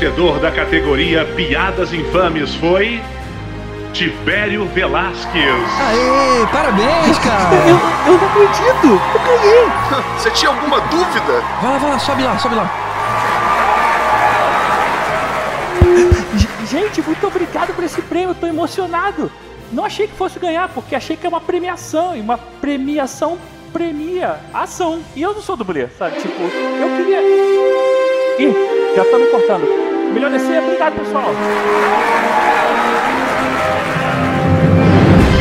vencedor 0.00 0.38
da 0.38 0.50
categoria 0.50 1.26
Piadas 1.36 1.92
Infames 1.92 2.54
foi. 2.54 3.02
Tibério 3.92 4.64
Velasquez. 4.66 5.44
Aê, 5.78 6.46
parabéns, 6.50 7.18
cara! 7.20 7.54
Eu, 7.68 7.78
eu 8.06 8.18
não 8.18 8.26
acredito! 8.28 8.98
Eu 9.14 9.20
ganhei! 9.26 9.66
Você 10.16 10.30
tinha 10.30 10.50
alguma 10.50 10.80
dúvida? 10.82 11.42
Vai 11.60 11.72
lá, 11.72 11.78
vai 11.78 11.90
lá, 11.90 11.98
sobe 11.98 12.22
lá, 12.22 12.38
sobe 12.38 12.54
lá. 12.54 12.70
Gente, 16.70 17.02
muito 17.02 17.26
obrigado 17.26 17.74
por 17.74 17.84
esse 17.84 18.00
prêmio, 18.00 18.30
eu 18.30 18.34
tô 18.34 18.46
emocionado. 18.46 19.30
Não 19.70 19.84
achei 19.84 20.06
que 20.06 20.14
fosse 20.14 20.38
ganhar, 20.38 20.70
porque 20.70 20.94
achei 20.94 21.14
que 21.14 21.26
é 21.26 21.28
uma 21.28 21.42
premiação, 21.42 22.16
e 22.16 22.20
uma 22.20 22.38
premiação 22.38 23.36
premia 23.70 24.40
ação. 24.54 25.00
E 25.14 25.20
eu 25.20 25.34
não 25.34 25.42
sou 25.42 25.56
dublê, 25.56 25.88
sabe? 25.98 26.20
Tipo, 26.20 26.40
eu 26.42 26.96
queria. 26.96 27.20
Ih, 28.38 28.94
já 28.96 29.04
tá 29.04 29.18
me 29.18 29.26
cortando. 29.26 29.89
Melhor 30.12 30.30
descer, 30.30 30.62
obrigado 30.62 30.94
pessoal. 30.94 31.32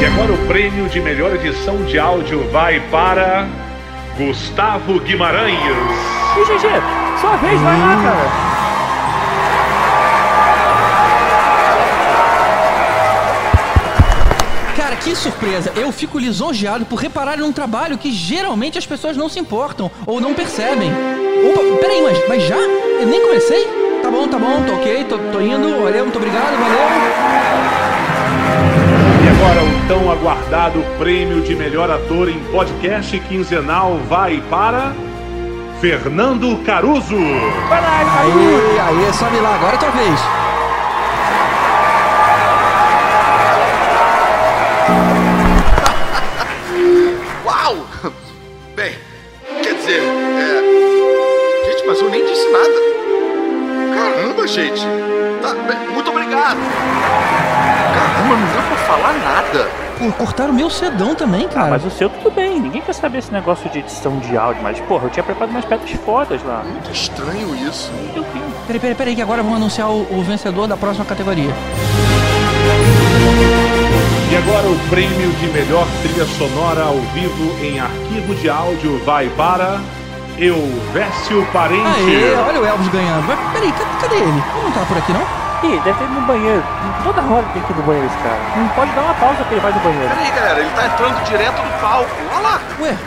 E 0.02 0.06
agora 0.06 0.32
o 0.32 0.48
prêmio 0.48 0.88
de 0.88 1.02
melhor 1.02 1.34
edição 1.36 1.84
de 1.84 2.00
áudio 2.00 2.50
vai 2.52 2.80
para. 2.90 3.48
Gustavo 4.18 5.00
Guimarães. 5.00 5.58
E 6.36 6.42
GG, 6.42 6.68
sua 7.22 7.38
vez, 7.38 7.60
vai 7.62 7.80
lá, 7.80 8.02
cara. 8.04 8.50
Cara, 14.76 14.96
que 14.98 15.16
surpresa! 15.16 15.72
Eu 15.76 15.92
fico 15.92 16.20
lisonjeado 16.20 16.86
por 16.86 16.98
reparar 16.98 17.38
num 17.38 17.54
trabalho 17.54 17.98
que 17.98 18.12
geralmente 18.12 18.78
as 18.78 18.86
pessoas 18.86 19.16
não 19.16 19.30
se 19.30 19.40
importam 19.40 19.90
ou 20.06 20.20
não 20.20 20.34
percebem. 20.34 20.92
Opa, 20.92 21.62
peraí, 21.80 22.02
mas, 22.02 22.28
mas 22.28 22.44
já? 22.44 22.58
Eu 22.58 23.08
nem 23.08 23.22
comecei? 23.22 23.89
Tá 24.02 24.12
bom, 24.12 24.28
tá 24.28 24.40
bom, 24.40 24.64
tô 24.66 24.74
ok, 24.74 25.04
tô, 25.06 25.18
tô 25.18 25.42
indo, 25.42 25.82
valeu, 25.84 26.04
muito 26.04 26.18
obrigado, 26.18 26.58
valeu. 26.58 26.80
E 29.24 29.30
agora 29.30 29.64
o 29.64 29.88
tão 29.88 30.12
aguardado 30.12 30.84
prêmio 30.98 31.42
de 31.42 31.56
melhor 31.56 31.92
ator 31.92 32.30
em 32.30 32.40
podcast 32.52 33.20
quinzenal 33.20 33.98
vai 34.10 34.42
para. 34.50 34.94
Fernando 35.80 36.62
Caruso. 36.66 37.16
Vai 37.70 37.82
lá, 37.82 38.04
Caruso. 38.18 38.38
Aí, 38.38 39.06
aí, 39.06 39.14
sobe 39.14 39.38
lá, 39.38 39.56
agora 39.56 39.76
é 39.76 39.80
tua 39.80 39.92
vez. 39.92 40.39
Gente. 54.60 54.86
Tá, 55.42 55.54
muito 55.94 56.10
obrigado. 56.10 56.58
Caramba, 57.94 58.36
não 58.36 58.48
deu 58.52 58.62
pra 58.62 58.78
falar 58.86 59.14
nada. 59.14 59.70
Pô, 59.98 60.12
cortaram 60.14 60.52
o 60.52 60.56
meu 60.56 60.70
sedão 60.70 61.16
também, 61.16 61.48
cara. 61.48 61.72
Mas 61.72 61.86
o 61.86 61.90
seu 61.90 62.10
tudo 62.10 62.32
bem, 62.32 62.60
ninguém 62.60 62.82
quer 62.82 62.94
saber 62.94 63.20
esse 63.20 63.32
negócio 63.32 63.70
de 63.70 63.80
edição 63.80 64.18
de 64.20 64.38
áudio, 64.38 64.62
mas 64.64 64.80
porra, 64.82 65.06
eu 65.06 65.10
tinha 65.10 65.24
preparado 65.24 65.52
umas 65.52 65.66
pedras 65.66 65.92
fodas 65.92 66.42
lá. 66.44 66.64
Muito 66.64 66.92
estranho 66.92 67.56
isso. 67.56 67.92
Eu 68.16 68.24
vi. 68.24 68.42
Peraí, 68.68 68.80
peraí, 68.80 68.96
peraí, 68.96 69.16
que 69.16 69.22
agora 69.22 69.42
vamos 69.42 69.58
anunciar 69.58 69.90
o, 69.90 70.02
o 70.12 70.24
vencedor 70.24 70.68
da 70.68 70.78
próxima 70.78 71.06
categoria. 71.06 71.52
E 74.32 74.38
agora 74.38 74.68
o 74.68 74.80
prêmio 74.90 75.32
de 75.32 75.48
melhor 75.48 75.88
trilha 76.02 76.26
sonora 76.38 76.84
ao 76.84 76.98
vivo 77.14 77.66
em 77.66 77.80
arquivo 77.80 78.36
de 78.36 78.50
áudio 78.50 79.00
vai 79.04 79.28
para. 79.30 79.80
Elvésio 80.40 81.46
Parente. 81.52 81.86
Aê, 81.86 82.36
olha 82.48 82.62
o 82.62 82.66
Elvis 82.66 82.88
ganhando. 82.90 83.28
Mas 83.28 83.40
peraí, 83.54 83.74
cadê, 84.02 84.16
ele? 84.16 84.26
Ele 84.26 84.64
não 84.64 84.72
tá 84.72 84.86
por 84.88 84.98
aqui, 84.98 85.12
não? 85.14 85.22
Ih, 85.62 85.80
deve 85.82 85.98
ter 85.98 86.06
ido 86.06 86.14
no 86.14 86.22
banheiro. 86.22 86.64
Toda 87.04 87.22
hora 87.22 87.46
tem 87.54 87.62
que 87.62 87.72
ir 87.74 87.76
no 87.76 87.84
banheiro 87.84 88.08
esse 88.08 88.18
cara. 88.18 88.40
Não 88.56 88.68
pode 88.70 88.92
dar 88.94 89.02
uma 89.02 89.14
pausa 89.16 89.44
que 89.44 89.54
ele 89.54 89.62
vai 89.62 89.74
no 89.74 89.80
banheiro. 89.82 90.10
Peraí, 90.10 90.32
galera, 90.32 90.60
ele 90.62 90.70
tá 90.70 90.86
entrando 90.86 91.24
direto 91.26 91.62
no 91.62 91.72
palco. 91.82 92.10
Olha 92.32 92.42
lá. 92.42 92.62
Ué, 92.80 92.98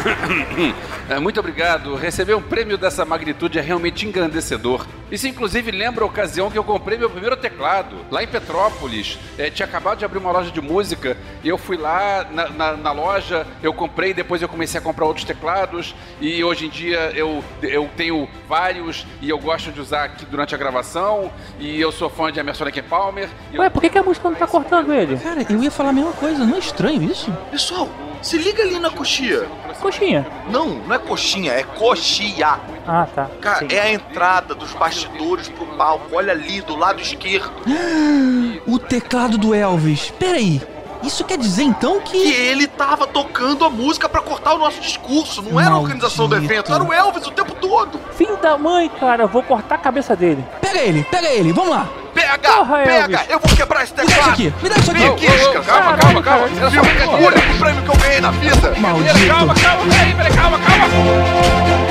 Muito 1.18 1.40
obrigado. 1.40 1.94
Receber 1.96 2.34
um 2.34 2.42
prêmio 2.42 2.78
dessa 2.78 3.04
magnitude 3.04 3.58
é 3.58 3.62
realmente 3.62 4.06
engrandecedor. 4.06 4.86
Isso, 5.10 5.26
inclusive, 5.26 5.72
lembra 5.72 6.04
a 6.04 6.06
ocasião 6.06 6.50
que 6.50 6.56
eu 6.58 6.62
comprei 6.62 6.96
meu 6.96 7.10
primeiro 7.10 7.36
teclado, 7.36 7.96
lá 8.12 8.22
em 8.22 8.28
Petrópolis. 8.28 9.18
É, 9.36 9.50
tinha 9.50 9.66
acabado 9.66 9.98
de 9.98 10.04
abrir 10.04 10.18
uma 10.18 10.30
loja 10.30 10.52
de 10.52 10.60
música 10.60 11.16
e 11.42 11.48
eu 11.48 11.58
fui 11.58 11.76
lá 11.76 12.24
na, 12.30 12.48
na- 12.50 12.76
na 12.76 12.92
loja, 12.92 13.44
eu 13.60 13.72
comprei, 13.74 14.14
depois 14.14 14.40
eu 14.40 14.48
comecei 14.48 14.78
a 14.78 14.82
comprar 14.82 15.06
outros 15.06 15.24
teclados. 15.24 15.96
E 16.20 16.44
hoje 16.44 16.66
em 16.66 16.68
dia 16.68 17.10
eu, 17.16 17.42
eu 17.60 17.90
tenho 17.96 18.28
vários 18.48 19.04
e 19.20 19.28
eu 19.28 19.38
gosto 19.38 19.72
de 19.72 19.80
usar 19.80 20.04
aqui 20.04 20.24
durante 20.24 20.54
a 20.54 20.58
gravação. 20.58 21.32
E 21.58 21.80
eu 21.80 21.90
sou 21.90 22.08
fã 22.08 22.30
de 22.30 22.38
Emerson 22.38 22.64
Lake 22.64 22.82
Palmer. 22.82 23.28
e 23.52 23.56
eu- 23.56 23.62
Ué, 23.62 23.68
por 23.68 23.80
que, 23.82 23.88
que 23.90 23.98
a 23.98 24.02
música 24.04 24.28
não 24.30 24.36
tá 24.36 24.46
cortando 24.46 24.92
ele? 24.94 25.16
cara, 25.16 25.44
eu 25.50 25.60
ia 25.60 25.70
falar 25.72 25.90
a 25.90 25.92
mesma 25.92 26.12
coisa. 26.12 26.44
Não 26.46 26.54
é 26.54 26.58
estranho 26.60 27.02
isso? 27.02 27.32
Pessoal, 27.50 27.88
se 28.22 28.36
liga 28.38 28.62
ali 28.62 28.78
na 28.78 28.90
coxia. 28.90 29.46
Coxinha. 29.80 30.26
Não, 30.50 30.66
não 30.66 30.94
é 30.94 30.98
coxinha, 30.98 31.52
é 31.52 31.62
coxia. 31.62 32.58
Ah, 32.86 33.06
tá. 33.14 33.30
Cara, 33.40 33.60
Sim. 33.60 33.74
é 33.74 33.80
a 33.80 33.92
entrada 33.92 34.54
dos 34.54 34.72
bastidores 34.74 35.48
pro 35.48 35.66
palco. 35.66 36.08
Olha 36.12 36.32
ali, 36.32 36.60
do 36.60 36.76
lado 36.76 37.00
esquerdo. 37.00 37.50
O 38.66 38.78
teclado 38.78 39.38
do 39.38 39.54
Elvis. 39.54 40.10
Peraí, 40.18 40.60
isso 41.02 41.24
quer 41.24 41.38
dizer 41.38 41.62
então 41.64 42.00
Que 42.00 42.12
que. 42.20 42.32
ele 42.32 42.66
tava 42.66 43.06
tocando 43.06 43.64
a 43.64 43.70
música 43.70 44.08
pra 44.08 44.20
cortar 44.20 44.54
o 44.54 44.58
nosso 44.58 44.80
discurso. 44.80 45.42
Não 45.42 45.58
era 45.60 45.70
a 45.70 45.78
organização 45.78 46.26
do 46.28 46.32
Maldito. 46.32 46.52
evento, 46.52 46.74
era 46.74 46.82
o 46.84 46.92
Elvis 46.92 47.26
o 47.26 47.30
tempo 47.30 47.52
todo. 47.54 48.00
Filho 48.16 48.36
da 48.36 48.56
mãe, 48.58 48.88
cara, 49.00 49.24
eu 49.24 49.28
vou 49.28 49.42
cortar 49.42 49.76
a 49.76 49.78
cabeça 49.78 50.14
dele. 50.16 50.44
Pega 50.60 50.78
ele, 50.78 51.04
pega 51.10 51.28
ele, 51.28 51.52
vamos 51.52 51.70
lá. 51.70 51.88
Pega, 52.12 52.38
Porra, 52.38 52.78
pega, 52.78 53.02
Elvis. 53.16 53.30
eu 53.30 53.38
vou 53.38 53.56
quebrar 53.56 53.84
esse 53.84 53.92
Me 53.92 53.96
dá 53.98 54.02
isso 54.04 54.14
teclado. 54.14 54.32
aqui, 54.32 54.54
me 54.62 54.68
dá 54.68 54.76
isso 54.76 54.90
aqui. 54.90 55.00
Vem 55.00 55.08
aqui, 55.10 55.26
Calma, 55.26 55.62
Caralho, 55.64 55.98
calma, 56.00 56.22
calma. 56.22 56.22
cara. 56.22 56.40
Era 56.60 56.70
só 56.70 56.80
brincadeira. 56.82 57.10
O 57.10 57.26
único 57.26 57.58
prêmio 57.58 57.82
que 57.82 57.88
eu 57.90 57.96
ganhei 57.96 58.20
na 58.20 58.30
vida. 58.32 58.74
Maldito. 58.78 59.26
Calma, 59.28 59.54
calma, 59.54 59.82
peraí, 59.92 60.14
peraí, 60.14 60.32
calma, 60.34 60.58
calma. 60.58 61.89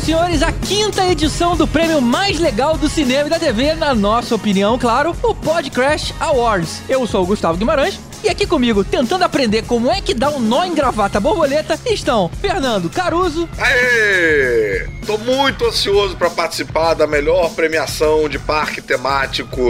Senhoras 0.00 0.02
e 0.02 0.04
senhores, 0.04 0.42
à 0.42 0.52
quinta 0.52 1.06
edição 1.06 1.56
do 1.56 1.66
prêmio 1.66 2.00
mais 2.00 2.38
legal 2.38 2.76
do 2.76 2.88
cinema 2.88 3.26
e 3.26 3.30
da 3.30 3.38
TV, 3.38 3.74
na 3.74 3.94
nossa 3.94 4.34
opinião, 4.34 4.78
claro, 4.78 5.14
o 5.22 5.34
Podcrash 5.34 6.14
Awards. 6.18 6.82
Eu 6.88 7.06
sou 7.06 7.22
o 7.22 7.26
Gustavo 7.26 7.58
Guimarães. 7.58 7.98
E 8.22 8.28
aqui 8.28 8.46
comigo, 8.46 8.84
tentando 8.84 9.22
aprender 9.22 9.62
como 9.62 9.90
é 9.90 10.00
que 10.00 10.12
dá 10.12 10.28
um 10.28 10.38
nó 10.38 10.64
em 10.64 10.74
gravata 10.74 11.18
borboleta, 11.18 11.78
estão 11.86 12.30
Fernando 12.40 12.90
Caruso, 12.90 13.48
Aê! 13.58 14.86
Tô 15.06 15.16
muito 15.18 15.64
ansioso 15.66 16.16
pra 16.16 16.28
participar 16.28 16.94
da 16.94 17.06
melhor 17.06 17.50
premiação 17.50 18.28
de 18.28 18.38
parque 18.38 18.82
temático 18.82 19.60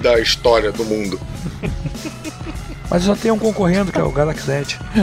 da 0.00 0.18
história 0.18 0.72
do 0.72 0.84
mundo. 0.84 1.20
Mas 2.92 3.04
só 3.04 3.16
tem 3.16 3.30
um 3.30 3.38
concorrendo, 3.38 3.90
que 3.90 3.98
é 3.98 4.02
o 4.02 4.12
Galaxy 4.12 4.50
Edge. 4.50 4.78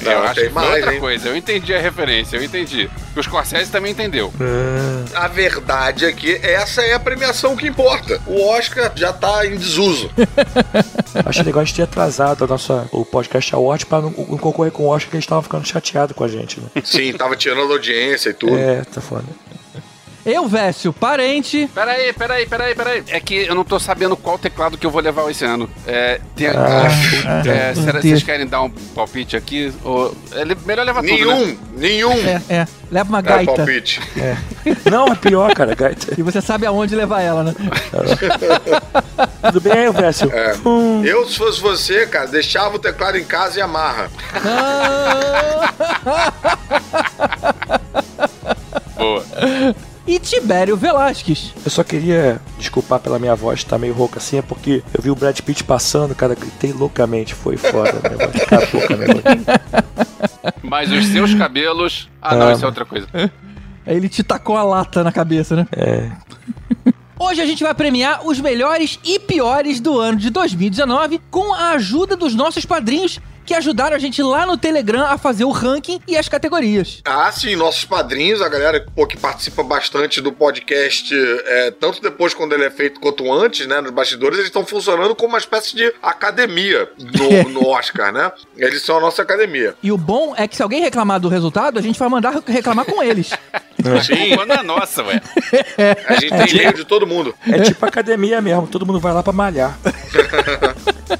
eu 0.00 0.12
Não, 0.12 0.22
acho 0.22 0.34
tem 0.34 0.44
que 0.44 0.50
foi 0.50 0.62
mais, 0.62 0.74
outra 0.76 0.94
hein? 0.94 1.00
coisa. 1.00 1.28
Eu 1.28 1.36
entendi 1.36 1.74
a 1.74 1.80
referência, 1.80 2.36
eu 2.36 2.44
entendi. 2.44 2.88
O 3.16 3.20
Scorsese 3.20 3.68
também 3.68 3.90
entendeu. 3.90 4.32
A 5.12 5.26
verdade 5.26 6.04
é 6.04 6.12
que 6.12 6.36
essa 6.36 6.82
é 6.82 6.94
a 6.94 7.00
premiação 7.00 7.56
que 7.56 7.66
importa. 7.66 8.22
O 8.28 8.46
Oscar 8.46 8.92
já 8.94 9.12
tá 9.12 9.44
em 9.44 9.56
desuso. 9.56 10.08
Achei 11.26 11.42
legal 11.42 11.62
a 11.62 11.64
gente 11.64 11.74
ter 11.74 11.82
atrasado 11.82 12.44
a 12.44 12.46
nossa, 12.46 12.88
o 12.92 13.04
podcast 13.04 13.52
Award 13.52 13.84
pra 13.86 14.00
não, 14.00 14.10
não 14.10 14.38
concorrer 14.38 14.70
com 14.70 14.84
o 14.84 14.90
Oscar, 14.90 15.10
que 15.10 15.16
eles 15.16 15.24
estavam 15.24 15.42
ficando 15.42 15.66
chateados 15.66 16.14
com 16.14 16.22
a 16.22 16.28
gente, 16.28 16.60
né? 16.60 16.68
Sim, 16.84 17.12
tava 17.14 17.34
tirando 17.34 17.72
a 17.72 17.74
audiência 17.74 18.30
e 18.30 18.34
tudo. 18.34 18.56
É, 18.56 18.84
tá 18.84 19.00
foda. 19.00 19.24
Eu, 20.26 20.48
Vécio, 20.48 20.90
parente. 20.90 21.68
Peraí, 21.74 22.10
peraí, 22.14 22.46
peraí, 22.46 22.74
peraí. 22.74 23.02
É 23.08 23.20
que 23.20 23.34
eu 23.46 23.54
não 23.54 23.62
tô 23.62 23.78
sabendo 23.78 24.16
qual 24.16 24.38
teclado 24.38 24.78
que 24.78 24.86
eu 24.86 24.90
vou 24.90 25.02
levar 25.02 25.30
esse 25.30 25.44
ano. 25.44 25.68
É, 25.86 26.18
tem, 26.34 26.46
Ah, 26.48 27.42
é, 27.46 27.74
será 27.74 28.00
que 28.00 28.08
vocês 28.08 28.22
querem 28.22 28.46
dar 28.46 28.62
um 28.62 28.70
palpite 28.70 29.36
aqui? 29.36 29.70
Ou, 29.84 30.16
é 30.32 30.44
melhor 30.66 30.86
levar 30.86 31.02
tudo, 31.02 31.12
né? 31.12 31.16
Nenhum, 31.18 31.58
nenhum. 31.76 32.12
É, 32.12 32.40
é. 32.48 32.66
Leva 32.90 33.08
uma 33.10 33.18
É, 33.18 33.22
gaita. 33.22 33.52
palpite. 33.52 34.00
Não, 34.90 35.08
é 35.08 35.14
pior, 35.14 35.52
cara. 35.54 35.74
Gaita. 35.74 36.14
e 36.16 36.22
você 36.22 36.40
sabe 36.40 36.64
aonde 36.64 36.94
levar 36.96 37.20
ela, 37.20 37.42
né? 37.44 37.54
Tudo 39.52 39.60
bem, 39.60 39.90
Vécio? 39.92 40.30
É. 40.32 40.54
Hum, 40.64 41.04
Eu, 41.04 41.26
se 41.28 41.36
fosse 41.36 41.60
você, 41.60 42.06
cara, 42.06 42.26
deixava 42.28 42.76
o 42.76 42.78
teclado 42.78 43.18
em 43.18 43.24
casa 43.24 43.58
e 43.58 43.62
amarra. 43.62 44.08
Boa. 48.96 49.24
E 50.06 50.18
Tibério 50.18 50.76
Velasquez. 50.76 51.52
eu 51.64 51.70
só 51.70 51.82
queria 51.82 52.40
desculpar 52.58 53.00
pela 53.00 53.18
minha 53.18 53.34
voz 53.34 53.60
estar 53.60 53.78
meio 53.78 53.94
rouca 53.94 54.18
assim, 54.18 54.38
é 54.38 54.42
porque 54.42 54.82
eu 54.92 55.02
vi 55.02 55.10
o 55.10 55.14
Brad 55.14 55.38
Pitt 55.40 55.64
passando, 55.64 56.14
cara, 56.14 56.34
gritei 56.34 56.72
loucamente. 56.72 57.34
Foi 57.34 57.56
foda, 57.56 57.92
o 57.98 58.02
negócio. 58.10 58.42
Acabou 58.42 58.86
com 58.86 58.92
a 58.92 58.96
minha 58.96 59.08
voz. 59.14 59.24
Mas 60.62 60.90
os 60.92 61.06
seus 61.06 61.34
cabelos. 61.34 62.08
Ah, 62.20 62.34
não, 62.36 62.48
Ah. 62.48 62.52
isso 62.52 62.64
é 62.64 62.66
outra 62.66 62.84
coisa. 62.84 63.06
Aí 63.86 63.96
ele 63.96 64.08
te 64.08 64.22
tacou 64.22 64.56
a 64.56 64.62
lata 64.62 65.04
na 65.04 65.12
cabeça, 65.12 65.54
né? 65.56 65.66
É. 65.72 66.10
Hoje 67.18 67.40
a 67.40 67.46
gente 67.46 67.62
vai 67.62 67.72
premiar 67.74 68.26
os 68.26 68.40
melhores 68.40 68.98
e 69.04 69.18
piores 69.18 69.78
do 69.80 69.98
ano 70.00 70.18
de 70.18 70.30
2019 70.30 71.20
com 71.30 71.54
a 71.54 71.70
ajuda 71.72 72.16
dos 72.16 72.34
nossos 72.34 72.64
padrinhos 72.66 73.20
que 73.44 73.54
ajudaram 73.54 73.96
a 73.96 73.98
gente 73.98 74.22
lá 74.22 74.46
no 74.46 74.56
Telegram 74.56 75.06
a 75.06 75.18
fazer 75.18 75.44
o 75.44 75.50
ranking 75.50 76.00
e 76.06 76.16
as 76.16 76.28
categorias. 76.28 77.00
Ah, 77.04 77.30
sim, 77.30 77.56
nossos 77.56 77.84
padrinhos, 77.84 78.40
a 78.40 78.48
galera 78.48 78.84
pô, 78.94 79.06
que 79.06 79.16
participa 79.16 79.62
bastante 79.62 80.20
do 80.20 80.32
podcast, 80.32 81.14
é, 81.14 81.70
tanto 81.72 82.00
depois 82.00 82.34
quando 82.34 82.52
ele 82.52 82.64
é 82.64 82.70
feito 82.70 83.00
quanto 83.00 83.30
antes, 83.32 83.66
né, 83.66 83.80
nos 83.80 83.90
bastidores, 83.90 84.38
eles 84.38 84.48
estão 84.48 84.64
funcionando 84.64 85.14
como 85.14 85.30
uma 85.30 85.38
espécie 85.38 85.74
de 85.74 85.92
academia 86.02 86.88
no, 86.98 87.48
no 87.50 87.68
Oscar, 87.68 88.12
né? 88.12 88.32
Eles 88.56 88.82
são 88.82 88.98
a 88.98 89.00
nossa 89.00 89.22
academia. 89.22 89.74
E 89.82 89.92
o 89.92 89.98
bom 89.98 90.34
é 90.36 90.46
que 90.48 90.56
se 90.56 90.62
alguém 90.62 90.80
reclamar 90.80 91.20
do 91.20 91.28
resultado, 91.28 91.78
a 91.78 91.82
gente 91.82 91.98
vai 91.98 92.08
mandar 92.08 92.42
reclamar 92.46 92.84
com 92.84 93.02
eles. 93.02 93.30
Sim, 94.02 94.36
Quando 94.36 94.52
é 94.52 94.62
nossa, 94.62 95.02
ué. 95.02 95.20
a 96.08 96.14
gente 96.14 96.30
tem 96.30 96.60
e-mail 96.60 96.74
de 96.74 96.84
todo 96.84 97.06
mundo. 97.06 97.34
É 97.46 97.60
tipo 97.60 97.84
academia 97.84 98.40
mesmo, 98.40 98.66
todo 98.66 98.86
mundo 98.86 99.00
vai 99.00 99.12
lá 99.12 99.22
pra 99.22 99.32
malhar. 99.32 99.78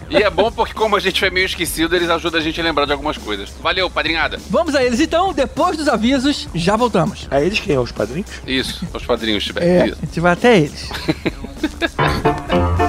E 0.08 0.16
é 0.16 0.30
bom 0.30 0.50
porque, 0.50 0.72
como 0.72 0.96
a 0.96 1.00
gente 1.00 1.20
foi 1.20 1.30
meio 1.30 1.46
esquecido, 1.46 1.94
eles 1.94 2.08
ajudam 2.08 2.40
a 2.40 2.42
gente 2.42 2.60
a 2.60 2.64
lembrar 2.64 2.86
de 2.86 2.92
algumas 2.92 3.18
coisas. 3.18 3.50
Valeu, 3.62 3.90
padrinhada. 3.90 4.38
Vamos 4.48 4.74
a 4.74 4.82
eles 4.84 5.00
então, 5.00 5.32
depois 5.32 5.76
dos 5.76 5.88
avisos, 5.88 6.48
já 6.54 6.76
voltamos. 6.76 7.26
A 7.30 7.40
eles 7.40 7.60
quem? 7.60 7.76
Os 7.78 7.92
padrinhos? 7.92 8.30
Isso, 8.46 8.86
os 8.92 9.04
padrinhos 9.04 9.44
tiver. 9.44 9.62
É, 9.62 9.86
Isso. 9.86 9.98
a 10.02 10.06
gente 10.06 10.20
vai 10.20 10.32
até 10.32 10.58
eles. 10.58 10.88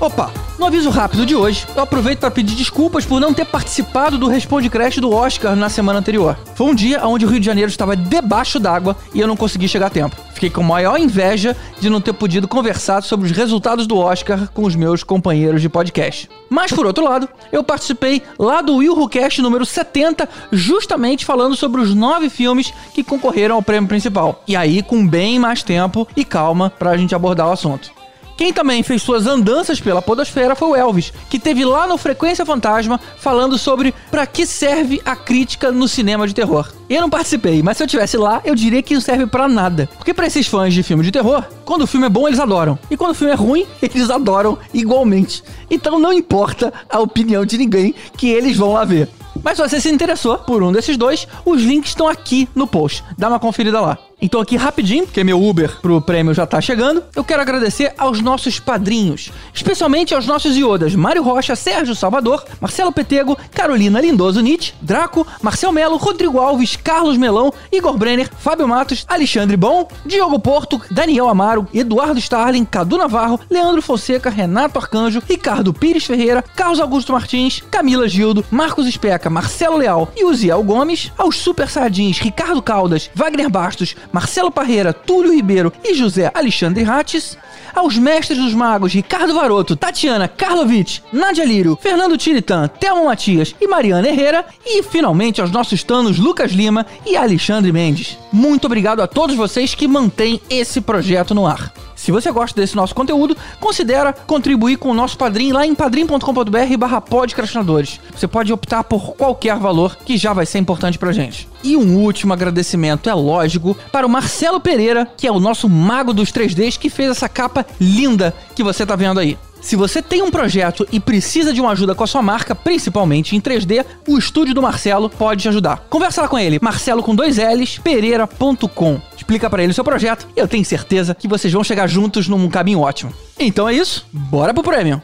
Opa, 0.00 0.32
no 0.58 0.66
aviso 0.66 0.90
rápido 0.90 1.24
de 1.24 1.36
hoje, 1.36 1.66
eu 1.74 1.82
aproveito 1.82 2.18
para 2.18 2.30
pedir 2.30 2.56
desculpas 2.56 3.06
por 3.06 3.20
não 3.20 3.32
ter 3.32 3.44
participado 3.44 4.18
do 4.18 4.26
Responde 4.26 4.68
Crash 4.68 4.96
do 4.96 5.12
Oscar 5.12 5.54
na 5.54 5.68
semana 5.68 6.00
anterior. 6.00 6.36
Foi 6.54 6.66
um 6.66 6.74
dia 6.74 7.06
onde 7.06 7.24
o 7.24 7.28
Rio 7.28 7.38
de 7.38 7.46
Janeiro 7.46 7.70
estava 7.70 7.96
debaixo 7.96 8.58
d'água 8.58 8.96
e 9.14 9.20
eu 9.20 9.28
não 9.28 9.36
consegui 9.36 9.68
chegar 9.68 9.86
a 9.86 9.90
tempo. 9.90 10.16
Fiquei 10.34 10.50
com 10.50 10.62
maior 10.62 10.98
inveja 10.98 11.56
de 11.80 11.88
não 11.88 12.00
ter 12.00 12.12
podido 12.12 12.48
conversar 12.48 13.02
sobre 13.02 13.26
os 13.26 13.32
resultados 13.32 13.86
do 13.86 13.96
Oscar 13.98 14.48
com 14.52 14.64
os 14.64 14.74
meus 14.74 15.02
companheiros 15.02 15.62
de 15.62 15.68
podcast. 15.68 16.28
Mas 16.50 16.72
por 16.72 16.86
outro 16.86 17.04
lado, 17.04 17.28
eu 17.52 17.62
participei 17.62 18.22
lá 18.38 18.60
do 18.60 18.76
Will 18.76 18.96
Who 18.96 19.08
Cast 19.08 19.40
número 19.40 19.64
70, 19.64 20.28
justamente 20.50 21.24
falando 21.24 21.54
sobre 21.54 21.80
os 21.80 21.94
nove 21.94 22.28
filmes 22.30 22.72
que 22.94 23.04
concorreram 23.04 23.56
ao 23.56 23.62
prêmio 23.62 23.88
principal. 23.88 24.42
E 24.46 24.56
aí, 24.56 24.82
com 24.82 25.06
bem 25.06 25.38
mais 25.38 25.62
tempo 25.62 26.06
e 26.16 26.24
calma 26.24 26.70
pra 26.70 26.96
gente 26.96 27.14
abordar 27.14 27.48
o 27.48 27.52
assunto. 27.52 27.97
Quem 28.38 28.52
também 28.52 28.84
fez 28.84 29.02
suas 29.02 29.26
andanças 29.26 29.80
pela 29.80 30.00
podosfera 30.00 30.54
foi 30.54 30.68
o 30.68 30.76
Elvis, 30.76 31.12
que 31.28 31.40
teve 31.40 31.64
lá 31.64 31.88
no 31.88 31.98
Frequência 31.98 32.46
Fantasma 32.46 33.00
falando 33.18 33.58
sobre 33.58 33.92
pra 34.12 34.28
que 34.28 34.46
serve 34.46 35.02
a 35.04 35.16
crítica 35.16 35.72
no 35.72 35.88
cinema 35.88 36.24
de 36.24 36.32
terror. 36.32 36.72
Eu 36.88 37.00
não 37.00 37.10
participei, 37.10 37.64
mas 37.64 37.76
se 37.76 37.82
eu 37.82 37.88
tivesse 37.88 38.16
lá, 38.16 38.40
eu 38.44 38.54
diria 38.54 38.80
que 38.80 38.94
não 38.94 39.00
serve 39.00 39.26
pra 39.26 39.48
nada. 39.48 39.88
Porque 39.98 40.14
pra 40.14 40.28
esses 40.28 40.46
fãs 40.46 40.72
de 40.72 40.84
filme 40.84 41.02
de 41.02 41.10
terror, 41.10 41.42
quando 41.64 41.82
o 41.82 41.86
filme 41.86 42.06
é 42.06 42.08
bom, 42.08 42.28
eles 42.28 42.38
adoram. 42.38 42.78
E 42.88 42.96
quando 42.96 43.10
o 43.10 43.14
filme 43.14 43.32
é 43.32 43.36
ruim, 43.36 43.66
eles 43.82 44.08
adoram 44.08 44.56
igualmente. 44.72 45.42
Então 45.68 45.98
não 45.98 46.12
importa 46.12 46.72
a 46.88 47.00
opinião 47.00 47.44
de 47.44 47.58
ninguém 47.58 47.92
que 48.16 48.30
eles 48.30 48.56
vão 48.56 48.72
lá 48.72 48.84
ver. 48.84 49.08
Mas 49.42 49.56
se 49.56 49.68
você 49.68 49.80
se 49.80 49.90
interessou 49.90 50.38
por 50.38 50.62
um 50.62 50.70
desses 50.70 50.96
dois, 50.96 51.26
os 51.44 51.60
links 51.60 51.90
estão 51.90 52.06
aqui 52.06 52.48
no 52.54 52.68
post. 52.68 53.02
Dá 53.18 53.26
uma 53.26 53.40
conferida 53.40 53.80
lá. 53.80 53.98
Então 54.20 54.40
aqui 54.40 54.56
rapidinho, 54.56 55.04
porque 55.04 55.22
meu 55.22 55.40
Uber 55.40 55.80
pro 55.80 56.00
prêmio 56.00 56.34
já 56.34 56.44
tá 56.44 56.60
chegando, 56.60 57.04
eu 57.14 57.22
quero 57.22 57.40
agradecer 57.40 57.94
aos 57.96 58.20
nossos 58.20 58.58
padrinhos, 58.58 59.30
especialmente 59.54 60.12
aos 60.12 60.26
nossos 60.26 60.56
iodas 60.56 60.92
Mário 60.96 61.22
Rocha, 61.22 61.54
Sérgio 61.54 61.94
Salvador, 61.94 62.44
Marcelo 62.60 62.90
Petego, 62.90 63.38
Carolina 63.52 64.00
Lindoso 64.00 64.40
Nietzsche, 64.40 64.74
Draco, 64.82 65.24
Marcel 65.40 65.70
Melo, 65.70 65.96
Rodrigo 65.96 66.40
Alves, 66.40 66.74
Carlos 66.74 67.16
Melão, 67.16 67.52
Igor 67.70 67.96
Brenner, 67.96 68.28
Fábio 68.40 68.66
Matos, 68.66 69.04
Alexandre 69.06 69.56
Bom, 69.56 69.86
Diogo 70.04 70.40
Porto, 70.40 70.80
Daniel 70.90 71.28
Amaro, 71.28 71.68
Eduardo 71.72 72.18
Starling, 72.18 72.64
Cadu 72.64 72.98
Navarro, 72.98 73.38
Leandro 73.48 73.80
Fonseca, 73.80 74.28
Renato 74.28 74.80
Arcanjo, 74.80 75.22
Ricardo 75.28 75.72
Pires 75.72 76.04
Ferreira, 76.04 76.42
Carlos 76.56 76.80
Augusto 76.80 77.12
Martins, 77.12 77.62
Camila 77.70 78.08
Gildo, 78.08 78.44
Marcos 78.50 78.88
Especa, 78.88 79.30
Marcelo 79.30 79.76
Leal 79.76 80.10
e 80.16 80.24
Uziel 80.24 80.64
Gomes, 80.64 81.12
aos 81.16 81.36
Super 81.36 81.70
Sardins, 81.70 82.18
Ricardo 82.18 82.60
Caldas, 82.60 83.08
Wagner 83.14 83.48
Bastos, 83.48 83.94
Marcelo 84.12 84.50
Parreira, 84.50 84.92
Túlio 84.92 85.32
Ribeiro 85.32 85.72
e 85.84 85.94
José 85.94 86.30
Alexandre 86.34 86.82
Rates, 86.82 87.36
aos 87.74 87.96
mestres 87.96 88.38
dos 88.38 88.54
magos 88.54 88.92
Ricardo 88.92 89.34
Varoto, 89.34 89.76
Tatiana 89.76 90.28
Karlovic, 90.28 91.00
Nadia 91.12 91.44
Lírio, 91.44 91.78
Fernando 91.80 92.16
Tiritan, 92.16 92.68
Thelma 92.68 93.04
Matias 93.04 93.54
e 93.60 93.66
Mariana 93.66 94.08
Herrera, 94.08 94.44
e 94.64 94.82
finalmente 94.82 95.40
aos 95.40 95.50
nossos 95.50 95.82
tanos 95.82 96.18
Lucas 96.18 96.52
Lima 96.52 96.86
e 97.06 97.16
Alexandre 97.16 97.72
Mendes. 97.72 98.18
Muito 98.32 98.66
obrigado 98.66 99.00
a 99.00 99.06
todos 99.06 99.36
vocês 99.36 99.74
que 99.74 99.86
mantêm 99.86 100.40
esse 100.50 100.80
projeto 100.80 101.34
no 101.34 101.46
ar. 101.46 101.72
Se 101.98 102.12
você 102.12 102.30
gosta 102.30 102.58
desse 102.58 102.76
nosso 102.76 102.94
conteúdo, 102.94 103.36
considera 103.58 104.12
contribuir 104.12 104.76
com 104.76 104.88
o 104.88 104.94
nosso 104.94 105.18
padrinho 105.18 105.52
lá 105.52 105.66
em 105.66 105.74
padrim.com.br 105.74 106.76
barra 106.78 107.00
podcastinadores. 107.00 108.00
Você 108.14 108.28
pode 108.28 108.52
optar 108.52 108.84
por 108.84 109.16
qualquer 109.16 109.56
valor 109.56 109.96
que 109.96 110.16
já 110.16 110.32
vai 110.32 110.46
ser 110.46 110.58
importante 110.58 110.96
pra 110.96 111.10
gente. 111.10 111.48
E 111.62 111.76
um 111.76 111.96
último 111.96 112.32
agradecimento, 112.32 113.10
é 113.10 113.14
lógico, 113.14 113.76
para 113.90 114.06
o 114.06 114.10
Marcelo 114.10 114.60
Pereira, 114.60 115.10
que 115.16 115.26
é 115.26 115.32
o 115.32 115.40
nosso 115.40 115.68
mago 115.68 116.12
dos 116.12 116.30
3Ds, 116.30 116.78
que 116.78 116.88
fez 116.88 117.10
essa 117.10 117.28
capa 117.28 117.66
linda 117.80 118.32
que 118.54 118.62
você 118.62 118.86
tá 118.86 118.94
vendo 118.94 119.18
aí. 119.18 119.36
Se 119.60 119.76
você 119.76 120.00
tem 120.00 120.22
um 120.22 120.30
projeto 120.30 120.86
e 120.90 121.00
precisa 121.00 121.52
de 121.52 121.60
uma 121.60 121.72
ajuda 121.72 121.94
com 121.94 122.04
a 122.04 122.06
sua 122.06 122.22
marca, 122.22 122.54
principalmente 122.54 123.36
em 123.36 123.40
3D, 123.40 123.84
o 124.06 124.18
estúdio 124.18 124.54
do 124.54 124.62
Marcelo 124.62 125.10
pode 125.10 125.42
te 125.42 125.48
ajudar. 125.48 125.84
Conversa 125.90 126.22
lá 126.22 126.28
com 126.28 126.38
ele, 126.38 126.58
marcelo 126.62 127.02
com 127.02 127.14
dois 127.14 127.36
L's, 127.38 127.78
pereira.com. 127.78 129.00
Explica 129.16 129.50
pra 129.50 129.62
ele 129.62 129.72
o 129.72 129.74
seu 129.74 129.84
projeto 129.84 130.26
e 130.36 130.40
eu 130.40 130.48
tenho 130.48 130.64
certeza 130.64 131.14
que 131.14 131.28
vocês 131.28 131.52
vão 131.52 131.64
chegar 131.64 131.86
juntos 131.86 132.28
num 132.28 132.48
caminho 132.48 132.80
ótimo. 132.80 133.12
Então 133.38 133.68
é 133.68 133.74
isso, 133.74 134.06
bora 134.12 134.54
pro 134.54 134.62
prêmio. 134.62 135.02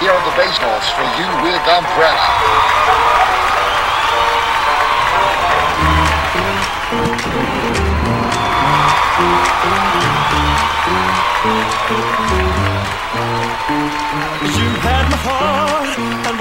Here 0.00 0.12
on 0.12 0.22
the 0.24 0.30
for 0.30 1.08
you 1.18 1.26
with 1.42 1.56
Umbrella. 1.66 2.85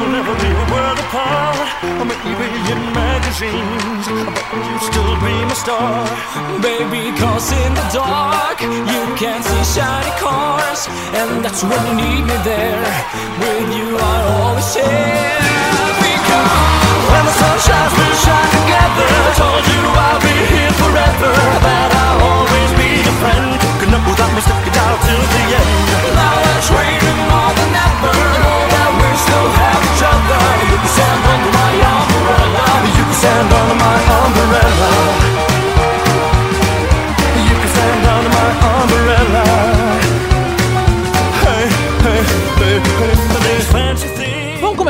We'll 0.06 0.22
never 0.22 0.36
be 0.38 0.50
a 0.50 0.66
world 0.70 1.00
apart. 1.00 1.58
Maybe 2.06 2.48
in 2.70 2.82
magazines, 2.94 4.06
but 4.06 4.46
you 4.54 4.78
still 4.80 5.14
be 5.22 5.34
my 5.50 5.54
star. 5.58 6.06
Baby, 6.62 7.10
cause 7.18 7.52
in 7.52 7.74
the 7.74 7.86
dark 7.94 8.62
you 8.62 9.02
can 9.18 9.42
see 9.42 9.64
shiny 9.66 10.14
cars, 10.22 10.88
and 11.14 11.44
that's 11.44 11.64
when 11.64 11.82
you 11.90 11.96
need 11.96 12.24
me 12.30 12.38
there. 12.46 12.86
With 13.42 13.70
you, 13.78 13.98
I 13.98 14.18
always 14.38 14.68
share. 14.74 15.42
Because 16.02 16.54
when 17.10 17.24
the 17.26 17.34
sun 17.42 17.58
shines, 17.66 17.94
we 17.98 18.08
shine 18.22 18.50
together. 18.62 19.10
I 19.10 19.32
told 19.42 19.64
you 19.74 19.82
I'll 20.06 20.22
be 20.22 20.36
here 20.54 20.74
forever, 20.82 21.34
that 21.66 21.90
I'll 22.06 22.22
always 22.30 22.72
be 22.78 22.90
your 23.02 23.18
friend. 23.22 23.58
Could 23.82 23.90
know 23.90 24.02
that 24.06 24.30
we 24.36 24.42
stuck 24.42 24.66
it 24.70 24.78
out 24.78 25.00
till 25.02 25.24
the 25.34 25.44
end. 25.62 25.74
Now 26.14 26.36
we're 26.46 26.62
trading 26.70 27.35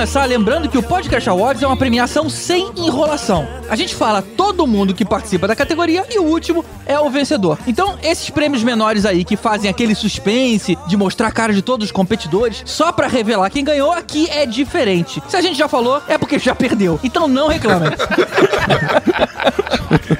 começar 0.06 0.26
lembrando 0.26 0.70
que 0.70 0.78
o 0.78 0.84
Podcast 0.84 1.28
Awards 1.28 1.64
é 1.64 1.66
uma 1.66 1.76
premiação 1.76 2.30
sem 2.30 2.72
enrolação. 2.78 3.48
A 3.68 3.76
gente 3.76 3.96
fala 3.96 4.22
todo 4.22 4.68
mundo 4.68 4.94
que 4.94 5.04
participa 5.04 5.48
da 5.48 5.56
categoria 5.56 6.06
e 6.12 6.20
o 6.20 6.24
último 6.26 6.64
é 6.86 7.00
o 7.00 7.10
vencedor. 7.10 7.58
Então, 7.66 7.98
esses 8.04 8.30
prêmios 8.30 8.62
menores 8.62 9.04
aí 9.04 9.26
que 9.26 9.36
fazem 9.36 9.68
aquele 9.68 9.96
suspense 9.96 10.78
de 10.86 10.96
mostrar 10.96 11.30
a 11.30 11.32
cara 11.32 11.52
de 11.52 11.64
todos 11.64 11.88
os 11.88 11.92
competidores, 11.92 12.62
só 12.66 12.92
pra 12.92 13.08
revelar 13.08 13.50
quem 13.50 13.64
ganhou, 13.64 13.92
aqui 13.92 14.30
é 14.30 14.46
diferente. 14.46 15.24
Se 15.28 15.36
a 15.36 15.42
gente 15.42 15.58
já 15.58 15.68
falou, 15.68 16.00
é 16.08 16.20
porque 16.20 16.38
já 16.38 16.54
perdeu. 16.54 17.00
Então 17.04 17.28
não 17.28 17.48
reclamem. 17.48 17.90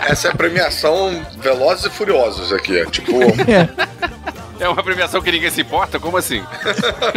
Essa 0.10 0.30
é 0.30 0.32
a 0.32 0.36
premiação 0.36 1.24
Velozes 1.38 1.86
e 1.86 1.90
Furiosos 1.92 2.52
aqui. 2.52 2.76
é 2.76 2.86
Tipo, 2.86 3.20
É 3.48 3.70
uma 4.70 4.84
premiação 4.84 5.22
que 5.22 5.32
ninguém 5.32 5.50
se 5.50 5.62
importa? 5.62 6.00
Como 6.00 6.18
assim? 6.18 6.44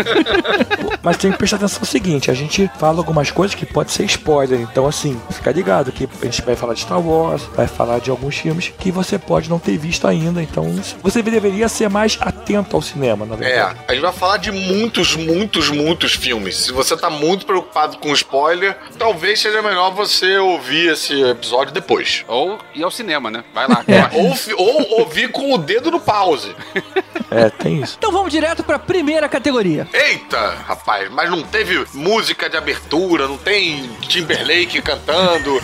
Mas 1.03 1.17
tem 1.17 1.33
que 1.33 1.39
prestar 1.39 1.57
atenção 1.57 1.81
no 1.81 1.87
seguinte, 1.87 2.31
a 2.31 2.35
gente 2.35 2.71
fala 2.79 2.99
algumas 2.99 3.31
coisas 3.31 3.55
que 3.55 3.65
pode 3.65 3.93
ser 3.93 4.05
spoiler, 4.05 4.61
então 4.61 4.87
assim, 4.87 5.21
fica 5.31 5.51
ligado 5.53 5.93
que 5.93 6.09
a 6.21 6.25
gente 6.25 6.43
vai 6.43 6.57
falar 6.57 6.75
de 6.75 6.81
Star 6.81 7.01
Wars, 7.01 7.43
vai 7.55 7.67
falar 7.67 8.01
de 8.01 8.11
alguns 8.11 8.37
filmes 8.37 8.73
que 8.79 8.91
você 8.91 9.19
pode 9.19 9.49
não 9.49 9.59
ter 9.59 9.77
visto 9.79 10.07
ainda, 10.07 10.43
então 10.43 10.65
você 11.03 11.23
deveria 11.23 11.69
ser 11.69 11.89
mais 11.89 12.19
atento 12.21 12.77
ao 12.77 12.83
cinema, 12.83 13.25
na 13.25 13.35
é, 13.35 13.39
verdade. 13.39 13.81
a 13.87 13.93
gente 13.93 14.03
vai 14.03 14.13
falar 14.13 14.37
de 14.39 14.51
muitos, 14.51 15.17
muitos, 15.17 15.71
mutos 15.71 16.15
filmes. 16.15 16.57
Se 16.57 16.73
você 16.73 16.97
tá 16.97 17.11
muito 17.11 17.47
preocupado 17.47 17.99
com 17.99 18.13
spoiler, 18.13 18.77
talvez 18.99 19.41
seja 19.41 19.63
melhor 19.63 19.93
você 19.93 20.39
ouvir 20.39 20.93
esse 20.93 21.21
episódio 21.23 21.73
depois. 21.73 22.25
Ou 22.27 22.59
ir 22.75 22.83
ao 22.83 22.91
cinema, 22.91 23.31
né? 23.31 23.45
Vai 23.55 23.69
lá. 23.69 23.85
É, 23.87 24.03
corre. 24.03 24.55
ou, 24.55 24.93
ou 24.93 25.01
ouvir 25.01 25.31
com 25.31 25.53
o 25.53 25.59
dedo 25.59 25.91
no 25.91 26.01
pause. 26.01 26.55
É, 27.31 27.51
tem 27.51 27.83
isso. 27.83 27.97
Então 27.99 28.11
vamos 28.11 28.33
direto 28.33 28.63
pra 28.65 28.79
primeira 28.79 29.29
categoria. 29.29 29.87
Eita, 29.93 30.55
rapaz, 30.67 31.11
mas 31.11 31.31
não 31.31 31.43
teve 31.43 31.85
música 31.93 32.49
de 32.49 32.57
abertura, 32.57 33.29
não 33.29 33.37
tem 33.37 33.89
Timberlake 34.01 34.81
cantando. 34.83 35.61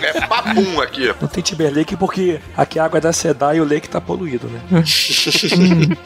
É 0.00 0.26
papum 0.26 0.80
aqui. 0.80 1.12
Não 1.20 1.28
tem 1.28 1.42
Timberlake 1.42 1.96
porque 1.96 2.40
aqui 2.56 2.78
a 2.78 2.84
água 2.84 2.98
é 2.98 3.00
da 3.00 3.12
Sedar 3.12 3.56
e 3.56 3.60
o 3.60 3.64
lake 3.64 3.88
tá 3.88 4.00
poluído, 4.00 4.48
né? 4.48 4.60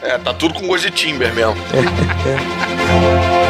É, 0.01 0.17
tá 0.17 0.33
tudo 0.33 0.53
com 0.53 0.67
gosto 0.67 0.89
de 0.89 0.91
Timber 0.91 1.33
mesmo. 1.33 1.55
E 1.73 3.45
a 3.45 3.48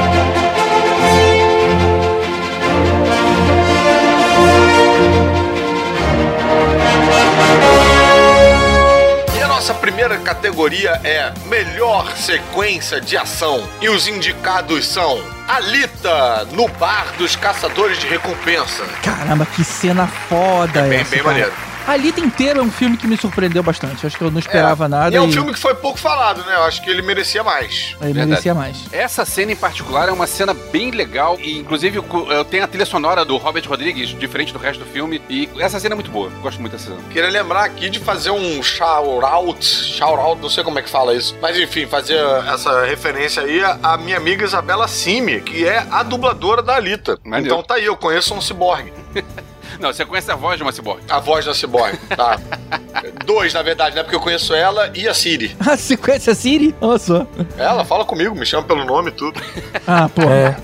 primeira 10.09 10.17
categoria 10.23 10.99
é 11.03 11.31
Melhor 11.45 12.15
Sequência 12.17 12.99
de 12.99 13.15
Ação. 13.15 13.67
E 13.79 13.89
os 13.89 14.07
indicados 14.07 14.87
são 14.87 15.21
Alita, 15.47 16.45
no 16.51 16.67
Bar 16.67 17.13
dos 17.17 17.35
Caçadores 17.35 17.99
de 17.99 18.07
Recompensa. 18.07 18.83
Caramba, 19.03 19.45
que 19.45 19.63
cena 19.63 20.07
foda 20.07 20.81
Bem, 20.83 21.01
essa, 21.01 21.11
bem 21.11 21.19
cara. 21.19 21.23
maneiro. 21.23 21.68
A 21.87 21.93
Alita 21.93 22.19
inteiro 22.21 22.59
é 22.59 22.61
um 22.61 22.71
filme 22.71 22.95
que 22.97 23.07
me 23.07 23.17
surpreendeu 23.17 23.63
bastante. 23.63 24.05
Acho 24.05 24.15
que 24.15 24.23
eu 24.23 24.29
não 24.29 24.37
esperava 24.37 24.87
nada 24.87 25.11
E 25.11 25.17
é 25.17 25.21
um 25.21 25.27
e 25.27 25.33
filme 25.33 25.51
que 25.51 25.57
foi 25.59 25.73
pouco 25.73 25.97
falado, 25.97 26.45
né? 26.45 26.55
Eu 26.55 26.63
acho 26.63 26.83
que 26.83 26.89
ele 26.89 27.01
merecia 27.01 27.43
mais. 27.43 27.95
ele 27.99 28.13
Verdade. 28.13 28.29
merecia 28.29 28.53
mais. 28.53 28.77
Essa 28.91 29.25
cena 29.25 29.53
em 29.53 29.55
particular 29.55 30.07
é 30.07 30.11
uma 30.11 30.27
cena 30.27 30.53
bem 30.53 30.91
legal 30.91 31.37
e 31.39 31.57
inclusive 31.57 31.97
eu- 31.97 32.45
tenho 32.45 32.63
a 32.63 32.67
trilha 32.67 32.85
sonora 32.85 33.25
do 33.25 33.37
Robert 33.37 33.67
Rodrigues, 33.67 34.09
diferente 34.09 34.53
do 34.53 34.59
resto 34.59 34.83
do 34.83 34.85
filme, 34.91 35.19
e 35.27 35.49
essa 35.57 35.79
cena 35.79 35.93
é 35.93 35.97
muito 35.97 36.11
boa. 36.11 36.29
Gosto 36.43 36.59
muito 36.61 36.73
dessa 36.73 36.85
cena. 36.91 36.99
Queria 37.09 37.29
lembrar 37.31 37.63
aqui 37.63 37.89
de 37.89 37.97
fazer 37.99 38.29
um 38.29 38.61
shout-out, 38.61 39.65
shout-out, 39.65 40.39
não 40.41 40.49
sei 40.49 40.63
como 40.63 40.77
é 40.77 40.83
que 40.83 40.89
fala 40.89 41.15
isso, 41.15 41.35
mas 41.41 41.57
enfim, 41.57 41.87
fazer 41.87 42.19
essa 42.53 42.85
referência 42.85 43.41
aí 43.41 43.61
à 43.81 43.97
minha 43.97 44.17
amiga 44.17 44.45
Isabela 44.45 44.87
Simi, 44.87 45.41
que 45.41 45.65
é 45.67 45.83
a 45.89 46.03
dubladora 46.03 46.61
da 46.61 46.75
Alita. 46.75 47.17
Maneiro. 47.23 47.55
Então 47.55 47.63
tá 47.63 47.75
aí, 47.75 47.85
eu 47.85 47.97
conheço 47.97 48.31
um 48.35 48.41
ciborgue. 48.41 48.93
Não, 49.79 49.91
você 49.93 50.05
conhece 50.05 50.31
a 50.31 50.35
voz 50.35 50.57
de 50.57 50.63
uma 50.63 50.71
ciborgue. 50.71 51.03
A 51.09 51.19
voz 51.19 51.45
da 51.45 51.53
ciborgue, 51.53 51.97
tá? 52.15 52.39
Dois, 53.25 53.53
na 53.53 53.61
verdade, 53.61 53.95
né? 53.95 54.03
Porque 54.03 54.15
eu 54.15 54.19
conheço 54.19 54.53
ela 54.53 54.91
e 54.95 55.07
a 55.07 55.13
Siri. 55.13 55.55
A 55.65 55.77
sequência 55.77 56.33
Siri? 56.33 56.73
Olha 56.81 56.97
só. 56.97 57.27
Ela 57.57 57.85
fala 57.85 58.03
comigo, 58.05 58.35
me 58.35 58.45
chama 58.45 58.63
pelo 58.63 58.83
nome 58.85 59.09
e 59.09 59.13
tudo. 59.13 59.39
Ah, 59.85 60.09
pô. 60.09 60.23
É. 60.23 60.55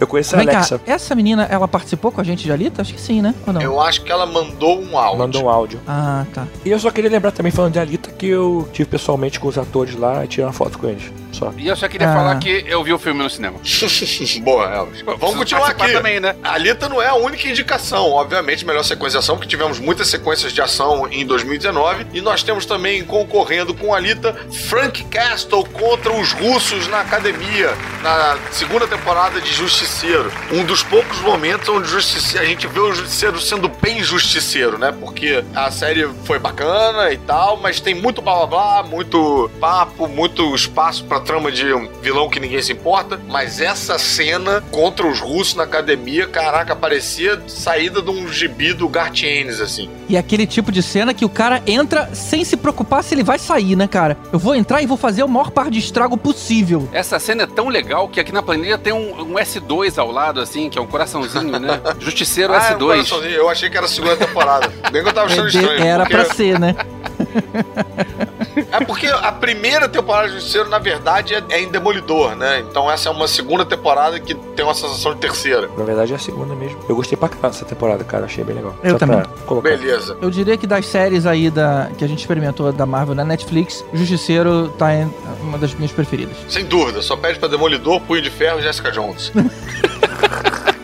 Eu 0.00 0.06
conheço 0.06 0.36
a 0.36 0.38
Vem 0.38 0.48
Alexa. 0.48 0.78
cá, 0.78 0.92
essa 0.92 1.12
menina, 1.14 1.44
ela 1.50 1.66
participou 1.66 2.12
com 2.12 2.20
a 2.20 2.24
gente 2.24 2.44
de 2.44 2.52
Alita? 2.52 2.82
Acho 2.82 2.94
que 2.94 3.00
sim, 3.00 3.20
né? 3.20 3.34
Ou 3.46 3.52
não? 3.52 3.60
Eu 3.60 3.80
acho 3.80 4.02
que 4.02 4.12
ela 4.12 4.26
mandou 4.26 4.80
um 4.80 4.96
áudio. 4.96 5.18
Mandou 5.18 5.44
um 5.44 5.48
áudio. 5.48 5.80
Ah, 5.88 6.24
tá. 6.32 6.46
E 6.64 6.70
eu 6.70 6.78
só 6.78 6.90
queria 6.92 7.10
lembrar 7.10 7.32
também, 7.32 7.50
falando 7.50 7.72
de 7.72 7.80
Alita, 7.80 8.10
que 8.12 8.26
eu 8.28 8.68
tive 8.72 8.88
pessoalmente 8.88 9.40
com 9.40 9.48
os 9.48 9.58
atores 9.58 9.96
lá 9.96 10.24
e 10.24 10.28
tirei 10.28 10.46
uma 10.46 10.52
foto 10.52 10.78
com 10.78 10.88
eles. 10.88 11.12
Só. 11.38 11.52
E 11.56 11.68
eu 11.68 11.76
só 11.76 11.88
queria 11.88 12.10
Ah. 12.10 12.14
falar 12.14 12.36
que 12.38 12.64
eu 12.66 12.82
vi 12.82 12.92
o 12.92 12.98
filme 12.98 13.22
no 13.22 13.30
cinema. 13.30 13.58
Boa, 14.42 14.64
Elvis. 14.74 15.02
Vamos 15.02 15.36
continuar 15.36 15.68
aqui. 15.70 15.92
também, 15.92 16.20
né? 16.20 16.34
A 16.42 16.52
Alita 16.54 16.88
não 16.88 17.00
é 17.00 17.06
a 17.08 17.14
única 17.14 17.46
indicação, 17.48 18.10
obviamente, 18.12 18.64
melhor 18.66 18.82
sequência 18.84 19.18
de 19.18 19.24
ação, 19.24 19.36
porque 19.36 19.48
tivemos 19.48 19.78
muitas 19.78 20.08
sequências 20.08 20.52
de 20.52 20.60
ação 20.60 21.06
em 21.10 21.24
2019. 21.26 22.06
E 22.12 22.20
nós 22.20 22.42
temos 22.42 22.66
também 22.66 23.04
concorrendo 23.04 23.74
com 23.74 23.94
a 23.94 23.96
Alita 23.98 24.34
Frank 24.68 25.04
Castle 25.04 25.64
contra 25.72 26.12
os 26.12 26.32
russos 26.32 26.88
na 26.88 27.00
academia, 27.00 27.72
na 28.02 28.36
segunda 28.50 28.86
temporada 28.86 29.40
de 29.40 29.52
Justiceiro. 29.52 30.30
Um 30.52 30.64
dos 30.64 30.82
poucos 30.82 31.18
momentos 31.20 31.68
onde 31.68 31.88
a 31.96 32.44
gente 32.44 32.66
vê 32.66 32.80
o 32.80 32.92
Justiceiro 32.92 33.40
sendo 33.40 33.68
bem 33.68 34.02
justiceiro, 34.02 34.78
né? 34.78 34.92
Porque 34.98 35.44
a 35.54 35.70
série 35.70 36.08
foi 36.24 36.38
bacana 36.38 37.12
e 37.12 37.18
tal, 37.18 37.56
mas 37.58 37.80
tem 37.80 37.94
muito 37.94 38.20
blá 38.22 38.34
blá 38.36 38.46
blá, 38.46 38.82
muito 38.82 39.50
papo, 39.60 40.08
muito 40.08 40.54
espaço 40.54 41.04
pra 41.04 41.20
trama 41.28 41.52
de 41.52 41.72
um 41.74 41.86
vilão 42.00 42.28
que 42.30 42.40
ninguém 42.40 42.62
se 42.62 42.72
importa. 42.72 43.20
Mas 43.28 43.60
essa 43.60 43.98
cena 43.98 44.62
contra 44.72 45.06
os 45.06 45.20
russos 45.20 45.54
na 45.54 45.64
academia, 45.64 46.26
caraca, 46.26 46.74
parecia 46.74 47.40
saída 47.46 48.00
de 48.00 48.10
um 48.10 48.26
gibi 48.32 48.72
do 48.72 48.88
Garth 48.88 49.22
Ennis, 49.22 49.60
assim. 49.60 49.90
E 50.08 50.16
aquele 50.16 50.46
tipo 50.46 50.72
de 50.72 50.82
cena 50.82 51.12
que 51.12 51.24
o 51.24 51.28
cara 51.28 51.62
entra 51.66 52.08
sem 52.14 52.42
se 52.44 52.56
preocupar 52.56 53.04
se 53.04 53.14
ele 53.14 53.22
vai 53.22 53.38
sair, 53.38 53.76
né, 53.76 53.86
cara? 53.86 54.16
Eu 54.32 54.38
vou 54.38 54.54
entrar 54.54 54.80
e 54.82 54.86
vou 54.86 54.96
fazer 54.96 55.22
o 55.22 55.28
maior 55.28 55.50
par 55.50 55.70
de 55.70 55.78
estrago 55.78 56.16
possível. 56.16 56.88
Essa 56.92 57.18
cena 57.18 57.42
é 57.42 57.46
tão 57.46 57.68
legal 57.68 58.08
que 58.08 58.18
aqui 58.18 58.32
na 58.32 58.42
planilha 58.42 58.78
tem 58.78 58.92
um, 58.94 59.20
um 59.20 59.34
S2 59.34 59.98
ao 59.98 60.10
lado, 60.10 60.40
assim, 60.40 60.70
que 60.70 60.78
é 60.78 60.80
um 60.80 60.86
coraçãozinho, 60.86 61.58
né? 61.60 61.78
Justiceiro 62.00 62.54
Ah, 62.54 62.56
é 62.56 62.74
um 62.74 62.78
S2. 62.78 62.86
coraçãozinho. 62.86 63.32
eu 63.34 63.48
achei 63.50 63.68
que 63.68 63.76
era 63.76 63.84
a 63.84 63.88
segunda 63.88 64.16
temporada. 64.16 64.72
Bem 64.90 65.02
que 65.02 65.08
eu 65.10 65.12
tava 65.12 65.26
achando 65.26 65.48
É 65.48 65.50
de- 65.50 65.58
estranho. 65.58 65.82
Era 65.84 66.04
porque- 66.06 66.16
pra 66.16 66.34
ser, 66.34 66.58
né? 66.58 66.74
É 68.70 68.84
porque 68.84 69.06
a 69.06 69.32
primeira 69.32 69.88
temporada 69.88 70.28
de 70.28 70.34
Justiceiro, 70.34 70.68
na 70.68 70.78
verdade, 70.78 71.34
é, 71.34 71.42
é 71.48 71.62
em 71.62 71.68
Demolidor, 71.68 72.34
né? 72.36 72.60
Então 72.60 72.90
essa 72.90 73.08
é 73.08 73.12
uma 73.12 73.26
segunda 73.28 73.64
temporada 73.64 74.18
que 74.20 74.34
tem 74.34 74.64
uma 74.64 74.74
sensação 74.74 75.14
de 75.14 75.20
terceira. 75.20 75.68
Na 75.76 75.84
verdade 75.84 76.12
é 76.12 76.16
a 76.16 76.18
segunda 76.18 76.54
mesmo. 76.54 76.78
Eu 76.88 76.96
gostei 76.96 77.16
pra 77.16 77.28
caramba 77.28 77.48
dessa 77.50 77.64
temporada, 77.64 78.04
cara. 78.04 78.24
Achei 78.26 78.44
bem 78.44 78.56
legal. 78.56 78.74
Eu 78.82 78.92
Só 78.92 78.98
também. 78.98 79.22
colocar. 79.46 79.68
Beleza. 79.70 80.16
Eu 80.20 80.30
diria 80.30 80.56
que 80.56 80.66
das 80.66 80.86
séries 80.86 81.24
aí 81.26 81.50
da, 81.50 81.90
que 81.96 82.04
a 82.04 82.08
gente 82.08 82.20
experimentou 82.20 82.72
da 82.72 82.84
Marvel 82.86 83.14
na 83.14 83.24
Netflix, 83.24 83.84
Justiceiro 83.92 84.72
tá 84.78 84.94
em 84.94 85.10
uma 85.42 85.58
das 85.58 85.74
minhas 85.74 85.92
preferidas. 85.92 86.36
Sem 86.48 86.64
dúvida, 86.64 87.00
só 87.02 87.16
pede 87.16 87.38
pra 87.38 87.48
Demolidor, 87.48 88.00
Punho 88.00 88.22
de 88.22 88.30
Ferro 88.30 88.58
e 88.58 88.62
Jessica 88.62 88.90
Jones. 88.90 89.32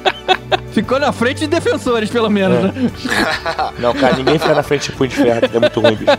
Ficou 0.75 0.99
na 0.99 1.13
frente 1.13 1.39
de 1.39 1.47
defensores, 1.47 2.11
pelo 2.11 2.29
menos, 2.29 2.59
É. 2.59 2.63
né? 2.63 2.91
Não, 3.79 3.95
cara, 3.95 4.17
ninguém 4.17 4.39
fica 4.39 4.55
na 4.55 4.63
frente 4.63 4.91
de 4.91 4.97
punho 4.97 5.09
de 5.09 5.17
ferro. 5.17 5.41
É 5.55 5.59
muito 5.61 5.81
ruim, 5.81 5.95
bicho. 5.95 6.11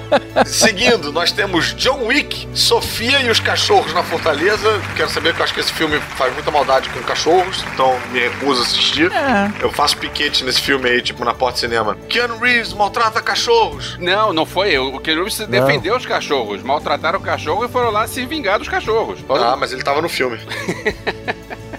Seguindo, 0.45 1.11
nós 1.11 1.31
temos 1.31 1.73
John 1.75 2.05
Wick, 2.05 2.47
Sofia 2.53 3.19
e 3.21 3.29
os 3.29 3.39
Cachorros 3.39 3.93
na 3.93 4.01
Fortaleza. 4.01 4.79
Quero 4.95 5.09
saber 5.09 5.33
que 5.33 5.41
eu 5.41 5.43
acho 5.43 5.53
que 5.53 5.59
esse 5.59 5.73
filme 5.73 5.99
faz 6.17 6.33
muita 6.33 6.49
maldade 6.51 6.89
com 6.89 7.01
cachorros, 7.01 7.63
então 7.73 7.97
me 8.11 8.19
recuso 8.19 8.61
a 8.61 8.63
assistir. 8.63 9.11
É. 9.11 9.51
Eu 9.59 9.71
faço 9.71 9.97
piquete 9.97 10.43
nesse 10.45 10.61
filme 10.61 10.89
aí, 10.89 11.01
tipo, 11.01 11.23
na 11.25 11.33
porta 11.33 11.55
de 11.55 11.59
cinema. 11.61 11.97
Keanu 12.07 12.37
Reeves 12.39 12.73
maltrata 12.73 13.21
cachorros. 13.21 13.97
Não, 13.99 14.31
não 14.31 14.45
foi. 14.45 14.77
O 14.77 14.99
Ken 14.99 15.15
Reeves 15.15 15.37
defendeu 15.39 15.97
os 15.97 16.05
cachorros. 16.05 16.63
Maltrataram 16.63 17.19
o 17.19 17.21
cachorro 17.21 17.65
e 17.65 17.67
foram 17.67 17.91
lá 17.91 18.07
se 18.07 18.25
vingar 18.25 18.57
dos 18.57 18.69
cachorros. 18.69 19.19
Ah, 19.29 19.55
mas 19.57 19.73
ele 19.73 19.83
tava 19.83 20.01
no 20.01 20.07
filme. 20.07 20.39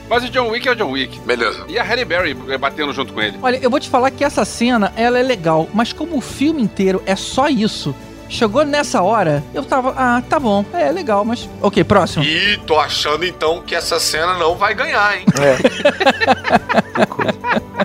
Mas 0.09 0.25
o 0.25 0.29
John 0.31 0.49
Wick 0.49 0.69
é 0.69 0.73
o 0.73 0.75
John 0.77 0.91
Wick. 0.91 1.19
Beleza. 1.21 1.65
E 1.69 1.79
a 1.79 1.83
Halle 1.83 2.05
Berry 2.05 2.37
eh, 2.49 2.59
batendo 2.59 2.93
junto 2.93 3.13
com 3.13 3.21
ele. 3.21 3.39
Olha, 3.43 3.57
eu 3.57 3.69
vou 3.69 3.81
te 3.81 3.89
falar 3.89 4.11
que 4.11 4.25
essa 4.25 4.45
cena, 4.45 4.93
ela 4.97 5.19
é 5.19 5.23
legal, 5.23 5.69
mas 5.75 5.93
como 5.93 6.17
o 6.17 6.21
filme 6.21 6.63
inteiro 6.63 7.03
é 7.07 7.17
só 7.17 7.49
isso, 7.49 7.95
chegou 8.29 8.65
nessa 8.65 9.03
hora, 9.03 9.43
eu 9.53 9.65
tava, 9.65 9.95
ah, 9.97 10.23
tá 10.29 10.39
bom, 10.39 10.65
é 10.73 10.91
legal, 10.91 11.25
mas... 11.25 11.49
Ok, 11.61 11.83
próximo. 11.85 12.25
E 12.25 12.57
tô 12.67 12.79
achando 12.79 13.25
então 13.25 13.63
que 13.63 13.75
essa 13.75 13.99
cena 13.99 14.35
não 14.39 14.55
vai 14.55 14.75
ganhar, 14.75 15.17
hein? 15.17 15.25
É. 15.41 15.57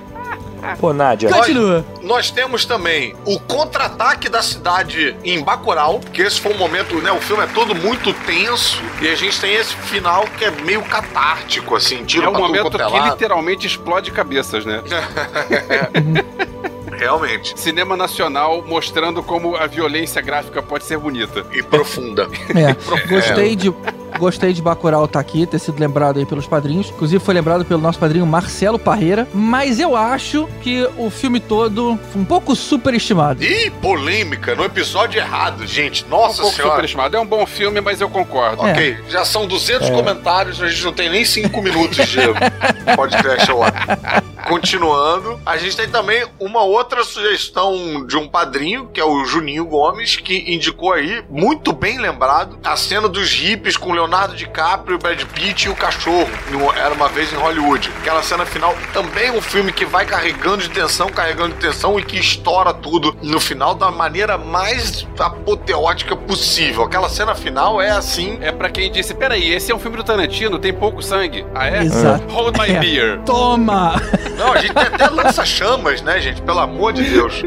Coisa. 0.62 0.76
Pô, 0.78 0.94
Nádia. 0.94 1.30
Continua. 1.30 1.84
Nós 2.02 2.30
temos 2.30 2.66
também 2.66 3.16
o 3.26 3.40
contra-ataque 3.40 4.30
da 4.30 4.42
cidade 4.42 5.16
em 5.24 5.44
Bacurau, 5.44 6.00
que 6.14 6.22
esse 6.22 6.40
foi 6.40 6.54
um 6.54 6.58
momento, 6.58 6.96
né? 7.02 7.12
O 7.12 7.20
filme 7.20 7.44
é 7.44 7.48
todo 7.48 7.74
muito 7.74 8.14
tenso 8.26 8.82
e 9.02 9.08
a 9.08 9.16
gente 9.16 9.40
tem 9.40 9.56
esse 9.56 9.76
final 9.76 10.26
que 10.38 10.46
é 10.46 10.52
meio 10.52 10.82
catártico, 10.84 11.76
assim, 11.76 12.04
tiro 12.06 12.26
É 12.26 12.30
um 12.30 12.38
momento 12.38 12.80
é 12.80 12.86
que 12.86 13.10
literalmente 13.10 13.66
explode 13.66 14.12
cabeças, 14.12 14.66
né? 14.66 14.82
Realmente. 16.98 17.60
Cinema 17.60 17.96
nacional 17.98 18.64
mostrando 18.68 19.22
como 19.24 19.56
a 19.56 19.68
violência 19.68 20.22
gráfica 20.22 20.62
pode 20.62 20.84
ser 20.86 20.98
bonita. 20.98 21.46
E 21.54 21.62
profunda. 21.64 22.28
É, 22.56 22.76
gostei 23.08 23.56
de... 23.56 23.74
Gostei 24.20 24.52
de 24.52 24.62
Bacurau 24.62 25.06
estar 25.06 25.22
aqui, 25.22 25.46
ter 25.48 25.58
sido 25.58 25.80
lembrado 25.80 26.20
aí 26.20 26.26
pelos 26.26 26.46
padrinhos. 26.46 26.90
Inclusive 26.90 27.24
foi 27.24 27.34
lembrado 27.34 27.64
pelo 27.64 27.80
nosso 27.80 27.98
padrinho 27.98 28.26
Marcelo 28.26 28.78
Parreira. 28.78 29.26
Mas 29.34 29.80
eu 29.80 29.96
acho 29.96 30.50
que 30.62 30.88
o 30.98 31.10
filme 31.10 31.40
todo 31.40 31.98
foi 32.12 32.22
um 32.22 32.26
pouco 32.26 32.54
superestimado. 32.54 33.42
Ih, 33.42 33.70
polêmica 33.82 34.54
no 34.54 34.66
episódio 34.66 35.18
errado, 35.18 35.66
gente. 35.66 36.04
Um 36.06 36.10
Nossa 36.10 36.42
pouco 36.42 36.56
senhora. 36.56 36.72
superestimado. 36.74 37.16
É 37.16 37.20
um 37.22 37.26
bom 37.26 37.46
filme, 37.46 37.80
mas 37.80 38.02
eu 38.02 38.10
concordo. 38.10 38.62
Ok, 38.64 38.98
já 39.08 39.24
são 39.24 39.48
200 39.48 39.88
É. 39.90 39.92
comentários, 39.94 40.62
a 40.62 40.68
gente 40.68 40.84
não 40.84 40.94
tem 40.94 41.10
nem 41.10 41.24
5 41.24 41.62
minutos 41.62 42.06
de 42.06 42.20
podcast 42.98 43.50
ao 43.50 43.64
ar. 43.64 44.24
Continuando, 44.48 45.40
a 45.46 45.56
gente 45.58 45.78
tem 45.78 45.88
também 45.88 46.26
uma 46.38 46.62
outra 46.64 46.81
sugestão 47.04 48.06
de 48.06 48.18
um 48.18 48.28
padrinho, 48.28 48.88
que 48.94 49.00
é 49.00 49.06
o 49.06 49.24
Juninho 49.26 49.66
Gomes, 49.66 50.16
que 50.16 50.54
indicou 50.54 50.94
aí, 50.94 51.24
muito 51.30 51.72
bem 51.74 52.00
lembrado, 52.00 52.58
a 52.64 52.76
cena 52.76 53.08
dos 53.08 53.32
hippies 53.32 53.78
com 53.78 53.94
Leonardo 53.94 54.36
DiCaprio, 54.36 54.98
Brad 54.98 55.22
Pitt 55.26 55.68
e 55.68 55.70
o 55.70 55.76
cachorro. 55.76 56.30
Era 56.76 56.94
uma 56.94 57.08
vez 57.10 57.32
em 57.32 57.36
Hollywood. 57.36 57.92
Aquela 58.02 58.22
cena 58.24 58.46
final 58.46 58.76
também 58.94 59.28
é 59.28 59.32
um 59.32 59.42
filme 59.42 59.72
que 59.72 59.86
vai 59.86 60.06
carregando 60.06 60.58
de 60.58 60.70
tensão, 60.70 61.08
carregando 61.10 61.54
de 61.56 61.60
tensão 61.62 62.00
e 62.00 62.04
que 62.04 62.18
estoura 62.18 62.74
tudo 62.74 63.16
no 63.22 63.40
final 63.40 63.74
da 63.76 63.92
maneira 63.92 64.38
mais 64.38 65.06
apoteótica 65.20 66.16
possível. 66.16 66.84
Aquela 66.84 67.10
cena 67.10 67.36
final 67.36 67.82
é 67.82 67.90
assim. 67.92 68.38
É 68.42 68.52
pra 68.52 68.70
quem 68.70 68.92
disse, 68.92 69.14
peraí, 69.14 69.52
esse 69.54 69.72
é 69.72 69.76
um 69.76 69.80
filme 69.80 69.98
do 69.98 70.04
Tarantino, 70.04 70.60
tem 70.60 70.74
pouco 70.74 71.02
sangue. 71.02 71.46
Ah, 71.54 71.68
é? 71.68 71.84
Exato. 71.84 72.34
Hold 72.34 72.58
my 72.58 72.70
É. 72.76 72.80
beer. 72.80 73.20
Toma! 73.26 73.94
Não, 74.38 74.54
a 74.54 74.58
gente 74.60 74.74
tem 74.74 74.84
até 74.84 75.08
lança-chamas, 75.08 76.02
né, 76.02 76.20
gente? 76.20 76.42
Pelo 76.42 76.60
amor 76.60 76.71
de 76.94 77.04
Deus. 77.04 77.44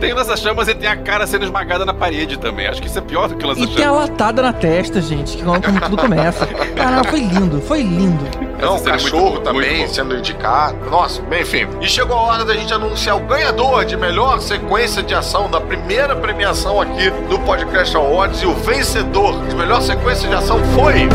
Tem 0.00 0.12
lança-chamas 0.12 0.68
e 0.68 0.74
tem 0.74 0.88
a 0.88 0.96
cara 0.96 1.26
sendo 1.26 1.44
esmagada 1.44 1.84
na 1.84 1.92
parede 1.92 2.38
também. 2.38 2.66
Acho 2.66 2.80
que 2.80 2.88
isso 2.88 2.98
é 2.98 3.02
pior 3.02 3.28
do 3.28 3.36
que 3.36 3.44
E 3.46 3.54
tem 3.54 3.84
a 3.84 3.90
lança-chamas. 3.92 4.10
latada 4.10 4.42
na 4.42 4.52
testa, 4.52 5.00
gente, 5.00 5.36
que 5.36 5.42
é 5.42 5.44
como 5.44 5.80
tudo 5.80 5.96
começa. 5.96 6.46
Caramba, 6.46 7.04
foi 7.04 7.20
lindo, 7.20 7.60
foi 7.60 7.82
lindo. 7.82 8.24
Não, 8.60 8.74
o 8.76 8.78
é 8.78 8.82
cachorro 8.82 9.30
muito 9.32 9.42
também 9.42 9.78
muito 9.78 9.94
sendo 9.94 10.16
indicado. 10.16 10.76
Nossa, 10.90 11.22
bem, 11.22 11.42
enfim. 11.42 11.66
E 11.80 11.86
chegou 11.86 12.16
a 12.16 12.20
hora 12.22 12.44
da 12.44 12.54
gente 12.54 12.72
anunciar 12.72 13.16
o 13.16 13.20
ganhador 13.20 13.84
de 13.84 13.96
melhor 13.96 14.40
sequência 14.40 15.02
de 15.02 15.14
ação 15.14 15.50
da 15.50 15.60
primeira 15.60 16.16
premiação 16.16 16.80
aqui 16.80 17.10
do 17.28 17.38
Podcast 17.40 17.96
Awards. 17.96 18.42
E 18.42 18.46
o 18.46 18.54
vencedor 18.54 19.46
de 19.46 19.54
melhor 19.54 19.80
sequência 19.82 20.28
de 20.28 20.34
ação 20.34 20.58
foi. 20.74 21.08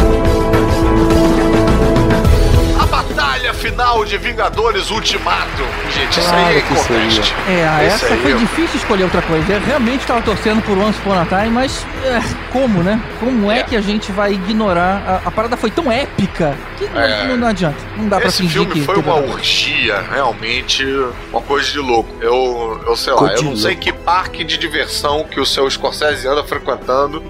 Batalha 3.15 3.53
Final 3.53 4.03
de 4.05 4.17
Vingadores 4.17 4.89
Ultimato. 4.89 5.63
Gente, 5.93 6.19
isso 6.19 6.33
aí 6.33 6.55
é 6.55 6.57
inconteste. 6.59 7.35
É, 7.47 7.85
essa 7.85 8.07
aí, 8.07 8.21
foi 8.21 8.33
ó. 8.33 8.37
difícil 8.37 8.75
escolher 8.79 9.03
outra 9.03 9.21
coisa. 9.21 9.53
Eu 9.53 9.61
realmente 9.61 10.03
tava 10.05 10.21
torcendo 10.23 10.63
por 10.63 10.75
Once 10.77 10.97
Upon 10.99 11.13
a 11.13 11.25
Time, 11.25 11.49
mas 11.51 11.85
é, 12.03 12.19
como, 12.51 12.81
né? 12.81 12.99
Como 13.19 13.51
é, 13.51 13.59
É. 13.59 13.63
que 13.63 13.75
a 13.75 13.81
gente 13.81 14.11
vai 14.11 14.33
ignorar? 14.33 15.21
A, 15.23 15.27
a 15.27 15.31
parada 15.31 15.55
foi 15.55 15.69
tão 15.69 15.91
épica 15.91 16.55
que 16.77 16.85
não, 16.89 17.01
É. 17.01 17.27
não- 17.27 17.37
não 17.37 17.47
adianta. 17.49 17.77
Não 17.95 18.09
dá 18.09 18.17
pra 18.19 18.29
Esse 18.29 18.37
fingir 18.41 18.53
filme 18.61 18.71
que. 18.73 18.81
foi 18.81 18.97
uma 18.97 19.15
orgia, 19.15 20.03
realmente, 20.11 20.83
uma 21.31 21.41
coisa 21.41 21.69
de 21.71 21.79
louco. 21.79 22.09
Eu, 22.19 22.83
eu 22.87 22.95
sei 22.95 23.13
lá, 23.13 23.33
eu 23.33 23.43
não 23.43 23.55
sei 23.55 23.75
que 23.75 23.91
parque 23.93 24.43
de 24.43 24.57
diversão 24.57 25.23
que 25.23 25.39
o 25.39 25.45
seu 25.45 25.69
Scorsese 25.69 26.27
anda 26.27 26.43
frequentando, 26.43 27.23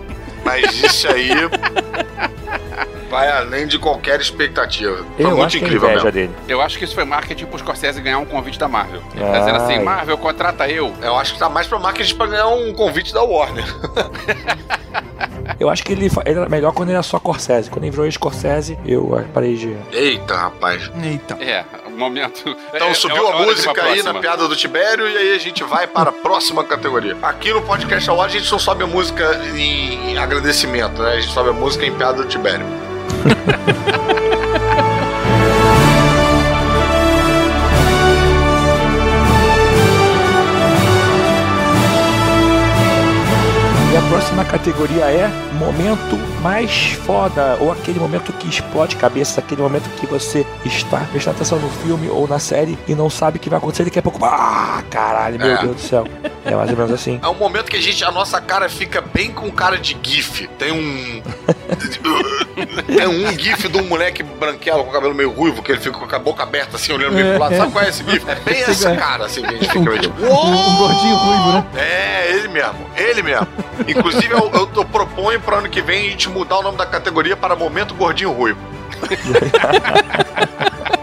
mas 0.46 0.82
isso 0.82 1.08
aí 1.10 1.30
vai 3.14 3.32
além 3.32 3.68
de 3.68 3.78
qualquer 3.78 4.20
expectativa. 4.20 5.06
Foi 5.16 5.24
Eu 5.24 5.30
muito 5.30 5.46
acho 5.46 5.58
que 5.60 5.64
é 5.64 5.68
incrível 5.68 5.90
mesmo. 5.90 6.12
dele. 6.12 6.32
Eu 6.48 6.62
acho 6.62 6.80
que 6.80 6.84
isso 6.84 6.96
foi 6.96 7.06
marketing 7.06 7.46
pro 7.46 7.60
Scorsese 7.60 8.02
ganhar 8.02 8.18
um 8.18 8.26
convite 8.26 8.58
da 8.58 8.68
Marvel. 8.68 9.04
Ele. 9.14 9.24
Tá 9.24 9.40
dizendo 9.40 9.58
assim, 9.58 9.80
Marvel, 9.80 10.18
contrata 10.18 10.68
eu. 10.68 10.92
Eu 11.00 11.16
acho 11.16 11.34
que 11.34 11.40
tá 11.40 11.48
mais 11.48 11.68
pra 11.68 11.78
marketing 11.78 12.16
pra 12.16 12.26
ganhar 12.26 12.48
um 12.48 12.74
convite 12.74 13.14
da 13.14 13.22
Warner. 13.22 13.64
Eu 15.60 15.70
acho 15.70 15.84
que 15.84 15.92
ele, 15.92 16.10
ele 16.26 16.40
era 16.40 16.50
melhor 16.50 16.74
quando 16.74 16.90
ele 16.90 16.96
era 16.96 17.04
só 17.04 17.18
Scorsese. 17.18 17.70
Quando 17.70 17.84
ele 17.84 17.92
virou 17.92 18.10
Scorsese, 18.12 18.78
eu 18.86 19.16
ah, 19.18 19.24
parei 19.34 19.56
de. 19.56 19.76
Eita, 19.92 20.36
rapaz. 20.36 20.90
Eita. 21.02 21.36
É, 21.42 21.64
um 21.88 21.98
momento... 21.98 22.56
Então 22.74 22.88
é, 22.88 22.94
subiu 22.94 23.28
é 23.28 23.32
a 23.32 23.38
música 23.40 23.84
aí 23.84 23.98
na 23.98 24.04
próxima. 24.04 24.20
piada 24.22 24.48
do 24.48 24.56
Tibério 24.56 25.08
e 25.08 25.18
aí 25.18 25.36
a 25.36 25.38
gente 25.38 25.64
vai 25.64 25.86
para 25.86 26.10
a 26.10 26.14
próxima 26.14 26.64
categoria. 26.64 27.16
Aqui 27.22 27.54
no 27.54 27.62
Podcast 27.62 28.10
Award 28.10 28.36
a 28.36 28.40
gente 28.40 28.52
não 28.52 28.60
sobe 28.60 28.84
a 28.84 28.88
música 28.88 29.42
em 29.56 30.18
agradecimento, 30.18 31.02
né? 31.02 31.14
A 31.14 31.20
gente 31.20 31.34
sobe 31.34 31.50
a 31.50 31.54
música 31.54 31.86
em 31.86 31.94
piada 31.94 32.24
do 32.24 32.28
Tibério. 32.28 32.66
E 43.92 43.96
a 43.96 44.02
próxima 44.10 44.44
categoria 44.44 45.06
é 45.06 45.28
momento 45.54 46.18
mais 46.42 46.94
foda, 47.06 47.58
ou 47.60 47.72
aquele 47.72 48.00
momento 48.00 48.34
que 48.34 48.50
explode 48.50 48.96
cabeça, 48.96 49.40
aquele 49.40 49.62
momento 49.62 49.88
que 50.00 50.08
você 50.08 50.44
está 50.66 50.98
prestando 51.12 51.36
atenção 51.36 51.60
no 51.60 51.70
filme 51.70 52.10
ou 52.10 52.28
na 52.28 52.40
série 52.40 52.76
e 52.88 52.96
não 52.96 53.08
sabe 53.08 53.38
o 53.38 53.40
que 53.40 53.52
vai 53.52 53.60
acontecer 53.60 53.84
daqui 53.84 54.00
a 54.00 54.02
pouco. 54.02 54.18
Ah, 54.26 54.82
caralho, 54.90 55.38
meu 55.38 55.48
É. 55.52 55.62
Deus 55.62 55.76
do 55.76 55.82
céu. 55.82 56.08
É 56.44 56.56
mais 56.56 56.72
ou 56.72 56.76
menos 56.76 56.92
assim. 56.92 57.20
É 57.22 57.28
um 57.28 57.36
momento 57.36 57.70
que 57.70 57.78
a 57.78 57.82
gente, 57.82 58.04
a 58.04 58.12
nossa 58.12 58.42
cara 58.42 58.68
fica 58.68 59.00
bem 59.00 59.32
com 59.32 59.52
cara 59.52 59.78
de 59.78 59.96
GIF. 60.02 60.48
Tem 60.58 60.72
um. 60.72 61.22
Tem 61.76 63.08
um 63.08 63.40
GIF 63.40 63.68
de 63.68 63.78
um 63.78 63.88
moleque 63.88 64.24
branquelo 64.24 64.84
com 64.84 64.90
o 64.90 64.94
cabelo 64.94 65.14
meio 65.14 65.32
ruivo, 65.32 65.62
que 65.62 65.72
ele 65.72 65.82
fica 65.82 65.98
com 65.98 66.16
a 66.16 66.20
boca 66.20 66.44
aberta 66.44 66.76
assim, 66.76 66.94
olhando 66.94 67.14
meio 67.14 67.32
pro 67.32 67.40
lado. 67.40 67.56
Sabe 67.56 67.72
qual 67.72 67.84
é 67.84 67.90
esse 67.90 68.04
GIF? 68.04 68.30
É 68.30 68.36
bem 68.36 68.62
essa 68.62 68.96
cara, 68.96 69.26
assim, 69.26 69.42
que 69.42 69.48
a 69.48 69.52
gente 69.52 69.68
fica 69.68 69.80
meio. 69.80 70.14
Um, 70.20 70.52
um 70.52 70.78
gordinho 70.78 71.16
ruivo, 71.16 71.52
né? 71.54 71.66
É, 71.76 72.32
ele 72.32 72.48
mesmo, 72.48 72.90
ele 72.96 73.24
mesmo. 73.24 73.48
Inclusive, 73.88 74.32
eu, 74.32 74.52
eu, 74.54 74.70
eu 74.76 74.86
proponho 74.86 75.40
pro 75.40 75.58
ano 75.58 75.70
que 75.70 75.82
vem 75.82 76.08
a 76.08 76.10
gente 76.12 76.30
mudar 76.30 76.60
o 76.60 76.62
nome 76.62 76.78
da 76.78 76.86
categoria 76.86 77.36
para 77.36 77.56
Momento 77.56 77.94
Gordinho 77.94 78.32
Ruivo. 78.32 78.60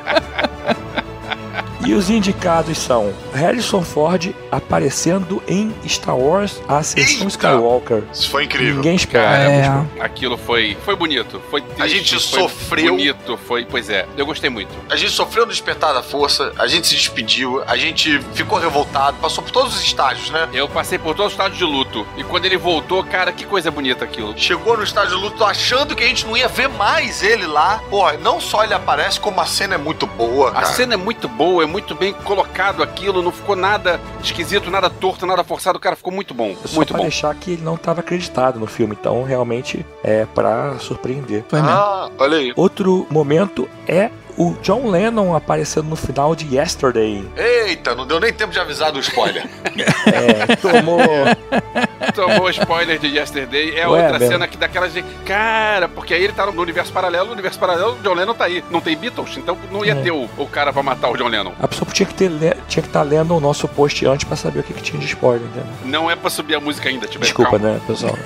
E 1.91 1.95
os 1.95 2.09
indicados 2.09 2.79
são 2.79 3.13
Harrison 3.35 3.83
Ford 3.83 4.33
aparecendo 4.49 5.43
em 5.49 5.75
Star 5.89 6.17
Wars 6.17 6.63
A 6.69 6.77
Ascensão 6.79 7.15
Eita! 7.23 7.27
Skywalker. 7.27 8.05
Isso 8.13 8.31
foi 8.31 8.45
incrível. 8.45 8.77
Ninguém 8.77 8.95
espera. 8.95 9.25
Cara, 9.25 9.51
É. 9.99 10.05
Aquilo 10.05 10.37
foi, 10.39 10.77
foi 10.85 10.95
bonito, 10.95 11.43
foi 11.51 11.61
triste, 11.63 11.83
A 11.83 11.89
gente 11.89 12.11
foi 12.11 12.21
sofreu. 12.43 12.95
bonito, 12.95 13.37
foi, 13.49 13.65
pois 13.65 13.91
é, 13.91 14.07
eu 14.17 14.25
gostei 14.25 14.49
muito. 14.49 14.71
A 14.89 14.95
gente 14.95 15.11
sofreu 15.11 15.45
no 15.45 15.51
despertar 15.51 15.93
da 15.93 16.01
força, 16.01 16.53
a 16.61 16.69
gente 16.69 16.87
se 16.87 16.95
despediu, 16.95 17.61
a 17.67 17.77
gente 17.77 18.21
ficou 18.35 18.61
revoltado, 18.61 19.17
passou 19.21 19.43
por 19.43 19.51
todos 19.51 19.75
os 19.75 19.83
estágios, 19.83 20.31
né? 20.31 20.49
Eu 20.53 20.69
passei 20.69 20.97
por 20.97 21.17
todos 21.17 21.33
os 21.33 21.33
estádios 21.33 21.59
de 21.59 21.65
luto, 21.65 22.07
e 22.17 22.23
quando 22.23 22.45
ele 22.45 22.57
voltou, 22.57 23.03
cara, 23.03 23.33
que 23.33 23.45
coisa 23.45 23.69
bonita 23.69 24.05
aquilo. 24.05 24.33
Chegou 24.39 24.77
no 24.77 24.85
estádio 24.85 25.17
de 25.17 25.23
luto 25.25 25.43
achando 25.45 25.97
que 25.97 26.05
a 26.05 26.07
gente 26.07 26.25
não 26.25 26.37
ia 26.37 26.47
ver 26.47 26.69
mais 26.69 27.21
ele 27.21 27.47
lá. 27.49 27.81
Porra, 27.91 28.13
não 28.13 28.41
só 28.41 28.63
ele 28.63 28.75
aparece, 28.75 29.19
como 29.19 29.41
a 29.41 29.47
cena 29.47 29.75
é 29.75 29.79
muito 29.79 30.07
boa, 30.07 30.51
A 30.51 30.53
cara. 30.53 30.67
cena 30.67 30.95
é 30.95 30.97
muito 30.97 31.27
boa, 31.29 31.65
é 31.65 31.67
muito 31.67 31.80
bem 31.95 32.13
colocado 32.13 32.83
aquilo, 32.83 33.23
não 33.23 33.33
ficou 33.33 33.57
nada 33.57 34.01
esquisito, 34.23 34.71
nada 34.71 34.89
torto, 34.91 35.27
nada 35.27 35.43
forçado, 35.45 35.79
cara, 35.79 35.97
ficou 35.97 36.13
muito 36.13 36.35
bom, 36.35 36.55
Só 36.65 36.77
muito 36.77 36.89
pra 36.89 36.99
bom. 36.99 37.03
deixar 37.03 37.35
que 37.35 37.53
ele 37.53 37.63
não 37.63 37.75
estava 37.75 38.01
acreditado 38.01 38.59
no 38.59 38.67
filme, 38.67 38.97
então 38.99 39.23
realmente 39.23 39.85
é 40.03 40.27
pra 40.35 40.79
surpreender. 40.79 41.45
Foi 41.49 41.61
mesmo. 41.61 41.77
Ah, 41.77 42.11
olha 42.19 42.39
aí. 42.39 42.53
Outro 42.57 43.07
momento 43.11 43.69
é 43.87 44.11
o 44.43 44.57
John 44.63 44.89
Lennon 44.91 45.35
aparecendo 45.37 45.87
no 45.89 45.97
final 45.97 46.35
de 46.35 46.57
Yesterday. 46.57 47.29
Eita, 47.37 47.95
não 47.95 48.07
deu 48.07 48.19
nem 48.19 48.33
tempo 48.33 48.53
de 48.53 48.59
avisar 48.59 48.91
do 48.93 48.99
spoiler. 49.01 49.47
É, 50.07 50.57
tomou. 50.57 51.01
Tomou 52.15 52.51
spoiler 52.51 52.99
de 52.99 53.07
Yesterday, 53.07 53.77
é 53.79 53.87
Ué, 53.87 54.03
outra 54.03 54.19
mesmo. 54.19 54.33
cena 54.33 54.49
que 54.49 54.57
daquelas 54.57 54.93
de. 54.93 55.03
Cara, 55.25 55.89
porque 55.89 56.13
aí 56.15 56.25
ele 56.25 56.33
tá 56.33 56.47
no 56.47 56.61
universo 56.61 56.93
paralelo, 56.93 57.27
no 57.27 57.33
universo 57.35 57.59
paralelo, 57.59 57.93
o 57.93 58.03
John 58.03 58.15
Lennon 58.15 58.35
tá 58.35 58.45
aí. 58.47 58.65
Não 58.71 58.81
tem 58.81 58.97
Beatles, 58.97 59.37
então 59.37 59.57
não 59.71 59.85
ia 59.85 59.93
É. 59.93 60.03
ter 60.03 60.11
o, 60.11 60.29
o 60.37 60.47
cara 60.47 60.73
pra 60.73 60.83
matar 60.83 61.11
o 61.11 61.17
John 61.17 61.29
Lennon. 61.29 61.53
A 61.61 61.69
pessoa 61.69 61.89
tinha 61.93 62.07
que 62.07 62.15
ter 62.15 62.31
tinha 62.69 62.83
que 62.83 62.89
estar 62.89 63.03
lendo 63.03 63.37
o 63.37 63.41
nosso 63.41 63.69
post 63.69 64.05
antes 64.07 64.25
pra 64.25 64.37
saber 64.37 64.61
o 64.61 64.63
que, 64.63 64.73
que 64.73 64.83
tinha 64.83 64.99
de 64.99 65.07
spoiler, 65.07 65.47
entendeu? 65.47 65.67
Não 65.85 66.11
é 66.11 66.17
pra 66.17 66.31
subir 66.31 66.55
a 66.55 66.61
música 66.61 66.89
ainda, 66.89 67.07
tiver 67.07 67.25
Desculpa, 67.25 67.53
calma. 67.59 67.75
né, 67.75 67.81
pessoal? 67.87 68.17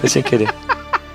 Foi 0.00 0.08
sem 0.08 0.22
querer. 0.22 0.52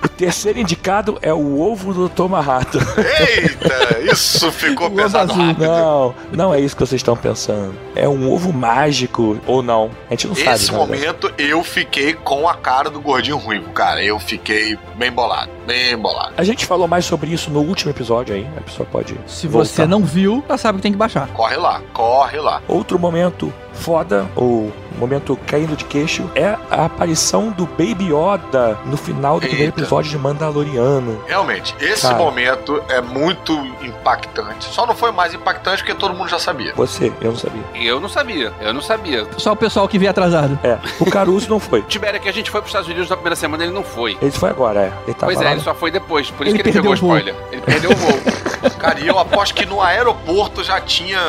O 0.04 0.08
terceiro 0.10 0.60
indicado 0.60 1.18
é 1.22 1.34
o 1.34 1.60
ovo 1.60 1.94
do 1.94 2.10
Tomahato. 2.10 2.80
Eita, 2.80 4.00
isso 4.12 4.52
ficou 4.52 4.88
O 4.88 4.92
pesado 4.92 5.32
azul. 5.32 5.44
rápido. 5.46 5.66
Não, 5.66 6.16
não 6.32 6.54
é 6.54 6.60
isso 6.60 6.76
que 6.76 6.80
vocês 6.86 7.00
estão 7.00 7.16
pensando. 7.16 7.76
É 7.96 8.08
um 8.08 8.32
ovo 8.32 8.52
mágico 8.52 9.40
ou 9.46 9.62
não. 9.62 9.92
A 10.10 10.14
gente 10.14 10.28
não 10.28 10.36
sabe. 10.36 10.50
Esse 10.52 10.72
na 10.72 10.78
verdade. 10.80 11.02
momento 11.02 11.34
eu 11.38 11.64
fiquei 11.64 12.14
com 12.14 12.48
a 12.48 12.56
cara 12.56 12.90
do 12.90 13.00
gordinho 13.00 13.38
ruivo, 13.38 13.70
cara. 13.72 14.04
Eu 14.04 14.20
fiquei 14.20 14.78
bem 14.96 15.12
bolado, 15.12 15.52
bem 15.66 15.98
bolado. 15.98 16.34
A 16.38 16.44
gente 16.44 16.66
falou 16.66 16.88
mais 16.88 17.06
sobre 17.06 17.32
isso 17.32 17.50
no 17.52 17.60
último 17.62 17.92
episódio 17.92 18.34
aí. 18.36 18.48
A 18.58 18.62
pessoa 18.62 18.88
pode. 18.92 19.16
Se 19.28 19.48
voltar. 19.48 19.68
você 19.70 19.86
não 19.86 20.04
viu, 20.04 20.44
já 20.48 20.58
sabe 20.58 20.78
que 20.78 20.84
tem 20.84 20.92
que 20.92 20.98
baixar. 20.98 21.28
Corre 21.30 21.58
lá, 21.58 21.82
corre 21.94 22.38
lá. 22.40 22.62
Outro 22.68 22.98
momento 23.00 23.54
foda, 23.74 24.28
o 24.36 24.72
momento 24.98 25.38
caindo 25.48 25.76
de 25.76 25.86
queixo, 25.86 26.30
é 26.36 26.58
a 26.70 26.86
aparição 26.86 27.50
do 27.50 27.66
Baby 27.66 28.12
Yoda 28.14 28.78
no 28.86 28.98
final 28.98 29.36
do 29.36 29.42
primeiro 29.42 29.66
Eita. 29.70 29.82
episódio 29.82 30.12
de 30.12 30.18
Mandaloriano. 30.18 31.22
Realmente, 31.28 31.76
esse 31.80 32.04
Cara. 32.04 32.16
momento 32.16 32.82
é 32.90 33.02
muito 33.02 33.54
impactante. 33.82 34.66
Só 34.66 34.86
não 34.86 34.96
foi 34.96 35.12
mais 35.12 35.34
impactante 35.34 35.84
porque 35.84 35.94
todo 35.94 36.14
mundo 36.14 36.30
já 36.30 36.40
sabia. 36.40 36.74
Você, 36.76 37.12
eu 37.22 37.32
não 37.32 37.38
sabia. 37.38 37.64
Eu 37.76 38.00
não 38.00 38.10
sabia, 38.10 38.54
eu 38.62 38.74
não 38.74 38.82
sabia. 38.82 39.28
Só 39.38 39.54
o 39.54 39.56
pessoal 39.56 39.88
que 39.88 39.98
veio 39.98 40.12
atrasado. 40.12 40.58
É, 40.64 40.78
o 41.00 41.10
Caruso 41.10 41.50
não 41.50 41.60
foi. 41.60 41.82
Tibério, 41.88 42.20
que 42.20 42.30
a 42.30 42.34
gente 42.34 42.50
foi 42.50 42.62
pros 42.62 42.70
Estados 42.70 42.88
Unidos 42.88 43.10
na 43.10 43.16
primeira 43.16 43.36
semana, 43.36 43.64
ele 43.64 43.74
não 43.74 43.84
foi. 43.84 44.18
Ele 44.22 44.32
foi 44.32 44.50
agora, 44.50 44.82
é. 44.82 44.94
Ele 45.06 45.14
tava 45.14 45.32
Pois 45.32 45.42
é, 45.42 45.44
lá 45.44 45.52
ele 45.52 45.62
só 45.62 45.74
foi 45.74 45.92
depois, 45.92 46.30
por 46.32 46.46
isso 46.46 46.56
Ele 46.56 46.64
que 46.64 46.70
ele 46.70 46.80
pegou 46.80 46.94
spoiler. 46.94 47.36
Ele 47.52 47.62
perdeu 47.62 47.92
o 47.92 47.96
voo. 47.96 48.20
Cara, 48.80 49.00
e 49.00 49.08
eu 49.08 49.18
aposto 49.18 49.56
que 49.56 49.66
no 49.66 49.82
aeroporto 49.82 50.64
já 50.64 50.80
tinha 50.82 51.20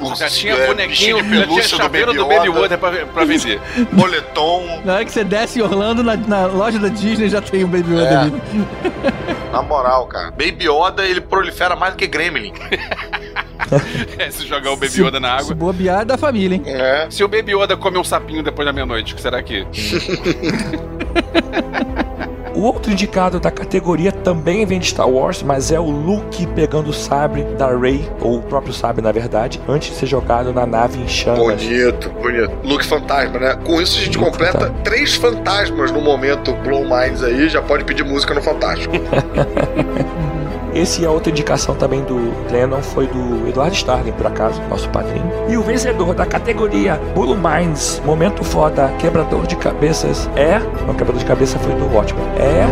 os 0.00 0.18
Já 0.18 0.28
tinha 0.28 0.54
é, 0.54 0.66
bonequinho, 0.66 1.22
de 1.22 1.22
já 1.22 1.28
tinha 1.28 1.46
pelúcia 1.46 1.78
do 1.78 1.88
Baby 1.88 2.14
do 2.16 2.26
Baby 2.26 2.48
Yoda, 2.48 2.78
pra, 2.78 2.90
pra 3.06 3.24
vender. 3.24 3.60
moletom. 3.92 4.80
Na 4.84 4.94
hora 4.94 5.04
que 5.04 5.12
você 5.12 5.24
desce 5.24 5.58
em 5.58 5.62
Orlando, 5.62 6.02
na, 6.02 6.16
na 6.16 6.46
loja 6.46 6.78
da 6.78 6.88
Disney 6.88 7.28
já 7.28 7.40
tem 7.40 7.64
um 7.64 7.68
Baby 7.68 7.94
Yoda 7.94 8.04
É. 8.04 8.16
ali. 8.16 8.42
Na 9.52 9.62
moral, 9.62 10.06
cara. 10.06 10.30
Baby 10.30 10.66
Yoda, 10.68 11.04
ele 11.06 11.20
prolifera 11.20 11.76
mais 11.76 11.94
do 11.94 11.98
que 11.98 12.06
Gremlin. 12.06 12.52
É, 14.18 14.30
se 14.30 14.46
jogar 14.46 14.72
o 14.72 14.76
Baby 14.76 15.00
Yoda 15.00 15.18
na 15.18 15.38
Se 15.38 15.44
água. 15.44 15.54
bobear 15.54 16.02
é 16.02 16.04
da 16.04 16.18
família, 16.18 16.56
hein? 16.56 16.62
É. 16.66 17.06
Se 17.08 17.24
o 17.24 17.28
Baby 17.28 17.52
Yoda 17.52 17.76
come 17.76 17.96
um 17.98 18.04
sapinho 18.04 18.42
depois 18.42 18.66
da 18.66 18.72
meia-noite, 18.72 19.14
o 19.14 19.16
que 19.16 19.22
será 19.22 19.42
que? 19.42 19.66
O 22.54 22.62
outro 22.62 22.92
indicado 22.92 23.40
da 23.40 23.50
categoria 23.50 24.12
também 24.12 24.64
vem 24.64 24.78
de 24.78 24.86
Star 24.86 25.08
Wars, 25.08 25.42
mas 25.42 25.72
é 25.72 25.80
o 25.80 25.90
Luke 25.90 26.46
pegando 26.48 26.90
o 26.90 26.92
sabre 26.92 27.42
da 27.58 27.76
Rey, 27.76 28.08
ou 28.20 28.38
o 28.38 28.42
próprio 28.42 28.72
sabre 28.72 29.02
na 29.02 29.10
verdade, 29.10 29.60
antes 29.68 29.90
de 29.90 29.96
ser 29.96 30.06
jogado 30.06 30.52
na 30.52 30.64
nave 30.64 31.00
em 31.00 31.08
chamas. 31.08 31.38
Bonito, 31.62 32.10
bonito. 32.10 32.52
Luke 32.62 32.84
Fantasma, 32.84 33.38
né? 33.40 33.58
Com 33.64 33.80
isso 33.82 33.98
a 33.98 34.00
gente 34.02 34.16
Luke 34.18 34.30
completa 34.30 34.52
Fantasma. 34.52 34.76
três 34.84 35.14
fantasmas 35.14 35.90
no 35.90 36.00
momento 36.00 36.52
Blow 36.62 36.82
Minds 36.84 37.22
aí. 37.24 37.48
Já 37.48 37.60
pode 37.60 37.84
pedir 37.84 38.04
música 38.04 38.32
no 38.32 38.40
Fantástico. 38.42 38.94
Esse 40.74 41.04
é 41.04 41.08
outra 41.08 41.30
indicação 41.30 41.74
também 41.76 42.02
do 42.02 42.16
Lennon, 42.50 42.82
foi 42.82 43.06
do 43.06 43.48
Eduardo 43.48 43.74
Starling, 43.76 44.10
por 44.12 44.26
acaso, 44.26 44.60
nosso 44.62 44.88
padrinho. 44.88 45.30
E 45.48 45.56
o 45.56 45.62
vencedor 45.62 46.14
da 46.14 46.26
categoria 46.26 47.00
Blue 47.14 47.36
Minds, 47.36 48.02
momento 48.04 48.42
foda, 48.42 48.92
quebrador 48.98 49.46
de 49.46 49.54
cabeças, 49.54 50.28
é. 50.34 50.58
Não, 50.84 50.94
quebrador 50.94 51.18
de 51.18 51.24
cabeça 51.24 51.58
foi 51.60 51.72
do 51.74 51.86
Watchmen. 51.94 52.24
É. 52.36 52.64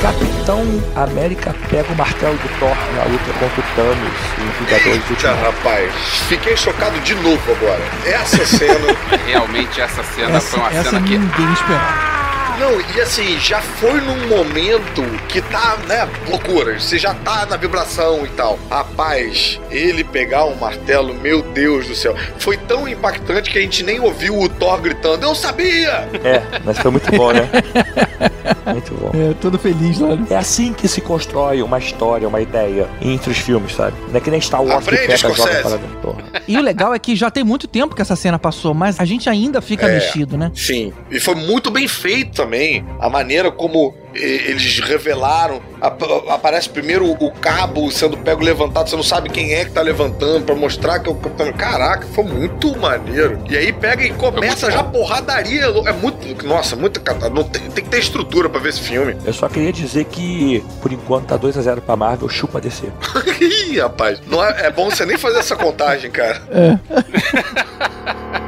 Capitão 0.00 0.64
América 0.94 1.54
pega 1.68 1.92
o 1.92 1.96
martelo 1.96 2.34
do 2.34 2.58
Thor 2.60 2.76
na 2.96 3.04
luta 3.04 3.32
contra 3.40 3.60
o 3.60 3.64
Thanos 3.74 4.14
em 4.38 4.64
Vingadores 4.64 5.04
do 5.04 5.12
Eita, 5.12 5.34
rapaz. 5.34 5.92
Fiquei 6.28 6.56
chocado 6.56 6.98
de 7.00 7.14
novo 7.16 7.52
agora. 7.52 7.82
Essa 8.06 8.46
cena. 8.46 8.96
Realmente 9.26 9.80
essa 9.80 10.04
cena 10.04 10.40
foi 10.40 10.60
uma 10.60 10.68
Essa, 10.68 10.78
essa 10.78 10.90
cena 10.90 11.02
que. 11.02 11.18
ninguém 11.18 11.52
esperava. 11.52 12.17
Não, 12.58 12.80
e 12.96 13.00
assim, 13.00 13.38
já 13.38 13.60
foi 13.60 14.00
num 14.00 14.26
momento 14.28 15.02
que 15.28 15.40
tá, 15.40 15.76
né, 15.86 16.08
loucura. 16.28 16.78
Você 16.78 16.98
já 16.98 17.14
tá 17.14 17.46
na 17.46 17.56
vibração 17.56 18.24
e 18.26 18.28
tal. 18.30 18.58
Rapaz, 18.70 19.60
ele 19.70 20.02
pegar 20.02 20.44
um 20.46 20.56
martelo, 20.56 21.14
meu 21.14 21.40
Deus 21.42 21.86
do 21.86 21.94
céu. 21.94 22.16
Foi 22.38 22.56
tão 22.56 22.88
impactante 22.88 23.50
que 23.50 23.58
a 23.58 23.62
gente 23.62 23.82
nem 23.84 24.00
ouviu 24.00 24.38
o 24.38 24.48
Thor 24.48 24.80
gritando, 24.80 25.24
eu 25.24 25.34
sabia! 25.34 26.08
É, 26.24 26.42
mas 26.64 26.78
foi 26.78 26.90
muito 26.90 27.10
bom, 27.12 27.32
né? 27.32 27.48
Muito 28.72 28.92
bom. 28.94 29.10
É, 29.14 29.32
todo 29.40 29.58
feliz 29.58 29.98
lá. 29.98 30.14
né? 30.14 30.26
É 30.30 30.36
assim 30.36 30.72
que 30.74 30.86
se 30.88 31.00
constrói 31.00 31.62
uma 31.62 31.78
história, 31.78 32.28
uma 32.28 32.40
ideia 32.40 32.86
entre 33.00 33.30
os 33.30 33.38
filmes, 33.38 33.74
sabe? 33.74 33.96
Não 34.08 34.16
é 34.16 34.20
que 34.20 34.30
nem 34.30 34.40
Star 34.40 34.62
Wars 34.62 34.86
Aprende, 34.86 35.02
que 35.02 35.06
pega 35.22 35.34
joga 35.34 35.54
para 35.62 35.76
dentro. 35.76 36.16
E 36.46 36.56
o 36.56 36.60
legal 36.62 36.92
é 36.94 36.98
que 36.98 37.16
já 37.16 37.30
tem 37.30 37.42
muito 37.44 37.66
tempo 37.66 37.94
que 37.94 38.02
essa 38.02 38.14
cena 38.16 38.38
passou, 38.38 38.74
mas 38.74 39.00
a 39.00 39.04
gente 39.06 39.28
ainda 39.28 39.60
fica 39.62 39.86
É. 39.86 39.94
mexido, 39.94 40.36
né? 40.36 40.50
Sim, 40.54 40.92
e 41.10 41.18
foi 41.18 41.34
muito 41.34 41.70
bem 41.70 41.88
feito 41.88 42.42
também. 42.48 42.84
A 42.98 43.10
maneira 43.10 43.52
como 43.52 43.94
eles 44.14 44.80
revelaram. 44.80 45.60
ap- 45.80 46.02
aparece 46.30 46.68
primeiro 46.68 47.06
o 47.12 47.30
cabo 47.30 47.88
sendo 47.90 48.16
pego 48.16 48.42
levantado, 48.42 48.88
você 48.88 48.96
não 48.96 49.02
sabe 49.02 49.28
quem 49.28 49.54
é 49.54 49.64
que 49.66 49.70
tá 49.70 49.82
levantando, 49.82 50.44
pra 50.44 50.54
mostrar 50.54 50.98
que 50.98 51.08
é 51.08 51.12
o 51.12 51.14
Capitão. 51.14 51.52
Caraca, 51.52 52.06
foi 52.14 52.24
muito 52.24 52.76
maneiro. 52.78 53.38
E 53.48 53.56
aí 53.56 53.72
pega 53.72 54.02
e 54.02 54.12
começa 54.14 54.70
já 54.70 54.82
porradaria. 54.82 55.66
É 55.86 55.92
muito. 55.92 56.46
Nossa, 56.46 56.74
muito. 56.74 57.00
cata- 57.00 57.28
Não 57.28 57.44
tem, 57.44 57.62
tem 57.70 57.84
que 57.84 57.90
ter 57.90 57.98
estrutura 57.98 58.48
pra 58.48 58.60
ver 58.60 58.70
esse 58.70 58.80
filme. 58.80 59.16
Eu 59.24 59.32
só 59.32 59.48
queria 59.48 59.72
dizer 59.72 60.04
que, 60.06 60.64
por 60.80 60.92
enquanto, 60.92 61.26
tá 61.26 61.38
2x0 61.38 61.80
pra 61.82 61.94
Marvel, 61.96 62.28
chupa 62.28 62.60
descer. 62.60 62.90
Ih, 63.40 63.78
rapaz. 63.78 64.20
Não 64.26 64.42
é, 64.44 64.66
é 64.66 64.70
bom 64.70 64.90
você 64.90 65.04
nem 65.04 65.18
fazer 65.18 65.38
essa 65.38 65.54
contagem, 65.54 66.10
cara. 66.10 66.42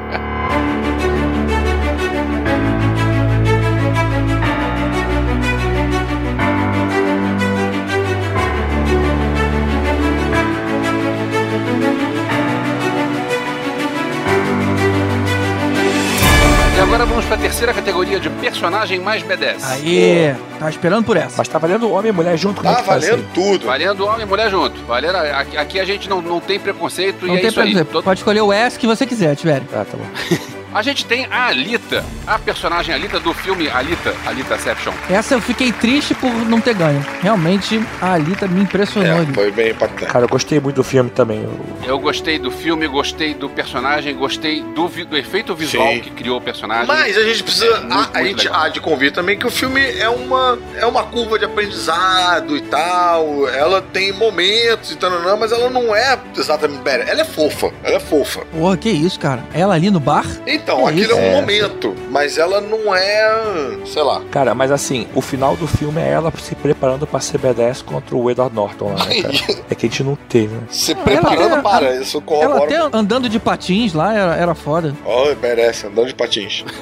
E 16.81 16.83
agora 16.83 17.05
vamos 17.05 17.27
pra 17.27 17.37
terceira 17.37 17.75
categoria 17.75 18.19
de 18.19 18.31
personagem 18.31 18.99
mais 18.99 19.23
B10. 19.23 19.57
Aí, 19.64 20.35
tava 20.59 20.71
esperando 20.71 21.05
por 21.05 21.14
essa. 21.14 21.35
Mas 21.37 21.47
tá 21.47 21.59
valendo 21.59 21.90
homem 21.90 22.09
e 22.09 22.12
mulher 22.12 22.38
junto, 22.38 22.66
é 22.66 22.75
Tá 22.75 22.81
valendo 22.81 23.16
assim? 23.16 23.25
tudo. 23.35 23.66
Valendo 23.66 24.07
homem 24.07 24.23
e 24.23 24.25
mulher 24.25 24.51
junto. 24.51 24.81
Valendo, 24.87 25.16
aqui, 25.16 25.59
aqui 25.59 25.79
a 25.79 25.85
gente 25.85 26.09
não, 26.09 26.23
não 26.23 26.40
tem 26.40 26.59
preconceito 26.59 27.27
Não 27.27 27.35
e 27.35 27.37
é 27.37 27.40
tem 27.40 27.49
isso 27.49 27.55
pra 27.55 27.64
aí. 27.64 27.85
Pode 28.03 28.21
escolher 28.21 28.40
o 28.40 28.51
S 28.51 28.79
que 28.79 28.87
você 28.87 29.05
quiser, 29.05 29.37
tiver. 29.37 29.61
Ah, 29.75 29.85
tá 29.85 29.95
bom. 29.99 30.07
A 30.72 30.83
gente 30.83 31.04
tem 31.04 31.26
a 31.30 31.46
Alita, 31.48 32.04
a 32.26 32.38
personagem 32.38 32.94
Alita 32.94 33.18
do 33.18 33.35
filme 33.35 33.68
Alita, 33.68 34.14
Alitaception. 34.24 34.92
Essa 35.11 35.35
eu 35.35 35.40
fiquei 35.40 35.72
triste 35.72 36.14
por 36.14 36.30
não 36.33 36.61
ter 36.61 36.74
ganho. 36.74 37.04
Realmente, 37.20 37.83
a 38.00 38.12
Alita 38.12 38.46
me 38.46 38.62
impressionou. 38.62 39.22
É, 39.22 39.26
foi 39.26 39.50
bem 39.50 39.70
impactante. 39.72 40.12
Cara, 40.12 40.24
eu 40.24 40.28
gostei 40.28 40.61
muito 40.61 40.76
do 40.76 40.85
filme 40.85 41.11
também. 41.11 41.42
Eu- 41.42 41.70
Eu 41.90 41.98
gostei 41.98 42.38
do 42.38 42.50
filme, 42.52 42.87
gostei 42.87 43.35
do 43.35 43.48
personagem, 43.48 44.14
gostei 44.14 44.62
do, 44.62 44.87
vi- 44.87 45.04
do 45.04 45.16
efeito 45.16 45.54
visual 45.56 45.88
Sim. 45.88 46.00
que 46.00 46.11
criou 46.11 46.38
o 46.38 46.40
personagem. 46.40 46.87
Mas 46.87 47.16
a 47.18 47.24
gente 47.24 47.42
precisa. 47.42 47.66
É 47.66 47.80
muito, 47.80 47.92
a, 47.92 47.96
a 47.96 48.06
muito 48.20 48.26
gente 48.28 48.44
legal. 48.46 48.62
há 48.62 48.68
de 48.68 48.80
convir 48.80 49.12
também 49.12 49.37
que 49.37 49.46
o 49.46 49.50
filme 49.50 49.80
é 49.98 50.09
uma, 50.09 50.56
é 50.76 50.87
uma 50.87 51.02
curva 51.04 51.37
de 51.37 51.46
aprendizado 51.46 52.56
e 52.56 52.61
tal. 52.61 53.48
Ela 53.48 53.83
tem 53.83 54.12
momentos 54.12 54.92
e 54.92 54.96
tal, 54.96 55.11
não, 55.11 55.37
mas 55.37 55.50
ela 55.50 55.68
não 55.68 55.94
é 55.96 56.16
exatamente. 56.37 56.80
Ela 56.87 57.22
é 57.22 57.24
fofa. 57.24 57.72
Ela 57.83 57.96
é 57.96 58.00
fofa. 58.00 58.40
Porra, 58.52 58.76
que 58.76 58.88
isso, 58.90 59.18
cara? 59.18 59.42
Ela 59.52 59.74
ali 59.74 59.90
no 59.90 59.98
bar? 59.98 60.24
Então, 60.62 60.87
É 60.88 60.90
aquilo 60.90 61.12
é 61.12 61.14
um 61.14 61.18
É. 61.18 61.31
momento, 61.40 61.94
mas 62.11 62.38
ela 62.38 62.61
não 62.61 62.94
é. 62.94 63.79
sei 63.87 64.03
lá. 64.03 64.23
Cara, 64.31 64.55
mas 64.55 64.70
assim, 64.70 65.07
o 65.14 65.20
final 65.20 65.57
do 65.57 65.66
filme 65.66 66.01
é 66.01 66.09
ela 66.11 66.33
se 66.40 66.55
preparando 66.55 67.07
pra 67.07 67.20
ser 67.20 67.38
B10 67.38 67.83
contra 67.85 68.14
o 68.16 68.31
Edward 68.31 68.55
Norton 68.55 68.94
lá, 68.96 69.05
né, 69.07 69.23
cara? 69.23 69.59
É 69.70 69.75
que 69.75 69.87
a 69.87 69.88
gente 69.88 70.03
não 70.05 70.16
teve, 70.29 70.55
né? 70.55 70.62
Se 70.70 70.92
ela 70.92 71.03
preparando 71.03 71.53
até- 71.55 71.62
para 71.62 71.96
isso, 71.96 72.16
Ela 72.18 72.27
corrobora. 72.27 72.64
até 72.64 72.96
andando 72.96 73.29
de 73.29 73.38
patins 73.38 73.92
lá 73.94 74.14
era, 74.14 74.37
era 74.37 74.55
foda. 74.55 74.94
Ó, 75.05 75.35
merece, 75.40 75.87
andando 75.87 76.09
de 76.09 76.14
patins. 76.14 76.64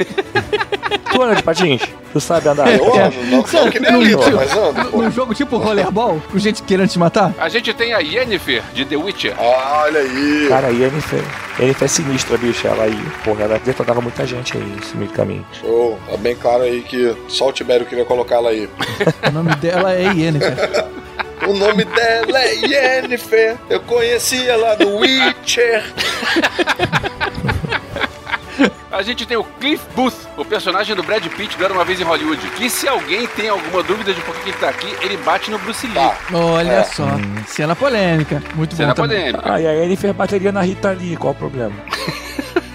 Tu 1.11 1.23
anda 1.23 1.35
de 1.35 1.43
patins? 1.43 1.83
Tu 2.12 2.21
sabe 2.21 2.49
andar? 2.49 2.71
Eu 2.73 2.95
É. 2.95 3.05
ando, 3.07 3.17
não, 3.25 3.38
não 3.38 3.71
que 3.71 3.81
nem 3.81 4.03
Lita, 4.03 4.31
mas 4.31 4.55
ando. 4.57 4.97
Num 4.97 5.11
jogo 5.11 5.35
tipo 5.35 5.57
rollerball, 5.57 6.21
com 6.31 6.38
gente 6.38 6.62
querendo 6.62 6.88
te 6.88 6.99
matar? 6.99 7.33
A 7.38 7.49
gente 7.49 7.73
tem 7.75 7.93
a 7.93 7.99
Yennefer, 7.99 8.62
de 8.75 8.85
The 8.85 8.97
Witcher. 8.97 9.35
Olha 9.38 10.01
aí. 10.01 10.47
Cara, 10.49 10.69
a 10.69 10.71
Yennefer, 10.71 11.23
Yennefer 11.59 11.85
é 11.85 11.88
sinistra, 11.88 12.38
bicho. 12.38 12.66
Ela 12.66 12.85
aí, 12.85 12.99
porra, 13.25 13.44
ela 13.44 13.59
detonava 13.59 14.01
muita 14.01 14.27
gente 14.27 14.57
aí 14.57 14.62
nesse 14.62 14.97
meio 14.97 15.11
do 15.11 15.14
caminho. 15.14 15.47
Show. 15.53 15.99
Tá 16.09 16.16
bem 16.16 16.37
claro 16.37 16.62
aí 16.62 16.83
que 16.83 17.16
só 17.29 17.49
o 17.49 17.53
Tibério 17.53 17.87
queria 17.87 18.05
colocar 18.05 18.37
ela 18.37 18.51
aí. 18.51 18.68
O 19.27 19.31
nome 19.31 19.55
dela 19.57 19.94
é 19.94 20.05
Yennefer. 20.05 20.57
O 21.47 21.53
nome 21.53 21.85
dela 21.85 22.40
é 22.40 22.53
Yennefer. 22.53 23.57
Eu 23.71 23.81
conheci 23.81 24.47
ela 24.47 24.77
no 24.77 24.99
Witcher. 24.99 25.85
A 28.90 29.03
gente 29.03 29.27
tem 29.27 29.37
o 29.37 29.44
Cliff 29.44 29.85
Booth, 29.94 30.14
o 30.37 30.44
personagem 30.44 30.94
do 30.97 31.03
Brad 31.03 31.25
Pitt 31.27 31.57
do 31.57 31.64
Era 31.64 31.73
Uma 31.75 31.85
Vez 31.85 32.01
em 32.01 32.05
Hollywood. 32.05 32.40
Que 32.57 32.68
se 32.71 32.88
alguém 32.88 33.27
tem 33.29 33.49
alguma 33.49 33.83
dúvida 33.83 34.12
de 34.12 34.21
por 34.23 34.35
que 34.37 34.49
ele 34.51 34.59
tá 34.59 34.68
aqui, 34.71 34.87
ele 35.03 35.16
bate 35.18 35.51
no 35.51 35.59
Bruce 35.59 35.87
Lee. 35.87 35.94
Tá. 35.94 36.16
Olha 36.33 36.73
É. 36.73 36.85
só. 36.85 37.07
Cena 37.47 37.77
polêmica. 37.77 38.42
Muito 38.55 38.75
Cena 38.75 38.88
bom 38.94 39.03
também. 39.03 39.18
polêmica. 39.33 39.53
Ah, 39.55 39.61
e 39.61 39.66
a 39.66 39.73
Yennefer 39.73 40.12
bateria 40.14 40.51
na 40.53 40.62
Rita 40.62 40.90
Lee, 40.90 41.16
qual 41.16 41.33
o 41.33 41.37
problema? 41.37 41.73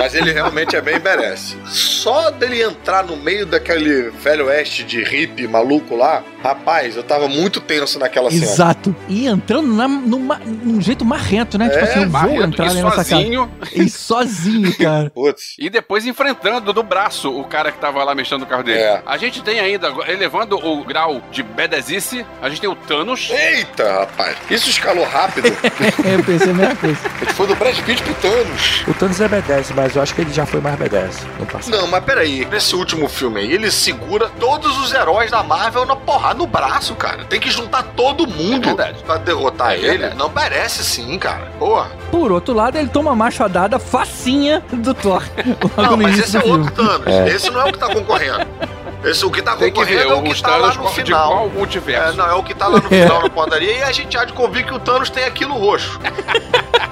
Mas 0.00 0.14
ele 0.14 0.32
realmente 0.32 0.74
é 0.74 0.80
bem 0.80 0.98
merece. 0.98 1.56
só 1.66 2.30
dele 2.30 2.62
entrar 2.62 3.04
no 3.04 3.16
meio 3.16 3.44
daquele 3.44 4.10
velho 4.10 4.46
oeste 4.46 4.82
de 4.82 5.02
hippie 5.04 5.46
maluco 5.46 5.94
lá, 5.94 6.22
rapaz, 6.42 6.96
eu 6.96 7.02
tava 7.02 7.28
muito 7.28 7.60
tenso 7.60 7.98
naquela 7.98 8.30
cena. 8.30 8.42
Exato. 8.44 8.96
E 9.08 9.26
entrando 9.26 9.68
na, 9.74 9.86
numa, 9.86 10.36
num 10.38 10.80
jeito 10.80 11.04
marrento, 11.04 11.58
né? 11.58 11.68
tipo 11.68 11.84
É, 11.84 11.90
assim, 11.90 12.02
eu 12.04 12.08
vou 12.10 12.42
entrar 12.42 12.66
e 12.66 12.68
ali 12.70 12.82
nessa 12.82 12.96
casa. 12.96 13.10
sozinho. 13.10 13.50
E 13.74 13.90
sozinho, 13.90 14.76
cara. 14.78 15.10
Putz. 15.14 15.54
E 15.58 15.68
depois 15.68 16.06
enfrentando 16.06 16.72
do 16.72 16.82
braço 16.82 17.30
o 17.30 17.44
cara 17.44 17.70
que 17.70 17.78
tava 17.78 18.02
lá 18.02 18.14
mexendo 18.14 18.40
no 18.40 18.46
carro 18.46 18.62
dele. 18.62 18.78
É. 18.78 19.02
A 19.04 19.16
gente 19.18 19.42
tem 19.42 19.60
ainda, 19.60 19.88
agora, 19.88 20.10
elevando 20.10 20.56
o 20.56 20.82
grau 20.84 21.20
de 21.30 21.42
bedezice, 21.42 22.24
a 22.40 22.48
gente 22.48 22.60
tem 22.62 22.70
o 22.70 22.74
Thanos. 22.74 23.28
Eita, 23.30 24.00
rapaz. 24.00 24.36
Isso 24.50 24.70
escalou 24.70 25.04
rápido. 25.04 25.50
É, 26.04 26.14
eu 26.14 26.24
pensei 26.24 26.50
a 26.50 26.54
mesma 26.54 26.76
coisa. 26.76 26.98
A 27.04 27.24
gente 27.24 27.34
foi 27.34 27.46
do 27.46 27.54
Brad 27.56 27.78
Pitt 27.82 28.02
pro 28.02 28.14
Thanos. 28.14 28.84
O 28.88 28.94
Thanos 28.94 29.20
é 29.20 29.28
B10, 29.28 29.72
mas 29.74 29.89
eu 29.96 30.02
acho 30.02 30.14
que 30.14 30.20
ele 30.20 30.32
já 30.32 30.44
foi 30.46 30.60
mais 30.60 30.76
B10 30.78 31.12
no 31.38 31.46
passado. 31.46 31.76
Não, 31.76 31.86
mas 31.86 32.04
peraí. 32.04 32.44
Nesse 32.46 32.74
último 32.74 33.08
filme 33.08 33.40
aí, 33.40 33.52
ele 33.52 33.70
segura 33.70 34.28
todos 34.40 34.78
os 34.78 34.92
heróis 34.92 35.30
da 35.30 35.42
Marvel 35.42 35.84
na 35.86 35.96
porrada 35.96 36.38
no 36.38 36.46
braço, 36.46 36.94
cara. 36.94 37.24
Tem 37.24 37.40
que 37.40 37.50
juntar 37.50 37.82
todo 37.96 38.26
mundo 38.26 38.64
É 38.64 38.66
verdade. 38.74 39.02
pra 39.04 39.16
derrotar 39.18 39.72
É 39.72 39.78
ele. 39.78 39.88
verdade. 39.98 40.16
Não 40.16 40.30
parece 40.30 40.84
sim, 40.84 41.18
cara. 41.18 41.52
Porra. 41.58 41.90
Por 42.10 42.30
outro 42.32 42.54
lado, 42.54 42.76
ele 42.78 42.88
toma 42.88 43.10
uma 43.10 43.16
machadada 43.16 43.78
facinha 43.78 44.62
do 44.72 44.94
Thor. 44.94 45.22
Logo 45.76 45.90
Não, 45.90 45.96
mas 45.96 46.18
esse 46.18 46.36
é 46.36 46.40
outro. 46.42 46.70
Thanos. 46.72 47.06
É. 47.06 47.28
Esse 47.28 47.50
não 47.50 47.60
é 47.60 47.64
o 47.64 47.72
que 47.72 47.78
tá 47.78 47.92
concorrendo. 47.92 48.46
Esse, 49.04 49.24
o 49.24 49.30
que 49.30 49.40
tá 49.40 49.56
Tem 49.56 49.72
que 49.72 49.82
ver 49.84 50.04
concorrendo 50.04 50.12
é 50.12 50.30
o 50.30 50.34
que 50.34 50.42
tá 50.42 50.56
lá 50.56 50.74
no 50.74 50.86
de 50.86 50.94
final. 50.94 51.28
qual 51.32 51.48
multiverso. 51.48 52.12
É, 52.12 52.12
não, 52.16 52.26
é 52.26 52.34
o 52.34 52.42
que 52.42 52.54
tá 52.54 52.66
lá 52.68 52.78
no 52.80 52.88
final 52.88 53.22
na 53.22 53.30
padaria 53.30 53.72
e 53.78 53.82
a 53.82 53.92
gente 53.92 54.16
há 54.18 54.24
de 54.24 54.32
convir 54.32 54.64
que 54.66 54.74
o 54.74 54.78
Thanos 54.78 55.08
tem 55.10 55.24
aquilo 55.24 55.54
roxo. 55.56 55.98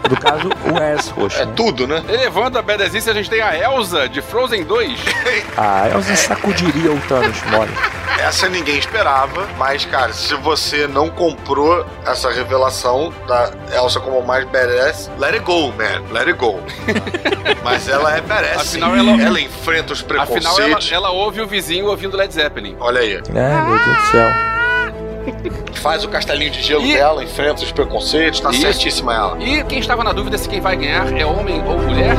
No 0.09 0.17
caso, 0.19 0.49
o 0.73 0.79
S 0.79 1.11
roxo. 1.11 1.39
É 1.39 1.45
né? 1.45 1.53
tudo, 1.55 1.87
né? 1.87 2.03
Elevando 2.09 2.59
a 2.59 2.63
bedezice, 2.63 3.11
a 3.11 3.13
gente 3.13 3.29
tem 3.29 3.43
a 3.43 3.55
Elsa 3.57 4.09
de 4.09 4.23
Frozen 4.23 4.65
2. 4.65 4.99
Ah, 5.61 5.89
Elsa 5.89 6.15
sacudiria 6.15 6.93
o 6.93 7.01
Thanos, 7.01 7.43
mole. 7.51 7.73
Essa 8.21 8.49
ninguém 8.49 8.79
esperava, 8.79 9.49
mas, 9.59 9.85
cara, 9.85 10.13
se 10.13 10.33
você 10.37 10.87
não 10.87 11.09
comprou 11.11 11.85
essa 12.07 12.31
revelação 12.31 13.13
da 13.27 13.51
Elsa 13.73 13.99
como 13.99 14.23
mais 14.23 14.45
badass, 14.45 15.11
let 15.19 15.33
it 15.35 15.41
go, 15.45 15.73
man. 15.73 16.03
Let 16.13 16.29
it 16.29 16.35
go. 16.35 16.61
mas 17.65 17.89
ela 17.89 18.17
é 18.17 18.21
badass. 18.21 18.69
Afinal, 18.69 18.95
ela- 18.95 19.21
ela 19.21 19.41
enfrenta 19.41 19.93
os 19.93 20.01
Afinal, 20.01 20.27
ela, 20.27 20.27
preconceitos. 20.37 20.93
ela 20.93 21.11
ouve 21.11 21.41
o 21.41 21.47
vizinho 21.47 21.91
ouvindo 21.99 22.17
Led 22.17 22.33
Zeppelin. 22.33 22.77
Olha 22.79 23.01
aí. 23.01 23.15
É, 23.15 23.61
meu 23.63 23.79
Deus 23.79 23.97
do 23.99 24.07
céu. 24.13 24.31
Faz 25.83 26.05
o 26.05 26.09
castelinho 26.09 26.51
de 26.51 26.63
gelo 26.63 26.85
E- 26.87 26.95
dela, 26.95 27.23
enfrenta 27.23 27.63
os 27.63 27.73
preconceitos. 27.73 28.41
Tá 28.41 28.51
Isso. 28.51 28.61
certíssima 28.63 29.13
ela. 29.15 29.37
E 29.43 29.63
quem 29.65 29.79
estava 29.81 30.03
na 30.05 30.13
dúvida 30.13 30.39
se 30.39 30.49
quem 30.49 30.61
vai 30.61 30.77
ganhar 30.77 31.13
é 31.17 31.27
homem 31.27 31.63
ou 31.67 31.77
mulher? 31.79 32.15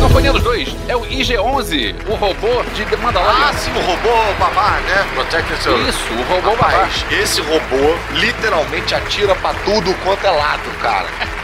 Não 0.00 0.08
foi 0.10 0.22
nenhum 0.22 0.34
dos 0.34 0.42
dois. 0.44 0.68
É 0.88 0.94
o 0.96 1.00
IG-11, 1.00 1.94
o 2.08 2.14
robô 2.14 2.62
de 2.74 2.84
The 2.84 2.96
Mandalorian. 2.96 3.34
Ah, 3.48 3.52
sim, 3.54 3.70
o 3.72 3.80
robô 3.80 4.32
babá, 4.38 4.78
né? 4.86 5.04
Protect 5.14 5.62
seu. 5.62 5.76
Isso, 5.88 5.98
o 6.12 6.22
robô 6.34 6.50
babá. 6.56 6.68
Rapaz, 6.68 7.04
esse 7.10 7.40
robô 7.40 7.94
literalmente 8.14 8.94
atira 8.94 9.34
pra 9.36 9.52
tudo 9.64 9.92
quanto 10.04 10.24
é 10.26 10.30
lado, 10.30 10.70
cara. 10.80 11.06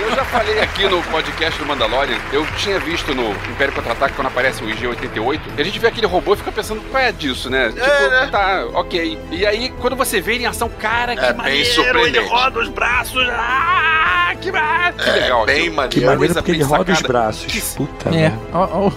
Eu 0.00 0.14
já 0.14 0.24
falei 0.24 0.60
aqui 0.60 0.86
no 0.86 1.02
podcast 1.04 1.58
do 1.58 1.66
Mandalorian, 1.66 2.16
eu 2.32 2.46
tinha 2.56 2.78
visto 2.78 3.14
no 3.14 3.30
Império 3.50 3.72
Contra-Ataque 3.74 4.14
quando 4.14 4.28
aparece 4.28 4.62
o 4.62 4.66
IG-88, 4.66 5.40
e 5.56 5.60
a 5.60 5.64
gente 5.64 5.78
vê 5.78 5.88
aquele 5.88 6.06
robô 6.06 6.34
e 6.34 6.36
fica 6.36 6.52
pensando, 6.52 6.80
qual 6.90 7.02
é 7.02 7.12
disso, 7.12 7.50
né? 7.50 7.68
tipo, 7.68 7.80
né? 7.80 8.28
tá, 8.30 8.66
ok. 8.74 9.18
E 9.30 9.46
aí, 9.46 9.70
quando 9.80 9.96
você 9.96 10.20
vê 10.20 10.34
ele 10.34 10.44
em 10.44 10.46
ação, 10.46 10.68
cara, 10.68 11.16
que 11.16 11.24
É 11.24 11.32
maneiro, 11.32 12.06
ele 12.06 12.20
roda 12.20 12.60
os 12.60 12.68
braços, 12.68 13.28
ah, 13.30 14.31
que, 14.42 14.52
ma- 14.52 14.92
que 14.92 15.10
legal. 15.10 15.46
bem 15.46 15.56
aquilo. 15.60 15.76
maneiro. 15.76 16.00
Que 16.00 16.06
maneiro 16.06 16.34
porque 16.34 16.50
ele 16.50 16.62
roda 16.62 16.92
os 16.92 17.02
braços. 17.02 17.46
Que- 17.46 17.60
Puta 17.76 18.08
É. 18.08 18.12
merda. 18.12 18.38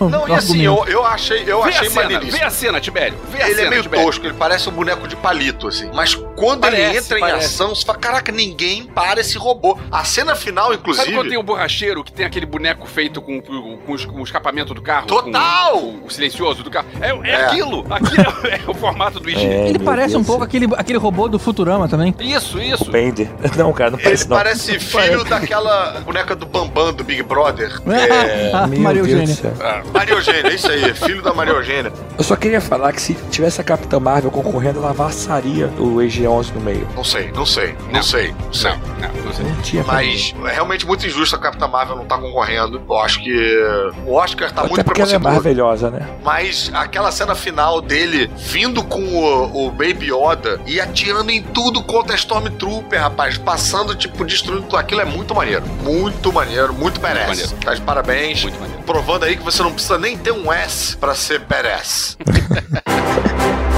Não, 0.10 0.28
e 0.28 0.34
assim, 0.34 0.62
eu, 0.62 0.84
eu 0.88 1.06
achei, 1.06 1.44
eu 1.48 1.64
Vê 1.64 1.70
achei 1.70 1.88
a 1.88 1.90
cena, 1.92 2.04
maneiríssimo. 2.04 2.38
vê 2.38 2.44
a 2.44 2.50
cena, 2.50 2.82
Tibério. 2.82 3.18
Vê 3.32 3.42
a 3.42 3.46
Ele 3.46 3.56
cena, 3.56 3.68
é 3.68 3.70
meio 3.70 3.84
Tibério. 3.84 4.06
tosco, 4.06 4.26
ele 4.26 4.34
parece 4.34 4.68
um 4.68 4.72
boneco 4.72 5.08
de 5.08 5.16
palito, 5.16 5.68
assim. 5.68 5.90
Mas 5.94 6.16
quando 6.36 6.66
ele 6.66 6.76
Parece, 6.78 6.98
entra 6.98 7.18
em 7.18 7.22
parece. 7.22 7.46
ação, 7.46 7.74
você 7.76 7.86
fala, 7.86 7.98
caraca, 8.00 8.32
ninguém 8.32 8.84
para 8.84 9.22
esse 9.22 9.38
robô. 9.38 9.78
A 9.92 10.04
cena 10.04 10.36
final, 10.36 10.66
Sabe 10.72 10.78
quando 10.84 10.96
inclusive. 10.98 11.30
tem 11.30 11.38
o 11.38 11.44
borracheiro 11.44 12.04
que 12.04 12.12
tem 12.12 12.26
aquele 12.26 12.46
boneco 12.46 12.88
feito 12.88 13.22
com, 13.22 13.42
com, 13.42 13.78
com 13.78 14.22
o 14.22 14.24
escapamento 14.24 14.74
do 14.74 14.82
carro? 14.82 15.08
Total! 15.08 15.80
Com, 15.80 16.00
com 16.00 16.08
o 16.08 16.12
silencioso 16.12 16.64
do 16.64 16.70
carro. 16.72 16.88
É, 17.00 17.10
é, 17.30 17.32
É. 17.32 17.46
aquilo! 17.46 17.86
Aquilo 17.90 18.22
é, 18.48 18.60
o 18.70 18.74
formato 18.74 19.20
do 19.20 19.30
IG. 19.30 19.46
É, 19.46 19.70
Ele 19.70 19.80
parece 19.80 20.10
Deus 20.14 20.22
um 20.22 20.26
pouco 20.26 20.44
aquele, 20.44 20.68
aquele 20.76 20.98
robô 20.98 21.28
do 21.28 21.38
Futurama 21.40 21.88
também. 21.88 22.14
Isso, 22.20 22.60
isso. 22.60 22.90
Bender. 22.92 23.30
Não, 23.56 23.72
cara, 23.72 23.92
não 23.92 24.00
Ele 24.00 24.04
parece 24.06 24.30
não. 24.30 24.38
parece 24.38 24.80
filho 24.80 25.24
daquela 25.40 26.00
boneca 26.02 26.36
do 26.36 26.46
Bambam 26.46 26.94
do 26.94 27.04
Big 27.04 27.24
Brother. 27.24 27.72
É. 27.96 28.52
Ah, 28.54 28.68
Maria 28.68 29.00
Eugênia. 29.02 29.36
Ah, 29.62 29.82
Maria 29.94 30.14
Eugênia, 30.16 30.54
isso 30.54 30.70
aí, 30.70 30.94
filho 30.94 31.22
da 31.22 31.34
Maria 31.34 31.54
Eugênia. 31.54 31.92
Eu 32.18 32.24
só 32.24 32.36
queria 32.36 32.60
falar 32.62 32.92
que 32.94 33.02
se 33.02 33.14
tivesse 33.32 33.60
a 33.62 33.64
Capitã 33.64 34.00
Marvel 34.00 34.30
concorrendo, 34.32 34.80
ela 34.80 34.92
amassaria 34.92 35.68
o 35.80 36.02
EG-11 36.02 36.54
no 36.54 36.62
meio. 36.62 36.88
Não 36.96 37.04
sei, 37.04 37.32
não 37.32 37.46
sei, 37.46 37.76
não, 37.86 37.92
Não. 37.94 38.04
sei, 38.04 38.36
não 38.46 38.54
sei. 38.54 38.72
Não, 38.72 38.78
não, 39.14 39.24
não 39.26 39.34
sei. 39.34 39.46
Não 39.46 39.62
tinha 39.62 39.84
Mas 39.84 40.34
é 40.46 40.52
realmente 40.52 40.86
muito 40.86 41.06
injusto 41.06 41.36
a 41.36 41.40
Capitã 41.40 41.68
Marvel 41.68 41.96
não 41.96 42.04
estar 42.04 42.18
concorrendo. 42.18 42.82
Eu 42.88 43.00
acho 43.00 43.24
que 43.24 43.58
o 44.06 44.14
Oscar 44.14 44.52
tá 44.52 44.62
Até 44.62 44.70
muito 44.70 44.86
porque 44.86 45.02
ela 45.02 45.14
é 45.14 45.18
maravilhosa, 45.18 45.90
né? 45.90 46.08
Mas 46.24 46.70
aquela 46.74 47.12
cena 47.12 47.34
final 47.34 47.82
dele 47.82 48.30
vindo 48.38 48.84
com 48.84 49.02
o, 49.02 49.68
o 49.68 49.72
Baby 49.72 50.12
Yoda 50.12 50.60
e 50.66 50.80
atirando 50.80 51.32
em 51.32 51.42
tudo 51.42 51.82
contra 51.84 52.14
a 52.14 52.16
Stormtrooper, 52.16 53.00
rapaz, 53.02 53.38
passando, 53.38 53.96
tipo, 53.96 54.24
destruindo 54.26 54.64
tudo 54.64 54.78
aquilo 54.78 55.02
é 55.02 55.06
muito 55.06 55.25
maneiro. 55.34 55.64
Muito 55.84 56.32
maneiro, 56.32 56.74
muito 56.74 57.00
badass. 57.00 57.28
maneiro. 57.28 57.52
Tá 57.64 57.74
de 57.74 57.82
parabéns. 57.82 58.44
Muito 58.44 58.60
maneiro. 58.60 58.84
Provando 58.84 59.24
aí 59.24 59.36
que 59.36 59.44
você 59.44 59.64
não 59.64 59.72
precisa 59.72 59.98
nem 59.98 60.18
ter 60.18 60.32
um 60.32 60.52
S 60.52 60.96
pra 60.98 61.16
ser 61.16 61.40
badass. 61.40 62.18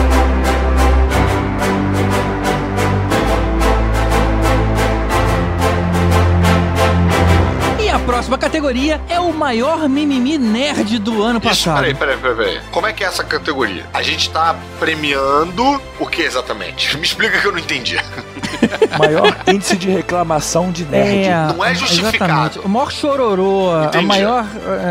próxima 8.08 8.38
categoria 8.38 9.02
é 9.10 9.20
o 9.20 9.34
maior 9.34 9.90
mimimi 9.90 10.38
nerd 10.38 10.98
do 10.98 11.22
ano 11.22 11.40
Isso, 11.40 11.50
passado. 11.50 11.76
peraí, 11.82 11.94
peraí, 11.94 12.18
peraí, 12.18 12.36
peraí. 12.38 12.62
Como 12.72 12.88
é 12.88 12.94
que 12.94 13.04
é 13.04 13.08
essa 13.08 13.22
categoria? 13.22 13.86
A 13.94 14.02
gente 14.02 14.30
tá 14.30 14.56
premiando 14.80 15.82
o 16.00 16.08
que 16.08 16.22
exatamente? 16.22 16.96
Me 16.98 17.04
explica 17.04 17.38
que 17.40 17.46
eu 17.46 17.52
não 17.52 17.60
entendi. 17.60 17.98
Maior 18.98 19.36
índice 19.48 19.76
de 19.76 19.90
reclamação 19.90 20.72
de 20.72 20.86
nerd. 20.86 21.54
Não 21.56 21.64
é 21.66 21.76
justificado. 21.76 22.32
Exatamente. 22.34 22.60
O 22.60 22.70
maior 22.70 22.92
chororô, 22.92 23.70
a- 23.72 23.82
a 23.82 23.86
Entendi. 23.88 24.06
maior, 24.06 24.46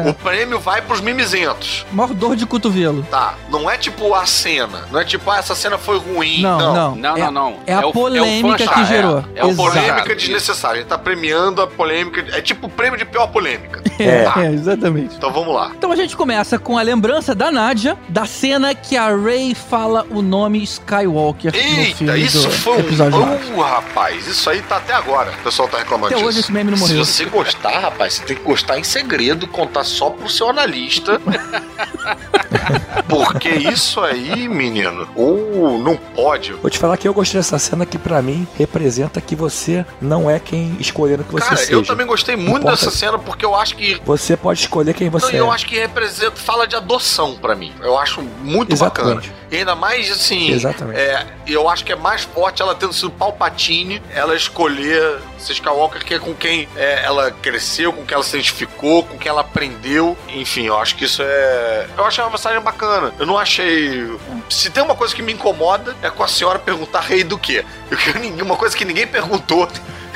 O 0.05 0.09
é, 0.11 0.13
prêmio 0.13 0.61
vai 0.61 0.83
pros 0.83 1.01
mimizentos. 1.01 1.87
maior 1.91 2.13
dor 2.13 2.37
de 2.37 2.45
cotovelo. 2.47 3.03
Tá, 3.11 3.35
não 3.49 3.69
é 3.71 3.79
tipo 3.79 4.13
a 4.15 4.27
cena. 4.27 4.85
Não 4.93 5.01
é 5.01 5.05
tipo, 5.05 5.31
ah, 5.31 5.39
essa 5.39 5.55
cena 5.55 5.79
foi 5.79 5.99
ruim. 5.99 6.43
Não, 6.43 6.59
Não, 6.59 6.75
não. 6.75 6.95
Não, 6.97 7.17
é, 7.17 7.21
não, 7.21 7.31
não. 7.33 7.57
É 7.67 7.75
a 7.75 7.77
É 7.77 7.81
o- 7.81 7.83
é 7.85 7.87
o 7.87 7.93
polêmica 7.93 8.49
fã 8.49 8.57
que 8.57 8.65
chato, 8.65 8.85
gerou. 8.87 9.25
é. 9.35 9.41
É 9.41 9.45
o 9.45 9.49
Exato. 9.51 9.71
Polêmica 9.71 10.15
desnecessária. 10.15 10.79
Ele 10.81 10.87
tá 10.89 10.99
premiando 10.99 11.63
a 11.63 11.67
polêmica. 11.67 12.25
É 12.37 12.41
tipo 12.43 12.67
o 12.67 12.71
prêmio 12.71 12.99
de 12.99 13.05
pior 13.07 13.27
polêmica. 13.29 13.85
É, 13.99 14.25
Tá. 14.25 14.45
é, 14.45 14.53
exatamente. 14.53 15.15
Então 15.17 15.33
vamos 15.33 15.55
lá. 15.55 15.73
Então 15.75 15.91
a 15.91 15.97
gente 15.97 16.15
começa 16.15 16.59
com 16.59 16.77
a 16.77 16.83
lembrança 16.83 17.35
da 17.35 17.51
Nádia 17.51 17.97
da 18.11 18.27
cena 18.27 18.75
que 18.75 18.95
a 18.95 19.09
Rey 19.17 19.55
fala 19.55 20.05
o 20.11 20.21
nome 20.21 20.63
Skywalker 20.63 21.51
Eita, 21.57 22.19
isso 22.19 22.51
foi 22.51 22.77
um. 22.77 22.81
episódio 22.81 23.19
9. 23.19 23.53
Uh, 23.55 23.61
rapaz, 23.63 24.27
isso 24.27 24.51
aí 24.51 24.61
tá 24.61 24.77
até 24.77 24.93
agora. 24.93 25.33
O 25.41 25.43
pessoal 25.43 25.67
tá 25.67 25.79
reclamando 25.79 26.09
Até 26.09 26.17
disso. 26.17 26.29
hoje 26.29 26.41
esse 26.41 26.53
meme 26.53 26.73
não 26.73 26.77
Se 26.77 26.83
morreu. 26.89 27.05
você 27.07 27.25
gostar, 27.25 27.79
rapaz, 27.79 28.13
você 28.15 28.25
tem 28.25 28.37
que 28.37 28.43
gostar 28.43 28.79
em 28.79 28.85
segredo, 28.85 29.47
contar 29.49 29.83
só 29.85 30.11
pro 30.11 30.29
seu 30.29 30.51
analista. 30.51 31.19
Porque 33.09 33.49
isso 33.49 34.01
aí, 34.01 34.49
menino, 34.49 35.09
uh, 35.17 35.79
não 35.83 35.97
pode. 35.97 36.53
Vou 36.55 36.71
te 36.71 36.79
falar 36.79 36.97
que 36.97 37.07
eu 37.07 37.15
gostei 37.15 37.39
dessa 37.39 37.59
cena 37.59 37.87
que 37.87 37.97
pra 37.99 38.21
mim 38.21 38.47
representa 38.59 39.21
que 39.21 39.35
você 39.37 39.87
não 40.01 40.29
é 40.29 40.39
quem 40.39 40.77
escolheram 40.81 41.23
que 41.25 41.33
você 41.33 41.45
Cara, 41.45 41.57
seja. 41.57 41.73
eu 41.73 41.85
também 41.85 42.07
gostei 42.07 42.37
muito 42.37 42.59
Importa- 42.59 42.71
dessa 42.85 42.91
cena 42.97 43.19
porque 43.19 43.45
eu 43.45 43.55
acho 43.55 43.77
que 43.77 44.01
Você 44.05 44.37
pode 44.37 44.61
escolher 44.61 44.95
quem 44.95 45.09
Não, 45.11 45.19
você 45.19 45.35
e 45.35 45.37
eu 45.37 45.51
é. 45.51 45.55
acho 45.55 45.67
que 45.67 45.79
representa, 45.79 46.37
fala 46.37 46.67
de 46.67 46.75
adoção 46.77 47.37
pra 47.37 47.55
mim. 47.55 47.73
Eu 47.81 47.97
acho 47.99 48.23
muito 48.23 48.73
Exatamente. 48.73 49.29
bacana. 49.29 49.47
E 49.51 49.57
ainda 49.59 49.75
mais 49.77 50.11
assim. 50.11 50.51
Exatamente. 50.51 50.99
É, 50.99 51.25
eu 51.47 51.69
acho 51.69 51.85
que 51.85 51.93
é 51.93 51.97
mais 51.97 52.23
forte 52.23 52.61
ela 52.63 52.75
tendo 52.75 52.93
sido 52.93 53.11
Palpatine, 53.11 54.03
ela 54.13 54.35
escolher 54.35 55.19
ser 55.39 55.53
Skywalker, 55.53 56.05
que 56.05 56.15
é 56.15 56.19
com 56.19 56.35
quem 56.35 56.69
é, 56.77 57.05
ela 57.05 57.31
cresceu, 57.31 57.93
com 57.93 58.05
quem 58.05 58.15
ela 58.15 58.25
se 58.25 58.35
identificou, 58.37 59.05
com 59.05 59.17
quem 59.19 59.29
ela 59.31 59.43
aprendeu. 59.43 60.17
Enfim, 60.29 60.65
eu 60.67 60.77
acho 60.79 60.97
que 60.97 61.05
isso 61.05 61.23
é. 61.23 61.87
Eu 61.97 62.05
achei 62.05 62.25
uma 62.25 62.31
mensagem 62.31 62.61
bacana. 62.61 63.13
Eu 63.19 63.27
não 63.27 63.39
achei. 63.39 64.11
Se 64.51 64.71
tem 64.71 64.83
uma 64.83 64.95
coisa 64.97 65.15
que 65.15 65.23
me 65.23 65.33
incomoda, 65.33 65.95
é 66.03 66.11
com 66.11 66.23
a 66.25 66.29
senhora 66.29 66.59
perguntar 66.59 67.01
rei 67.01 67.23
do 67.23 67.39
quê? 67.39 67.65
Eu 67.91 67.97
quero 67.97 68.19
ninguém- 68.19 68.43
uma 68.43 68.57
coisa 68.57 68.77
que 68.77 68.85
ninguém 68.85 69.07
perguntou. 69.07 69.69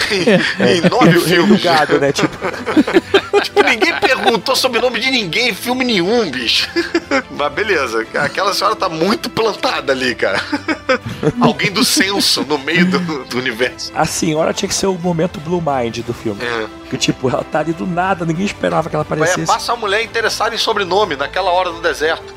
Em, 0.10 0.78
em 0.78 0.90
nove 0.90 1.20
filmes. 1.20 1.62
gado, 1.62 1.98
né? 2.00 2.12
Tipo, 2.12 2.36
Tipo, 3.42 3.62
Ninguém 3.62 3.94
perguntou 4.00 4.54
sobre 4.54 4.78
o 4.78 4.82
nome 4.82 5.00
de 5.00 5.10
ninguém 5.10 5.50
em 5.50 5.54
filme 5.54 5.84
nenhum, 5.84 6.30
bicho. 6.30 6.68
Mas 7.30 7.52
beleza, 7.52 8.06
aquela 8.14 8.52
senhora 8.52 8.76
tá 8.76 8.88
muito 8.88 9.30
plantada 9.30 9.92
ali, 9.92 10.14
cara. 10.14 10.40
Alguém 11.40 11.70
do 11.70 11.84
senso 11.84 12.44
no 12.44 12.58
meio 12.58 12.84
do, 12.86 13.24
do 13.24 13.38
universo. 13.38 13.92
A 13.94 14.04
senhora 14.04 14.52
tinha 14.52 14.68
que 14.68 14.74
ser 14.74 14.86
o 14.86 14.94
momento 14.94 15.40
Blue 15.40 15.62
Mind 15.64 15.98
do 15.98 16.12
filme. 16.12 16.40
É. 16.42 16.79
Que 16.90 16.98
tipo, 16.98 17.28
ela 17.30 17.44
tá 17.44 17.60
ali 17.60 17.72
do 17.72 17.86
nada, 17.86 18.24
ninguém 18.26 18.44
esperava 18.44 18.90
que 18.90 18.96
ela 18.96 19.02
aparecesse. 19.02 19.46
passa 19.46 19.72
a 19.72 19.76
mulher 19.76 20.02
interessada 20.02 20.52
em 20.54 20.58
sobrenome 20.58 21.14
naquela 21.14 21.50
hora 21.52 21.70
do 21.70 21.80
deserto. 21.80 22.34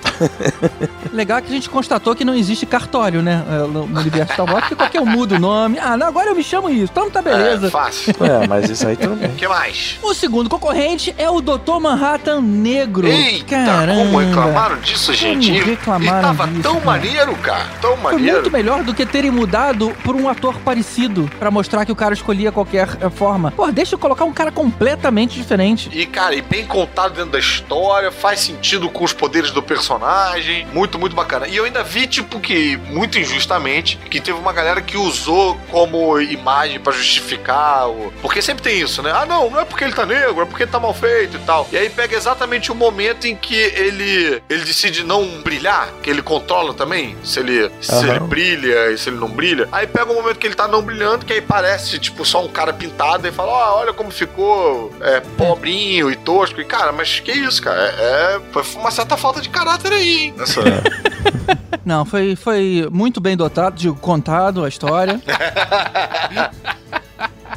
Legal 1.11 1.41
que 1.41 1.47
a 1.47 1.51
gente 1.51 1.69
constatou 1.69 2.15
que 2.15 2.23
não 2.25 2.33
existe 2.35 2.65
cartório, 2.65 3.21
né? 3.21 3.43
é, 3.49 3.57
No 3.67 3.87
no 3.87 3.99
universo 3.99 4.33
Star 4.33 4.45
Wars, 4.45 4.61
porque 4.61 4.75
qualquer 4.75 5.01
um 5.01 5.05
muda 5.05 5.35
o 5.35 5.39
nome. 5.39 5.77
Ah, 5.79 5.97
não, 5.97 6.07
agora 6.07 6.29
eu 6.29 6.35
me 6.35 6.43
chamo 6.43 6.69
isso. 6.69 6.91
Então 6.91 7.09
tá 7.09 7.21
beleza. 7.21 7.67
É, 7.67 7.69
fácil. 7.69 8.13
É, 8.23 8.47
mas 8.47 8.69
isso 8.69 8.87
aí 8.87 8.95
bem. 8.95 9.29
O 9.29 9.35
que 9.35 9.47
mais? 9.47 9.97
O 10.01 10.13
segundo 10.13 10.49
concorrente 10.49 11.13
é 11.17 11.29
o 11.29 11.41
Dr. 11.41 11.79
Manhattan 11.81 12.41
Negro. 12.41 13.07
Eita, 13.07 13.63
Caramba. 13.65 14.01
como 14.03 14.17
reclamaram 14.19 14.77
disso, 14.79 15.13
gente? 15.13 15.47
Como 15.51 15.61
E- 15.61 15.63
reclamaram 15.63 16.19
e 16.19 16.21
tava 16.37 16.47
disso, 16.47 16.61
tão 16.63 16.73
cara? 16.75 16.85
maneiro, 16.85 17.35
cara. 17.37 17.65
Tão 17.81 17.91
Foi 17.97 18.11
maneiro. 18.13 18.33
muito 18.33 18.51
melhor 18.51 18.83
do 18.83 18.93
que 18.93 19.05
terem 19.05 19.29
mudado 19.31 19.91
por 20.03 20.15
um 20.15 20.29
ator 20.29 20.55
parecido 20.59 21.29
pra 21.39 21.51
mostrar 21.51 21.85
que 21.85 21.91
o 21.91 21.95
cara 21.95 22.13
escolhia 22.13 22.51
qualquer 22.51 22.87
eh, 23.01 23.09
forma. 23.09 23.51
Pô, 23.51 23.69
deixa 23.71 23.95
eu 23.95 23.99
colocar 23.99 24.23
um 24.25 24.33
cara 24.43 24.51
completamente 24.51 25.35
diferente. 25.35 25.89
E, 25.93 26.05
cara, 26.05 26.35
e 26.35 26.41
bem 26.41 26.65
contado 26.65 27.13
dentro 27.13 27.31
da 27.31 27.39
história, 27.39 28.11
faz 28.11 28.41
sentido 28.41 28.89
com 28.89 29.03
os 29.03 29.13
poderes 29.13 29.51
do 29.51 29.63
personagem. 29.63 30.67
Muito, 30.73 30.99
muito 30.99 31.15
bacana. 31.15 31.47
E 31.47 31.55
eu 31.55 31.63
ainda 31.63 31.83
vi, 31.83 32.07
tipo, 32.07 32.39
que, 32.39 32.75
muito 32.89 33.17
injustamente, 33.17 33.97
que 34.09 34.19
teve 34.19 34.37
uma 34.37 34.51
galera 34.51 34.81
que 34.81 34.97
usou 34.97 35.57
como 35.71 36.19
imagem 36.19 36.79
pra 36.79 36.91
justificar. 36.91 37.89
O... 37.89 38.11
Porque 38.21 38.41
sempre 38.41 38.63
tem 38.63 38.81
isso, 38.81 39.01
né? 39.01 39.11
Ah, 39.13 39.25
não, 39.25 39.49
não 39.49 39.61
é 39.61 39.65
porque 39.65 39.83
ele 39.83 39.93
tá 39.93 40.05
negro, 40.05 40.41
é 40.41 40.45
porque 40.45 40.63
ele 40.63 40.71
tá 40.71 40.79
mal 40.79 40.93
feito 40.93 41.37
e 41.37 41.39
tal. 41.41 41.67
E 41.71 41.77
aí 41.77 41.89
pega 41.89 42.15
exatamente 42.15 42.71
o 42.71 42.75
momento 42.75 43.25
em 43.25 43.35
que 43.35 43.55
ele, 43.55 44.41
ele 44.49 44.63
decide 44.65 45.03
não 45.03 45.41
brilhar, 45.41 45.89
que 46.01 46.09
ele 46.09 46.21
controla 46.21 46.73
também, 46.73 47.15
se 47.23 47.39
ele, 47.39 47.71
se 47.79 47.93
Aham. 47.93 48.09
ele 48.09 48.19
brilha 48.21 48.91
e 48.91 48.97
se 48.97 49.09
ele 49.09 49.17
não 49.17 49.29
brilha. 49.29 49.69
Aí 49.71 49.87
pega 49.87 50.11
o 50.11 50.15
momento 50.15 50.37
que 50.37 50.47
ele 50.47 50.55
tá 50.55 50.67
não 50.67 50.81
brilhando, 50.81 51.25
que 51.25 51.33
aí 51.33 51.41
parece, 51.41 51.97
tipo, 51.99 52.25
só 52.25 52.43
um 52.43 52.49
cara 52.49 52.73
pintado 52.73 53.27
e 53.27 53.31
fala, 53.31 53.51
ó, 53.51 53.79
olha 53.79 53.93
como 53.93 54.11
ficou 54.11 54.32
é, 55.01 55.19
pobrinho 55.37 56.11
e 56.11 56.15
tosco. 56.15 56.59
E, 56.61 56.65
cara, 56.65 56.91
mas 56.91 57.19
que 57.19 57.31
isso, 57.31 57.61
cara? 57.61 57.81
É, 57.81 58.35
é- 58.35 58.41
foi 58.51 58.63
uma 58.81 58.91
certa 58.91 59.17
falta 59.17 59.41
de 59.41 59.49
caráter 59.49 59.91
aí, 59.93 60.25
hein? 60.25 60.33
Nessa... 60.37 60.61
Não, 61.85 62.05
foi, 62.05 62.35
foi 62.35 62.87
muito 62.91 63.19
bem 63.19 63.35
dotado, 63.35 63.75
digo, 63.75 63.95
contado 63.95 64.63
a 64.63 64.69
história. 64.69 65.21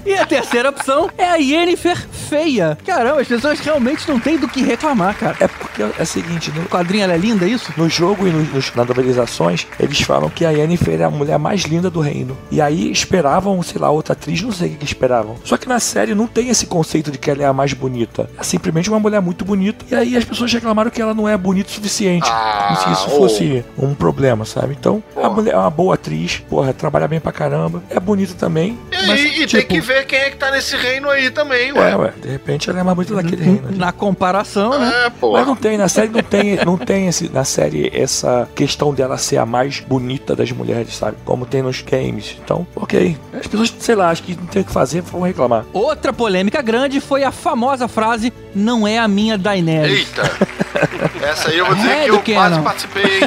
E 0.06 0.14
a 0.14 0.24
terceira 0.24 0.70
opção 0.70 1.10
é 1.18 1.24
a 1.28 1.34
Yennefer 1.36 1.96
feia. 2.28 2.78
Caramba, 2.86 3.20
as 3.20 3.26
pessoas 3.28 3.58
realmente 3.58 4.08
não 4.08 4.20
têm 4.20 4.38
do 4.38 4.46
que 4.48 4.62
reclamar, 4.62 5.16
cara. 5.16 5.36
É 5.40 5.48
porque 5.48 5.82
é 5.82 6.02
o 6.02 6.06
seguinte, 6.06 6.52
no, 6.52 6.62
O 6.62 6.68
quadrinho 6.68 7.04
ela 7.04 7.14
é 7.14 7.16
linda, 7.18 7.44
é 7.44 7.48
isso? 7.48 7.72
no 7.76 7.88
jogo 7.88 8.26
e 8.26 8.30
nos- 8.30 8.72
nas 8.74 8.86
novelizações, 8.86 9.66
eles 9.80 10.00
falam 10.02 10.30
que 10.30 10.44
a 10.44 10.50
Yennefer 10.50 11.00
é 11.00 11.04
a 11.04 11.10
mulher 11.10 11.38
mais 11.38 11.62
linda 11.62 11.90
do 11.90 12.00
reino. 12.00 12.36
E 12.50 12.60
aí 12.60 12.90
esperavam, 12.90 13.60
sei 13.62 13.80
lá, 13.80 13.90
outra 13.90 14.12
atriz, 14.12 14.40
não 14.42 14.52
sei 14.52 14.70
o 14.70 14.76
que 14.76 14.84
esperavam. 14.84 15.36
Só 15.44 15.56
que 15.56 15.68
na 15.68 15.80
série 15.80 16.14
não 16.14 16.26
tem 16.28 16.48
esse 16.50 16.66
conceito 16.66 17.10
de 17.10 17.18
que 17.18 17.30
ela 17.30 17.42
é 17.42 17.46
a 17.46 17.52
mais 17.52 17.72
bonita. 17.72 18.30
É 18.38 18.42
simplesmente 18.44 18.88
uma 18.88 19.00
mulher 19.00 19.20
muito 19.20 19.44
bonita. 19.44 19.84
E 19.90 19.94
aí 19.94 20.16
as 20.16 20.24
pessoas 20.24 20.52
reclamaram 20.52 20.90
que 20.90 21.02
ela 21.02 21.14
não 21.14 21.28
é 21.28 21.36
bonita 21.36 21.68
o 21.68 21.72
suficiente. 21.72 22.28
Ah, 22.30 22.66
Como 22.68 22.80
se 22.80 22.92
isso 23.00 23.10
fosse 23.16 23.64
um 23.76 23.92
problema, 23.94 24.44
sabe? 24.44 24.76
Então, 24.78 25.02
a 25.16 25.20
Porra. 25.20 25.30
mulher 25.30 25.54
é 25.54 25.58
uma 25.58 25.70
boa 25.70 25.94
atriz, 25.94 26.38
porra, 26.48 26.72
trabalha 26.72 27.08
bem 27.08 27.18
pra 27.20 27.32
caramba, 27.32 27.82
é 27.90 27.98
bonita 27.98 28.34
também. 28.34 28.78
E, 28.92 29.06
mas, 29.06 29.20
e 29.20 29.30
tem 29.30 29.46
tipo, 29.46 29.66
que 29.68 29.80
ver 29.80 29.95
quem 30.04 30.18
é 30.18 30.30
que 30.30 30.36
tá 30.36 30.50
nesse 30.50 30.76
reino 30.76 31.08
aí 31.08 31.30
também, 31.30 31.72
ué. 31.72 31.90
É, 31.90 31.96
ué, 31.96 32.12
de 32.20 32.28
repente 32.28 32.68
ela 32.70 32.80
é 32.80 32.82
mais 32.82 32.96
bonita 32.96 33.14
daquele 33.14 33.42
reino. 33.42 33.68
ali. 33.68 33.78
Na 33.78 33.92
comparação, 33.92 34.78
né? 34.78 34.92
É, 35.06 35.10
pô. 35.10 35.32
Mas 35.32 35.46
não 35.46 35.56
tem, 35.56 35.76
na 35.78 35.88
série 35.88 36.08
não 36.08 36.22
tem, 36.22 36.56
não 36.64 36.76
tem 36.76 37.08
esse, 37.08 37.28
na 37.32 37.44
série 37.44 37.90
essa 37.94 38.48
questão 38.54 38.92
dela 38.92 39.16
ser 39.18 39.38
a 39.38 39.46
mais 39.46 39.80
bonita 39.80 40.34
das 40.36 40.50
mulheres, 40.52 40.96
sabe? 40.96 41.16
Como 41.24 41.46
tem 41.46 41.62
nos 41.62 41.80
games. 41.82 42.36
Então, 42.42 42.66
ok. 42.74 43.16
As 43.32 43.46
pessoas, 43.46 43.74
sei 43.78 43.94
lá, 43.94 44.10
acho 44.10 44.22
que 44.22 44.34
não 44.36 44.46
tem 44.46 44.62
o 44.62 44.64
que 44.64 44.72
fazer, 44.72 45.00
vão 45.02 45.22
reclamar. 45.22 45.64
Outra 45.72 46.12
polêmica 46.12 46.60
grande 46.62 47.00
foi 47.00 47.24
a 47.24 47.32
famosa 47.32 47.88
frase: 47.88 48.32
não 48.54 48.86
é 48.86 48.98
a 48.98 49.08
minha 49.08 49.38
Daenerys. 49.38 49.98
Eita! 49.98 50.22
Essa 51.22 51.48
aí 51.50 51.58
eu 51.58 51.66
vou 51.66 51.74
dizer 51.74 51.90
É 51.90 52.04
que 52.04 52.10
eu 52.10 52.22
quase 52.34 52.54
não? 52.56 52.62
participei, 52.62 53.04
hein? 53.04 53.20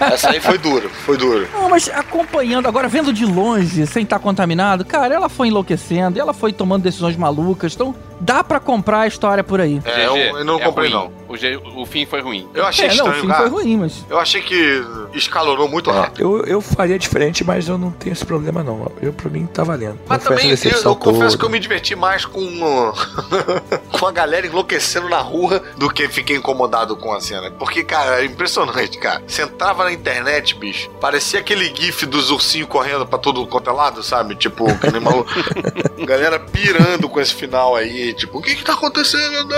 Essa 0.12 0.30
aí 0.30 0.40
foi 0.40 0.58
duro, 0.58 0.88
foi 1.04 1.16
duro. 1.16 1.48
Não, 1.52 1.68
mas 1.68 1.88
acompanhando, 1.88 2.66
agora 2.66 2.88
vendo 2.88 3.12
de 3.12 3.24
longe, 3.24 3.86
sem 3.86 4.02
estar 4.04 4.18
contaminado, 4.18 4.84
cara, 4.84 5.14
ela 5.14 5.28
foi 5.28 5.48
enlouquecendo, 5.48 6.18
ela 6.20 6.32
foi 6.32 6.52
tomando 6.52 6.82
decisões 6.82 7.16
malucas, 7.16 7.74
então 7.74 7.94
dá 8.20 8.44
pra 8.44 8.60
comprar 8.60 9.00
a 9.00 9.06
história 9.06 9.42
por 9.42 9.60
aí. 9.60 9.80
É, 9.84 10.06
eu, 10.06 10.16
eu 10.16 10.44
não 10.44 10.58
é 10.60 10.64
comprei, 10.64 10.90
ruim. 10.90 10.98
não. 11.04 11.20
O, 11.28 11.36
je- 11.36 11.60
o 11.76 11.86
fim 11.86 12.04
foi 12.06 12.20
ruim. 12.20 12.48
Eu 12.52 12.66
achei 12.66 12.86
é, 12.86 12.88
não, 12.88 12.94
o 12.94 13.08
estranho, 13.08 13.20
fim 13.22 13.28
cara. 13.28 13.40
foi 13.42 13.50
ruim, 13.50 13.76
mas. 13.76 14.04
Eu 14.10 14.18
achei 14.18 14.42
que 14.42 14.82
escalonou 15.14 15.68
muito 15.68 15.90
rápido. 15.90 16.20
Eu, 16.20 16.44
eu 16.44 16.60
faria 16.60 16.98
diferente, 16.98 17.44
mas 17.44 17.68
eu 17.68 17.78
não 17.78 17.90
tenho 17.92 18.12
esse 18.12 18.24
problema, 18.24 18.62
não. 18.64 18.90
Eu, 19.00 19.12
pra 19.12 19.30
mim, 19.30 19.46
tá 19.46 19.62
valendo. 19.62 19.98
Mas 20.08 20.22
também, 20.24 20.50
eu, 20.50 20.82
eu 20.84 20.96
confesso 20.96 21.38
que 21.38 21.44
eu 21.44 21.48
me 21.50 21.58
diverti 21.60 21.94
mais 21.94 22.24
com, 22.24 22.42
com 23.98 24.06
a 24.06 24.12
galera 24.12 24.46
enlouquecendo 24.46 25.08
na 25.08 25.18
rua 25.20 25.62
do 25.76 25.88
que 25.88 26.08
fiquei 26.08 26.36
incomodado 26.36 26.96
com 26.96 27.12
a 27.12 27.20
cena. 27.20 27.50
Porque, 27.52 27.84
cara, 27.84 28.22
é 28.22 28.24
impressionante, 28.24 28.98
cara. 28.98 29.22
Você 29.26 29.42
entrava 29.42 29.84
na 29.84 29.92
internet, 29.92 30.54
bicho, 30.56 30.90
parecia 31.00 31.40
aquele 31.40 31.66
gif 31.74 32.06
dos 32.06 32.30
ursinhos 32.30 32.68
correndo 32.68 33.06
pra 33.06 33.18
todo 33.18 33.46
quanto 33.46 33.70
é 33.70 33.72
lado, 33.72 34.02
sabe? 34.02 34.34
Tipo, 34.34 34.66
que 34.78 34.90
nem 34.90 35.00
maluco. 35.00 35.30
galera 36.04 36.38
pirando 36.40 37.08
com 37.08 37.20
esse 37.20 37.34
final 37.34 37.76
aí, 37.76 38.09
tipo, 38.14 38.38
o 38.38 38.42
que 38.42 38.54
que 38.54 38.64
tá 38.64 38.74
acontecendo? 38.74 39.54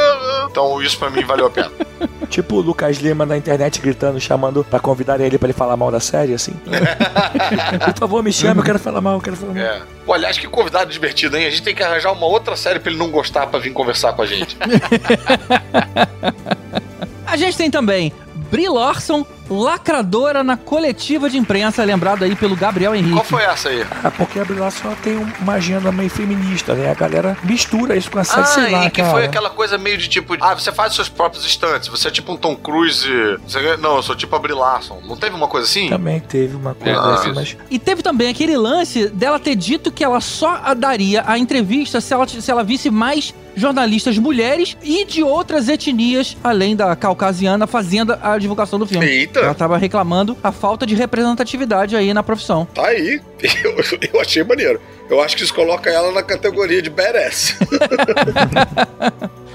Então, 0.51 0.83
isso 0.83 0.99
pra 0.99 1.11
mim 1.11 1.23
valeu 1.25 1.47
a 1.47 1.51
pena. 1.51 1.71
Tipo 2.29 2.57
o 2.57 2.61
Lucas 2.63 2.97
Lima 2.97 3.27
na 3.27 3.37
internet 3.37 3.79
gritando, 3.79 4.19
chamando 4.19 4.65
pra 4.65 4.81
convidar 4.81 5.21
ele 5.21 5.37
pra 5.37 5.49
ele 5.49 5.53
falar 5.53 5.77
mal 5.77 5.91
da 5.91 6.01
série, 6.01 6.33
assim. 6.33 6.53
Por 7.85 7.99
favor, 7.99 8.23
me 8.23 8.33
chame, 8.33 8.59
eu 8.59 8.65
quero 8.65 8.79
falar 8.79 9.03
mal, 9.03 9.17
eu 9.17 9.21
quero 9.21 9.37
falar 9.37 9.53
mal. 9.53 9.63
É. 9.63 9.83
Pô, 10.07 10.15
aliás, 10.15 10.39
que 10.39 10.47
convidado 10.49 10.91
divertido, 10.91 11.37
hein? 11.37 11.47
A 11.47 11.51
gente 11.51 11.63
tem 11.63 11.75
que 11.75 11.83
arranjar 11.83 12.11
uma 12.11 12.25
outra 12.25 12.57
série 12.57 12.79
pra 12.81 12.91
ele 12.91 12.99
não 12.99 13.11
gostar 13.11 13.47
pra 13.49 13.59
vir 13.61 13.73
conversar 13.73 14.15
com 14.15 14.23
a 14.23 14.27
gente. 14.27 14.57
A 17.27 17.37
gente 17.37 17.57
tem 17.57 17.71
também 17.71 18.13
Brie 18.51 18.69
Larson, 18.69 19.25
lacradora 19.61 20.43
na 20.43 20.57
coletiva 20.57 21.29
de 21.29 21.37
imprensa, 21.39 21.85
lembrado 21.85 22.25
aí 22.25 22.35
pelo 22.37 22.57
Gabriel 22.57 22.95
Henrique. 22.95 23.13
Qual 23.15 23.25
foi 23.25 23.43
essa 23.43 23.69
aí? 23.69 23.85
Ah, 24.03 24.11
porque 24.11 24.39
a 24.39 24.45
ela 24.85 24.97
tem 25.03 25.17
uma 25.41 25.55
agenda 25.55 25.91
meio 25.93 26.11
feminista, 26.11 26.75
né? 26.75 26.91
A 26.91 26.95
galera 26.95 27.37
mistura 27.45 27.97
isso 27.97 28.11
com 28.11 28.19
a 28.19 28.25
série, 28.25 28.41
Ah, 28.43 28.45
sei 28.47 28.71
lá, 28.71 28.87
e 28.87 28.91
que 28.91 29.01
cara. 29.01 29.13
foi 29.13 29.25
aquela 29.25 29.51
coisa 29.51 29.77
meio 29.79 29.99
de 29.99 30.09
tipo, 30.09 30.37
ah, 30.41 30.55
você 30.55 30.71
faz 30.73 30.95
seus 30.95 31.09
próprios 31.09 31.45
estantes, 31.45 31.89
você 31.89 32.09
é 32.09 32.11
tipo 32.11 32.33
um 32.33 32.37
Tom 32.37 32.57
Cruise. 32.57 33.09
você- 33.47 33.77
não, 33.77 33.97
eu 33.97 34.03
sou 34.03 34.15
tipo 34.15 34.35
a 34.35 34.39
Brie 34.39 34.55
Larson. 34.55 35.01
Não 35.07 35.17
teve 35.17 35.35
uma 35.35 35.49
coisa 35.49 35.67
assim? 35.67 35.89
Também 35.89 36.21
teve 36.21 36.55
uma 36.57 36.75
coisa 36.75 37.01
dessa, 37.01 37.27
isso. 37.27 37.35
mas 37.35 37.57
E 37.71 37.79
teve 37.79 38.03
também 38.03 38.29
aquele 38.29 38.57
lance 38.57 39.09
dela 39.09 39.39
ter 39.39 39.55
dito 39.57 39.91
que 39.91 40.03
ela 40.05 40.21
só 40.21 40.61
a 40.65 40.75
daria 40.75 41.23
a 41.27 41.39
entrevista 41.39 42.01
se 42.01 42.13
ela, 42.13 42.27
se 42.27 42.51
ela 42.51 42.63
visse 42.65 42.91
mais 42.91 43.35
jornalistas 43.55 44.19
mulheres 44.19 44.77
e 44.83 45.05
de 45.05 45.23
outras 45.23 45.69
etnias, 45.69 46.37
além 46.43 46.75
da 46.77 46.95
caucasiana, 46.97 47.67
fazendo 47.67 48.17
a 48.23 48.39
divulgação 48.39 48.79
do 48.79 48.87
filme. 48.87 49.07
Eita. 49.07 49.41
Ela 49.41 49.55
tava 49.55 49.77
reclamando 49.77 50.37
a 50.43 50.53
falta 50.53 50.87
de 50.87 50.95
representatividade 50.95 51.97
aí 51.97 52.13
na 52.15 52.23
profissão. 52.23 52.67
Tá 52.75 52.87
aí. 52.87 53.21
Eu, 53.65 53.75
eu 54.15 54.21
achei 54.21 54.43
maneiro. 54.45 54.81
Eu 55.11 55.21
acho 55.21 55.37
que 55.37 55.43
isso 55.43 55.53
coloca 55.55 55.91
ela 55.91 56.13
na 56.13 56.23
categoria 56.23 56.81
de 56.81 56.89
badass. 56.91 57.57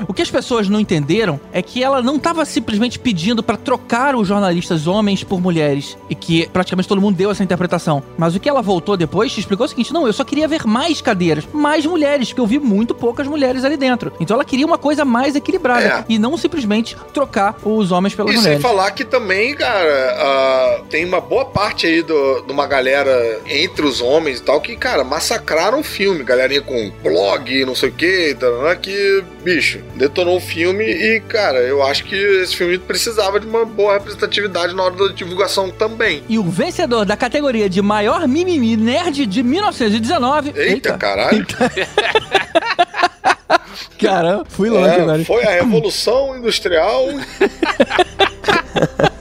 O 0.08 0.13
que 0.13 0.21
as 0.21 0.30
pessoas 0.30 0.69
não 0.69 0.80
entenderam 0.80 1.39
é 1.52 1.60
que 1.62 1.84
ela 1.84 2.04
não 2.04 2.17
estava 2.17 2.45
simplesmente 2.45 3.00
pedindo 3.00 3.41
para 3.41 3.58
trocar 3.58 4.15
os 4.15 4.28
jornalistas 4.28 4.86
homens 4.86 5.23
por 5.23 5.41
mulheres 5.41 5.97
e 6.08 6.13
que 6.13 6.47
praticamente 6.50 6.88
todo 6.88 7.02
mundo 7.02 7.15
deu 7.15 7.32
essa 7.32 7.43
interpretação. 7.43 8.04
Mas 8.15 8.36
o 8.36 8.39
que 8.39 8.47
ela 8.47 8.62
voltou 8.62 8.95
depois 8.95 9.34
te 9.34 9.39
explicou 9.39 9.65
o 9.65 9.69
seguinte: 9.69 9.91
não, 9.91 10.06
eu 10.06 10.13
só 10.13 10.23
queria 10.23 10.47
ver 10.47 10.65
mais 10.67 11.02
cadeiras, 11.02 11.47
mais 11.52 11.84
mulheres, 11.86 12.28
porque 12.30 12.39
eu 12.41 12.45
vi 12.47 12.60
muito 12.60 12.93
poucas 12.93 13.26
mulheres 13.28 13.63
ali 13.65 13.76
dentro. 13.76 14.13
Então 14.19 14.36
ela 14.36 14.45
queria 14.45 14.65
uma 14.67 14.78
coisa 14.78 15.04
mais 15.04 15.36
equilibrada 15.36 15.84
É. 15.88 16.06
e 16.08 16.19
não 16.19 16.38
simplesmente 16.38 16.95
trocar 17.12 17.58
os 17.65 17.91
homens 17.91 18.13
pelas 18.13 18.32
E 18.32 18.36
sem 18.36 18.41
mulheres. 18.43 18.62
falar 18.62 18.91
que 18.91 19.04
também, 19.04 19.56
cara, 19.56 20.15
ah, 20.19 20.82
tem 20.91 21.06
uma 21.06 21.19
boa 21.19 21.45
parte 21.45 21.88
aí 21.88 22.04
do- 22.04 22.41
de 22.45 22.52
uma 22.52 22.67
galera 22.67 23.41
entre 23.47 23.76
os 23.85 24.01
homens 24.01 24.39
e 24.39 24.43
tal 24.43 24.59
que, 24.61 24.75
cara, 24.75 25.03
massacraram 25.03 25.79
o 25.79 25.83
filme. 25.83 26.23
Galerinha 26.23 26.61
com 26.61 26.91
blog, 27.03 27.65
não 27.65 27.75
sei 27.75 27.89
o 27.89 27.91
que, 27.91 28.35
que, 28.81 29.23
bicho, 29.43 29.79
detonou 29.95 30.37
o 30.37 30.41
filme 30.41 30.85
e, 30.85 31.19
cara, 31.21 31.59
eu 31.59 31.83
acho 31.83 32.03
que 32.03 32.15
esse 32.15 32.55
filme 32.55 32.77
precisava 32.77 33.39
de 33.39 33.47
uma 33.47 33.65
boa 33.65 33.93
representatividade 33.93 34.73
na 34.73 34.83
hora 34.83 34.95
da 34.95 35.07
divulgação 35.13 35.69
também. 35.69 36.23
E 36.27 36.37
o 36.37 36.43
vencedor 36.43 37.05
da 37.05 37.17
categoria 37.17 37.69
de 37.69 37.81
maior 37.81 38.27
mimimi 38.27 38.75
nerd 38.75 39.25
de 39.25 39.43
1919. 39.43 40.53
Eita, 40.55 40.97
caralho. 40.97 41.45
Caramba, 43.99 44.45
fui 44.49 44.69
longe 44.69 44.89
É, 44.89 45.01
agora. 45.01 45.25
foi 45.25 45.43
a 45.43 45.51
Revolução 45.51 46.36
Industrial. 46.38 47.05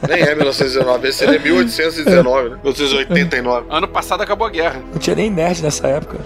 Nem 0.09 0.21
é 0.21 0.35
1919, 0.35 1.09
esse 1.09 1.19
seria 1.19 1.39
1819, 1.41 2.51
né? 2.51 2.57
1889. 2.63 3.67
Ano 3.71 3.89
passado 3.89 4.23
acabou 4.23 4.47
a 4.47 4.51
guerra. 4.51 4.81
não 4.93 4.99
tinha 4.99 5.17
nem 5.17 5.31
nerd 5.31 5.63
nessa 5.63 5.89
época. 5.89 6.19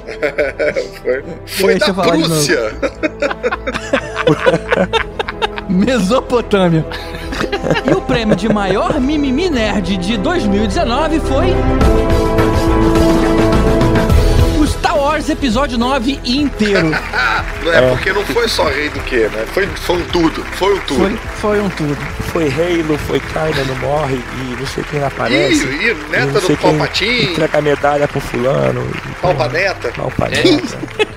Foi, 1.02 1.24
foi 1.46 1.78
Deixa 1.78 1.92
da. 1.92 2.02
Prússia. 2.02 2.72
Mesopotâmia. 5.68 6.84
e 7.88 7.94
o 7.94 8.00
prêmio 8.02 8.36
de 8.36 8.48
maior 8.48 9.00
mimimi 9.00 9.48
nerd 9.48 9.96
de 9.96 10.16
2019 10.18 11.20
foi. 11.20 11.46
Star 14.70 14.96
Wars 14.96 15.28
Episódio 15.28 15.76
9 15.78 16.20
inteiro. 16.24 16.90
Não 17.62 17.72
é, 17.72 17.88
porque 17.90 18.12
não 18.12 18.24
foi 18.24 18.48
só 18.48 18.64
rei 18.68 18.88
do 18.88 19.00
quê, 19.00 19.28
né? 19.32 19.44
Foi, 19.52 19.66
foi 19.66 19.96
um 19.96 20.04
tudo. 20.06 20.44
Foi 20.52 20.74
um 20.74 20.80
tudo. 20.80 20.98
Foi, 21.00 21.16
foi 21.40 21.60
um 21.60 21.68
tudo. 21.70 21.96
Foi 22.32 22.44
Halo, 22.44 22.98
foi 22.98 23.20
Kylo 23.20 23.64
não 23.66 23.74
morre 23.76 24.14
e 24.16 24.56
não 24.58 24.66
sei 24.66 24.84
quem 24.84 25.02
aparece. 25.02 25.64
Ih, 25.66 25.90
e 25.90 25.94
neta 26.10 26.40
do 26.40 26.56
Palpatine. 26.56 27.32
Entrega 27.32 27.58
a 27.58 27.62
medalha 27.62 28.08
pro 28.08 28.20
fulano. 28.20 28.86
e- 28.94 29.20
Palpa 29.20 30.28
neta. 30.28 30.40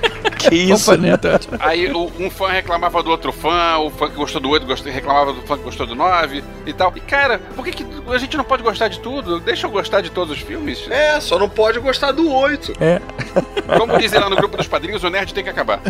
Que 0.48 0.54
isso? 0.72 0.86
Palpaneta. 0.86 1.40
Aí 1.60 1.90
o- 1.92 2.10
um 2.18 2.30
fã 2.30 2.48
reclamava 2.48 3.02
do 3.02 3.10
outro 3.10 3.32
fã, 3.32 3.78
o 3.78 3.90
fã 3.90 4.08
que 4.08 4.16
gostou 4.16 4.40
do 4.40 4.48
8 4.50 4.66
gostou, 4.66 4.92
reclamava 4.92 5.32
do 5.32 5.42
fã 5.42 5.56
que 5.56 5.64
gostou 5.64 5.86
do 5.86 5.94
9 5.94 6.42
e 6.66 6.72
tal. 6.72 6.92
E 6.96 7.00
cara, 7.00 7.40
por 7.54 7.64
que, 7.64 7.72
que 7.72 7.86
a 8.12 8.18
gente 8.18 8.36
não 8.36 8.44
pode 8.44 8.62
gostar 8.62 8.88
de 8.88 9.00
tudo? 9.00 9.40
Deixa 9.40 9.66
eu 9.66 9.70
gostar 9.70 10.00
de 10.00 10.10
todos 10.10 10.36
os 10.36 10.42
filmes. 10.42 10.86
É, 10.90 11.20
só 11.20 11.38
não 11.38 11.48
pode 11.48 11.78
gostar 11.80 12.12
do 12.12 12.30
8. 12.32 12.72
É. 12.80 13.00
Como 13.78 13.98
dizem 13.98 14.20
lá 14.20 14.28
no 14.28 14.36
grupo 14.36 14.56
dos 14.56 14.66
padrinhos, 14.68 15.02
o 15.04 15.10
nerd 15.10 15.32
tem 15.32 15.42
que 15.44 15.50
acabar. 15.50 15.80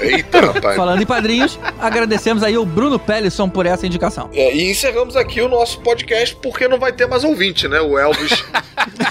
Eita, 0.00 0.40
rapaz. 0.40 0.76
Falando 0.76 1.02
em 1.02 1.06
padrinhos, 1.06 1.58
agradecemos 1.80 2.42
aí 2.42 2.56
o 2.58 2.64
Bruno 2.64 2.98
Pellisson 2.98 3.48
por 3.48 3.66
essa 3.66 3.86
indicação. 3.86 4.28
É, 4.32 4.54
e 4.54 4.70
encerramos 4.70 5.16
aqui 5.16 5.40
o 5.40 5.48
nosso 5.48 5.80
podcast 5.80 6.36
porque 6.36 6.68
não 6.68 6.78
vai 6.78 6.92
ter 6.92 7.06
mais 7.06 7.24
ouvinte, 7.24 7.68
né? 7.68 7.80
O 7.80 7.98
Elvis 7.98 8.44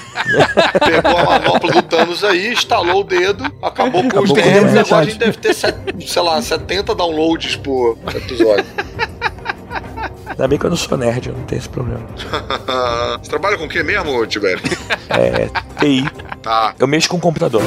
pegou 0.86 1.18
a 1.18 1.24
manopla 1.26 1.72
do 1.72 1.82
Thanos 1.82 2.24
aí, 2.24 2.52
instalou 2.54 3.02
o 3.02 3.04
dedo, 3.04 3.44
acabou 3.62 4.02
com 4.04 4.08
os 4.08 4.12
Acabou 4.14 4.28
com 4.28 4.34
terrenos 4.34 4.76
e 5.00 5.02
a 5.02 5.04
gente 5.04 5.18
deve 5.18 5.38
ter, 5.38 5.54
sei 5.54 6.22
lá, 6.22 6.42
70 6.42 6.96
downloads 6.96 7.56
por 7.56 7.98
episódio. 8.16 8.66
Ainda 10.28 10.48
bem 10.48 10.58
que 10.58 10.66
eu 10.66 10.70
não 10.70 10.78
sou 10.78 10.98
nerd, 10.98 11.30
eu 11.30 11.36
não 11.36 11.44
tenho 11.44 11.60
esse 11.60 11.70
problema. 11.70 12.06
Você 13.22 13.30
trabalha 13.30 13.58
com 13.58 13.66
o 13.66 13.70
que 13.70 13.84
mesmo, 13.84 14.26
Tibério? 14.26 14.62
É, 15.10 15.50
TI. 15.80 16.10
Tá. 16.42 16.74
Eu 16.80 16.88
mexo 16.88 17.10
com 17.10 17.20
computador. 17.20 17.62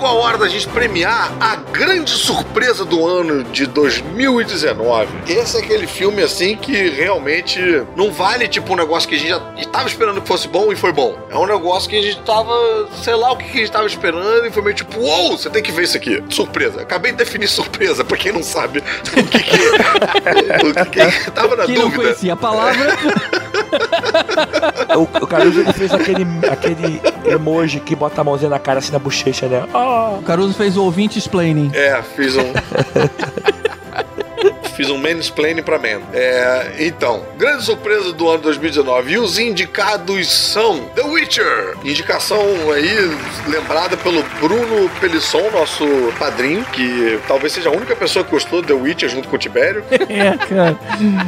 Chegou 0.00 0.18
a 0.18 0.24
hora 0.24 0.38
da 0.38 0.48
gente 0.48 0.66
premiar 0.66 1.30
a 1.38 1.56
grande 1.56 2.10
surpresa 2.12 2.86
do 2.86 3.06
ano 3.06 3.44
de 3.44 3.66
2019. 3.66 5.08
Esse 5.28 5.58
é 5.58 5.60
aquele 5.60 5.86
filme 5.86 6.22
assim 6.22 6.56
que 6.56 6.72
realmente 6.88 7.60
não 7.94 8.10
vale 8.10 8.48
tipo 8.48 8.72
um 8.72 8.76
negócio 8.76 9.06
que 9.06 9.16
a 9.16 9.18
gente 9.18 9.28
já 9.28 9.42
estava 9.58 9.86
esperando 9.86 10.22
que 10.22 10.26
fosse 10.26 10.48
bom 10.48 10.72
e 10.72 10.76
foi 10.76 10.90
bom. 10.90 11.18
É 11.28 11.36
um 11.36 11.44
negócio 11.44 11.90
que 11.90 11.98
a 11.98 12.02
gente 12.02 12.18
tava, 12.22 12.54
sei 13.02 13.14
lá 13.14 13.30
o 13.30 13.36
que 13.36 13.44
a 13.44 13.52
gente 13.52 13.70
tava 13.70 13.86
esperando 13.86 14.46
e 14.46 14.50
foi 14.50 14.62
meio 14.62 14.74
tipo, 14.74 14.98
uou, 14.98 15.36
você 15.36 15.50
tem 15.50 15.62
que 15.62 15.70
ver 15.70 15.82
isso 15.82 15.98
aqui. 15.98 16.24
Surpresa. 16.30 16.80
Acabei 16.80 17.12
de 17.12 17.18
definir 17.18 17.48
surpresa, 17.48 18.02
pra 18.02 18.16
quem 18.16 18.32
não 18.32 18.42
sabe 18.42 18.78
o 18.78 19.22
que 19.26 19.38
que 19.38 19.56
é. 19.56 20.66
O 20.66 20.86
que 20.86 21.04
que 21.22 21.30
tava 21.32 21.56
na 21.56 21.66
Quem 21.66 21.74
não 21.74 21.90
dúvida. 21.90 22.04
conhecia 22.04 22.32
a 22.32 22.36
palavra, 22.36 22.86
O, 24.96 25.02
o 25.02 25.26
Caruso 25.26 25.64
fez 25.74 25.92
aquele, 25.92 26.26
aquele 26.50 27.00
emoji 27.24 27.80
que 27.80 27.94
bota 27.94 28.20
a 28.20 28.24
mãozinha 28.24 28.50
na 28.50 28.58
cara 28.58 28.78
assim 28.80 28.92
na 28.92 28.98
bochecha, 28.98 29.46
né? 29.46 29.64
Ah, 29.72 29.89
o 30.18 30.22
Caruso 30.22 30.54
fez 30.54 30.76
o 30.76 30.84
ouvinte 30.84 31.18
explaining. 31.18 31.70
É, 31.74 32.02
fiz 32.02 32.36
um. 32.36 32.52
Fiz 34.80 34.88
um 34.88 34.96
mansplaining 34.96 35.62
pra 35.62 35.78
man. 35.78 36.00
É, 36.14 36.76
então, 36.78 37.20
grande 37.36 37.64
surpresa 37.64 38.14
do 38.14 38.26
ano 38.30 38.38
2019. 38.44 39.12
E 39.12 39.18
os 39.18 39.38
indicados 39.38 40.26
são 40.32 40.80
The 40.94 41.02
Witcher. 41.02 41.76
Indicação 41.84 42.40
aí 42.74 43.10
lembrada 43.46 43.94
pelo 43.98 44.22
Bruno 44.40 44.88
Pelisson, 44.98 45.50
nosso 45.52 45.84
padrinho, 46.18 46.64
que 46.72 47.18
talvez 47.28 47.52
seja 47.52 47.68
a 47.68 47.72
única 47.72 47.94
pessoa 47.94 48.24
que 48.24 48.30
gostou 48.30 48.62
de 48.62 48.68
The 48.68 48.72
Witcher 48.72 49.10
junto 49.10 49.28
com 49.28 49.36
o 49.36 49.38
Tibério. 49.38 49.84
É, 50.08 50.36
cara. 50.38 50.78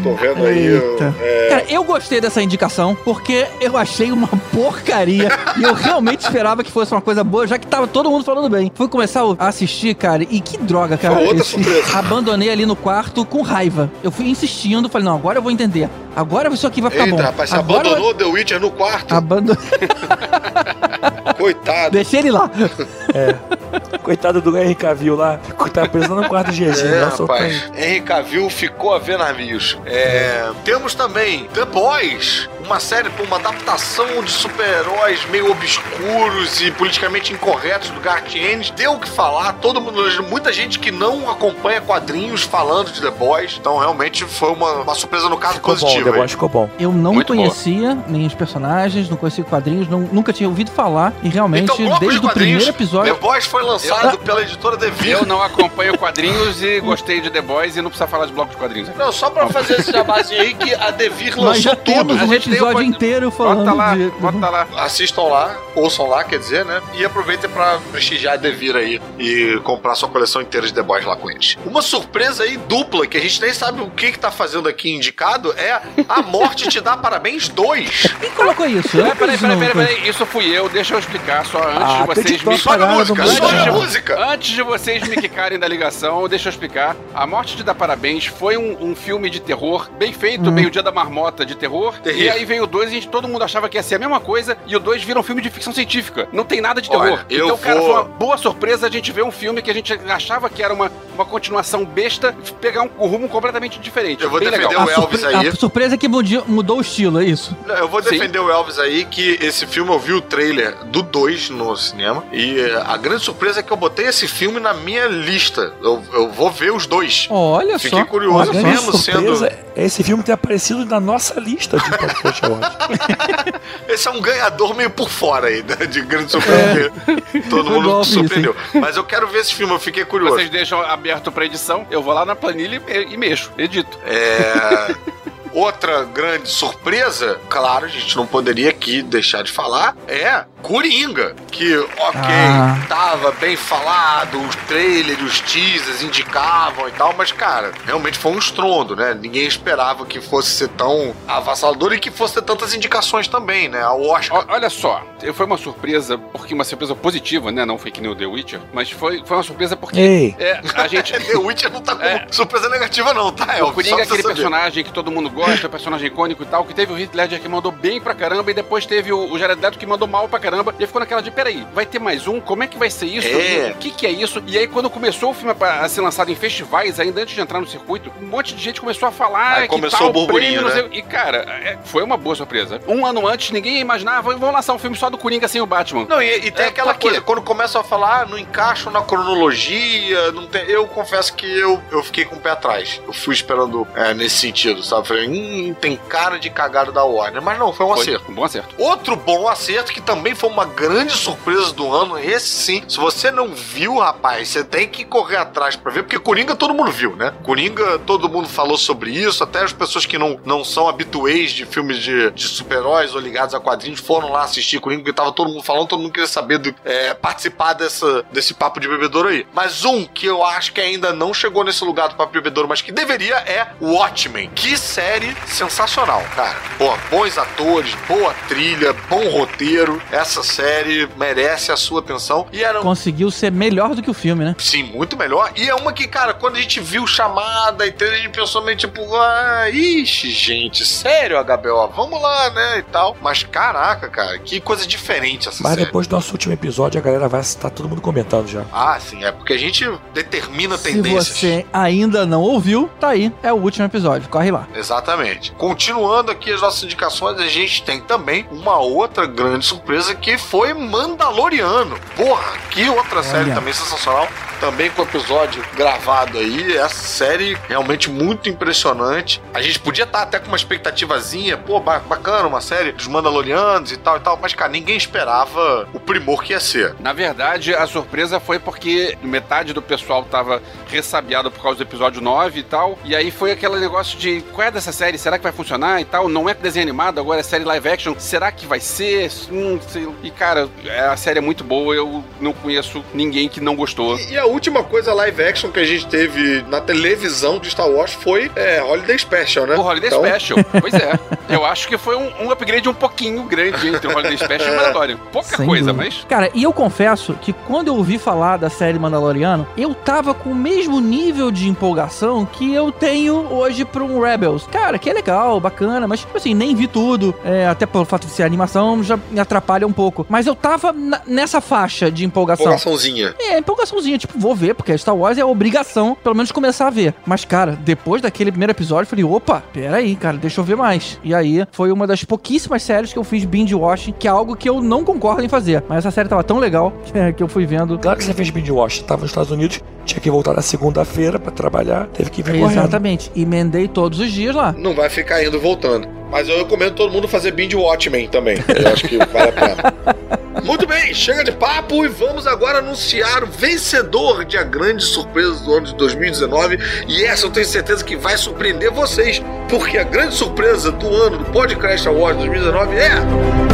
Tô 0.03 0.15
vendo 0.15 0.45
aí. 0.47 0.67
Eita. 0.69 1.15
é, 1.21 1.47
Cara, 1.51 1.65
eu 1.69 1.85
gostei 1.85 2.21
dessa 2.23 2.41
indicação 2.43 2.95
porque 3.05 3.47
eu 3.61 3.77
achei 3.77 4.11
uma 4.11 4.29
porcaria 4.53 5.29
e 5.59 5.63
eu 5.63 5.75
realmente 5.75 6.21
esperava 6.25 6.65
que 6.65 6.71
fosse 6.71 6.93
uma 6.93 7.01
coisa 7.03 7.23
boa, 7.23 7.47
já 7.47 7.59
que 7.59 7.67
tava 7.67 7.87
todo 7.87 8.11
mundo 8.11 8.25
falando 8.25 8.49
bem. 8.49 8.73
Fui 8.75 8.89
começar 8.89 9.23
a 9.39 9.49
assistir, 9.49 9.95
cara, 9.95 10.23
e 10.29 10.41
que 10.41 10.57
droga, 10.57 10.97
cara. 10.97 11.15
Foi 11.17 11.25
outra 11.27 11.43
Esse- 11.43 11.51
surpresa. 11.51 11.99
Abandonei 11.99 12.49
ali 12.51 12.65
no 12.67 12.75
quarto 12.75 13.25
com 13.27 13.42
raiva. 13.43 13.91
Eu 14.03 14.11
fui 14.11 14.29
insistindo, 14.29 14.89
falei, 14.89 15.07
não, 15.07 15.17
agora 15.17 15.39
eu 15.39 15.43
vou 15.43 15.51
entender. 15.53 15.89
Agora 16.17 16.49
isso 16.51 16.67
aqui 16.67 16.81
vai 16.81 16.91
ficar 16.91 17.05
Eita, 17.05 17.17
bom. 17.17 17.23
rapaz, 17.23 17.51
você 17.51 17.57
agora 17.57 17.81
abandonou 17.89 18.15
The 18.15 18.25
Witcher 18.25 18.61
no 18.61 18.71
quarto. 18.71 19.09
vai- 19.11 19.19
Abando... 19.19 19.57
Coitado. 21.37 21.91
Deixei 21.93 22.21
ele 22.21 22.31
lá. 22.31 22.51
coitado 24.03 24.41
do 24.41 24.57
Henry 24.57 24.75
Cavill 24.75 25.17
lá. 25.17 25.39
Tá 25.73 25.89
preso 25.89 26.15
no 26.15 26.29
quarto 26.29 26.53
de 26.53 26.65
GG. 26.65 26.87
É, 26.87 27.05
rapaz. 27.05 27.71
Henry 27.77 28.01
Cavill 28.03 28.49
ficou 28.51 28.95
a 28.95 28.99
ver 28.99 29.19
navios. 29.19 29.79
É, 29.87 30.51
Temos 30.65 30.95
também 30.95 31.49
The 31.55 31.65
Boys, 31.65 32.49
uma 32.73 32.81
série, 32.81 33.11
uma 33.23 33.37
adaptação 33.37 34.23
de 34.25 34.31
super-heróis 34.31 35.27
meio 35.27 35.51
obscuros 35.51 36.63
e 36.63 36.71
politicamente 36.71 37.31
incorretos 37.31 37.91
do 37.91 38.01
Garth 38.01 38.35
Ennis. 38.35 38.71
Deu 38.71 38.95
o 38.95 38.99
que 38.99 39.11
falar, 39.11 39.53
todo 39.61 39.79
mundo, 39.79 40.03
muita 40.31 40.51
gente 40.51 40.79
que 40.79 40.91
não 40.91 41.31
acompanha 41.31 41.83
quadrinhos 41.83 42.43
falando 42.43 42.91
de 42.91 43.03
The 43.03 43.11
Boys. 43.11 43.59
Então, 43.61 43.77
realmente 43.77 44.25
foi 44.25 44.53
uma, 44.53 44.73
uma 44.81 44.95
surpresa 44.95 45.29
no 45.29 45.37
caso 45.37 45.57
Ficou 45.57 45.75
bom, 45.75 45.81
positivo. 45.81 46.11
The? 46.11 46.17
Boys 46.17 46.31
ficou 46.31 46.49
bom. 46.49 46.71
Eu 46.81 46.91
não 46.93 47.13
Muito 47.13 47.35
conhecia 47.35 47.95
nem 48.09 48.27
os 48.27 48.35
personagens, 48.35 49.11
não 49.11 49.19
conhecia 49.19 49.45
quadrinhos, 49.45 49.87
não- 49.87 50.09
nunca 50.11 50.33
tinha 50.33 50.49
ouvido 50.49 50.71
falar. 50.71 51.13
E 51.23 51.29
realmente, 51.29 51.65
Então, 51.65 51.99
desde 51.99 52.25
o 52.25 52.31
primeiro 52.31 52.67
episódio. 52.71 53.15
The 53.15 53.21
Boys 53.21 53.45
foi 53.45 53.63
lançado 53.63 54.17
pela 54.21 54.41
editora 54.41 54.79
Devir. 54.79 55.13
Eu 55.19 55.27
não 55.27 55.43
acompanho 55.43 55.99
quadrinhos 55.99 56.63
e 56.63 56.81
gostei 56.81 57.21
de 57.21 57.29
The 57.29 57.43
Boys 57.43 57.77
e 57.77 57.83
não 57.83 57.91
precisa 57.91 58.09
falar 58.09 58.25
de 58.25 58.33
bloco 58.33 58.53
de 58.53 58.57
quadrinhos. 58.57 58.89
Não, 58.97 59.13
só 59.13 59.29
pra 59.29 59.47
fazer 59.49 59.79
esse 59.79 59.93
jabazinho 59.93 60.41
aí 60.41 60.55
que 60.55 60.75
a 60.75 60.91
Devir 60.91 61.39
lançou 61.39 61.77
tudo. 61.77 62.15
A 62.15 62.27
gente 62.27 62.49
tem 62.49 62.62
episódio 62.67 62.83
inteiro 62.89 63.31
falando 63.31 63.59
Bota 63.65 63.73
lá, 63.73 63.95
de. 63.95 64.11
bota 64.21 64.49
lá. 64.49 64.67
assistam 64.79 65.23
lá, 65.23 65.57
ouçam 65.75 66.07
lá, 66.09 66.25
quer 66.25 66.39
dizer, 66.39 66.65
né? 66.65 66.81
E 66.95 67.05
aproveitem 67.05 67.49
pra 67.51 67.79
prestigiar 67.91 68.35
a 68.35 68.37
Devir 68.37 68.77
aí 68.77 69.01
e 69.19 69.59
comprar 69.65 69.95
sua 69.95 70.09
coleção 70.09 70.41
inteira 70.43 70.67
de 70.67 70.73
The 70.75 70.83
Boys 70.83 71.05
lá 71.05 71.17
com 71.17 71.31
eles. 71.31 71.57
Uma 71.65 71.83
surpresa 71.83 72.45
aí 72.45 72.57
dupla, 72.57 73.07
que 73.07 73.17
a 73.17 73.21
gente 73.21 73.41
nem 73.41 73.53
sabe 73.53 73.81
o 73.83 73.91
que 73.91 74.13
que 74.13 74.19
tá 74.19 74.31
fazendo 74.31 74.69
aqui 74.69 74.91
indicado, 74.91 75.53
é 75.57 75.81
A 76.09 76.23
Morte 76.23 76.69
Te 76.69 76.81
Dá 76.81 76.97
Parabéns 76.97 77.49
2. 77.49 78.15
Quem 78.21 78.31
colocou 78.31 78.67
isso? 78.67 78.91
Peraí, 78.91 79.13
peraí, 79.17 79.39
peraí, 79.39 79.59
peraí, 79.73 80.09
isso 80.09 80.25
fui 80.27 80.47
eu, 80.47 80.69
deixa 80.69 80.95
eu 80.95 80.99
explicar 80.99 81.45
só 81.47 81.59
antes 81.59 81.83
Ah, 81.83 82.01
de 82.01 82.07
vocês 82.07 82.43
me... 82.43 82.59
parada 82.59 82.93
música, 82.95 83.23
do 83.23 83.29
sobe 83.31 83.47
a 83.47 83.53
Mundial. 83.59 83.75
música. 83.75 84.25
Antes 84.33 84.49
de 84.51 84.63
vocês 84.63 85.09
me 85.09 85.17
quicarem 85.17 85.59
da 85.59 85.69
ligação, 85.69 86.29
deixa 86.29 86.49
eu 86.49 86.51
explicar. 86.51 86.97
A 87.15 87.27
Morte 87.27 87.57
te 87.57 87.63
dá 87.63 87.75
parabéns 87.75 88.27
foi 88.27 88.57
um, 88.57 88.77
um 88.91 88.95
filme 88.95 89.29
de 89.31 89.41
terror 89.41 89.89
bem 89.99 90.13
feito, 90.13 90.49
Hum. 90.49 90.53
meio 90.53 90.71
Dia 90.71 90.83
da 90.83 90.91
Marmota 90.93 91.45
de 91.45 91.55
terror. 91.55 91.95
Terrível. 92.03 92.27
E 92.27 92.31
aí 92.31 92.42
veio 92.45 92.65
o 92.65 92.67
2 92.67 92.87
e 92.87 92.91
a 92.91 92.95
gente, 92.95 93.09
todo 93.09 93.29
mundo 93.29 93.43
achava 93.43 93.69
que 93.69 93.77
ia 93.77 93.83
ser 93.83 93.97
a 93.97 93.99
mesma 93.99 94.21
coisa. 94.21 94.57
E 94.67 94.75
o 94.77 94.81
2 94.81 95.03
vira 95.03 95.19
um 95.19 95.23
filme 95.23 95.41
de 95.43 95.51
ficção 95.51 95.73
científica. 95.73 96.29
Não 96.33 96.45
tem 96.45 96.61
nada 96.61 96.81
de 96.81 96.91
Olha, 96.91 97.01
terror. 97.03 97.25
eu 97.31 97.45
então, 97.47 97.59
cara, 97.59 97.77
vou- 97.81 97.85
foi 97.87 97.95
uma 97.95 98.05
boa 98.05 98.37
surpresa 98.37 98.87
a 98.87 98.91
gente 98.91 99.11
ver 99.13 99.23
um 99.25 99.31
filme 99.31 99.63
que 99.63 99.71
a 99.71 99.75
gente 99.75 99.93
achava 100.09 100.49
que 100.51 100.63
era 100.63 100.73
uma, 100.73 100.91
uma 101.15 101.25
continuação 101.25 101.85
besta, 101.85 102.35
pegar 102.61 102.83
um, 102.83 102.91
um 102.99 103.07
rumo 103.07 103.29
completamente 103.29 103.79
diferente. 103.79 104.23
Eu 104.23 104.31
vou 104.31 104.41
bem 104.41 104.51
defender 104.51 104.69
legal. 104.69 104.87
o 104.87 104.91
A, 104.91 104.93
Elvis 104.93 105.25
aí. 105.25 105.49
a 105.49 105.55
surpresa 105.55 105.95
é 105.95 105.99
que 105.99 106.09
mudou, 106.09 106.45
mudou 106.47 106.79
o 106.79 106.81
estilo, 106.81 107.21
é 107.21 107.25
isso. 107.25 107.57
Não, 107.67 107.75
Eu 107.77 107.89
vou 107.89 108.03
Sim. 108.03 108.11
defender 108.11 108.39
o 108.39 108.51
Elvis 108.51 108.79
aí, 108.79 109.05
que 109.05 109.39
esse 109.41 109.67
filme 109.67 109.91
eu 109.93 109.99
vi 109.99 110.13
o 110.13 110.21
trailer 110.21 110.75
do 110.87 111.03
2 111.03 111.51
no 111.51 111.77
cinema. 111.77 112.25
E 112.33 112.61
eh, 112.61 112.83
a 112.87 112.97
grande 112.97 113.23
surpresa 113.25 113.61
é 113.61 113.63
que 113.63 113.73
eu 113.73 113.77
botei 113.77 114.07
esse 114.07 114.27
filme 114.29 114.61
na 114.61 114.73
minha 114.75 115.07
lista. 115.07 115.73
Eu, 115.83 116.03
eu 116.13 116.31
vou 116.31 116.51
ver 116.51 116.73
os 116.73 116.87
dois. 116.87 117.27
Olha 117.31 117.79
Fiquei 117.79 117.99
só. 117.99 118.05
curioso 118.05 118.37
olha 118.37 118.43
A 118.43 118.47
só. 118.47 118.53
grande 118.53 118.69
mesmo 118.71 118.93
surpresa 118.93 119.49
sendo- 119.49 119.63
é 119.75 119.85
esse 119.87 120.03
filme 120.05 120.23
ter 120.23 120.33
aparecido 120.33 120.85
na 120.85 121.01
nossa 121.01 121.39
lista 121.41 121.79
de 121.79 121.85
Esse 123.89 124.09
é 124.09 124.11
um 124.11 124.21
ganhador 124.21 124.75
meio 124.75 124.91
por 124.91 125.09
fora 125.09 125.49
aí, 125.49 125.63
né, 125.63 125.87
de 125.87 126.01
grande 126.03 126.31
surpresa. 126.31 126.91
porque 127.05 127.49
Todo 127.49 127.71
Foi 127.71 127.81
mundo 127.81 128.05
se 128.05 128.13
surpreendeu. 128.13 128.57
Mas 128.75 128.97
eu 128.97 129.05
quero 129.05 129.27
ver 129.29 129.41
esse 129.41 129.55
filme, 129.55 129.73
eu 129.73 129.79
fiquei 129.79 130.05
curioso. 130.05 130.37
Vocês 130.37 130.51
deixam 130.51 130.81
aberto 130.81 131.31
pra 131.31 131.45
edição, 131.45 131.87
eu 131.91 132.03
vou 132.03 132.13
lá 132.15 132.25
na 132.25 132.35
planilha 132.35 132.83
e, 132.87 133.15
e 133.15 133.17
mexo, 133.17 133.51
edito. 133.57 133.99
É. 134.05 134.95
Outra 135.53 136.05
grande 136.05 136.49
surpresa, 136.49 137.39
claro, 137.49 137.85
a 137.85 137.89
gente 137.89 138.17
não 138.17 138.27
poderia 138.27 138.71
aqui 138.71 139.03
deixar 139.03 139.43
de 139.43 139.51
falar, 139.53 139.97
é 140.09 140.45
Coringa. 140.63 141.35
Que, 141.51 141.77
ok, 141.77 142.21
Ah. 142.23 142.79
tava 142.89 143.33
bem 143.33 143.57
falado, 143.57 144.41
os 144.41 144.55
trailers, 144.67 145.21
os 145.21 145.41
teasers 145.41 146.03
indicavam 146.03 146.89
e 146.89 146.93
tal, 146.93 147.13
mas, 147.19 147.33
cara, 147.33 147.73
realmente 147.85 148.17
foi 148.17 148.33
um 148.33 148.39
estrondo, 148.39 148.95
né? 148.97 149.13
Ninguém 149.13 149.47
esperava 149.47 150.07
que 150.07 150.21
fosse 150.21 150.51
ser 150.51 150.69
tão 150.69 151.15
avassalador 151.29 151.93
e 151.93 151.99
que 151.99 152.11
fosse 152.11 152.35
ter 152.35 152.43
tantas 152.43 152.73
indicações 152.75 153.27
também, 153.29 153.69
né? 153.69 153.83
A 153.83 153.93
Oscar. 153.93 154.47
O- 154.49 154.53
Olha 154.53 154.71
só, 154.71 155.03
foi 155.35 155.45
uma 155.47 155.59
surpresa, 155.59 156.17
porque 156.17 156.55
uma 156.55 156.65
surpresa 156.65 156.95
positiva, 156.95 157.51
né? 157.53 157.65
Não 157.67 157.77
foi 157.77 157.91
que 157.91 158.01
nem 158.01 158.11
o 158.11 158.15
The 158.17 158.27
Witcher, 158.27 158.61
mas 158.73 158.91
foi, 158.91 159.23
foi 159.27 159.37
uma 159.37 159.43
surpresa 159.43 159.77
porque 159.77 159.99
Ei, 160.01 160.37
é, 160.39 160.61
a 160.75 160.87
gente. 160.87 161.13
The 161.33 161.37
Witcher 161.39 161.71
não 161.73 161.81
tá 161.81 161.97
com 161.97 162.03
É. 162.05 162.27
surpresa 162.31 162.69
negativa, 162.69 163.13
não, 163.13 163.33
tá? 163.33 163.47
O 163.47 163.51
Elvis? 163.59 163.75
Coringa 163.75 164.01
é 164.01 164.05
aquele 164.05 164.23
saber. 164.23 164.35
personagem 164.35 164.85
que 164.85 164.93
todo 164.93 165.11
mundo 165.11 165.29
gosta, 165.29 165.42
é 165.51 165.67
um 165.67 165.71
personagem 165.71 166.07
icônico 166.07 166.43
e 166.43 166.47
tal, 166.47 166.65
que 166.65 166.75
teve 166.75 166.93
o 166.93 166.99
Heath 166.99 167.15
Ledger 167.15 167.41
que 167.41 167.49
mandou 167.49 167.73
bem 167.73 168.01
pra 168.01 168.15
caramba 168.15 168.51
e 168.51 168.55
depois 168.55 168.87
teve 168.87 169.13
o, 169.13 169.33
o 169.33 169.39
Jared 169.39 169.61
Leto 169.61 169.79
que 169.79 169.87
mandou 169.87 170.07
mal 170.09 170.29
pra 170.29 170.39
caramba. 170.39 170.75
E 170.79 170.87
ficou 170.87 171.01
naquela 171.01 171.23
de, 171.23 171.31
peraí, 171.31 171.67
vai 171.75 171.87
ter 171.87 171.99
mais 171.99 172.27
um? 172.27 172.41
Como 172.41 172.63
é 172.63 172.67
que 172.67 172.79
vai 172.79 172.91
ser 172.91 173.07
isso? 173.07 173.29
É. 173.29 173.73
O 173.73 173.79
que 173.79 173.91
que 173.91 174.07
é 174.07 174.11
isso? 174.11 174.43
E 174.47 174.59
aí 174.59 174.67
quando 174.67 174.89
começou 174.91 175.31
o 175.31 175.35
filme 175.35 175.55
a, 175.59 175.81
a 175.85 175.89
ser 175.89 176.01
lançado 176.01 176.31
em 176.31 176.35
festivais, 176.35 176.99
ainda 177.01 177.23
antes 177.23 177.35
de 177.35 177.41
entrar 177.41 177.61
no 177.61 177.67
circuito, 177.67 178.11
um 178.21 178.27
monte 178.27 178.55
de 178.55 178.63
gente 178.63 178.81
começou 178.81 179.09
a 179.09 179.13
falar 179.13 179.57
Aí 179.59 179.63
que 179.63 179.69
começou 179.69 179.99
tal 179.99 180.09
o 180.09 180.13
burburinho, 180.13 180.65
prêmio, 180.65 180.89
né? 180.89 180.89
E 180.93 181.03
cara, 181.03 181.39
é, 181.39 181.79
foi 181.85 182.03
uma 182.03 182.17
boa 182.17 182.35
surpresa. 182.35 182.81
Um 182.87 183.05
ano 183.07 183.27
antes, 183.27 183.51
ninguém 183.51 183.79
imaginava, 183.79 184.35
vão 184.37 184.53
lançar 184.53 184.73
um 184.75 184.79
filme 184.79 184.97
só 184.97 185.11
do 185.11 185.19
Coringa 185.19 185.49
sem 185.49 185.61
o 185.61 185.67
Batman. 185.67 186.07
Não, 186.09 186.23
e, 186.23 186.47
e 186.47 186.51
tem 186.51 186.67
É, 186.67 186.69
aquela 186.69 186.95
coisa, 186.95 187.21
quando 187.21 187.43
começam 187.43 187.81
a 187.81 187.85
falar, 187.85 188.23
ah, 188.23 188.27
não 188.27 188.39
encaixam 188.39 188.93
na 188.93 189.03
cronologia, 189.03 190.33
não 190.33 190.47
tem. 190.47 190.65
Eu 190.69 190.87
confesso 190.87 191.35
que 191.35 191.47
eu, 191.47 191.81
eu 191.91 192.03
fiquei 192.03 192.25
com 192.25 192.37
o 192.37 192.41
pé 192.41 192.51
atrás. 192.51 193.01
Eu 193.07 193.13
fui 193.13 193.35
esperando 193.35 193.87
é, 193.95 194.15
nesse 194.15 194.37
sentido, 194.37 194.83
sabe? 194.83 195.09
Falei, 195.09 195.27
hum, 195.33 195.75
tem 195.81 195.97
cara 195.97 196.39
de 196.39 196.51
cagada 196.51 196.93
da 196.93 197.05
Warner. 197.05 197.43
Mas 197.43 197.59
não, 197.59 197.73
foi 197.73 197.87
um 197.87 197.95
Foi 197.95 198.03
acerto. 198.03 198.31
um 198.31 198.35
bom 198.35 198.45
acerto. 198.45 198.75
Outro 198.79 199.17
bom 199.17 199.49
acerto 199.49 199.93
que 199.93 200.01
também 200.01 200.35
foi 200.35 200.51
uma 200.51 200.65
grande 200.65 201.13
surpresa 201.13 201.73
do 201.73 201.93
ano, 201.93 202.19
esse 202.19 202.49
sim. 202.49 202.85
Se 202.89 202.99
você 202.99 203.31
não 203.31 203.49
viu, 203.49 203.99
rapaz, 203.99 204.49
você 204.49 204.65
tem 204.65 204.89
que 204.89 205.05
correr 205.05 205.37
atrás 205.37 205.77
pra 205.77 205.91
ver, 205.93 206.03
porque 206.03 206.19
Coringa 206.19 206.55
todo 206.55 206.75
mundo 206.75 206.91
viu, 206.91 207.17
né? 207.17 207.33
Coringa 207.43 207.99
todo 208.01 208.29
mundo 208.29 208.49
falou 208.49 208.77
sobre 208.77 209.11
isso, 209.11 209.43
até 209.43 209.63
as 209.63 209.73
pessoas 209.73 210.07
que 210.07 210.19
não, 210.19 210.39
não 210.45 210.65
são 210.65 210.89
habituês 210.89 211.53
de 211.53 211.65
filmes 211.65 211.99
de, 211.99 212.31
de 212.31 212.43
super-heróis 212.43 213.15
ou 213.15 213.21
ligados 213.21 213.55
a 213.55 213.61
quadrinhos 213.61 214.01
foram 214.01 214.31
lá 214.31 214.43
assistir 214.43 214.81
Coringa, 214.81 215.03
porque 215.03 215.13
tava 215.13 215.33
todo 215.33 215.51
mundo 215.51 215.63
falando, 215.63 215.89
todo 215.89 216.01
mundo 216.03 216.13
queria 216.13 216.27
saber 216.29 216.59
do, 216.59 216.75
é, 216.85 217.15
participar 217.15 217.73
dessa, 217.75 218.25
desse 218.33 218.55
papo 218.55 218.81
de 218.81 218.89
bebedouro 218.89 219.29
aí. 219.29 219.47
Mas 219.55 219.85
um 219.85 220.05
que 220.05 220.27
eu 220.27 220.45
acho 220.45 220.73
que 220.73 220.81
ainda 220.81 221.13
não 221.13 221.33
chegou 221.33 221.65
nesse 221.65 221.85
lugar 221.85 222.09
do 222.09 222.15
papo 222.17 222.33
de 222.33 222.39
bebedouro, 222.41 222.69
mas 222.69 222.81
que 222.83 222.93
deveria 222.93 223.37
é 223.37 223.69
Watchmen. 223.81 224.51
Que 224.55 224.77
série 224.77 225.22
sensacional, 225.47 226.23
cara. 226.35 226.57
Pô, 226.79 226.93
bons 227.11 227.37
atores, 227.39 227.95
boa 228.09 228.35
trilha, 228.49 228.93
bom 229.09 229.29
roteiro. 229.29 230.01
Essa 230.11 230.43
série 230.43 231.09
merece 231.17 231.71
a 231.73 231.77
sua 231.77 232.01
atenção. 232.01 232.47
E 232.53 232.63
era 232.63 232.81
um 232.81 232.83
Conseguiu 232.83 233.31
ser 233.31 233.51
melhor 233.53 233.95
do 233.95 234.03
que 234.03 234.11
o 234.11 234.15
filme, 234.15 234.45
né? 234.45 234.55
Sim, 234.59 234.85
muito 234.85 235.17
melhor. 235.17 235.53
E 235.57 235.69
é 235.69 235.75
uma 235.75 235.93
que, 235.93 236.07
cara, 236.07 236.35
quando 236.35 236.57
a 236.57 236.61
gente 236.61 236.81
viu 236.81 237.07
chamada 237.07 237.87
e 237.87 237.93
trailer, 237.93 238.19
a 238.19 238.23
gente 238.23 238.33
pensou 238.35 238.63
meio 238.65 238.77
tipo, 238.77 239.01
ah, 239.17 239.69
ixi, 239.71 240.31
gente, 240.31 240.85
sério, 240.87 241.37
HBO, 241.43 241.89
vamos 241.95 242.21
lá, 242.21 242.51
né, 242.51 242.79
e 242.79 242.83
tal. 242.83 243.17
Mas, 243.21 243.43
caraca, 243.43 244.09
cara, 244.09 244.39
que 244.39 244.61
coisa 244.61 244.87
diferente 244.87 245.49
essa 245.49 245.63
Mas 245.63 245.73
série. 245.75 245.85
depois 245.85 246.07
do 246.07 246.17
nosso 246.17 246.33
último 246.33 246.53
episódio, 246.55 246.99
a 247.01 247.03
galera 247.03 247.29
vai 247.29 247.41
estar 247.41 247.71
todo 247.71 247.89
mundo 247.89 248.01
comentando 248.01 248.49
já. 248.49 248.65
Ah, 248.73 248.99
sim, 249.01 249.25
é 249.25 249.33
porque 249.33 249.53
a 249.53 249.59
gente 249.59 249.89
determina 250.13 250.77
Se 250.77 250.85
tendências. 250.85 251.29
você 251.29 251.67
ainda 251.73 252.27
não 252.27 252.41
ouviu, 252.43 252.91
tá 253.01 253.09
aí. 253.09 253.33
É 253.43 253.53
o 253.53 253.57
último 253.57 253.85
episódio. 253.87 254.29
Corre 254.29 254.51
lá. 254.51 254.67
Exatamente. 254.75 255.12
Continuando 255.59 256.31
aqui 256.31 256.53
as 256.53 256.61
nossas 256.61 256.83
indicações, 256.85 257.39
a 257.41 257.47
gente 257.49 257.83
tem 257.83 258.01
também 258.01 258.47
uma 258.51 258.79
outra 258.79 259.27
grande 259.27 259.65
surpresa 259.67 260.15
que 260.15 260.37
foi 260.39 260.73
Mandaloriano. 260.75 261.99
Porra, 262.17 262.57
que 262.71 262.89
outra 262.89 263.23
série 263.23 263.51
também 263.55 263.73
sensacional. 263.73 264.29
Também 264.61 264.91
com 264.91 265.03
episódio 265.03 265.61
gravado 265.77 266.39
aí. 266.39 266.77
Essa 266.77 266.95
série 266.95 267.59
realmente 267.69 268.09
muito 268.09 268.49
impressionante. 268.49 269.43
A 269.53 269.61
gente 269.61 269.81
podia 269.81 270.05
estar 270.05 270.23
até 270.23 270.39
com 270.39 270.47
uma 270.47 270.57
expectativazinha, 270.57 271.57
pô, 271.59 271.81
ba- 271.81 271.99
bacana, 271.99 272.47
uma 272.47 272.61
série 272.61 272.93
dos 272.93 273.09
Mandalorianos 273.09 273.91
e 273.91 273.97
tal 273.97 274.19
e 274.19 274.21
tal, 274.21 274.39
mas, 274.41 274.55
cara, 274.55 274.71
ninguém 274.71 274.97
esperava 274.97 275.89
o 275.93 275.99
primor 275.99 276.45
que 276.45 276.53
ia 276.53 276.61
ser. 276.61 276.95
Na 277.01 277.13
verdade, 277.13 277.75
a 277.75 277.85
surpresa 277.89 278.39
foi 278.39 278.61
porque 278.61 279.19
metade 279.21 279.73
do 279.73 279.83
pessoal 279.83 280.23
tava 280.25 280.63
ressabiado 280.89 281.51
por 281.51 281.61
causa 281.61 281.79
do 281.79 281.83
episódio 281.83 282.21
9 282.21 282.61
e 282.61 282.63
tal. 282.63 282.97
E 283.05 283.17
aí 283.17 283.33
foi 283.33 283.51
aquele 283.51 283.81
negócio 283.81 284.17
de 284.17 284.43
qual 284.53 284.69
é 284.69 284.71
dessa 284.71 284.93
série? 284.93 285.02
Será 285.19 285.37
que 285.39 285.43
vai 285.43 285.53
funcionar 285.53 286.01
e 286.01 286.05
tal? 286.05 286.29
Não 286.29 286.49
é 286.49 286.55
desenho 286.55 286.85
animado, 286.85 287.19
agora 287.21 287.41
é 287.41 287.43
série 287.43 287.65
live 287.65 287.89
action. 287.89 288.15
Será 288.19 288.51
que 288.53 288.67
vai 288.67 288.81
ser? 288.81 289.31
Hum, 289.51 289.79
sei- 289.89 290.09
E 290.23 290.31
cara, 290.31 290.69
a 291.11 291.17
série 291.17 291.39
é 291.39 291.43
muito 291.43 291.65
boa. 291.65 291.95
Eu 291.95 292.23
não 292.41 292.53
conheço 292.53 293.05
ninguém 293.15 293.49
que 293.49 293.61
não 293.61 293.75
gostou. 293.77 294.19
E 294.19 294.37
a 294.39 294.45
última 294.47 294.83
coisa 294.85 295.13
live 295.15 295.43
action 295.43 295.71
que 295.71 295.81
a 295.81 295.85
gente 295.85 296.07
teve 296.07 296.63
na 296.69 296.81
televisão 296.81 297.59
de 297.59 297.71
Star 297.71 297.89
Wars 297.89 298.13
foi 298.13 298.51
é, 298.57 298.83
Holiday 298.83 299.19
Special, 299.19 299.67
né? 299.67 299.77
O 299.77 299.81
Holiday 299.83 300.09
Então, 300.09 300.25
Special. 300.25 300.59
Pois 300.81 300.95
é. 300.95 301.19
Eu 301.49 301.65
acho 301.65 301.87
que 301.89 301.99
foi 301.99 302.17
um, 302.17 302.31
um 302.45 302.51
upgrade 302.51 302.89
um 302.89 302.95
pouquinho 302.95 303.43
grande 303.45 303.89
entre 303.89 304.07
o 304.07 304.11
Holiday 304.17 304.37
Special 304.39 304.69
e 304.69 304.73
o 304.73 304.77
Mandalorian. 304.77 305.17
Pouca 305.33 305.57
Sem 305.57 305.67
coisa, 305.67 305.93
dúvida. 305.93 306.05
mas. 306.05 306.25
Cara, 306.29 306.51
e 306.55 306.63
eu 306.63 306.73
confesso 306.73 307.35
que 307.35 307.53
quando 307.53 307.89
eu 307.89 307.97
ouvi 307.97 308.19
falar 308.19 308.57
da 308.57 308.71
série 308.71 308.99
Mandaloriano, 308.99 309.67
eu 309.77 309.95
tava 309.95 310.35
com 310.35 310.51
o 310.51 310.55
mesmo 310.55 311.01
nível 311.01 311.51
de 311.51 311.69
empolgação 311.69 312.45
que 312.47 312.73
eu 312.75 312.91
tenho 312.91 313.53
hoje 313.53 313.85
pra 313.85 314.03
um 314.03 314.21
Rebels. 314.21 314.67
Cara, 314.71 314.82
que 314.99 315.09
é 315.11 315.13
legal, 315.13 315.59
bacana, 315.61 316.07
mas, 316.07 316.21
tipo 316.21 316.37
assim, 316.37 316.55
nem 316.55 316.75
vi 316.75 316.87
tudo. 316.87 317.35
é, 317.45 317.67
até 317.67 317.87
pelo 317.87 318.05
fato 318.05 318.27
de 318.27 318.33
ser 318.33 318.43
animação, 318.43 319.03
já 319.03 319.19
me 319.31 319.39
atrapalha 319.41 319.87
um 319.87 319.93
pouco. 319.93 320.25
Mas 320.29 320.47
eu 320.47 320.55
tava 320.55 320.93
na- 320.93 321.21
nessa 321.27 321.61
faixa 321.61 322.11
de 322.11 322.25
empolgação. 322.25 322.67
Empolgaçãozinha. 322.67 323.35
É, 323.39 323.59
empolgaçãozinha, 323.59 324.19
tipo, 324.19 324.39
vou 324.39 324.55
ver, 324.55 324.75
porque 324.75 324.97
Star 324.97 325.17
Wars 325.17 325.39
é 325.39 325.45
obrigação, 325.45 326.17
pelo 326.23 326.35
menos, 326.35 326.53
começar 326.53 326.87
a 326.87 326.91
ver. 326.91 327.15
Mas, 327.27 327.45
cara, 327.45 327.73
depois 327.81 328.21
daquele 328.23 328.51
primeiro 328.51 328.71
episódio, 328.73 329.03
eu 329.05 329.07
falei, 329.11 329.25
opa, 329.25 329.63
peraí, 329.73 330.15
cara, 330.17 330.37
deixa 330.37 330.61
eu 330.61 330.65
ver 330.65 330.77
mais. 330.77 331.19
E 331.25 331.35
aí, 331.35 331.65
foi 331.73 331.91
uma 331.93 332.07
das 332.07 332.25
pouquíssimas 332.25 332.83
séries 332.83 333.13
que 333.13 333.19
eu 333.19 333.25
fiz 333.25 333.45
binge 333.45 333.75
watching, 333.75 334.13
que 334.13 334.27
é 334.27 334.31
algo 334.31 334.57
que 334.57 334.69
eu 334.69 334.81
não 334.81 335.05
concordo 335.05 335.43
em 335.45 335.49
fazer. 335.49 335.83
Mas 335.89 335.99
essa 335.99 336.11
série 336.11 336.29
tava 336.29 336.43
tão 336.45 336.59
legal 336.59 336.93
que, 337.05 337.13
que 337.35 337.43
eu 337.43 337.49
fui 337.49 337.65
vendo. 337.67 337.99
Claro 337.99 338.19
que 338.19 338.25
você 338.25 338.35
fez 338.35 338.51
binge 338.51 338.71
watch. 338.73 339.03
Tava 339.05 339.23
nos 339.23 339.31
Estados 339.31 339.51
Unidos, 339.51 339.81
tinha 340.05 340.21
que 340.21 340.31
voltar 340.31 340.55
na 340.55 340.63
segunda-feira 340.63 341.39
pra 341.39 341.51
trabalhar, 341.51 342.07
teve 342.09 342.31
que 342.31 342.43
vir 342.43 342.59
correndo. 342.59 342.79
Exatamente. 342.79 343.31
Emendei 343.37 343.89
todos 343.89 344.19
os 344.19 344.31
dias 344.31 344.55
lá. 344.55 344.75
Não 344.77 344.95
vai 344.95 345.09
ficar 345.09 345.43
indo 345.45 345.57
e 345.57 345.61
voltando. 345.61 346.09
Mas 346.31 346.49
eu 346.49 346.59
recomendo 346.59 346.95
todo 346.95 347.13
mundo 347.13 347.29
fazer 347.29 347.53
binge 347.53 347.77
Watchmen 347.77 348.27
também. 348.29 348.57
Eu 348.69 348.89
acho 348.93 349.07
que 349.07 349.19
vale 349.19 349.51
a 349.51 349.53
pena. 349.53 349.95
Muito 350.65 350.87
bem, 350.87 351.13
chega 351.13 351.43
de 351.43 351.51
papo 351.51 352.05
e 352.05 352.09
vamos 352.09 352.47
agora 352.47 352.79
anunciar 352.79 353.43
o 353.43 353.47
vencedor 353.47 354.45
de 354.45 354.57
a 354.57 354.63
grande 354.63 355.03
surpresa 355.03 355.63
do 355.65 355.75
ano 355.75 355.87
de 355.87 355.95
2019. 355.97 356.79
E 357.09 357.25
essa 357.25 357.47
eu 357.47 357.51
tenho 357.51 357.67
certeza 357.67 358.05
que 358.05 358.17
vai 358.17 358.37
surpreender 358.37 358.93
vocês, 358.93 359.43
porque 359.69 359.99
a 359.99 360.05
grande 360.05 360.35
surpresa 360.35 360.93
do 360.93 361.09
ano 361.09 361.39
do 361.39 361.45
Podcast 361.47 362.07
Award 362.07 362.39
2019 362.39 362.97
é. 362.97 363.72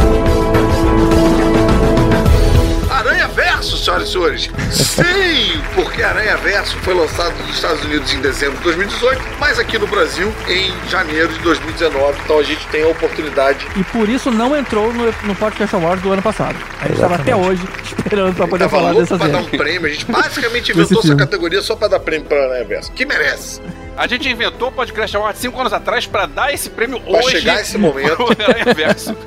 Aranha 2.99 3.29
Verso, 3.29 3.77
senhoras 3.77 4.09
e 4.09 4.11
senhores. 4.11 4.49
Sim, 4.71 5.61
porque 5.73 6.03
Aranha 6.03 6.35
Verso 6.35 6.75
foi 6.79 6.93
lançado 6.93 7.33
nos 7.37 7.55
Estados 7.55 7.81
Unidos 7.85 8.13
em 8.13 8.19
dezembro 8.19 8.57
de 8.57 8.63
2018, 8.65 9.21
mas 9.39 9.57
aqui 9.57 9.77
no 9.79 9.87
Brasil 9.87 10.33
em 10.49 10.73
janeiro 10.89 11.29
de 11.31 11.39
2019. 11.39 12.19
Então 12.25 12.39
a 12.39 12.43
gente 12.43 12.67
tem 12.67 12.83
a 12.83 12.87
oportunidade. 12.87 13.65
E 13.77 13.83
por 13.85 14.09
isso 14.09 14.29
não 14.29 14.53
entrou 14.55 14.91
no, 14.91 15.05
no 15.23 15.35
Podcast 15.35 15.73
Awards 15.77 16.03
do 16.03 16.11
ano 16.11 16.21
passado. 16.21 16.57
A 16.81 16.87
gente 16.89 16.99
tava 16.99 17.15
até 17.15 17.33
hoje 17.33 17.63
esperando 17.85 18.35
pra 18.35 18.47
poder 18.47 18.67
falar 18.67 18.93
dessa 18.93 19.17
pra 19.17 19.27
dar 19.27 19.43
série. 19.43 19.55
um 19.55 19.57
prêmio. 19.57 19.87
A 19.87 19.89
gente 19.89 20.05
basicamente 20.05 20.71
inventou 20.73 20.99
essa 21.01 21.15
categoria 21.15 21.61
só 21.61 21.77
pra 21.77 21.87
dar 21.87 21.99
prêmio 22.01 22.27
pra 22.27 22.37
Aranha 22.43 22.65
Verso. 22.65 22.91
Que 22.91 23.05
merece. 23.05 23.61
A 23.99 24.07
gente 24.07 24.29
inventou 24.29 24.69
o 24.69 24.71
Podcast 24.71 25.17
Award 25.17 25.37
cinco 25.37 25.59
anos 25.59 25.73
atrás 25.73 26.07
pra 26.07 26.25
dar 26.25 26.53
esse 26.53 26.69
prêmio 26.69 27.01
Pra 27.01 27.19
hoje. 27.19 27.31
chegar 27.31 27.59
esse 27.59 27.75
momento. 27.77 28.15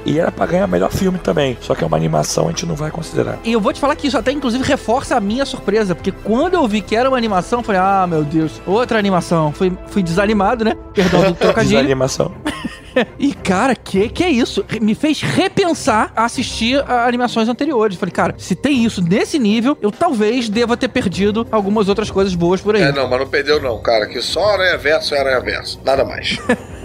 E 0.07 0.19
era 0.19 0.33
pra 0.33 0.47
ganhar 0.47 0.67
melhor 0.67 0.91
filme 0.91 1.19
também. 1.19 1.59
Só 1.61 1.75
que 1.75 1.85
é 1.85 1.87
uma 1.87 1.97
animação, 1.99 2.47
a 2.47 2.49
gente 2.49 2.65
não 2.65 2.75
vai 2.75 2.91
considerar. 2.91 3.39
E 3.45 3.53
eu 3.53 3.61
vou 3.61 3.71
te 3.71 3.79
falar 3.79 3.95
que 3.97 4.07
isso 4.07 4.17
até 4.17 4.33
inclusive 4.33 4.65
reforça 4.65 5.15
a 5.15 5.21
minha 5.21 5.45
surpresa, 5.45 5.95
porque 5.95 6.11
quando 6.11 6.55
eu 6.55 6.67
vi 6.67 6.81
que 6.81 6.97
era 6.97 7.07
uma 7.07 7.19
animação, 7.19 7.59
eu 7.61 7.63
falei, 7.63 7.83
ah, 7.85 8.07
meu 8.09 8.25
Deus, 8.25 8.63
outra 8.67 8.99
animação. 8.99 9.53
Fui, 9.53 9.71
fui 9.89 10.03
desanimado, 10.03 10.65
né? 10.65 10.75
Perdão 10.95 11.21
do 11.23 11.35
trocadilho. 11.37 11.77
Desanimação. 11.77 12.33
e, 13.19 13.33
cara, 13.35 13.75
que 13.75 14.09
que 14.09 14.25
é 14.25 14.31
isso? 14.31 14.65
Me 14.81 14.95
fez 14.95 15.21
repensar 15.21 16.13
assistir 16.17 16.83
a 16.89 17.07
animações 17.07 17.49
anteriores. 17.49 17.97
Falei, 17.97 18.13
cara, 18.13 18.35
se 18.39 18.55
tem 18.55 18.85
isso 18.85 19.03
nesse 19.03 19.39
nível, 19.39 19.77
eu 19.81 19.91
talvez 19.91 20.49
deva 20.49 20.77
ter 20.77 20.89
perdido 20.89 21.47
algumas 21.51 21.89
outras 21.89 22.11
coisas 22.11 22.35
boas 22.35 22.61
por 22.61 22.77
aí. 22.77 22.83
É, 22.83 22.93
não, 22.93 23.09
mas 23.09 23.21
não 23.21 23.29
perdeu 23.29 23.61
não, 23.61 23.81
cara. 23.81 24.07
Que 24.07 24.21
só 24.21 24.55
Aranha 24.55 24.79
Verso 24.79 25.15
é 25.15 25.21
Aranha 25.21 25.41
Verso. 25.41 25.81
Nada 25.85 26.05
mais. 26.05 26.39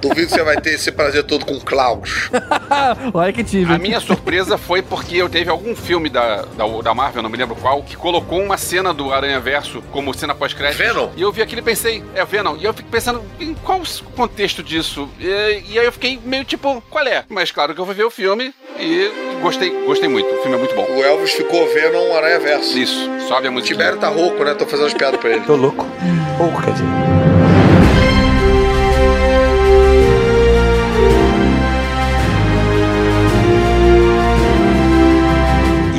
Duvido 0.00 0.26
que 0.26 0.32
você 0.34 0.42
vai 0.42 0.60
ter 0.60 0.74
esse 0.74 0.92
prazer 0.92 1.24
todo 1.24 1.44
com 1.44 1.58
Klaus. 1.60 2.30
Olha 3.12 3.32
que 3.32 3.42
tive. 3.42 3.72
A 3.72 3.78
minha 3.78 4.00
surpresa 4.00 4.58
foi 4.58 4.82
porque 4.82 5.16
eu 5.16 5.28
teve 5.28 5.50
algum 5.50 5.74
filme 5.74 6.08
da, 6.08 6.42
da, 6.42 6.66
da 6.82 6.94
Marvel, 6.94 7.22
não 7.22 7.30
me 7.30 7.36
lembro 7.36 7.56
qual, 7.56 7.82
que 7.82 7.96
colocou 7.96 8.40
uma 8.40 8.56
cena 8.56 8.92
do 8.92 9.12
Aranha 9.12 9.40
Verso 9.40 9.82
como 9.90 10.12
cena 10.14 10.34
pós-crédito. 10.34 10.78
Venom? 10.78 11.10
E 11.16 11.22
eu 11.22 11.32
vi 11.32 11.42
aquilo 11.42 11.60
e 11.60 11.64
pensei, 11.64 12.02
é 12.14 12.24
Venom. 12.24 12.56
E 12.56 12.64
eu 12.64 12.74
fico 12.74 12.88
pensando, 12.88 13.22
em 13.40 13.54
qual 13.54 13.80
o 13.80 14.10
contexto 14.12 14.62
disso? 14.62 15.08
E, 15.18 15.62
e 15.70 15.78
aí 15.78 15.86
eu 15.86 15.92
fiquei 15.92 16.18
meio 16.24 16.44
tipo, 16.44 16.82
qual 16.90 17.06
é? 17.06 17.24
Mas 17.28 17.50
claro 17.50 17.74
que 17.74 17.80
eu 17.80 17.86
fui 17.86 17.94
ver 17.94 18.04
o 18.04 18.10
filme 18.10 18.54
e 18.78 19.10
gostei, 19.40 19.70
gostei 19.86 20.08
muito. 20.08 20.28
O 20.28 20.42
filme 20.42 20.56
é 20.56 20.58
muito 20.58 20.74
bom. 20.74 20.86
O 20.88 21.02
Elvis 21.02 21.32
ficou 21.32 21.66
vendo 21.72 21.96
um 21.98 22.16
Aranha 22.16 22.38
Verso. 22.40 22.78
Isso, 22.78 23.08
sobe 23.28 23.46
a 23.46 23.50
O 23.50 23.54
música. 23.54 23.74
Tibério 23.74 23.98
tá 23.98 24.08
rouco, 24.08 24.44
né? 24.44 24.54
Tô 24.54 24.66
fazendo 24.66 24.86
as 24.86 24.94
piadas 24.94 25.18
pra 25.20 25.30
ele. 25.30 25.40
Tô 25.44 25.56
louco. 25.56 25.86
Pouco, 26.38 26.62
quer 26.62 26.72
dizer. 26.72 27.05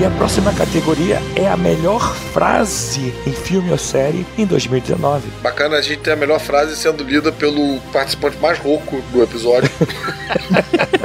A 0.08 0.10
Próxima 0.12 0.53
categoria 0.53 1.22
é 1.36 1.49
a 1.49 1.58
melhor 1.58 2.16
frase 2.32 3.14
em 3.26 3.34
filme 3.34 3.70
ou 3.72 3.78
série 3.78 4.26
em 4.38 4.45
2019. 4.45 5.28
Bacana 5.41 5.76
a 5.76 5.82
gente 5.82 5.99
ter 5.99 6.12
a 6.12 6.16
melhor 6.16 6.39
frase 6.39 6.78
sendo 6.78 7.03
lida 7.03 7.30
pelo 7.30 7.78
participante 7.91 8.38
mais 8.38 8.58
rouco 8.58 9.01
do 9.12 9.22
episódio. 9.22 9.70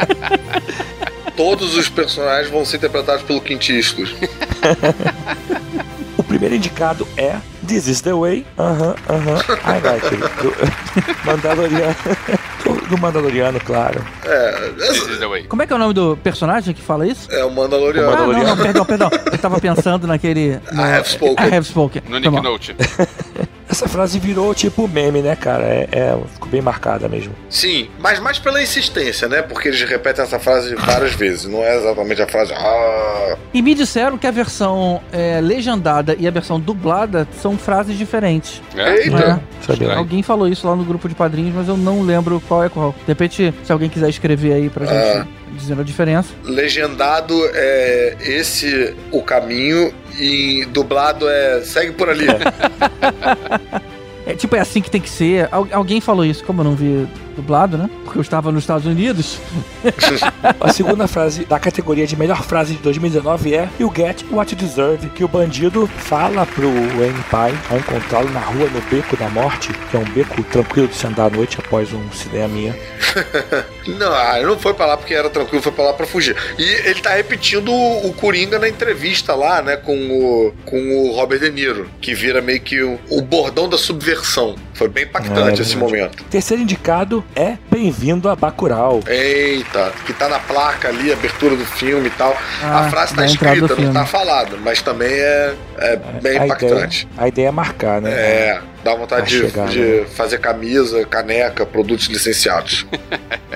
Todos 1.36 1.76
os 1.76 1.88
personagens 1.88 2.48
vão 2.48 2.64
ser 2.64 2.76
interpretados 2.76 3.24
pelo 3.24 3.42
Eastwood. 3.44 4.14
O 6.16 6.22
primeiro 6.22 6.54
indicado 6.54 7.06
é 7.16 7.34
This 7.66 7.88
is 7.88 8.00
the 8.02 8.14
way. 8.14 8.46
Aham, 8.56 8.94
aham. 9.10 9.38
I 9.64 9.80
like 9.80 10.06
it. 10.14 10.20
Do 10.40 10.54
Mandaloriano. 11.26 11.96
Do- 12.88 12.98
Mandaloriano, 12.98 13.58
claro. 13.60 14.04
É. 14.24 15.42
Como 15.48 15.62
é 15.62 15.66
que 15.66 15.72
é 15.72 15.76
o 15.76 15.78
nome 15.78 15.94
do 15.94 16.16
personagem 16.22 16.74
que 16.74 16.82
fala 16.82 17.06
isso? 17.06 17.30
é 17.32 17.44
o 17.44 17.50
Mandaloriano. 17.50 18.10
Ah, 18.12 18.16
não, 18.26 18.32
não, 18.44 18.56
perdão, 18.56 18.84
perdão. 18.84 19.10
Eu 19.30 19.38
tava 19.38 19.58
pensando 19.60 20.06
naquele. 20.06 20.60
no- 20.70 20.82
I 20.82 20.92
have 20.94 21.08
spoken. 21.08 21.46
I 21.46 21.54
have 21.56 21.66
spoken. 21.66 22.02
No 22.08 22.18
Nick. 22.18 22.30
Note. 22.42 22.76
Essa 23.68 23.88
frase 23.88 24.18
virou 24.18 24.54
tipo 24.54 24.86
meme, 24.86 25.22
né, 25.22 25.34
cara? 25.34 25.64
É, 25.64 25.88
é- 25.92 26.18
ficou 26.34 26.46
bem 26.50 26.60
marcada 26.60 27.08
mesmo. 27.08 27.32
Sim, 27.48 27.88
mas 27.98 28.20
mais 28.20 28.38
pela 28.38 28.62
insistência, 28.62 29.26
né? 29.28 29.40
Porque 29.40 29.68
eles 29.68 29.80
repetem 29.82 30.22
essa 30.22 30.38
frase 30.38 30.74
várias 30.74 31.14
vezes. 31.14 31.46
Não 31.46 31.64
é 31.64 31.78
exatamente 31.78 32.20
a 32.20 32.28
frase. 32.28 32.52
Ah, 32.52 33.36
E 33.54 33.62
me 33.62 33.74
disseram 33.74 34.18
que 34.18 34.26
a 34.26 34.30
versão 34.30 35.00
é, 35.10 35.40
legendada 35.40 36.14
e 36.18 36.28
a 36.28 36.30
versão 36.30 36.60
dublada 36.60 37.26
são 37.40 37.56
frases 37.56 37.96
diferentes. 37.96 38.60
É? 38.76 39.04
eita! 39.06 39.40
Sabia? 39.62 39.72
Estranho. 39.84 39.98
Alguém 39.98 40.22
falou 40.22 40.48
isso 40.48 40.68
lá 40.68 40.76
no 40.76 40.84
grupo 40.84 41.08
de 41.08 41.14
padrinhos, 41.14 41.54
mas 41.54 41.66
eu 41.66 41.76
não 41.76 42.02
lembro 42.02 42.42
qual 42.52 42.64
é 42.64 42.68
qual. 42.68 42.92
De 42.92 43.06
repente, 43.06 43.54
se 43.64 43.72
alguém 43.72 43.88
quiser 43.88 44.10
escrever 44.10 44.52
aí 44.52 44.68
pra 44.68 44.84
gente 44.84 45.28
dizendo 45.52 45.80
a 45.80 45.84
diferença. 45.84 46.28
Legendado 46.44 47.34
é 47.54 48.16
esse 48.20 48.94
o 49.10 49.22
caminho 49.22 49.92
e 50.18 50.66
dublado 50.66 51.26
é 51.28 51.62
segue 51.62 51.92
por 51.92 52.10
ali. 52.10 52.26
É 54.24 54.34
tipo, 54.36 54.54
é 54.54 54.60
assim 54.60 54.80
que 54.80 54.88
tem 54.88 55.00
que 55.00 55.10
ser. 55.10 55.48
Al- 55.50 55.66
alguém 55.72 56.00
falou 56.00 56.24
isso, 56.24 56.44
como 56.44 56.60
eu 56.60 56.64
não 56.64 56.76
vi 56.76 57.08
dublado, 57.32 57.76
né? 57.76 57.88
Porque 58.04 58.18
eu 58.18 58.22
estava 58.22 58.50
nos 58.52 58.62
Estados 58.64 58.86
Unidos. 58.86 59.38
A 60.60 60.72
segunda 60.72 61.06
frase 61.08 61.44
da 61.44 61.58
categoria 61.58 62.06
de 62.06 62.16
melhor 62.16 62.42
frase 62.42 62.74
de 62.74 62.82
2019 62.82 63.54
é 63.54 63.68
You 63.78 63.92
get 63.94 64.24
what 64.30 64.52
you 64.54 64.58
deserve, 64.60 65.08
que 65.10 65.24
o 65.24 65.28
bandido 65.28 65.86
fala 65.86 66.46
pro 66.46 66.68
Wayne 66.70 67.24
Pai 67.30 67.52
ao 67.70 67.78
encontrá-lo 67.78 68.30
na 68.30 68.40
rua 68.40 68.68
no 68.68 68.80
Beco 68.82 69.16
da 69.16 69.28
Morte, 69.28 69.70
que 69.90 69.96
é 69.96 70.00
um 70.00 70.04
beco 70.04 70.42
tranquilo 70.44 70.88
de 70.88 70.94
se 70.94 71.06
andar 71.06 71.26
à 71.26 71.30
noite 71.30 71.58
após 71.58 71.92
um 71.92 72.10
cineminha. 72.12 72.76
Não, 73.98 74.12
ah, 74.14 74.38
ele 74.38 74.46
não 74.46 74.58
foi 74.58 74.72
pra 74.74 74.86
lá 74.86 74.96
porque 74.96 75.12
era 75.12 75.28
tranquilo, 75.28 75.60
foi 75.60 75.72
pra 75.72 75.84
lá 75.84 75.92
pra 75.92 76.06
fugir. 76.06 76.36
E 76.56 76.62
ele 76.88 77.00
tá 77.00 77.14
repetindo 77.14 77.72
o, 77.72 78.12
Coringa 78.14 78.58
na 78.58 78.68
entrevista 78.68 79.34
lá, 79.34 79.60
né, 79.60 79.76
com 79.76 79.96
o, 79.96 80.54
com 80.64 80.78
o 81.08 81.12
Robert 81.12 81.40
De 81.40 81.50
Niro, 81.50 81.88
que 82.00 82.14
vira 82.14 82.40
meio 82.40 82.60
que 82.60 82.80
o, 82.80 82.98
o 83.10 83.20
bordão 83.20 83.68
da 83.68 83.76
subversão. 83.76 84.54
Foi 84.74 84.88
bem 84.88 85.02
É, 85.04 85.06
impactante 85.08 85.62
esse 85.62 85.74
verdade. 85.76 85.92
momento. 85.92 86.24
Terceiro 86.30 86.62
indicado 86.62 87.21
é 87.34 87.56
Bem-vindo 87.70 88.28
a 88.28 88.36
Bacurau. 88.36 89.00
Eita, 89.06 89.92
que 90.04 90.12
tá 90.12 90.28
na 90.28 90.38
placa 90.38 90.88
ali, 90.88 91.12
abertura 91.12 91.56
do 91.56 91.64
filme 91.64 92.08
e 92.08 92.10
tal. 92.10 92.36
Ah, 92.62 92.80
a 92.80 92.90
frase 92.90 93.14
tá 93.14 93.24
escrita, 93.24 93.60
não 93.60 93.68
filme. 93.68 93.92
tá 93.92 94.06
falada, 94.06 94.56
mas 94.58 94.82
também 94.82 95.12
é, 95.12 95.54
é 95.78 95.96
bem 96.22 96.38
a 96.38 96.44
impactante. 96.46 97.04
Ideia, 97.04 97.24
a 97.24 97.28
ideia 97.28 97.48
é 97.48 97.50
marcar, 97.50 98.00
né? 98.00 98.10
É, 98.10 98.60
dá 98.84 98.94
vontade 98.94 99.28
de, 99.28 99.40
chegar, 99.40 99.68
de 99.68 99.80
né? 99.80 100.06
fazer 100.14 100.38
camisa, 100.38 101.04
caneca, 101.06 101.64
produtos 101.66 102.06
licenciados. 102.06 102.86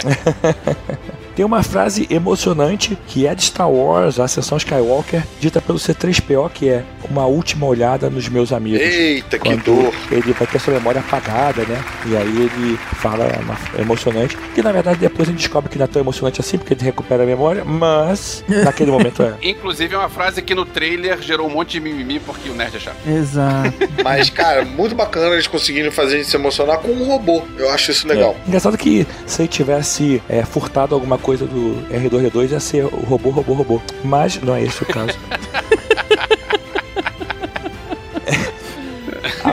Tem 1.36 1.44
uma 1.44 1.62
frase 1.62 2.06
emocionante 2.08 2.96
que 3.06 3.26
é 3.26 3.34
de 3.34 3.42
Star 3.42 3.70
Wars, 3.70 4.18
a 4.18 4.24
Ascensão 4.24 4.56
Skywalker, 4.56 5.22
dita 5.38 5.60
pelo 5.60 5.78
C3PO, 5.78 6.50
que 6.50 6.70
é 6.70 6.82
uma 7.11 7.26
última 7.26 7.66
olhada 7.66 8.09
nos 8.11 8.28
meus 8.28 8.52
amigos. 8.52 8.80
Eita, 8.80 9.38
que 9.38 9.57
dor. 9.57 9.92
ele 10.11 10.32
vai 10.32 10.46
ter 10.46 10.59
sua 10.59 10.74
memória 10.74 11.00
apagada, 11.00 11.62
né? 11.64 11.82
E 12.07 12.16
aí 12.16 12.42
ele 12.42 12.76
fala 13.00 13.26
uma 13.40 13.80
emocionante, 13.80 14.36
que 14.54 14.62
na 14.62 14.72
verdade 14.72 14.98
depois 14.98 15.28
a 15.28 15.32
gente 15.32 15.40
descobre 15.40 15.70
que 15.70 15.78
não 15.78 15.84
é 15.84 15.88
tão 15.88 16.00
emocionante 16.02 16.40
assim, 16.40 16.59
porque 16.59 16.74
ele 16.74 16.82
recupera 16.82 17.22
a 17.22 17.26
memória, 17.26 17.64
mas 17.64 18.44
naquele 18.48 18.90
momento 18.90 19.22
é. 19.22 19.34
Inclusive 19.42 19.94
é 19.94 19.98
uma 19.98 20.09
frase 20.09 20.42
que 20.42 20.54
no 20.54 20.64
trailer 20.64 21.20
gerou 21.20 21.46
um 21.46 21.50
monte 21.50 21.72
de 21.72 21.80
mimimi 21.80 22.20
porque 22.20 22.48
o 22.48 22.54
nerd 22.54 22.76
é 22.76 22.80
chato. 22.80 22.96
Exato. 23.07 23.76
Mas, 24.02 24.30
cara, 24.30 24.64
muito 24.64 24.94
bacana 24.94 25.34
eles 25.34 25.46
conseguirem 25.46 25.90
fazer 25.90 26.14
a 26.14 26.18
gente 26.18 26.28
se 26.28 26.36
emocionar 26.36 26.78
com 26.78 26.92
um 26.92 27.04
robô. 27.04 27.42
Eu 27.57 27.70
acho 27.70 27.90
isso 27.90 28.07
legal. 28.07 28.36
É. 28.44 28.48
Engraçado 28.48 28.76
que 28.76 29.07
se 29.26 29.42
ele 29.42 29.48
tivesse 29.48 30.22
é, 30.28 30.44
furtado 30.44 30.94
alguma 30.94 31.18
coisa 31.18 31.46
do 31.46 31.82
R2D2 31.90 32.52
ia 32.52 32.61
ser 32.61 32.84
o 32.84 33.00
robô, 33.00 33.30
robô, 33.30 33.52
robô. 33.54 33.82
Mas 34.04 34.40
não 34.40 34.54
é 34.54 34.62
esse 34.62 34.82
o 34.82 34.86
caso. 34.86 35.18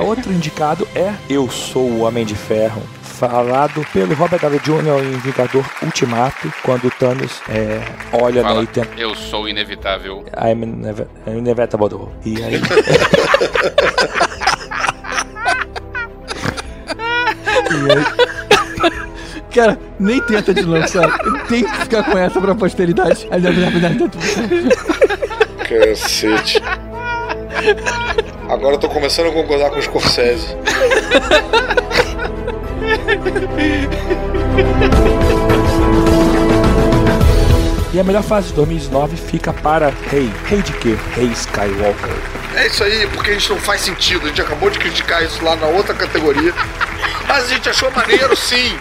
outro 0.04 0.32
indicado 0.32 0.88
é 0.96 1.14
Eu 1.30 1.50
Sou 1.50 1.90
o 1.90 2.02
Homem 2.02 2.26
de 2.26 2.36
Ferro. 2.36 2.82
Falado 3.02 3.86
pelo 3.94 4.14
Robert 4.16 4.40
Downey 4.42 4.60
Jr. 4.60 5.04
em 5.06 5.18
Vingador 5.20 5.64
Ultimato, 5.82 6.52
quando 6.64 6.88
o 6.88 6.92
Thanos 6.92 7.42
é, 7.48 7.82
olha 8.12 8.42
né, 8.42 8.50
Fala, 8.50 8.64
e 8.64 8.68
tenta. 8.68 8.90
eu 8.98 9.16
sou 9.16 9.48
inevitável. 9.48 10.26
I'm 10.36 10.64
ineve- 10.64 11.08
inevitable. 11.28 12.10
E 12.26 12.44
aí. 12.44 12.56
e 17.72 17.92
aí 17.92 18.04
Cara, 19.54 19.80
nem 20.00 20.20
tenta 20.22 20.52
de 20.54 20.64
novo, 20.64 20.88
sabe? 20.88 21.14
Tem 21.48 21.64
que 21.64 21.78
ficar 21.78 22.04
com 22.04 22.18
essa 22.18 22.42
pra 22.42 22.56
posteridade. 22.56 23.28
Aí, 23.30 23.42
Cacete. 25.70 26.60
Agora 28.50 28.76
eu 28.76 28.80
tô 28.80 28.90
começando 28.90 29.28
a 29.28 29.32
concordar 29.32 29.70
com 29.70 29.80
o 29.80 29.82
Scorsese. 29.82 30.56
E 37.94 38.00
a 38.00 38.04
melhor 38.04 38.24
fase 38.24 38.48
de 38.48 38.54
2019 38.54 39.16
fica 39.18 39.54
para 39.54 39.94
Rei. 40.10 40.32
Rei 40.46 40.62
de 40.64 40.74
quê? 40.74 40.98
Rei 41.16 41.28
Skywalker. 41.28 42.16
É 42.56 42.68
isso 42.68 42.84
aí, 42.84 43.08
porque 43.08 43.32
a 43.32 43.34
gente 43.34 43.50
não 43.52 43.60
faz 43.60 43.82
sentido. 43.82 44.26
A 44.26 44.30
gente 44.30 44.42
acabou 44.42 44.70
de 44.72 44.80
criticar 44.80 45.24
isso 45.24 45.44
lá 45.44 45.56
na 45.56 45.68
outra 45.68 45.94
categoria. 45.94 46.54
Mas 47.28 47.46
a 47.46 47.48
gente 47.48 47.70
achou 47.70 47.92
maneiro 47.92 48.36
sim. 48.36 48.78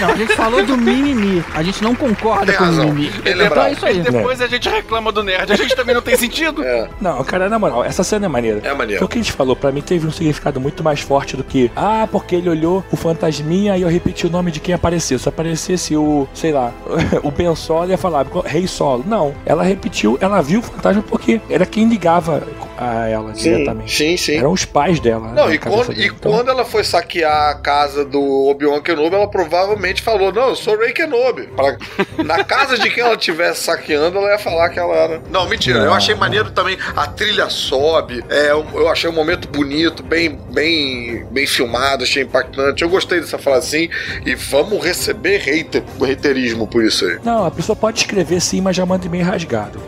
Não, 0.00 0.10
a 0.10 0.16
gente 0.16 0.32
falou 0.34 0.64
do 0.64 0.76
mimimi. 0.76 1.44
A 1.54 1.62
gente 1.62 1.82
não 1.82 1.94
concorda 1.94 2.46
Tem 2.46 2.56
com 2.56 2.64
razão. 2.64 2.88
o 2.88 2.92
mimimi. 2.92 3.10
Bem 3.10 3.32
Então 3.32 3.42
lembrado. 3.42 3.66
é 3.68 3.72
isso 3.72 3.86
aí. 3.86 3.98
E 3.98 4.02
depois 4.02 4.40
a 4.40 4.46
gente 4.46 4.68
reclama 4.68 5.10
do 5.12 5.22
nerd. 5.22 5.52
A 5.52 5.56
gente 5.56 5.74
também 5.76 5.94
não 5.94 6.02
tem 6.02 6.16
sentido. 6.16 6.62
É, 6.64 6.88
Não, 7.00 7.22
cara, 7.24 7.48
na 7.48 7.58
moral, 7.58 7.84
essa 7.84 8.02
cena 8.04 8.26
é 8.26 8.28
maneira. 8.28 8.60
é 8.64 8.74
maneiro. 8.74 9.00
Porque 9.00 9.04
o 9.04 9.08
que 9.08 9.18
a 9.18 9.22
gente 9.22 9.32
falou, 9.32 9.54
pra 9.56 9.72
mim 9.72 9.80
teve 9.80 10.06
um 10.06 10.10
significado 10.10 10.60
muito 10.60 10.82
mais 10.82 11.00
forte 11.00 11.36
do 11.36 11.44
que, 11.44 11.70
ah, 11.76 12.08
porque 12.10 12.34
ele 12.36 12.48
olhou 12.48 12.84
o 12.90 12.96
fantasminha 12.96 13.76
e 13.76 13.82
eu 13.82 13.88
repeti 13.88 14.26
o 14.26 14.30
nome 14.30 14.50
de 14.50 14.60
quem 14.60 14.74
apareceu. 14.74 15.18
Se 15.18 15.28
aparecesse 15.28 15.96
o, 15.96 16.26
sei 16.34 16.52
lá, 16.52 16.72
o 17.22 17.30
Ben 17.30 17.54
Solo, 17.54 17.90
ia 17.90 17.98
falar, 17.98 18.26
Rei 18.44 18.66
Solo. 18.66 19.04
Não, 19.06 19.34
ela 19.44 19.62
repetiu, 19.62 20.18
ela 20.20 20.40
viu 20.42 20.60
o 20.60 20.62
fantasma 20.62 21.02
porque 21.02 21.40
era 21.48 21.64
quem 21.66 21.88
ligava 21.88 22.42
a 22.78 23.08
ela 23.08 23.34
Sim, 23.34 23.42
diretamente. 23.54 23.96
sim, 23.96 24.16
sim. 24.16 24.36
Eram 24.38 24.52
os 24.52 24.64
pais 24.64 25.00
dela. 25.00 25.28
Não, 25.32 25.46
na 25.46 25.54
e, 25.54 25.58
quando, 25.58 25.88
dele. 25.88 26.02
e 26.02 26.06
Então, 26.08 26.32
quando 26.32 26.48
ela 26.50 26.64
foi 26.64 26.84
saquear 26.84 27.50
a 27.50 27.54
casa 27.54 28.04
do 28.04 28.20
Obi-Wan 28.48 28.80
Kenobi, 28.80 29.14
ela 29.16 29.28
provavelmente 29.28 30.02
falou: 30.02 30.32
Não, 30.32 30.48
eu 30.50 30.56
sou 30.56 30.76
Rey 30.78 30.92
Kenobi. 30.92 31.48
Pra- 31.48 31.76
na 32.24 32.44
casa 32.44 32.78
de 32.78 32.90
quem 32.90 33.02
ela 33.02 33.14
estivesse 33.14 33.64
saqueando, 33.64 34.18
ela 34.18 34.30
ia 34.32 34.38
falar 34.38 34.68
que 34.70 34.78
ela 34.78 34.94
era. 34.94 35.22
Não, 35.30 35.48
mentira, 35.48 35.78
eu 35.80 35.86
Não. 35.86 35.94
achei 35.94 36.14
maneiro 36.14 36.50
também. 36.50 36.76
A 36.94 37.06
trilha 37.06 37.48
sobe, 37.48 38.24
é, 38.28 38.50
eu 38.50 38.66
eu 38.74 38.88
achei 38.88 39.08
um 39.08 39.12
momento 39.12 39.48
bonito, 39.48 40.02
bem, 40.02 40.38
bem, 40.50 41.24
bem 41.30 41.46
filmado, 41.46 42.02
achei 42.04 42.22
impactante. 42.24 42.82
Eu 42.82 42.88
gostei 42.88 43.20
dessa 43.20 43.38
frase 43.38 43.66
assim. 43.66 43.88
E 44.24 44.34
vamos 44.34 44.84
receber 44.84 45.38
hater, 45.38 45.82
haterismo 46.02 46.66
por 46.66 46.84
isso 46.84 47.04
aí. 47.04 47.18
Não, 47.24 47.44
a 47.46 47.50
pessoa 47.50 47.74
pode 47.76 47.98
escrever 48.00 48.40
sim, 48.40 48.60
mas 48.60 48.76
já 48.76 48.84
manda 48.84 49.06
e-mail 49.06 49.24
rasgado. 49.24 49.80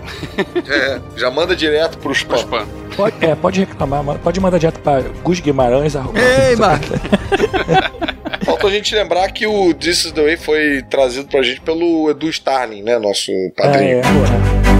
É, 0.68 1.00
já 1.16 1.30
manda 1.30 1.54
direto 1.54 1.98
pro 1.98 2.12
spam. 2.12 2.36
Spam. 2.38 2.66
Pode, 2.96 3.24
é, 3.24 3.34
pode 3.34 3.60
reclamar, 3.60 4.18
pode 4.18 4.40
mandar 4.40 4.58
direto 4.58 4.80
pra 4.80 5.00
Gus 5.22 5.40
Guimarães. 5.40 5.94
Ei, 5.94 6.56
Mark. 6.56 6.82
Faltou 8.44 8.70
a 8.70 8.72
gente 8.72 8.94
lembrar 8.94 9.30
que 9.30 9.46
o 9.46 9.74
This 9.74 10.06
is 10.06 10.12
the 10.12 10.22
Way 10.22 10.36
foi 10.36 10.82
trazido 10.88 11.28
pra 11.28 11.42
gente 11.42 11.60
pelo 11.60 12.10
Edu 12.10 12.28
Starling, 12.28 12.82
né? 12.82 12.98
Nosso 12.98 13.30
padrinho. 13.56 13.98
É, 13.98 14.02
porra. 14.02 14.77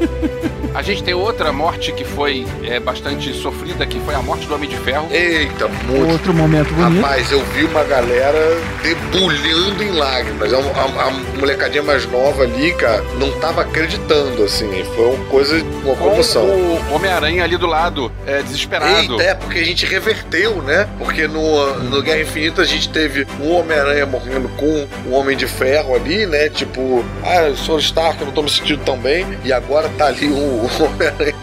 A 0.75 0.83
gente 0.83 1.05
tem 1.05 1.15
outra 1.15 1.53
morte 1.53 1.93
que 1.93 2.05
foi 2.05 2.45
é, 2.65 2.81
bastante 2.81 3.33
sofrida, 3.33 3.87
que 3.87 4.01
foi 4.01 4.15
a 4.15 4.21
morte 4.21 4.47
do 4.47 4.55
Homem 4.57 4.69
de 4.69 4.77
Ferro. 4.79 5.07
Eita, 5.11 5.69
muito. 5.69 6.11
Outro 6.11 6.35
momento 6.35 6.75
bonito. 6.75 7.01
Rapaz, 7.01 7.31
eu 7.31 7.41
vi 7.55 7.65
uma 7.65 7.85
galera 7.85 8.39
debulhando 8.83 9.83
em 9.83 9.91
lágrimas. 9.93 10.53
A, 10.53 10.59
a- 10.59 11.09
a 11.09 11.11
molecadinha 11.39 11.83
mais 11.83 12.07
nova 12.11 12.43
ali, 12.43 12.73
cara, 12.75 13.03
não 13.19 13.31
tava 13.39 13.63
acreditando, 13.63 14.43
assim. 14.43 14.69
Foi 14.97 15.15
uma 15.15 15.25
coisa, 15.27 15.57
uma 15.85 15.95
Com 15.95 16.11
comoção. 16.11 16.45
o 16.45 16.95
Homem-Aranha 16.95 17.45
ali 17.45 17.57
do 17.57 17.67
lado, 17.67 18.11
é, 18.27 18.43
desesperado. 18.43 19.13
Eita, 19.15 19.23
é, 19.23 19.35
porque 19.35 19.59
a 19.61 19.65
gente 19.65 19.87
reverteu, 19.87 20.61
né? 20.63 20.89
Porque 20.99 21.27
no, 21.29 21.75
no 21.85 22.03
Guerra 22.03 22.21
Infinita 22.23 22.63
a 22.63 22.65
gente 22.65 22.89
teve 22.89 23.27
um 23.41 23.53
Homem-Aranha 23.53 24.07
morrendo 24.07 24.49
com 24.57 24.87
um 25.09 25.15
Homem 25.15 25.37
de 25.37 25.47
Ferro 25.47 25.95
ali, 25.95 26.27
né? 26.27 26.49
Tipo, 26.49 27.05
ah, 27.23 27.43
eu 27.45 27.57
sou 27.57 27.79
Stark, 27.79 28.21
eu 28.21 28.27
não 28.27 28.33
tô 28.35 28.43
me 28.43 28.51
sentindo 28.51 28.83
tão 28.85 28.99
bem. 28.99 29.27
E 29.45 29.53
agora 29.53 29.89
tá 29.97 30.07
ali 30.07 30.27
o, 30.29 30.64
o 30.67 30.85
Homem-Aranha, 30.85 31.35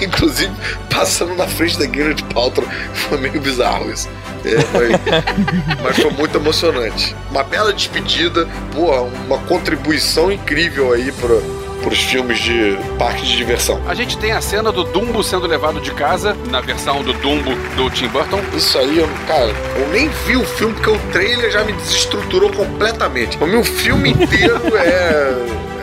inclusive, 0.00 0.52
passando 0.92 1.34
na 1.34 1.46
frente 1.46 1.78
da 1.78 1.86
Gwyneth 1.86 2.22
Paltrow. 2.32 2.66
Foi 2.92 3.18
meio 3.18 3.40
bizarro 3.40 3.90
isso. 3.90 4.08
É, 4.44 4.60
foi- 4.60 4.90
mas 5.82 5.96
foi 5.96 6.10
muito 6.10 6.36
emocionante. 6.36 7.14
Uma 7.30 7.42
bela 7.42 7.72
despedida, 7.72 8.46
porra, 8.74 9.02
uma 9.02 9.38
contribuição 9.38 10.30
incrível 10.30 10.92
aí 10.92 11.10
pro, 11.12 11.40
pros 11.82 11.98
filmes 12.00 12.38
de 12.38 12.76
parque 12.98 13.22
de 13.24 13.36
diversão. 13.36 13.80
A 13.88 13.94
gente 13.94 14.16
tem 14.18 14.32
a 14.32 14.40
cena 14.40 14.70
do 14.70 14.84
Dumbo 14.84 15.22
sendo 15.22 15.46
levado 15.46 15.80
de 15.80 15.90
casa, 15.92 16.36
na 16.50 16.60
versão 16.60 17.02
do 17.02 17.12
Dumbo 17.14 17.54
do 17.76 17.88
Tim 17.90 18.08
Burton. 18.08 18.40
Isso 18.54 18.78
aí, 18.78 18.98
eu, 18.98 19.08
cara, 19.26 19.50
eu 19.78 19.88
nem 19.88 20.08
vi 20.26 20.36
o 20.36 20.44
filme 20.44 20.74
porque 20.74 20.90
o 20.90 20.98
trailer 21.12 21.50
já 21.50 21.64
me 21.64 21.72
desestruturou 21.72 22.50
completamente. 22.52 23.38
O 23.40 23.46
meu 23.46 23.64
filme 23.64 24.10
inteiro 24.10 24.60
é, 24.76 25.34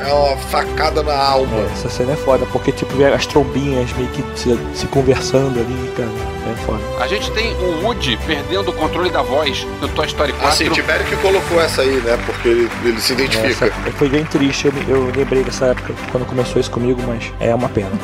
é 0.07 0.13
uma 0.13 0.37
facada 0.37 1.03
na 1.03 1.15
alma. 1.15 1.57
É, 1.57 1.65
essa 1.73 1.89
cena 1.89 2.13
é 2.13 2.15
foda, 2.15 2.45
porque 2.51 2.71
tipo, 2.71 2.95
vê 2.95 3.05
as 3.05 3.25
trombinhas 3.25 3.91
meio 3.93 4.09
que 4.09 4.23
se, 4.39 4.57
se 4.73 4.87
conversando 4.87 5.59
ali, 5.59 5.91
cara. 5.95 6.09
É 6.51 6.55
foda. 6.65 6.79
A 6.99 7.07
gente 7.07 7.29
tem 7.31 7.53
o 7.55 7.83
Woody 7.85 8.17
perdendo 8.25 8.71
o 8.71 8.73
controle 8.73 9.09
da 9.11 9.21
voz 9.21 9.65
no 9.79 9.87
Toy 9.89 10.07
Story 10.07 10.33
4. 10.33 10.47
Assim, 10.49 10.69
Tibério 10.69 11.05
que 11.05 11.15
colocou 11.17 11.61
essa 11.61 11.83
aí, 11.83 12.01
né? 12.01 12.17
Porque 12.25 12.47
ele, 12.47 12.69
ele 12.83 12.99
se 12.99 13.13
identifica. 13.13 13.67
Essa 13.67 13.91
foi 13.91 14.09
bem 14.09 14.25
triste, 14.25 14.65
eu, 14.67 14.73
eu 14.87 15.11
lembrei 15.15 15.43
dessa 15.43 15.67
época 15.67 15.93
quando 16.11 16.25
começou 16.25 16.59
isso 16.59 16.71
comigo, 16.71 16.99
mas 17.07 17.31
é 17.39 17.53
uma 17.53 17.69
pena. 17.69 17.91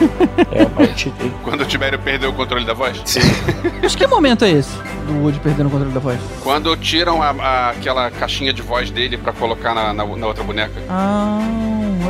É 0.52 0.64
uma, 0.64 0.88
Quando 1.44 1.62
o 1.62 1.66
Tibério 1.66 2.00
perdeu 2.00 2.30
o 2.30 2.34
controle 2.34 2.66
da 2.66 2.74
voz. 2.74 3.02
Sim. 3.06 3.20
Mas 3.82 3.96
que 3.96 4.08
momento 4.08 4.46
é 4.46 4.50
esse? 4.52 4.72
Do 5.06 5.14
Woody 5.22 5.40
perdendo 5.40 5.68
o 5.68 5.70
controle 5.70 5.94
da 5.94 6.00
voz? 6.00 6.20
Quando 6.44 6.76
tiram 6.78 7.22
a- 7.22 7.30
a- 7.40 7.70
aquela 7.72 8.10
caixinha 8.12 8.54
de 8.54 8.62
voz 8.62 8.90
dele 8.90 9.18
pra 9.18 9.34
colocar 9.34 9.74
na, 9.74 9.94
na- 9.94 10.06
na 10.06 10.28
outra 10.28 10.44
boneca. 10.44 10.74
Ah, 10.90 11.40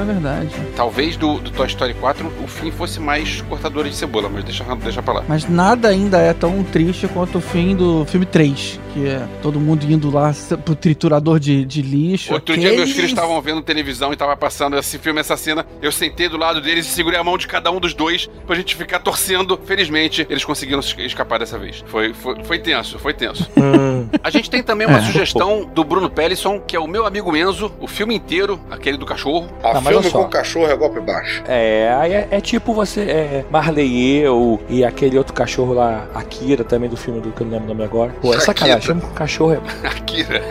é 0.01 0.05
verdade. 0.05 0.49
Talvez 0.75 1.15
do, 1.17 1.39
do 1.39 1.51
Toy 1.51 1.67
Story 1.67 1.93
4 1.93 2.31
o 2.43 2.47
fim 2.47 2.71
fosse 2.71 2.99
mais 2.99 3.41
cortador 3.41 3.85
de 3.85 3.95
cebola, 3.95 4.29
mas 4.29 4.43
deixa, 4.43 4.63
deixa 4.75 5.01
pra 5.01 5.15
lá. 5.15 5.23
Mas 5.27 5.47
nada 5.47 5.89
ainda 5.89 6.17
é 6.17 6.33
tão 6.33 6.63
triste 6.63 7.07
quanto 7.07 7.37
o 7.37 7.41
fim 7.41 7.75
do 7.75 8.05
filme 8.05 8.25
3, 8.25 8.79
que 8.97 9.07
é 9.07 9.27
todo 9.41 9.59
mundo 9.59 9.83
indo 9.89 10.09
lá 10.09 10.33
pro 10.65 10.75
triturador 10.75 11.39
de, 11.39 11.63
de 11.65 11.81
lixo. 11.81 12.33
Outro 12.33 12.55
Que 12.55 12.61
dia 12.61 12.71
meus 12.73 12.91
filhos 12.91 13.09
estavam 13.11 13.39
vendo 13.41 13.61
televisão 13.61 14.11
e 14.11 14.15
tava 14.15 14.35
passando 14.35 14.77
esse 14.77 14.97
filme, 14.97 15.19
essa 15.19 15.37
cena. 15.37 15.65
Eu 15.81 15.91
sentei 15.91 16.27
do 16.29 16.37
lado 16.37 16.61
deles 16.61 16.85
e 16.87 16.89
segurei 16.89 17.19
a 17.19 17.23
mão 17.23 17.37
de 17.37 17.47
cada 17.47 17.71
um 17.71 17.79
dos 17.79 17.93
dois 17.93 18.29
pra 18.45 18.55
gente 18.55 18.75
ficar 18.75 18.99
torcendo. 18.99 19.59
Felizmente, 19.65 20.25
eles 20.29 20.43
conseguiram 20.43 20.79
es- 20.79 20.95
escapar 20.99 21.39
dessa 21.39 21.57
vez. 21.57 21.83
Foi, 21.87 22.13
foi, 22.13 22.43
foi 22.43 22.59
tenso, 22.59 22.97
foi 22.99 23.13
tenso. 23.13 23.47
hum, 23.57 24.07
A 24.23 24.29
gente 24.29 24.49
tem 24.49 24.63
também 24.63 24.87
uma 24.87 24.99
É. 24.99 25.01
sugestão 25.03 25.65
do 25.65 25.83
Bruno 25.83 26.09
Pellisson, 26.09 26.59
que 26.59 26.75
é 26.75 26.79
o 26.79 26.87
meu 26.87 27.05
amigo 27.05 27.35
Enzo, 27.35 27.71
o 27.79 27.87
filme 27.87 28.15
inteiro, 28.15 28.59
aquele 28.71 28.97
do 28.97 29.05
cachorro. 29.05 29.47
A 29.63 29.79
mas 29.79 29.87
filme 29.87 30.09
com 30.11 30.25
cachorro 30.27 30.67
é 30.71 30.75
golpe 30.75 30.99
baixo. 30.99 31.43
é, 31.47 31.95
aí 31.99 32.13
é, 32.13 32.27
é 32.31 32.41
tipo 32.41 32.73
você, 32.73 33.01
é, 33.01 33.45
Marley 33.49 33.87
e 33.87 34.17
eu 34.19 34.59
e 34.69 34.83
aquele 34.83 35.17
outro 35.17 35.33
cachorro 35.33 35.73
lá, 35.73 36.07
Akira, 36.15 36.63
também 36.63 36.89
do 36.89 36.97
filme 36.97 37.19
do 37.21 37.31
que 37.31 37.41
eu 37.41 37.45
não 37.47 37.53
lembro 37.53 37.65
o 37.65 37.73
nome 37.75 37.83
agora. 37.83 38.11
Pô, 38.21 38.33
é 38.33 38.39
sacanagem, 38.39 38.86
chama 38.87 39.01
com 39.01 39.13
cachorro 39.13 39.53
é 39.53 39.87
Akira. 39.87 40.41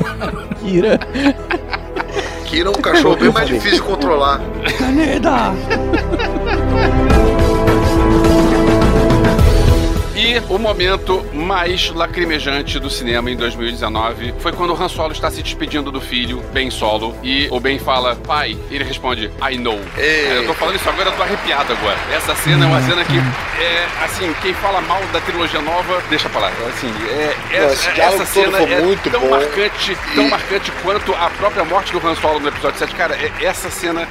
Kira. 0.60 0.98
Que 2.44 2.60
é 2.60 2.68
um 2.68 2.72
cachorro 2.72 3.16
bem 3.16 3.30
mais 3.30 3.48
difícil 3.48 3.78
de 3.78 3.82
controlar. 3.82 4.40
Caneda! 4.78 5.52
E 10.28 10.42
o 10.52 10.58
momento 10.58 11.24
mais 11.32 11.88
lacrimejante 11.88 12.78
do 12.78 12.90
cinema 12.90 13.30
em 13.30 13.36
2019 13.36 14.34
foi 14.38 14.52
quando 14.52 14.74
o 14.74 14.82
Han 14.82 14.86
Solo 14.86 15.12
está 15.12 15.30
se 15.30 15.42
despedindo 15.42 15.90
do 15.90 16.02
filho, 16.02 16.42
Ben 16.52 16.70
Solo, 16.70 17.16
e 17.22 17.48
o 17.50 17.58
Ben 17.58 17.78
fala, 17.78 18.14
pai, 18.14 18.54
e 18.70 18.74
ele 18.74 18.84
responde, 18.84 19.30
I 19.40 19.56
know. 19.56 19.80
Ei. 19.96 20.36
Eu 20.36 20.46
tô 20.46 20.52
falando 20.52 20.76
isso 20.76 20.86
agora, 20.86 21.08
eu 21.08 21.16
tô 21.16 21.22
arrepiado 21.22 21.72
agora. 21.72 21.96
Essa 22.12 22.34
cena 22.34 22.66
é 22.66 22.68
uma 22.68 22.82
cena 22.82 23.02
que, 23.06 23.16
é, 23.16 23.86
assim, 24.04 24.30
quem 24.42 24.52
fala 24.52 24.82
mal 24.82 25.00
da 25.14 25.20
trilogia 25.22 25.62
nova, 25.62 26.02
deixa 26.10 26.28
pra 26.28 26.42
lá. 26.42 26.52
Assim, 26.68 26.92
é, 27.08 27.34
é- 27.56 27.94
diálogo 27.94 28.22
essa 28.22 28.26
cena 28.26 28.58
é 28.58 28.80
muito 28.82 29.10
tão 29.10 29.22
bom. 29.22 29.30
marcante, 29.30 29.96
tão 30.14 30.26
E- 30.26 30.30
marcante 30.30 30.70
quanto 30.82 31.14
a 31.14 31.30
própria 31.30 31.64
morte 31.64 31.90
do 31.90 32.06
Han 32.06 32.14
Solo 32.16 32.38
no 32.40 32.48
episódio 32.48 32.78
7. 32.78 32.94
Cara, 32.94 33.14
é- 33.14 33.32
essa 33.46 33.70
cena 33.70 34.06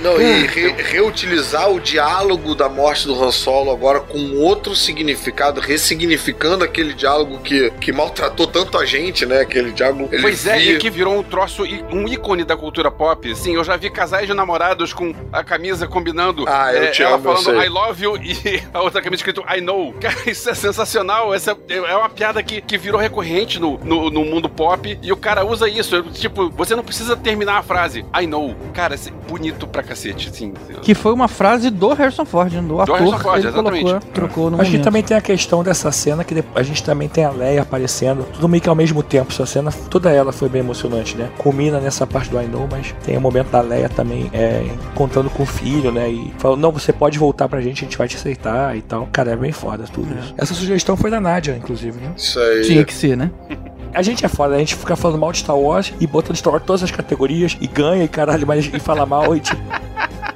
Não, 0.00 0.16
Hum. 0.16 0.20
e 0.20 0.46
re- 0.46 0.74
reutilizar 0.82 1.70
o 1.70 1.80
diálogo 1.80 2.54
da 2.54 2.68
morte 2.68 3.06
do 3.06 3.14
Han 3.22 3.30
Solo 3.32 3.70
agora 3.70 4.00
com 4.00 4.36
outro 4.38 4.74
significado, 4.76 5.60
ressignificando 5.60 6.64
aquele 6.64 6.92
diálogo 6.94 7.38
que, 7.38 7.70
que 7.80 7.92
maltratou 7.92 8.46
tanto 8.46 8.78
a 8.78 8.84
gente, 8.84 9.24
né? 9.26 9.40
Aquele 9.40 9.72
diálogo. 9.72 10.08
Ele 10.12 10.22
Pois 10.22 10.46
é, 10.46 10.58
via- 10.58 10.72
e 10.74 10.78
que 10.78 10.90
virou 10.90 11.18
um 11.18 11.22
troço, 11.22 11.62
um 11.90 12.06
ícone 12.06 12.44
da 12.44 12.56
cultura 12.56 12.90
pop. 12.90 13.34
Sim, 13.34 13.54
eu 13.54 13.64
já 13.64 13.76
vi 13.76 13.90
casais 13.90 14.26
de 14.26 14.34
namorados 14.34 14.92
com 14.92 15.14
a 15.32 15.42
camisa 15.42 15.86
combinando. 15.86 16.44
Ah, 16.46 16.72
eu 16.74 16.84
é, 16.84 16.86
te 16.88 17.02
ela 17.02 17.16
amo, 17.16 17.30
eu 17.30 17.36
falando 17.36 17.58
sei. 17.60 17.66
I 17.66 17.70
love 17.70 18.04
you 18.04 18.16
e 18.22 18.62
a 18.72 18.82
outra 18.82 19.00
camisa 19.00 19.20
escrito 19.20 19.42
I 19.48 19.60
know. 19.60 19.92
Cara, 19.94 20.16
isso 20.30 20.48
é 20.50 20.54
sensacional. 20.54 21.34
Essa 21.34 21.56
é 21.68 21.76
é 21.76 21.96
uma 21.96 22.08
piada 22.08 22.42
que, 22.42 22.60
que 22.60 22.76
virou 22.78 23.00
recorrente 23.00 23.58
no, 23.58 23.78
no, 23.78 24.10
no 24.10 24.24
mundo 24.24 24.48
pop 24.48 24.98
e 25.02 25.12
o 25.12 25.16
cara 25.16 25.44
usa 25.44 25.68
isso. 25.68 26.02
Tipo, 26.12 26.50
você 26.50 26.74
não 26.74 26.82
precisa 26.84 27.16
terminar 27.16 27.58
a 27.58 27.62
frase 27.62 28.04
I 28.18 28.26
know. 28.26 28.54
Cara, 28.74 28.94
é 28.94 28.98
bonito 29.28 29.66
pra 29.66 29.82
cacete, 29.86 30.28
assim. 30.28 30.52
Que 30.82 30.94
foi 30.94 31.12
uma 31.12 31.28
frase 31.28 31.70
do 31.70 31.92
Harrison 31.92 32.24
Ford, 32.24 32.52
né? 32.52 32.62
do 32.62 32.80
ator. 32.80 32.98
Harrison 32.98 33.18
Ford, 33.18 33.44
ele 33.44 33.52
colocou, 33.52 34.00
trocou 34.12 34.50
no 34.50 34.60
A 34.60 34.64
gente 34.64 34.82
também 34.82 35.02
tem 35.02 35.16
a 35.16 35.20
questão 35.20 35.62
dessa 35.62 35.90
cena 35.92 36.24
que 36.24 36.34
depois- 36.34 36.56
a 36.56 36.62
gente 36.62 36.82
também 36.82 37.08
tem 37.08 37.24
a 37.24 37.30
Leia 37.30 37.62
aparecendo, 37.62 38.26
tudo 38.32 38.48
meio 38.48 38.62
que 38.62 38.68
ao 38.68 38.74
mesmo 38.74 39.02
tempo. 39.02 39.32
Essa 39.32 39.46
cena, 39.46 39.70
toda 39.90 40.10
ela 40.10 40.32
foi 40.32 40.48
bem 40.48 40.60
emocionante, 40.60 41.16
né? 41.16 41.28
Culmina 41.38 41.80
nessa 41.80 42.06
parte 42.06 42.30
do 42.30 42.40
I 42.40 42.46
Know, 42.46 42.68
mas 42.70 42.94
tem 43.04 43.16
o 43.16 43.20
momento 43.20 43.50
da 43.50 43.60
Leia 43.60 43.88
também 43.88 44.30
é, 44.32 44.64
contando 44.94 45.30
com 45.30 45.42
o 45.42 45.46
filho, 45.46 45.90
né? 45.92 46.08
E 46.10 46.32
falando, 46.38 46.60
não, 46.60 46.72
você 46.72 46.92
pode 46.92 47.18
voltar 47.18 47.48
pra 47.48 47.60
gente, 47.60 47.84
a 47.84 47.86
gente 47.86 47.98
vai 47.98 48.08
te 48.08 48.16
aceitar 48.16 48.76
e 48.76 48.82
tal. 48.82 49.08
Cara, 49.12 49.32
é 49.32 49.36
bem 49.36 49.52
foda 49.52 49.84
tudo 49.92 50.08
isso. 50.18 50.34
Essa 50.36 50.54
sugestão 50.54 50.96
foi 50.96 51.10
da 51.10 51.20
Nádia, 51.20 51.56
inclusive, 51.56 51.98
né? 52.00 52.12
Isso 52.16 52.38
aí. 52.38 52.62
Tinha 52.62 52.84
que 52.84 52.94
ser, 52.94 53.16
né? 53.16 53.30
A 53.92 54.02
gente 54.02 54.24
é 54.24 54.28
foda, 54.28 54.54
a 54.54 54.58
gente 54.58 54.74
fica 54.74 54.94
falando 54.94 55.18
mal 55.18 55.32
de 55.32 55.38
Star 55.38 55.56
Wars 55.56 55.92
e 55.98 56.06
botando 56.06 56.36
Star 56.36 56.52
Wars 56.52 56.62
em 56.62 56.66
todas 56.66 56.82
as 56.82 56.90
categorias 56.90 57.56
e 57.60 57.66
ganha 57.66 58.04
e 58.04 58.08
caralho, 58.08 58.46
mas 58.46 58.66
e 58.66 58.78
fala 58.78 59.06
mal 59.06 59.34
e 59.34 59.40
tipo. 59.40 59.62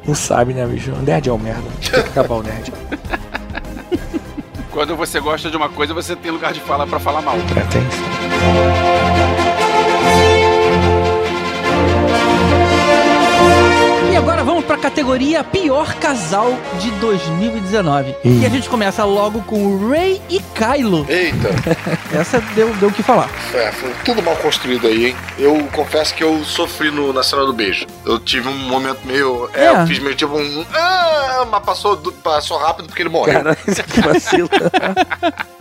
Não 0.06 0.14
sabe, 0.14 0.54
né, 0.54 0.66
bicho? 0.66 0.92
O 0.92 1.02
nerd 1.02 1.28
é 1.28 1.32
um 1.32 1.38
merda. 1.38 1.62
Tem 1.80 2.02
que 2.02 2.08
acabar 2.08 2.34
o 2.36 2.42
nerd. 2.42 2.72
Quando 4.72 4.96
você 4.96 5.20
gosta 5.20 5.50
de 5.50 5.56
uma 5.56 5.68
coisa, 5.68 5.92
você 5.92 6.16
tem 6.16 6.30
lugar 6.30 6.52
de 6.52 6.60
fala 6.60 6.86
pra 6.86 6.98
falar 6.98 7.20
mal. 7.20 7.36
É, 7.36 7.60
tem 7.70 7.82
isso. 7.82 8.00
E 14.12 14.16
agora 14.16 14.42
vamos 14.42 14.59
pra 14.70 14.78
categoria 14.78 15.42
Pior 15.42 15.96
Casal 15.96 16.56
de 16.78 16.92
2019. 16.92 18.14
E 18.24 18.46
a 18.46 18.48
gente 18.48 18.68
começa 18.68 19.04
logo 19.04 19.42
com 19.42 19.66
o 19.66 19.90
Ray 19.90 20.22
e 20.30 20.38
Kylo. 20.38 21.04
Eita, 21.08 21.48
Essa 22.16 22.40
deu, 22.54 22.72
deu 22.76 22.88
o 22.88 22.92
que 22.92 23.02
falar. 23.02 23.28
é, 23.52 23.72
foi 23.72 23.92
tudo 24.04 24.22
mal 24.22 24.36
construído 24.36 24.86
aí, 24.86 25.06
hein? 25.06 25.16
Eu 25.36 25.66
confesso 25.72 26.14
que 26.14 26.22
eu 26.22 26.44
sofri 26.44 26.92
no, 26.92 27.12
na 27.12 27.24
cena 27.24 27.44
do 27.44 27.52
beijo. 27.52 27.84
Eu 28.06 28.20
tive 28.20 28.48
um 28.48 28.56
momento 28.68 29.00
meio. 29.04 29.50
É, 29.54 29.64
É. 29.64 29.82
eu 29.82 29.86
fiz 29.88 29.98
meio 29.98 30.14
tipo 30.14 30.36
um. 30.38 30.64
Ah, 30.72 31.48
mas 31.50 31.64
passou, 31.64 31.96
passou 32.22 32.56
rápido 32.56 32.86
porque 32.86 33.02
ele 33.02 33.08
morreu. 33.08 33.40
Que 33.92 34.00
vacilo. 34.02 34.48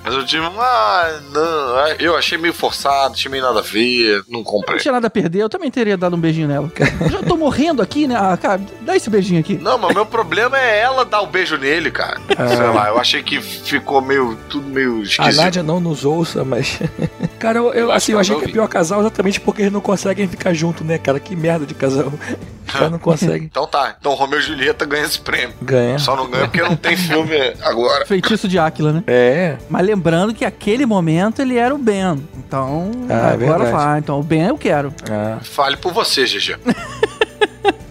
Mas 0.01 0.13
eu 0.13 0.25
tive 0.25 0.41
um. 0.43 0.59
Ah, 0.61 1.19
não. 1.33 1.41
ah, 1.77 1.95
Eu 1.99 2.15
achei 2.17 2.37
meio 2.37 2.53
forçado, 2.53 3.13
achei 3.13 3.29
meio 3.29 3.43
nada 3.43 3.59
a 3.59 3.61
ver, 3.61 4.23
não 4.29 4.39
Não 4.39 4.43
comprei. 4.43 4.79
tinha 4.79 4.93
nada 4.93 5.07
a 5.07 5.09
perder, 5.09 5.41
eu 5.43 5.49
também 5.49 5.69
teria 5.69 5.97
dado 5.97 6.15
um 6.15 6.19
beijinho 6.19 6.47
nela. 6.47 6.71
Eu 7.01 7.09
já 7.11 7.21
tô 7.21 7.35
morrendo 7.35 7.81
aqui, 7.81 8.07
né? 8.07 8.15
Ah, 8.17 8.35
cara, 8.37 8.61
dá 8.81 8.95
esse 8.99 9.09
beijinho 9.09 9.39
aqui. 9.39 9.57
Não, 9.57 9.77
mas 9.77 9.93
meu 9.93 10.05
problema 10.05 10.57
é 10.59 10.79
ela 10.79 11.03
dar 11.05 11.21
o 11.21 11.27
beijo 11.27 11.57
nele, 11.57 11.89
cara. 11.91 12.19
Sei 12.27 12.67
lá, 12.67 12.89
eu 12.89 12.99
achei 12.99 13.23
que 13.23 13.41
ficou 13.41 14.01
meio. 14.01 14.37
tudo 14.49 14.67
meio 14.67 14.99
A 14.99 15.03
esquisito. 15.03 15.35
Nádia 15.41 15.63
não 15.63 15.79
nos 15.79 16.05
ouça, 16.05 16.43
mas. 16.43 16.79
Cara, 17.39 17.57
eu, 17.59 17.67
eu, 17.73 17.79
Eu 17.85 17.91
assim, 17.93 18.11
eu 18.11 18.19
achei 18.19 18.35
que 18.37 18.45
é 18.45 18.47
pior 18.49 18.67
casal 18.67 18.99
exatamente 18.99 19.39
porque 19.39 19.61
eles 19.61 19.71
não 19.73 19.79
conseguem 19.79 20.27
ficar 20.27 20.53
junto, 20.53 20.83
né, 20.83 20.97
cara? 20.97 21.19
Que 21.21 21.35
merda 21.35 21.65
de 21.65 21.73
casal. 21.73 22.11
Caras 22.67 22.91
não 22.91 22.99
conseguem. 22.99 23.43
Então 23.49 23.65
tá, 23.65 23.95
então 23.99 24.13
Romeu 24.13 24.37
e 24.37 24.41
Julieta 24.43 24.85
ganha 24.85 25.03
esse 25.05 25.19
prêmio. 25.19 25.55
Ganha. 25.61 25.97
Só 25.97 26.15
não 26.15 26.29
ganha 26.29 26.45
porque 26.47 26.61
não 26.61 26.75
tem 26.75 26.95
filme 26.97 27.35
agora. 27.63 28.05
Feitiço 28.05 28.47
de 28.47 28.59
Áquila, 28.59 28.91
né? 28.93 29.03
É. 29.07 29.57
Mas 29.69 29.83
lembrando 29.85 30.33
que 30.35 30.45
aquele 30.45 30.85
momento 30.85 31.41
ele 31.41 31.57
era 31.57 31.73
o 31.73 31.77
Ben. 31.79 32.21
Então, 32.37 32.91
Ah, 33.09 33.13
é 33.13 33.33
agora 33.33 33.37
verdade. 33.63 33.71
vai. 33.71 33.99
Então, 33.99 34.19
o 34.19 34.23
Ben 34.23 34.47
eu 34.47 34.57
quero. 34.57 34.93
Ah. 35.09 35.39
Fale 35.41 35.77
por 35.77 35.91
você, 35.93 36.25
GG. 36.25 36.57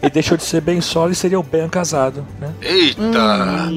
E 0.03 0.09
deixou 0.09 0.37
de 0.37 0.45
ser 0.45 0.61
bem 0.61 0.81
solo 0.81 1.13
e 1.13 1.15
seria 1.15 1.39
o 1.39 1.43
Ben 1.43 1.69
casado, 1.69 2.25
né? 2.41 2.53
Eita! 2.63 3.69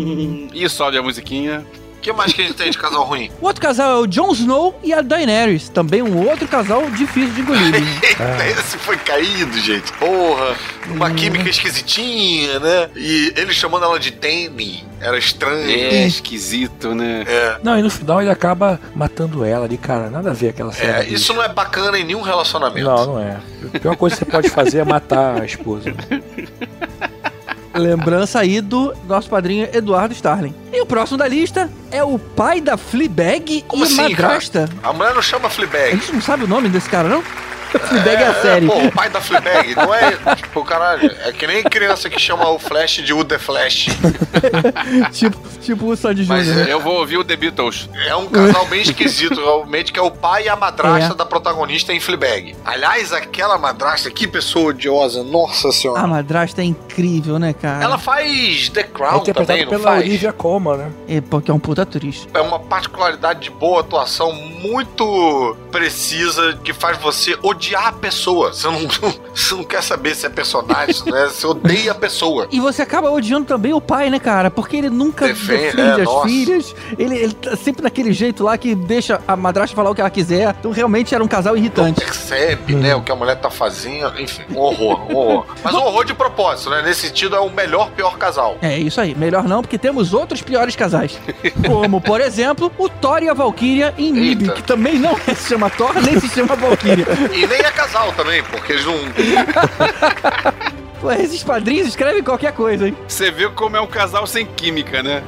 E 0.53 0.69
sobe 0.69 0.97
a 0.97 1.01
musiquinha. 1.03 1.65
O 2.01 2.03
que 2.03 2.11
mais 2.11 2.33
que 2.33 2.41
a 2.41 2.45
gente 2.45 2.55
tem 2.57 2.71
de 2.71 2.79
casal 2.79 3.03
ruim? 3.03 3.29
O 3.39 3.45
outro 3.45 3.61
casal 3.61 3.91
é 3.91 3.99
o 3.99 4.07
Jon 4.07 4.31
Snow 4.31 4.73
e 4.83 4.91
a 4.91 5.01
Daenerys. 5.01 5.69
Também 5.69 6.01
um 6.01 6.27
outro 6.27 6.47
casal 6.47 6.89
difícil 6.89 7.29
de 7.29 7.41
engolir. 7.41 7.71
né? 7.71 7.77
Eita, 8.01 8.47
esse 8.59 8.75
foi 8.79 8.97
caído, 8.97 9.55
gente. 9.59 9.93
Porra, 9.93 10.55
uma 10.87 11.11
química 11.11 11.47
esquisitinha, 11.47 12.59
né? 12.59 12.89
E 12.95 13.31
ele 13.37 13.53
chamando 13.53 13.85
ela 13.85 13.99
de 13.99 14.09
Demi. 14.09 14.83
Era 14.99 15.15
estranho. 15.15 15.69
É 15.69 16.07
esquisito, 16.07 16.95
né? 16.95 17.23
É. 17.27 17.57
Não, 17.61 17.77
e 17.77 17.83
no 17.83 17.89
final 17.91 18.19
ele 18.19 18.31
acaba 18.31 18.79
matando 18.95 19.45
ela 19.45 19.65
ali, 19.65 19.77
cara. 19.77 20.09
Nada 20.09 20.31
a 20.31 20.33
ver 20.33 20.49
aquela 20.49 20.71
cena. 20.71 21.03
É, 21.03 21.07
isso 21.07 21.35
não 21.35 21.43
é 21.43 21.49
bacana 21.49 21.99
em 21.99 22.03
nenhum 22.03 22.21
relacionamento. 22.21 22.83
Não, 22.83 23.05
não 23.05 23.19
é. 23.19 23.37
A 23.75 23.79
pior 23.79 23.95
coisa 23.95 24.15
que 24.15 24.25
você 24.25 24.31
pode 24.31 24.49
fazer 24.49 24.79
é 24.79 24.83
matar 24.83 25.39
a 25.39 25.45
esposa. 25.45 25.93
Lembrança 27.73 28.39
aí 28.39 28.59
do 28.61 28.93
nosso 29.07 29.29
padrinho 29.29 29.67
Eduardo 29.73 30.13
Starling. 30.13 30.53
E 30.73 30.81
o 30.81 30.85
próximo 30.85 31.17
da 31.17 31.27
lista 31.27 31.69
é 31.91 32.03
o 32.03 32.17
pai 32.19 32.59
da 32.61 32.77
Fleabag 32.77 33.63
Como 33.67 33.83
e 33.83 33.87
assim, 33.87 33.95
madrasta. 34.09 34.69
A 34.83 34.91
mulher 34.93 35.13
não 35.13 35.21
chama 35.21 35.47
A 35.47 35.49
Fleabag. 35.49 35.91
gente 35.91 36.13
não 36.13 36.21
sabe 36.21 36.43
o 36.43 36.47
nome 36.47 36.69
desse 36.69 36.89
cara, 36.89 37.07
não? 37.07 37.23
Fleabag 37.71 38.21
é 38.21 38.27
a 38.27 38.33
série. 38.41 38.65
Pô, 38.67 38.77
o 38.77 38.91
pai 38.91 39.09
da 39.09 39.21
Fleabag. 39.21 39.73
Não 39.75 39.95
é. 39.95 40.11
Tipo, 40.35 40.61
caralho. 40.65 41.09
É 41.23 41.31
que 41.31 41.47
nem 41.47 41.63
criança 41.63 42.09
que 42.09 42.19
chama 42.19 42.49
o 42.49 42.59
Flash 42.59 42.95
de 42.95 43.13
o 43.13 43.23
The 43.23 43.39
Flash. 43.39 43.87
tipo, 45.13 45.37
tipo 45.61 45.85
o 45.85 45.95
Sandy 45.95 46.25
Mas 46.25 46.47
né? 46.47 46.65
Eu 46.67 46.81
vou 46.81 46.95
ouvir 46.99 47.17
o 47.17 47.23
The 47.23 47.35
Beatles. 47.37 47.89
É 48.05 48.13
um 48.15 48.27
casal 48.27 48.65
bem 48.65 48.81
esquisito, 48.81 49.35
realmente, 49.41 49.93
que 49.93 49.99
é 49.99 50.01
o 50.01 50.11
pai 50.11 50.45
e 50.45 50.49
a 50.49 50.55
madrasta 50.57 51.13
É. 51.13 51.15
da 51.15 51.25
protagonista 51.25 51.93
em 51.93 51.99
Fleabag. 52.01 52.57
Aliás, 52.65 53.13
aquela 53.13 53.57
madrasta, 53.57 54.11
que 54.11 54.27
pessoa 54.27 54.71
odiosa, 54.71 55.23
nossa 55.23 55.71
senhora. 55.71 56.01
A 56.01 56.07
madrasta 56.07 56.61
é 56.61 56.65
incrível, 56.65 56.90
né, 57.39 57.53
cara? 57.53 57.83
Ela 57.83 57.97
faz 57.97 58.69
The 58.69 58.81
É 58.81 58.83
Crown 58.83 59.17
interpretado 59.17 59.47
também, 59.47 59.65
não 59.65 59.71
pela 59.71 59.83
faz? 59.83 60.03
Olivia 60.03 60.33
Colman, 60.33 60.77
né? 60.77 60.91
É, 61.07 61.21
porque 61.21 61.51
é 61.51 61.53
um 61.53 61.59
puta 61.59 61.83
atriz. 61.83 62.27
É 62.33 62.41
uma 62.41 62.59
particularidade 62.59 63.41
de 63.41 63.49
boa 63.49 63.81
atuação 63.81 64.33
muito 64.33 65.55
precisa 65.71 66.59
que 66.63 66.73
faz 66.73 66.97
você 66.97 67.37
odiar 67.41 67.87
a 67.87 67.91
pessoa. 67.91 68.53
Você 68.53 68.67
não, 68.67 68.79
você 69.33 69.55
não 69.55 69.63
quer 69.63 69.81
saber 69.81 70.15
se 70.15 70.25
é 70.25 70.29
personagem, 70.29 71.03
né? 71.05 71.25
Você 71.27 71.47
odeia 71.47 71.91
a 71.91 71.95
pessoa. 71.95 72.47
E 72.51 72.59
você 72.59 72.81
acaba 72.81 73.09
odiando 73.09 73.45
também 73.45 73.73
o 73.73 73.81
pai, 73.81 74.09
né, 74.09 74.19
cara? 74.19 74.51
Porque 74.51 74.77
ele 74.77 74.89
nunca 74.89 75.27
Defende, 75.27 75.75
defende 75.75 75.81
é, 75.81 75.93
as 75.93 76.03
nossa. 76.03 76.27
filhas. 76.27 76.75
Ele, 76.97 77.15
ele 77.15 77.33
tá 77.33 77.55
sempre 77.55 77.81
daquele 77.81 78.13
jeito 78.13 78.43
lá 78.43 78.57
que 78.57 78.75
deixa 78.75 79.21
a 79.27 79.35
madrasta 79.35 79.75
falar 79.75 79.89
o 79.89 79.95
que 79.95 80.01
ela 80.01 80.09
quiser. 80.09 80.55
Então 80.59 80.71
realmente 80.71 81.15
era 81.15 81.23
um 81.23 81.27
casal 81.27 81.55
irritante. 81.57 82.01
Percebe, 82.01 82.75
né, 82.75 82.95
o 82.95 83.01
que 83.01 83.11
a 83.11 83.15
mulher 83.15 83.35
tá 83.35 83.49
fazendo. 83.49 84.19
Enfim, 84.19 84.43
um 84.51 84.59
horror, 84.59 85.11
um 85.11 85.15
horror. 85.15 85.45
Mas 85.63 85.73
um 85.73 85.79
horror 85.79 86.05
de 86.05 86.13
propósito, 86.13 86.69
né? 86.69 86.80
Nesse 86.81 87.07
sentido, 87.07 87.35
é 87.35 87.39
o 87.39 87.49
melhor, 87.49 87.91
pior 87.91 88.17
casal. 88.17 88.57
É 88.61 88.77
isso 88.77 88.99
aí. 88.99 89.15
Melhor 89.15 89.43
não, 89.43 89.61
porque 89.61 89.77
temos 89.77 90.13
outros 90.13 90.41
piores 90.41 90.75
casais. 90.75 91.19
Como, 91.65 92.01
por 92.01 92.21
exemplo, 92.21 92.71
o 92.77 92.89
Thor 92.89 93.23
e 93.23 93.29
a 93.29 93.33
Valkyria 93.33 93.93
em 93.97 94.17
Eita. 94.17 94.53
que 94.53 94.63
também 94.63 94.97
não 94.97 95.15
se 95.17 95.49
chama 95.49 95.69
Thor, 95.69 95.93
nem 96.01 96.19
se 96.19 96.27
chama 96.29 96.55
Valkyria. 96.55 97.05
E 97.33 97.47
nem 97.47 97.59
é 97.59 97.71
casal 97.71 98.11
também, 98.13 98.43
porque 98.43 98.73
eles 98.73 98.85
não. 98.85 98.95
Pô, 101.01 101.11
esses 101.11 101.43
padrinhos 101.43 101.87
escrevem 101.87 102.21
qualquer 102.23 102.51
coisa, 102.53 102.87
hein? 102.87 102.95
Você 103.07 103.31
vê 103.31 103.49
como 103.49 103.75
é 103.75 103.81
um 103.81 103.87
casal 103.87 104.25
sem 104.27 104.45
química, 104.45 105.01
né? 105.01 105.23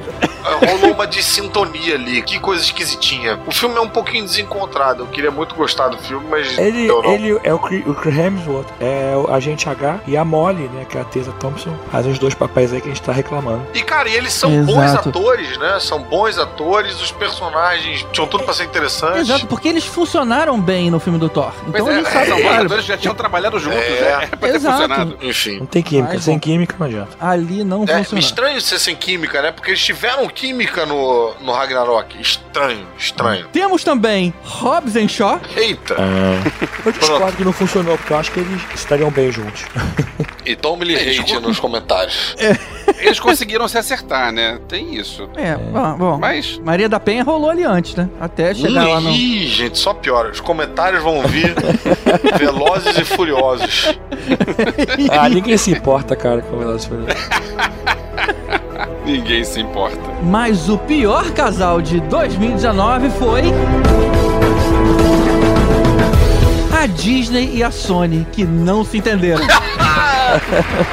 Rolou 0.68 0.94
uma 0.94 1.06
dissintonia 1.06 1.94
ali. 1.94 2.22
Que 2.22 2.38
coisa 2.38 2.62
esquisitinha. 2.62 3.40
O 3.46 3.50
filme 3.50 3.74
é 3.76 3.80
um 3.80 3.88
pouquinho 3.88 4.24
desencontrado. 4.24 5.02
Eu 5.02 5.06
queria 5.06 5.30
muito 5.30 5.54
gostar 5.54 5.88
do 5.88 5.96
filme, 5.98 6.26
mas 6.30 6.56
Ele, 6.58 6.86
eu 6.86 7.02
não. 7.02 7.10
ele 7.12 7.40
é 7.42 7.52
o 7.52 7.58
Chris, 7.58 7.82
o 7.86 7.94
Chris 7.94 8.16
Hemsworth, 8.18 8.68
é 8.78 9.14
o 9.16 9.32
agente 9.32 9.68
H, 9.68 10.00
e 10.06 10.16
a 10.16 10.24
Molly, 10.24 10.68
né, 10.68 10.84
que 10.88 10.96
é 10.98 11.00
a 11.00 11.04
Tessa 11.04 11.32
Thompson, 11.32 11.74
fazem 11.90 12.12
os 12.12 12.18
dois 12.18 12.34
papéis 12.34 12.72
aí 12.72 12.80
que 12.80 12.88
a 12.88 12.92
gente 12.94 13.02
tá 13.02 13.10
reclamando. 13.12 13.66
E, 13.74 13.82
cara, 13.82 14.08
e 14.08 14.14
eles 14.14 14.32
são 14.34 14.52
Exato. 14.52 14.72
bons 14.74 14.94
atores, 14.94 15.58
né? 15.58 15.78
São 15.80 16.02
bons 16.02 16.38
atores, 16.38 17.00
os 17.00 17.10
personagens 17.10 18.06
tinham 18.12 18.28
tudo 18.28 18.44
pra 18.44 18.52
ser 18.54 18.64
interessante. 18.64 19.18
Exato, 19.20 19.46
porque 19.46 19.66
eles 19.66 19.84
funcionaram 19.86 20.60
bem 20.60 20.90
no 20.90 21.00
filme 21.00 21.18
do 21.18 21.28
Thor. 21.28 21.52
Então 21.66 21.84
Pois 21.86 21.96
eles 21.96 22.08
é, 22.08 22.12
sabem. 22.12 22.28
são 22.28 22.36
bons 22.36 22.48
cara, 22.50 22.64
atores 22.66 22.84
já 22.84 22.96
tinham 22.98 23.14
trabalhado 23.14 23.58
juntos, 23.58 23.78
É. 23.80 24.00
né? 24.00 24.06
Era 24.24 24.36
pra 24.36 24.48
ter 24.48 24.54
Exato. 24.56 24.76
funcionado. 24.82 25.18
Enfim. 25.22 25.63
Não 25.64 25.70
tem 25.70 25.82
química, 25.82 26.12
Mas, 26.14 26.24
sem 26.24 26.38
química 26.38 26.76
não 26.78 26.86
adianta. 26.86 27.16
ali 27.20 27.64
não 27.64 27.84
É 27.84 27.98
funcionou. 27.98 28.18
estranho 28.20 28.60
ser 28.60 28.78
sem 28.78 28.94
química, 28.94 29.40
né? 29.40 29.50
Porque 29.50 29.70
eles 29.70 29.82
tiveram 29.82 30.28
química 30.28 30.84
no, 30.84 31.34
no 31.40 31.52
Ragnarok. 31.52 32.20
Estranho, 32.20 32.86
estranho. 32.98 33.48
Temos 33.52 33.82
também 33.82 34.32
Hobbs 34.44 34.94
and 34.96 35.08
Shaw. 35.08 35.40
Eita. 35.56 35.96
Eu 36.84 36.92
discordo 36.92 37.36
que 37.36 37.44
não 37.44 37.52
funcionou, 37.52 37.96
porque 37.96 38.12
eu 38.12 38.18
acho 38.18 38.30
que 38.30 38.40
eles 38.40 38.62
estariam 38.74 39.10
bem 39.10 39.32
juntos. 39.32 39.62
E 40.44 40.54
tome-lhe 40.54 40.94
Eles 40.94 41.18
hate 41.20 41.40
nos 41.40 41.58
comentários. 41.58 42.36
Eles 42.98 43.20
conseguiram 43.20 43.66
se 43.68 43.76
acertar, 43.76 44.32
né? 44.32 44.58
Tem 44.68 44.94
isso. 44.94 45.28
É, 45.36 45.56
bom, 45.56 45.96
bom. 45.96 46.18
Mas 46.18 46.58
Maria 46.58 46.88
da 46.88 46.98
Penha 47.00 47.22
rolou 47.22 47.50
ali 47.50 47.64
antes, 47.64 47.94
né? 47.94 48.08
Até 48.20 48.54
chegar 48.54 48.86
lá 48.88 49.00
no. 49.00 49.10
Ih, 49.10 49.46
gente, 49.46 49.78
só 49.78 49.92
piora. 49.92 50.30
Os 50.30 50.40
comentários 50.40 51.02
vão 51.02 51.22
vir 51.22 51.54
velozes 52.38 52.96
e 52.98 53.04
furiosos. 53.04 53.98
ah, 55.10 55.28
ninguém 55.28 55.56
se 55.56 55.70
importa, 55.72 56.16
cara, 56.16 56.40
com 56.42 56.58
Velozes 56.58 56.86
e 56.86 56.88
Furiosos. 56.88 57.28
ninguém 59.04 59.44
se 59.44 59.60
importa. 59.60 59.98
Mas 60.22 60.68
o 60.68 60.78
pior 60.78 61.30
casal 61.32 61.80
de 61.82 62.00
2019 62.00 63.10
foi. 63.10 63.42
A 66.72 66.86
Disney 66.86 67.56
e 67.56 67.62
a 67.62 67.70
Sony, 67.70 68.26
que 68.32 68.44
não 68.44 68.84
se 68.84 68.98
entenderam. 68.98 69.44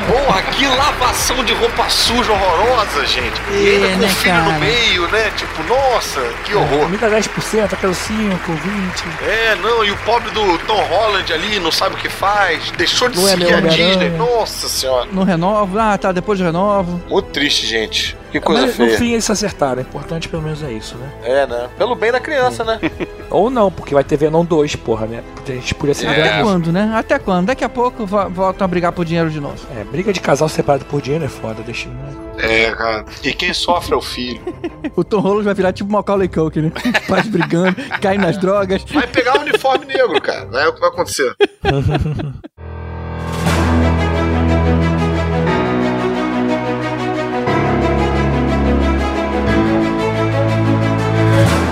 Porra, 0.08 0.42
que 0.44 0.66
lavação 0.68 1.44
de 1.44 1.54
roupa 1.54 1.90
suja 1.90 2.32
horrorosa, 2.32 3.06
gente. 3.06 3.42
E 3.52 3.70
É, 3.70 3.76
ainda 3.76 3.88
com 3.90 3.98
né, 4.00 4.08
o 4.08 4.10
filho 4.10 4.36
cara? 4.36 4.52
no 4.54 4.60
meio, 4.60 5.08
né? 5.10 5.32
Tipo, 5.36 5.64
nossa, 5.64 6.22
que 6.46 6.56
horror. 6.56 6.90
Me 6.90 6.98
dá 6.98 7.10
10%, 7.10 7.74
aquele 7.74 7.94
5, 7.94 8.52
20. 8.52 9.04
É, 9.28 9.56
não, 9.62 9.84
e 9.84 9.92
o 9.92 9.98
pobre 9.98 10.32
do 10.32 10.58
Tom 10.60 10.82
Holland 10.84 11.32
ali 11.34 11.60
não 11.60 11.72
sabe 11.72 11.96
o 11.96 11.98
que 11.98 12.10
faz, 12.10 12.72
deixou 12.78 13.10
de 13.10 13.18
Não 13.20 13.28
é 13.28 13.32
seguir 13.32 13.54
a. 13.54 13.62
Disney. 13.62 14.10
Nossa 14.12 14.68
senhora. 14.68 15.08
Não 15.12 15.24
renovo. 15.24 15.78
Ah, 15.80 15.98
tá, 15.98 16.12
depois 16.12 16.40
eu 16.40 16.46
renovo. 16.48 17.02
Muito 17.10 17.30
triste, 17.30 17.66
gente. 17.68 18.18
Que 18.32 18.40
coisa 18.40 18.62
Mas 18.62 18.78
no 18.78 18.86
feia. 18.86 18.98
fim 18.98 19.12
eles 19.12 19.26
se 19.26 19.32
acertaram, 19.34 19.80
o 19.80 19.82
importante 19.82 20.30
pelo 20.30 20.42
menos 20.42 20.64
é 20.64 20.72
isso, 20.72 20.96
né? 20.96 21.10
É, 21.22 21.46
né? 21.46 21.68
Pelo 21.78 21.96
bem 21.96 22.14
da 22.14 22.20
criança, 22.22 22.64
né? 22.64 22.80
Ou 23.30 23.50
não, 23.50 23.70
porque 23.70 23.94
vai 23.94 24.06
ter 24.06 24.16
Venom 24.16 24.46
2, 24.46 24.78
porra, 24.78 25.06
né? 25.06 25.22
A 25.46 25.52
gente 25.52 25.76
podia 25.76 25.94
ser 25.94 26.08
Até 26.08 26.40
é. 26.40 26.42
quando, 26.42 26.72
né? 26.72 26.94
Até 26.96 27.20
quando? 27.20 27.48
Daqui 27.48 27.64
a 27.66 27.68
pouco 27.70 28.06
vo- 28.06 28.30
voltam 28.30 28.64
a 28.64 28.68
brigar 28.70 28.94
por 28.94 29.04
dinheiro 29.04 29.30
de 29.30 29.42
novo. 29.42 29.51
É, 29.76 29.84
briga 29.84 30.12
de 30.14 30.20
casal 30.20 30.50
separado 30.50 30.86
por 30.86 31.02
dinheiro 31.02 31.26
é 31.26 31.28
foda, 31.28 31.62
deixa. 31.64 31.90
Né? 31.90 32.14
É, 32.40 32.72
cara. 32.72 33.06
E 33.24 33.34
quem 33.34 33.54
sofre 33.54 33.94
é 33.94 33.98
o 33.98 34.02
filho. 34.02 34.42
O 34.96 35.04
Tom 35.04 35.20
Holland 35.20 35.46
vai 35.46 35.54
virar 35.54 35.72
tipo 35.72 35.92
Macaulay 35.92 36.28
Culkin, 36.28 36.64
né? 36.64 36.72
Os 36.76 37.00
pais 37.08 37.28
brigando, 37.28 37.76
caem 38.02 38.18
nas 38.18 38.38
drogas. 38.38 38.84
Vai 38.92 39.08
pegar 39.08 39.38
o 39.38 39.42
uniforme 39.42 39.86
negro, 39.86 40.20
cara. 40.20 40.50
É 40.60 40.68
o 40.68 40.74
que 40.74 40.82
vai 40.82 40.90
acontecer. 40.90 41.34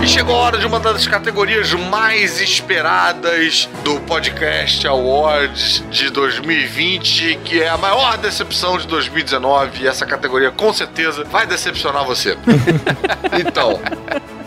Chegou 0.10 0.36
agora 0.36 0.58
de 0.58 0.66
uma 0.66 0.80
das 0.80 1.08
categorias 1.08 1.72
mais 1.74 2.42
esperadas 2.42 3.70
do 3.84 4.00
Podcast 4.02 4.86
Awards 4.88 5.84
de 5.92 6.10
2020, 6.10 7.40
que 7.46 7.62
é 7.62 7.70
a 7.70 7.78
maior 7.78 8.18
decepção 8.18 8.78
de 8.80 8.88
2019. 8.88 9.84
E 9.84 9.88
essa 9.88 10.06
categoria 10.08 10.50
com 10.50 10.74
certeza 10.74 11.24
vai 11.26 11.46
decepcionar 11.46 12.06
você. 12.06 12.36
então, 13.40 13.80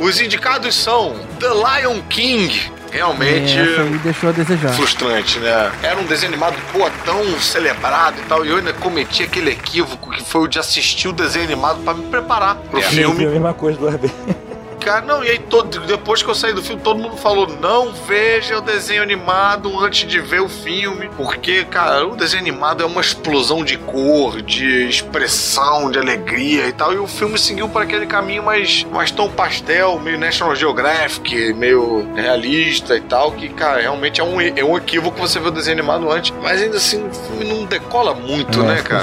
os 0.01 0.21
indicados 0.21 0.75
são 0.75 1.15
The 1.39 1.49
Lion 1.81 2.01
King. 2.09 2.73
Realmente. 2.91 3.57
Essa 3.59 3.83
aí 3.83 3.99
deixou 3.99 4.29
a 4.29 4.33
desejar. 4.33 4.73
Frustrante, 4.75 5.39
né? 5.39 5.73
Era 5.83 5.99
um 5.99 6.05
desenho 6.05 6.33
animado, 6.33 6.57
pô, 6.73 6.91
tão 7.07 7.39
celebrado 7.41 8.17
e 8.21 8.25
tal, 8.25 8.45
e 8.45 8.51
eu 8.51 8.57
ainda 8.57 8.73
cometi 8.75 9.23
aquele 9.23 9.51
equívoco 9.53 10.11
que 10.11 10.23
foi 10.23 10.43
o 10.43 10.47
de 10.49 10.59
assistir 10.59 11.09
o 11.09 11.13
desenho 11.13 11.47
animado 11.47 11.83
pra 11.85 11.95
me 11.95 12.05
preparar 12.09 12.57
pro 12.57 12.81
É, 12.81 12.83
filme. 12.83 13.25
a 13.25 13.29
mesma 13.31 13.55
coisa 13.55 13.79
do 13.79 13.89
RB. 13.89 14.11
Cara, 14.85 15.01
não, 15.05 15.23
e 15.23 15.29
aí 15.31 15.39
todo, 15.39 15.81
depois 15.81 16.23
que 16.23 16.29
eu 16.29 16.35
saí 16.35 16.53
do 16.53 16.63
filme, 16.63 16.83
todo 16.83 16.99
mundo 16.99 17.17
falou: 17.17 17.47
não 17.61 17.93
veja 17.93 18.59
o 18.59 18.61
desenho 18.61 19.03
animado 19.03 19.79
antes 19.81 20.09
de 20.09 20.21
ver 20.21 20.41
o 20.41 20.49
filme. 20.49 21.09
Porque, 21.17 21.65
cara, 21.65 22.07
o 22.07 22.17
desenho 22.17 22.43
animado 22.43 22.83
é 22.83 22.87
uma 22.87 23.01
explosão 23.01 23.65
de 23.65 23.77
cor, 23.79 24.43
de 24.43 24.89
expressão, 24.89 25.91
de 25.91 25.99
alegria 25.99 26.67
e 26.67 26.73
tal. 26.73 26.93
E 26.93 26.99
o 26.99 27.07
filme 27.07 27.39
seguiu 27.39 27.69
por 27.69 27.83
aquele 27.83 28.07
caminho 28.07 28.43
mais, 28.43 28.85
mais 28.85 29.11
tom 29.11 29.29
pastel, 29.31 29.99
meio 29.99 30.19
National 30.19 30.55
Geographic, 30.57 31.53
meio 31.55 32.13
realista 32.15 32.97
e 32.97 33.01
tal. 33.01 33.33
Que, 33.33 33.49
cara, 33.49 33.81
realmente 33.81 34.21
é 34.21 34.25
um, 34.25 34.41
é 34.41 34.65
um 34.65 34.77
equívoco 34.77 35.19
você 35.19 35.39
ver 35.39 35.49
o 35.49 35.53
desenho 35.53 35.79
animado 35.79 36.11
antes. 36.11 36.33
Mas 36.43 36.61
ainda 36.61 36.77
assim, 36.77 37.07
o 37.07 37.13
filme 37.13 37.45
não 37.45 37.65
decola 37.65 38.15
muito, 38.15 38.61
É, 38.61 38.65
né, 38.65 38.83
cara? 38.83 39.03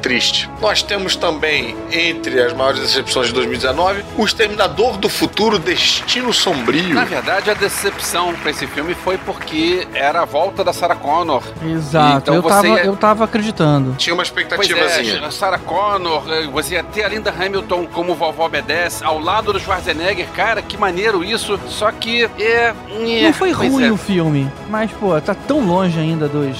Triste. 0.00 0.48
Nós 0.60 0.82
temos 0.82 1.14
também, 1.16 1.76
entre 1.92 2.40
as 2.40 2.52
maiores 2.52 2.80
decepções 2.80 3.26
de 3.28 3.34
2019, 3.34 4.02
O 4.16 4.24
Exterminador 4.24 4.96
do 5.00 5.08
Futuro 5.08 5.58
Destino 5.58 6.32
Sombrio. 6.32 6.94
Na 6.94 7.04
verdade, 7.04 7.50
a 7.50 7.54
decepção 7.54 8.32
pra 8.34 8.50
esse 8.50 8.66
filme 8.66 8.94
foi 8.94 9.18
porque 9.18 9.88
era 9.94 10.22
a 10.22 10.24
volta 10.24 10.62
da 10.62 10.72
Sarah 10.72 10.94
Connor. 10.94 11.42
Exato, 11.64 12.18
Então 12.18 12.34
eu, 12.36 12.42
você 12.42 12.48
tava, 12.54 12.68
ia- 12.68 12.84
eu 12.84 12.96
tava 12.96 13.24
acreditando. 13.24 13.94
Tinha 13.96 14.14
uma 14.14 14.18
Pois 14.24 14.28
expectativazinha. 14.28 15.20
é, 15.20 15.24
a 15.24 15.30
Sarah 15.30 15.58
Connor, 15.58 16.22
eh, 16.30 16.46
você 16.52 16.74
ia 16.74 16.84
ter 16.84 17.02
a 17.04 17.08
Linda 17.08 17.30
Hamilton 17.36 17.86
como 17.86 18.14
vovó 18.14 18.48
B10 18.48 19.02
ao 19.02 19.18
lado 19.18 19.52
do 19.52 19.58
Schwarzenegger. 19.58 20.28
Cara, 20.36 20.60
que 20.62 20.76
maneiro 20.76 21.24
isso. 21.24 21.58
Só 21.68 21.90
que 21.90 22.24
é. 22.38 22.74
é, 22.90 23.22
Não 23.22 23.32
foi 23.32 23.54
pois 23.54 23.72
ruim 23.72 23.86
é. 23.88 23.90
o 23.90 23.96
filme, 23.96 24.50
mas, 24.68 24.90
pô, 24.92 25.18
tá 25.20 25.34
tão 25.34 25.60
longe 25.66 25.98
ainda 25.98 26.28
dos, 26.28 26.56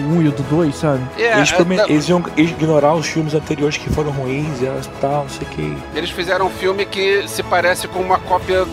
do 0.00 0.06
1 0.18 0.22
e 0.22 0.28
do 0.30 0.42
2, 0.44 0.74
sabe? 0.74 1.02
É, 1.18 1.36
Eles, 1.38 1.52
é, 1.52 1.56
prome- 1.56 1.76
não, 1.76 1.84
eles 1.88 2.08
iam 2.08 2.22
ignorar 2.36 2.94
os 2.94 3.06
filmes 3.06 3.34
anteriores 3.34 3.76
que 3.76 3.88
foram 3.90 4.10
ruins 4.10 4.60
e 4.60 4.88
tal, 5.00 5.22
não 5.22 5.28
sei 5.28 5.46
o 5.46 5.50
que. 5.50 5.76
eles 5.94 6.10
fizeram 6.10 6.46
um 6.46 6.50
filme 6.50 6.84
que 6.84 7.26
se 7.28 7.42
parece 7.42 7.88
com 7.88 8.00
uma 8.00 8.18
cópia 8.18 8.64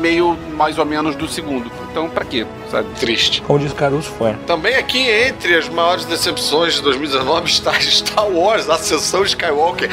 meio 0.00 0.36
mais 0.56 0.78
ou 0.78 0.84
menos 0.84 1.16
do 1.16 1.26
segundo. 1.26 1.70
Então, 1.90 2.08
pra 2.10 2.24
quê? 2.24 2.46
Sabe? 2.70 2.86
Triste. 3.00 3.40
Como 3.42 3.58
diz 3.58 3.72
o 3.72 3.74
Caruso, 3.74 4.10
foi. 4.18 4.34
Também 4.46 4.74
aqui 4.74 4.98
entre 4.98 5.56
as 5.56 5.68
maiores 5.68 6.04
decepções 6.04 6.74
de 6.74 6.82
2019 6.82 7.48
está 7.50 7.72
Star 7.80 8.28
Wars, 8.28 8.68
Ascensão 8.68 9.24
Skywalker. 9.24 9.88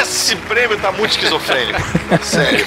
Esse 0.00 0.34
prêmio 0.36 0.78
tá 0.78 0.90
muito 0.90 1.10
esquizofrênico. 1.10 1.78
Sério. 2.22 2.66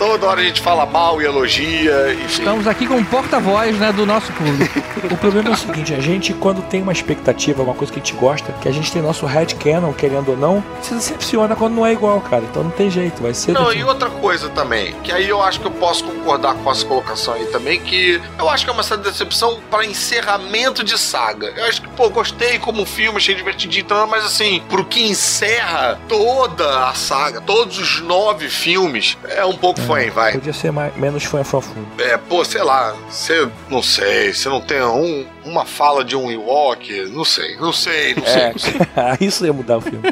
Toda 0.00 0.28
hora 0.28 0.40
a 0.40 0.44
gente 0.44 0.62
fala 0.62 0.86
mal 0.86 1.20
e 1.20 1.26
elogia, 1.26 2.14
enfim. 2.14 2.24
Estamos 2.24 2.66
aqui 2.66 2.86
com 2.86 2.94
um 2.94 3.04
porta-voz, 3.04 3.76
né, 3.76 3.92
do 3.92 4.06
nosso 4.06 4.32
público. 4.32 4.82
O 5.12 5.16
problema 5.18 5.50
é 5.50 5.52
o 5.52 5.56
seguinte, 5.56 5.92
a 5.92 6.00
gente 6.00 6.32
quando 6.32 6.62
tem 6.62 6.80
uma 6.80 6.90
expectativa, 6.90 7.62
uma 7.62 7.74
coisa 7.74 7.92
que 7.92 8.00
a 8.00 8.02
gente 8.02 8.14
gosta, 8.14 8.50
que 8.62 8.66
a 8.66 8.72
gente 8.72 8.90
tem 8.90 9.02
nosso 9.02 9.26
headcanon, 9.26 9.92
querendo 9.92 10.30
ou 10.30 10.38
não, 10.38 10.64
se 10.80 10.94
decepciona 10.94 11.54
quando 11.54 11.74
não 11.74 11.84
é 11.84 11.92
igual, 11.92 12.18
cara. 12.22 12.42
Então 12.50 12.64
não 12.64 12.70
tem 12.70 12.90
jeito, 12.90 13.22
vai 13.22 13.34
ser... 13.34 13.52
Não, 13.52 13.70
e 13.74 13.84
outra 13.84 14.08
coisa 14.08 14.48
também, 14.48 14.94
que 15.02 15.12
aí 15.12 15.28
eu 15.28 15.42
acho 15.42 15.60
que 15.60 15.66
eu 15.66 15.70
posso 15.70 16.02
concordar 16.04 16.54
com 16.54 16.70
essa 16.70 16.86
colocação 16.86 17.34
aí 17.34 17.44
também, 17.48 17.78
que 17.78 18.18
eu 18.38 18.48
acho 18.48 18.64
que 18.64 18.70
é 18.70 18.72
uma 18.72 18.82
certa 18.82 19.10
decepção 19.10 19.60
para 19.70 19.84
encerramento 19.84 20.82
de 20.82 20.96
saga. 20.96 21.52
Eu 21.54 21.66
acho 21.66 21.82
que, 21.82 21.88
pô, 21.88 22.08
gostei 22.08 22.58
como 22.58 22.86
filme, 22.86 23.18
achei 23.18 23.34
divertidinho, 23.34 23.82
e 23.82 23.84
tal, 23.84 24.06
mas 24.06 24.24
assim, 24.24 24.62
pro 24.70 24.82
que 24.82 25.02
encerra 25.02 26.00
toda 26.08 26.88
a 26.88 26.94
saga, 26.94 27.42
todos 27.42 27.78
os 27.78 28.00
nove 28.00 28.48
filmes, 28.48 29.18
é 29.28 29.44
um 29.44 29.56
pouco 29.56 29.89
fã, 29.94 30.10
vai. 30.10 30.32
Podia 30.32 30.52
ser 30.52 30.70
mais, 30.70 30.94
menos 30.96 31.24
fã 31.24 31.42
fofudo. 31.44 31.86
É, 31.98 32.16
pô, 32.16 32.44
sei 32.44 32.62
lá, 32.62 32.94
você, 33.08 33.48
não 33.68 33.82
sei, 33.82 34.32
você 34.32 34.48
não 34.48 34.60
tem 34.60 34.82
um, 34.82 35.26
uma 35.44 35.64
fala 35.64 36.04
de 36.04 36.16
um 36.16 36.30
Ewok, 36.30 37.08
não 37.10 37.24
sei, 37.24 37.56
não 37.56 37.72
sei, 37.72 38.14
não 38.14 38.24
sei, 38.24 38.42
É, 38.42 38.52
não 38.52 38.58
sei. 38.58 38.72
isso 39.26 39.44
ia 39.44 39.52
mudar 39.52 39.78
o 39.78 39.80
filme. 39.80 40.00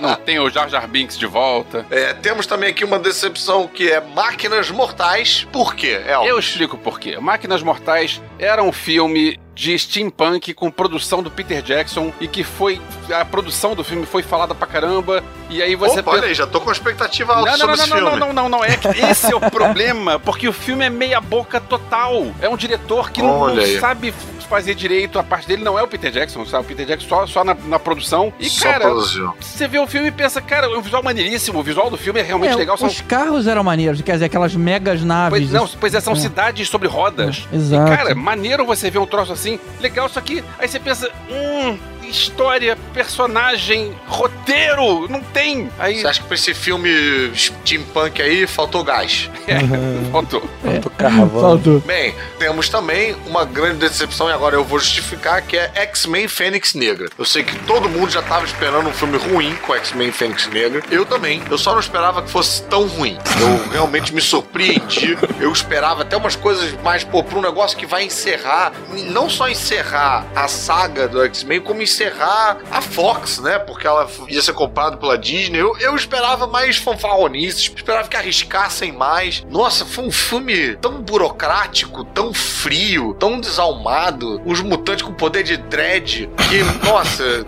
Não 0.00 0.16
tem 0.16 0.38
o 0.38 0.50
Jar 0.50 0.68
Jar 0.68 0.86
Binks 0.88 1.16
de 1.16 1.26
volta. 1.26 1.86
É, 1.90 2.12
temos 2.14 2.46
também 2.46 2.70
aqui 2.70 2.84
uma 2.84 2.98
decepção 2.98 3.66
que 3.68 3.90
é 3.90 4.00
Máquinas 4.00 4.70
Mortais. 4.70 5.46
Por 5.52 5.74
quê? 5.74 6.00
É. 6.06 6.14
Eu 6.28 6.38
explico 6.38 6.76
por 6.76 6.98
quê. 6.98 7.18
Máquinas 7.18 7.62
Mortais 7.62 8.20
era 8.38 8.62
um 8.62 8.72
filme 8.72 9.38
de 9.54 9.78
steampunk 9.78 10.52
com 10.54 10.70
produção 10.70 11.22
do 11.22 11.30
Peter 11.30 11.62
Jackson 11.62 12.12
e 12.20 12.26
que 12.26 12.42
foi 12.42 12.80
a 13.12 13.24
produção 13.24 13.74
do 13.74 13.84
filme 13.84 14.04
foi 14.06 14.22
falada 14.22 14.54
pra 14.54 14.66
caramba 14.66 15.22
e 15.48 15.62
aí 15.62 15.76
você 15.76 16.00
Opa, 16.00 16.12
olha 16.12 16.24
aí, 16.24 16.34
já 16.34 16.46
tô 16.46 16.60
com 16.60 16.72
expectativa 16.72 17.34
alta 17.34 17.56
não, 17.56 17.58
não, 17.58 17.58
sobre 17.58 17.76
não, 17.76 17.84
esse 17.84 17.90
não, 17.90 17.96
filme. 17.98 18.10
não, 18.20 18.26
não, 18.26 18.32
não, 18.34 18.48
não, 18.48 18.64
é 18.64 18.76
que 18.76 18.88
esse 18.88 19.32
é 19.32 19.36
o 19.36 19.40
problema, 19.50 20.18
porque 20.18 20.48
o 20.48 20.52
filme 20.52 20.84
é 20.84 20.90
meia 20.90 21.20
boca 21.20 21.60
total. 21.60 22.26
É 22.40 22.48
um 22.48 22.56
diretor 22.56 23.10
que 23.10 23.22
não, 23.22 23.40
Olha 23.40 23.54
não 23.56 23.62
aí. 23.62 23.78
sabe 23.78 24.12
fazer 24.44 24.74
direito, 24.74 25.18
a 25.18 25.22
parte 25.22 25.48
dele 25.48 25.64
não 25.64 25.78
é 25.78 25.82
o 25.82 25.88
Peter 25.88 26.10
Jackson, 26.10 26.44
sabe? 26.46 26.64
O 26.64 26.66
Peter 26.68 26.86
Jackson 26.86 27.08
só, 27.08 27.26
só 27.26 27.44
na, 27.44 27.54
na 27.66 27.78
produção. 27.78 28.32
E, 28.38 28.48
Só 28.48 28.66
cara, 28.66 28.84
produziu. 28.84 29.34
você 29.40 29.66
vê 29.66 29.78
o 29.78 29.86
filme 29.86 30.08
e 30.08 30.12
pensa, 30.12 30.40
cara, 30.40 30.68
o 30.78 30.80
visual 30.80 31.02
maneiríssimo, 31.02 31.58
o 31.58 31.62
visual 31.62 31.90
do 31.90 31.96
filme 31.96 32.20
é 32.20 32.22
realmente 32.22 32.52
É, 32.52 32.56
legal. 32.56 32.76
São 32.76 32.86
os 32.86 33.00
carros 33.00 33.46
eram 33.46 33.64
maneiros, 33.64 34.00
quer 34.02 34.12
dizer, 34.12 34.26
aquelas 34.26 34.54
megas 34.54 35.02
naves. 35.02 35.38
Pois, 35.38 35.52
não, 35.52 35.68
pois 35.80 35.94
é, 35.94 36.00
são 36.00 36.14
cidades 36.14 36.68
sobre 36.68 36.88
rodas. 36.88 37.48
É, 37.52 37.56
exato. 37.56 37.92
E, 37.92 37.96
cara, 37.96 38.14
maneiro 38.14 38.64
você 38.64 38.90
ver 38.90 38.98
um 38.98 39.06
troço 39.06 39.32
assim, 39.32 39.43
legal, 39.80 40.08
só 40.08 40.20
que 40.20 40.42
aí 40.58 40.68
você 40.68 40.80
pensa, 40.80 41.10
hum, 41.28 41.78
história, 42.08 42.76
personagem, 42.92 43.94
roteiro, 44.06 45.08
não 45.08 45.20
tem. 45.20 45.70
Aí 45.78 46.00
Você 46.00 46.06
acha 46.06 46.20
que 46.20 46.26
pra 46.26 46.34
esse 46.34 46.54
filme 46.54 46.90
steampunk 47.34 48.20
aí 48.20 48.46
faltou 48.46 48.84
gás? 48.84 49.30
é, 49.48 49.58
faltou. 50.10 50.42
Tô 50.82 50.90
carvão. 50.90 51.40
Faltou. 51.40 51.80
Bem, 51.80 52.14
temos 52.38 52.68
também 52.68 53.16
uma 53.26 53.44
grande 53.44 53.78
decepção, 53.78 54.28
e 54.28 54.32
agora 54.32 54.56
eu 54.56 54.64
vou 54.64 54.78
justificar, 54.78 55.42
que 55.42 55.56
é 55.56 55.70
X-Men 55.74 56.28
Fênix 56.28 56.74
Negra. 56.74 57.08
Eu 57.18 57.24
sei 57.24 57.42
que 57.42 57.58
todo 57.60 57.88
mundo 57.88 58.10
já 58.10 58.22
tava 58.22 58.44
esperando 58.44 58.88
um 58.88 58.92
filme 58.92 59.18
ruim 59.18 59.54
com 59.56 59.74
X-Men 59.74 60.12
Fênix 60.12 60.46
Negra. 60.48 60.82
Eu 60.90 61.04
também. 61.04 61.42
Eu 61.50 61.58
só 61.58 61.72
não 61.72 61.80
esperava 61.80 62.22
que 62.22 62.30
fosse 62.30 62.62
tão 62.64 62.86
ruim. 62.86 63.16
Eu 63.40 63.72
realmente 63.72 64.14
me 64.14 64.20
surpreendi. 64.20 65.16
Eu 65.40 65.52
esperava 65.52 66.02
até 66.02 66.16
umas 66.16 66.36
coisas 66.36 66.72
mais, 66.82 67.04
pô, 67.04 67.22
pra 67.22 67.38
um 67.38 67.42
negócio 67.42 67.76
que 67.76 67.86
vai 67.86 68.04
encerrar, 68.04 68.72
não 69.10 69.28
só 69.28 69.48
encerrar 69.48 70.26
a 70.34 70.48
saga 70.48 71.08
do 71.08 71.22
X-Men, 71.24 71.60
como 71.60 71.82
encerrar 71.82 71.93
a 72.70 72.80
Fox, 72.80 73.38
né? 73.38 73.58
Porque 73.58 73.86
ela 73.86 74.08
ia 74.28 74.42
ser 74.42 74.52
comprada 74.52 74.96
pela 74.96 75.16
Disney. 75.16 75.60
Eu, 75.60 75.76
eu 75.78 75.94
esperava 75.94 76.46
mais 76.46 76.76
fanfarronices, 76.76 77.72
esperava 77.74 78.08
que 78.08 78.16
arriscassem 78.16 78.92
mais. 78.92 79.44
Nossa, 79.48 79.84
foi 79.84 80.04
um 80.04 80.10
filme 80.10 80.76
tão 80.76 81.02
burocrático, 81.02 82.04
tão 82.04 82.32
frio, 82.32 83.14
tão 83.14 83.40
desalmado. 83.40 84.40
Uns 84.44 84.60
mutantes 84.60 85.04
com 85.04 85.12
poder 85.12 85.42
de 85.42 85.56
dread 85.56 86.28
que, 86.48 86.86
nossa. 86.86 87.46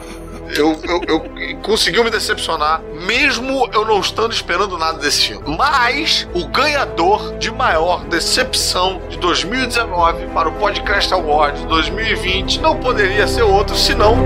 Eu, 0.55 0.79
eu, 0.85 1.03
eu 1.07 1.57
conseguiu 1.63 2.05
me 2.05 2.11
decepcionar, 2.11 2.81
mesmo 3.07 3.69
eu 3.73 3.85
não 3.85 4.01
estando 4.01 4.33
esperando 4.33 4.79
nada 4.79 4.99
desse 4.99 5.29
filme. 5.29 5.57
Mas 5.57 6.29
o 6.35 6.47
ganhador 6.47 7.37
de 7.39 7.51
maior 7.51 8.05
decepção 8.05 9.01
de 9.09 9.19
2019 9.19 10.27
para 10.29 10.49
o 10.49 10.53
Podcast 10.53 11.13
Awards 11.13 11.65
2020 11.65 12.61
não 12.61 12.77
poderia 12.77 13.27
ser 13.27 13.43
outro 13.43 13.77
senão 13.77 14.17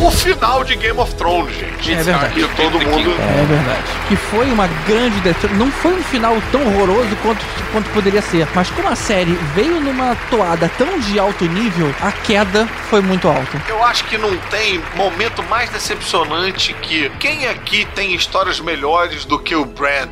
o 0.00 0.10
final 0.10 0.62
de 0.64 0.76
Game 0.76 0.98
of 0.98 1.14
Thrones, 1.14 1.54
gente. 1.56 1.92
É 1.92 2.02
verdade. 2.02 2.34
Que 2.34 2.56
todo 2.56 2.72
mundo 2.72 3.10
É 3.10 3.44
verdade. 3.46 3.82
Que 4.08 4.16
foi 4.16 4.50
uma 4.50 4.66
grande. 4.86 5.16
Não 5.56 5.70
foi 5.70 5.92
um 5.92 6.02
final 6.04 6.36
tão 6.52 6.66
horroroso 6.66 7.16
quanto, 7.22 7.44
quanto 7.72 7.90
poderia 7.90 8.22
ser. 8.22 8.46
Mas 8.54 8.70
como 8.70 8.88
a 8.88 8.96
série 8.96 9.32
veio 9.54 9.80
numa 9.80 10.16
toada 10.30 10.70
tão 10.78 10.98
de 11.00 11.18
alto 11.18 11.44
nível, 11.44 11.94
a 12.00 12.12
queda 12.12 12.66
foi 12.88 13.00
muito 13.00 13.28
alta. 13.28 13.62
Eu 13.68 13.82
acho 13.84 14.04
que 14.04 14.16
não 14.16 14.36
tem 14.50 14.80
momento 14.96 15.42
mais 15.44 15.70
decepcionante 15.70 16.74
que 16.74 17.10
quem 17.18 17.46
aqui 17.46 17.86
tem 17.94 18.14
histórias 18.14 18.60
melhores 18.60 19.24
do 19.24 19.38
que 19.38 19.54
o 19.54 19.64
Brand? 19.64 20.10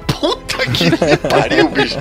Puta 0.57 0.70
que 0.70 0.90
pariu, 1.28 1.68
bicho. 1.68 1.96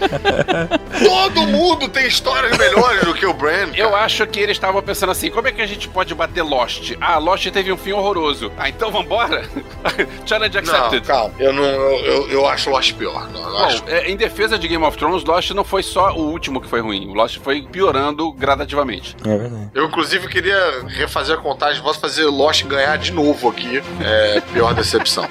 Todo 1.03 1.47
mundo 1.47 1.87
tem 1.89 2.07
histórias 2.07 2.57
melhores 2.57 3.03
do 3.03 3.13
que 3.13 3.25
o 3.25 3.33
Brand. 3.33 3.75
Eu 3.75 3.95
acho 3.95 4.25
que 4.27 4.39
eles 4.39 4.55
estavam 4.55 4.81
pensando 4.81 5.11
assim: 5.11 5.29
como 5.29 5.47
é 5.47 5.51
que 5.51 5.61
a 5.61 5.65
gente 5.65 5.87
pode 5.89 6.13
bater 6.15 6.41
Lost? 6.43 6.93
Ah, 7.01 7.17
Lost 7.17 7.45
teve 7.51 7.71
um 7.71 7.77
fim 7.77 7.91
horroroso. 7.91 8.51
Ah, 8.57 8.69
então 8.69 8.91
vambora? 8.91 9.43
Challenge 10.25 10.61
Não, 10.61 10.73
accepted. 10.73 11.05
calma. 11.05 11.33
Eu, 11.39 11.53
não, 11.53 11.63
eu, 11.63 12.05
eu, 12.05 12.29
eu 12.29 12.47
acho 12.47 12.69
Lost 12.69 12.93
pior. 12.93 13.29
Não, 13.31 13.41
eu 13.41 13.51
Bom, 13.57 13.63
acho... 13.65 13.83
é, 13.87 14.09
em 14.09 14.15
defesa 14.15 14.57
de 14.57 14.67
Game 14.67 14.83
of 14.83 14.97
Thrones, 14.97 15.23
Lost 15.23 15.51
não 15.51 15.63
foi 15.63 15.83
só 15.83 16.11
o 16.13 16.29
último 16.31 16.61
que 16.61 16.67
foi 16.67 16.79
ruim. 16.81 17.07
O 17.07 17.13
Lost 17.13 17.37
foi 17.39 17.61
piorando 17.63 18.31
gradativamente. 18.31 19.15
É 19.25 19.37
verdade. 19.37 19.69
Eu, 19.73 19.85
inclusive, 19.85 20.27
queria 20.27 20.83
refazer 20.87 21.37
a 21.37 21.41
contagem. 21.41 21.81
Posso 21.81 21.99
fazer 21.99 22.25
Lost 22.25 22.63
ganhar 22.65 22.97
de 22.97 23.11
novo 23.11 23.49
aqui. 23.49 23.81
É, 24.01 24.41
pior 24.53 24.73
decepção. 24.73 25.27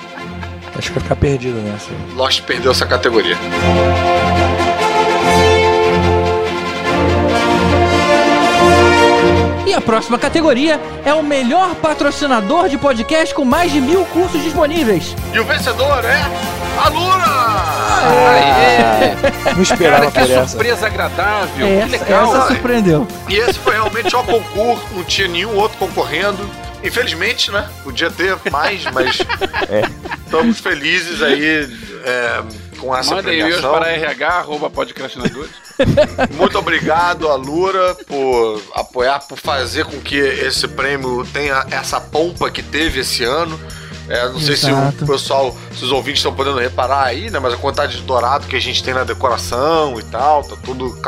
Acho 0.76 0.88
que 0.88 0.94
vai 0.94 1.02
ficar 1.02 1.16
perdido 1.16 1.60
nessa. 1.60 1.90
Lost 2.14 2.42
perdeu 2.42 2.72
essa 2.72 2.86
categoria. 2.86 3.36
E 9.66 9.72
a 9.72 9.80
próxima 9.80 10.18
categoria 10.18 10.78
é 11.04 11.12
o 11.14 11.22
melhor 11.22 11.74
patrocinador 11.76 12.68
de 12.68 12.76
podcast 12.76 13.34
com 13.34 13.44
mais 13.44 13.72
de 13.72 13.80
mil 13.80 14.04
cursos 14.06 14.42
disponíveis. 14.42 15.16
E 15.32 15.40
o 15.40 15.44
vencedor 15.44 16.04
é. 16.04 16.20
A 16.84 16.88
Lura! 16.88 17.24
Aê! 18.28 19.54
Não 19.54 19.62
esperava 19.62 20.10
Cara, 20.10 20.10
por 20.10 20.26
que 20.26 20.32
essa. 20.32 20.48
surpresa 20.48 20.86
agradável. 20.86 21.66
que 21.66 21.72
Essa, 21.72 21.86
legal. 22.04 22.36
essa 22.36 22.46
surpreendeu. 22.48 23.06
E 23.28 23.36
esse 23.36 23.58
foi 23.58 23.72
realmente 23.74 24.14
o 24.14 24.22
concurso, 24.24 24.84
não 24.94 25.04
tinha 25.04 25.28
nenhum 25.28 25.54
outro 25.56 25.78
concorrendo. 25.78 26.48
Infelizmente, 26.84 27.50
né? 27.50 27.68
Podia 27.82 28.10
ter 28.10 28.36
mais, 28.52 28.84
mas 28.92 29.18
estamos 30.24 30.60
felizes 30.60 31.22
aí 31.22 31.68
é, 32.04 32.42
com 32.78 32.94
essa 32.94 33.14
Mandem 33.14 33.38
e-mails 33.40 33.60
premiação. 33.60 33.80
para 33.80 33.92
RH, 33.92 34.28
arroba. 34.28 34.70
Muito 36.36 36.58
obrigado 36.58 37.28
a 37.28 37.34
Lura 37.34 37.94
por 38.06 38.62
apoiar, 38.74 39.20
por 39.20 39.38
fazer 39.38 39.86
com 39.86 39.98
que 40.00 40.16
esse 40.16 40.68
prêmio 40.68 41.26
tenha 41.32 41.66
essa 41.70 42.00
pompa 42.00 42.50
que 42.50 42.62
teve 42.62 43.00
esse 43.00 43.24
ano. 43.24 43.58
É, 44.08 44.28
não 44.28 44.40
sei 44.40 44.56
se 44.56 44.68
Exato. 44.68 45.04
o 45.04 45.06
pessoal, 45.06 45.56
se 45.76 45.84
os 45.84 45.90
ouvintes 45.90 46.20
estão 46.20 46.34
podendo 46.34 46.58
reparar 46.58 47.04
aí, 47.04 47.30
né? 47.30 47.38
Mas 47.38 47.54
a 47.54 47.56
quantidade 47.56 47.96
de 47.96 48.02
dourado 48.02 48.46
que 48.46 48.56
a 48.56 48.60
gente 48.60 48.82
tem 48.82 48.92
na 48.92 49.04
decoração 49.04 49.98
e 49.98 50.02
tal, 50.04 50.44
tá 50.44 50.56
tudo. 50.62 50.96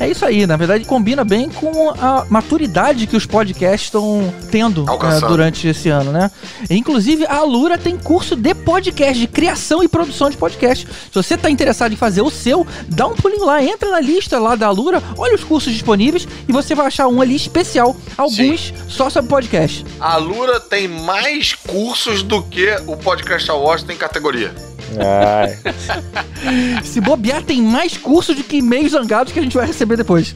É 0.00 0.08
isso 0.08 0.24
aí, 0.24 0.46
na 0.46 0.56
verdade 0.56 0.84
combina 0.84 1.24
bem 1.24 1.50
com 1.50 1.90
a 1.90 2.24
maturidade 2.30 3.06
que 3.06 3.16
os 3.16 3.26
podcasts 3.26 3.88
estão 3.88 4.32
tendo 4.50 4.84
eh, 4.88 5.20
durante 5.26 5.66
esse 5.66 5.88
ano, 5.88 6.12
né? 6.12 6.30
Inclusive, 6.70 7.26
a 7.26 7.38
Alura 7.38 7.76
tem 7.76 7.96
curso 7.96 8.36
de 8.36 8.54
podcast, 8.54 9.18
de 9.18 9.26
criação 9.26 9.82
e 9.82 9.88
produção 9.88 10.30
de 10.30 10.36
podcast. 10.36 10.86
Se 10.86 11.14
você 11.14 11.34
está 11.34 11.50
interessado 11.50 11.92
em 11.92 11.96
fazer 11.96 12.22
o 12.22 12.30
seu, 12.30 12.66
dá 12.88 13.06
um 13.08 13.14
pulinho 13.14 13.44
lá, 13.44 13.62
entra 13.62 13.90
na 13.90 14.00
lista 14.00 14.38
lá 14.38 14.54
da 14.54 14.68
Alura, 14.68 15.02
olha 15.16 15.34
os 15.34 15.42
cursos 15.42 15.72
disponíveis 15.72 16.28
e 16.48 16.52
você 16.52 16.74
vai 16.74 16.86
achar 16.86 17.08
um 17.08 17.20
ali 17.20 17.34
especial, 17.34 17.96
alguns 18.16 18.72
só 18.88 19.10
sobre 19.10 19.28
podcast. 19.28 19.84
A 19.98 20.16
Lura 20.16 20.60
tem 20.60 20.77
mais 20.86 21.54
cursos 21.54 22.22
do 22.22 22.42
que 22.42 22.68
o 22.86 22.96
Podcast 22.96 23.50
Awards 23.50 23.84
tem 23.84 23.96
categoria. 23.96 24.54
Ai, 24.98 25.58
Se 26.84 27.00
bobear, 27.00 27.42
tem 27.42 27.60
mais 27.60 27.96
cursos 27.96 28.36
do 28.36 28.44
que 28.44 28.58
e-mails 28.58 28.92
zangados 28.92 29.32
que 29.32 29.38
a 29.38 29.42
gente 29.42 29.56
vai 29.56 29.66
receber 29.66 29.96
depois. 29.96 30.34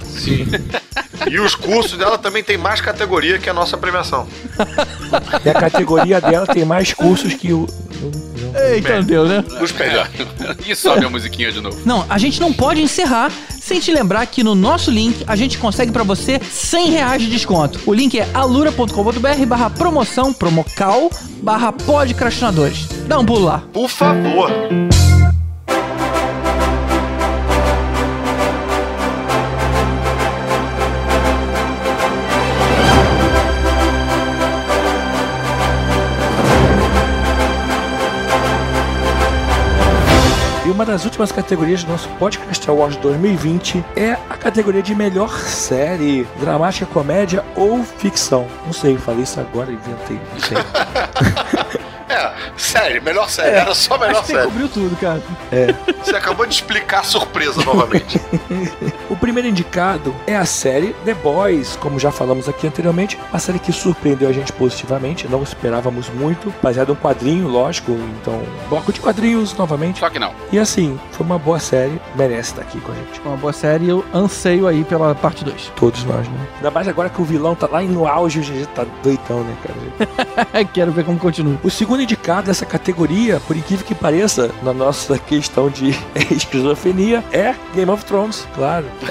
E 1.30 1.38
os 1.38 1.54
cursos 1.54 1.96
dela 1.96 2.18
também 2.18 2.42
tem 2.42 2.58
mais 2.58 2.80
categoria 2.80 3.38
que 3.38 3.48
a 3.48 3.54
nossa 3.54 3.76
premiação. 3.76 4.26
e 5.44 5.48
a 5.48 5.54
categoria 5.54 6.20
dela 6.20 6.46
tem 6.46 6.64
mais 6.64 6.92
cursos 6.92 7.32
que 7.34 7.52
o. 7.52 7.66
não- 8.10 8.52
não- 8.52 8.60
Eita, 8.70 9.02
deu, 9.02 9.24
né? 9.26 9.44
Os 9.60 9.72
melhores. 9.72 10.10
E 10.66 10.74
sobe 10.76 11.04
a 11.04 11.08
musiquinha 11.10 11.50
de 11.50 11.60
novo. 11.60 11.78
Não, 11.84 12.04
a 12.08 12.18
gente 12.18 12.40
não 12.40 12.52
pode 12.52 12.80
encerrar 12.82 13.32
sem 13.60 13.80
te 13.80 13.90
lembrar 13.92 14.24
que 14.26 14.42
no 14.44 14.54
nosso 14.54 14.90
link 14.90 15.24
a 15.26 15.34
gente 15.36 15.58
consegue 15.58 15.90
pra 15.92 16.02
você 16.02 16.40
100 16.40 16.90
reais 16.90 17.22
de 17.22 17.28
desconto. 17.30 17.80
O 17.86 17.92
link 17.94 18.18
é 18.18 18.28
alura.com.br 18.34 19.46
barra 19.46 19.70
promoção, 19.70 20.32
promocal, 20.32 21.10
barra 21.42 21.72
podcrastinadores. 21.72 22.86
Dá 23.06 23.18
um 23.18 23.24
pulo 23.24 23.44
lá. 23.44 23.62
Por 23.72 23.88
favor. 23.88 24.50
Uma 40.72 40.84
das 40.86 41.04
últimas 41.04 41.30
categorias 41.30 41.84
do 41.84 41.92
nosso 41.92 42.08
Podcast 42.10 42.68
Awards 42.68 42.96
2020 43.00 43.84
é 43.94 44.12
a 44.28 44.36
categoria 44.36 44.82
de 44.82 44.94
melhor 44.94 45.30
série, 45.40 46.26
dramática, 46.40 46.86
comédia 46.86 47.44
ou 47.54 47.82
ficção. 47.84 48.46
Não 48.64 48.72
sei, 48.72 48.96
falei 48.96 49.22
isso 49.22 49.38
agora, 49.38 49.70
inventei. 49.70 50.20
Não 50.32 50.40
sei. 50.40 50.56
É, 52.12 52.30
sério, 52.58 53.02
melhor 53.02 53.26
série. 53.30 53.56
Era 53.56 53.74
só 53.74 53.96
melhor 53.96 54.16
Acho 54.16 54.20
que 54.20 54.26
você 54.26 54.32
série. 54.34 54.44
cobriu 54.46 54.68
tudo, 54.68 54.96
cara. 55.00 55.22
Você 56.04 56.14
acabou 56.14 56.44
de 56.44 56.52
explicar 56.54 57.00
a 57.00 57.04
surpresa 57.04 57.64
novamente. 57.64 58.20
O 59.22 59.30
primeiro 59.32 59.46
indicado 59.46 60.12
é 60.26 60.36
a 60.36 60.44
série 60.44 60.92
The 61.04 61.14
Boys, 61.14 61.76
como 61.76 61.96
já 61.96 62.10
falamos 62.10 62.48
aqui 62.48 62.66
anteriormente, 62.66 63.16
uma 63.30 63.38
série 63.38 63.60
que 63.60 63.72
surpreendeu 63.72 64.28
a 64.28 64.32
gente 64.32 64.52
positivamente, 64.52 65.28
não 65.28 65.44
esperávamos 65.44 66.08
muito, 66.08 66.52
baseado 66.60 66.88
em 66.88 66.92
um 66.92 66.96
quadrinho, 66.96 67.46
lógico, 67.46 67.92
então, 67.92 68.42
bloco 68.68 68.92
de 68.92 69.00
quadrinhos 69.00 69.56
novamente. 69.56 70.00
Só 70.00 70.10
que 70.10 70.18
não. 70.18 70.34
E 70.50 70.58
assim, 70.58 70.98
foi 71.12 71.24
uma 71.24 71.38
boa 71.38 71.60
série, 71.60 72.00
merece 72.16 72.50
estar 72.50 72.62
aqui 72.62 72.80
com 72.80 72.90
a 72.90 72.94
gente. 72.96 73.20
Uma 73.24 73.36
boa 73.36 73.52
série, 73.52 73.88
eu 73.88 74.04
anseio 74.12 74.66
aí 74.66 74.82
pela 74.82 75.14
parte 75.14 75.44
2. 75.44 75.70
Todos 75.76 76.02
nós, 76.02 76.26
né? 76.26 76.48
Ainda 76.56 76.72
mais 76.72 76.88
agora 76.88 77.08
que 77.08 77.22
o 77.22 77.24
vilão 77.24 77.54
tá 77.54 77.68
lá 77.70 77.80
no 77.80 78.08
auge, 78.08 78.40
o 78.40 78.42
GG 78.42 78.66
tá 78.74 78.84
doidão, 79.04 79.44
né, 79.44 79.56
cara? 79.62 80.64
Quero 80.74 80.90
ver 80.90 81.04
como 81.04 81.20
continua. 81.20 81.60
O 81.62 81.70
segundo 81.70 82.02
indicado 82.02 82.48
dessa 82.48 82.66
categoria, 82.66 83.38
por 83.46 83.56
incrível 83.56 83.86
que 83.86 83.94
pareça, 83.94 84.50
na 84.64 84.72
nossa 84.72 85.16
questão 85.16 85.70
de 85.70 85.96
esquizofrenia, 86.28 87.22
é 87.30 87.54
Game 87.72 87.88
of 87.88 88.04
Thrones, 88.04 88.48
claro. 88.56 88.86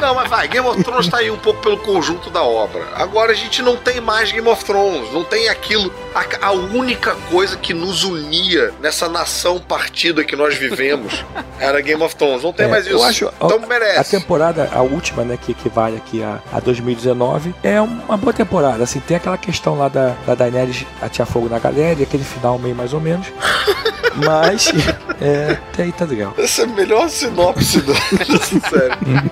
Não, 0.00 0.14
mas 0.14 0.28
vai, 0.30 0.48
Game 0.48 0.66
of 0.66 0.82
Thrones 0.82 1.08
tá 1.08 1.18
aí 1.18 1.30
um 1.30 1.36
pouco 1.36 1.60
pelo 1.60 1.76
conjunto 1.78 2.30
da 2.30 2.42
obra. 2.42 2.82
Agora 2.94 3.32
a 3.32 3.34
gente 3.34 3.60
não 3.62 3.76
tem 3.76 4.00
mais 4.00 4.32
Game 4.32 4.48
of 4.48 4.64
Thrones, 4.64 5.12
não 5.12 5.22
tem 5.24 5.48
aquilo. 5.48 5.92
A, 6.14 6.46
a 6.48 6.52
única 6.52 7.14
coisa 7.30 7.56
que 7.56 7.74
nos 7.74 8.02
unia 8.04 8.72
nessa 8.80 9.08
nação 9.08 9.58
partida 9.60 10.24
que 10.24 10.34
nós 10.34 10.54
vivemos 10.56 11.24
era 11.60 11.80
Game 11.80 12.02
of 12.02 12.16
Thrones. 12.16 12.42
Não 12.42 12.52
tem 12.52 12.66
É, 12.66 12.68
mais 12.68 12.86
isso. 12.86 12.94
eu 12.96 13.02
acho- 13.04 13.30
então 13.36 13.60
A 13.62 13.66
merece. 13.66 14.10
temporada, 14.18 14.68
a 14.72 14.80
última, 14.82 15.22
né, 15.24 15.38
que 15.40 15.52
equivale 15.52 15.96
aqui 15.96 16.22
a, 16.22 16.40
a 16.52 16.60
2019, 16.60 17.54
é 17.62 17.80
uma 17.80 18.16
boa 18.16 18.32
temporada. 18.32 18.82
Assim, 18.82 19.00
tem 19.00 19.16
aquela 19.18 19.36
questão 19.38 19.76
lá 19.78 19.88
da, 19.88 20.14
da 20.26 20.34
Daenerys 20.34 20.84
atirar 21.02 21.26
fogo 21.26 21.48
na 21.48 21.58
galera 21.58 22.00
e 22.00 22.02
aquele 22.02 22.24
final 22.24 22.58
meio 22.58 22.74
mais 22.74 22.92
ou 22.92 23.00
menos. 23.00 23.26
Mas, 24.26 24.72
é, 25.20 25.52
até 25.72 25.84
aí 25.84 25.92
tá 25.92 26.04
legal. 26.04 26.34
Essa 26.36 26.62
é 26.62 26.64
a 26.64 26.68
melhor 26.68 27.08
sinopse 27.08 27.80
dessa 27.80 28.58
série. 28.68 29.30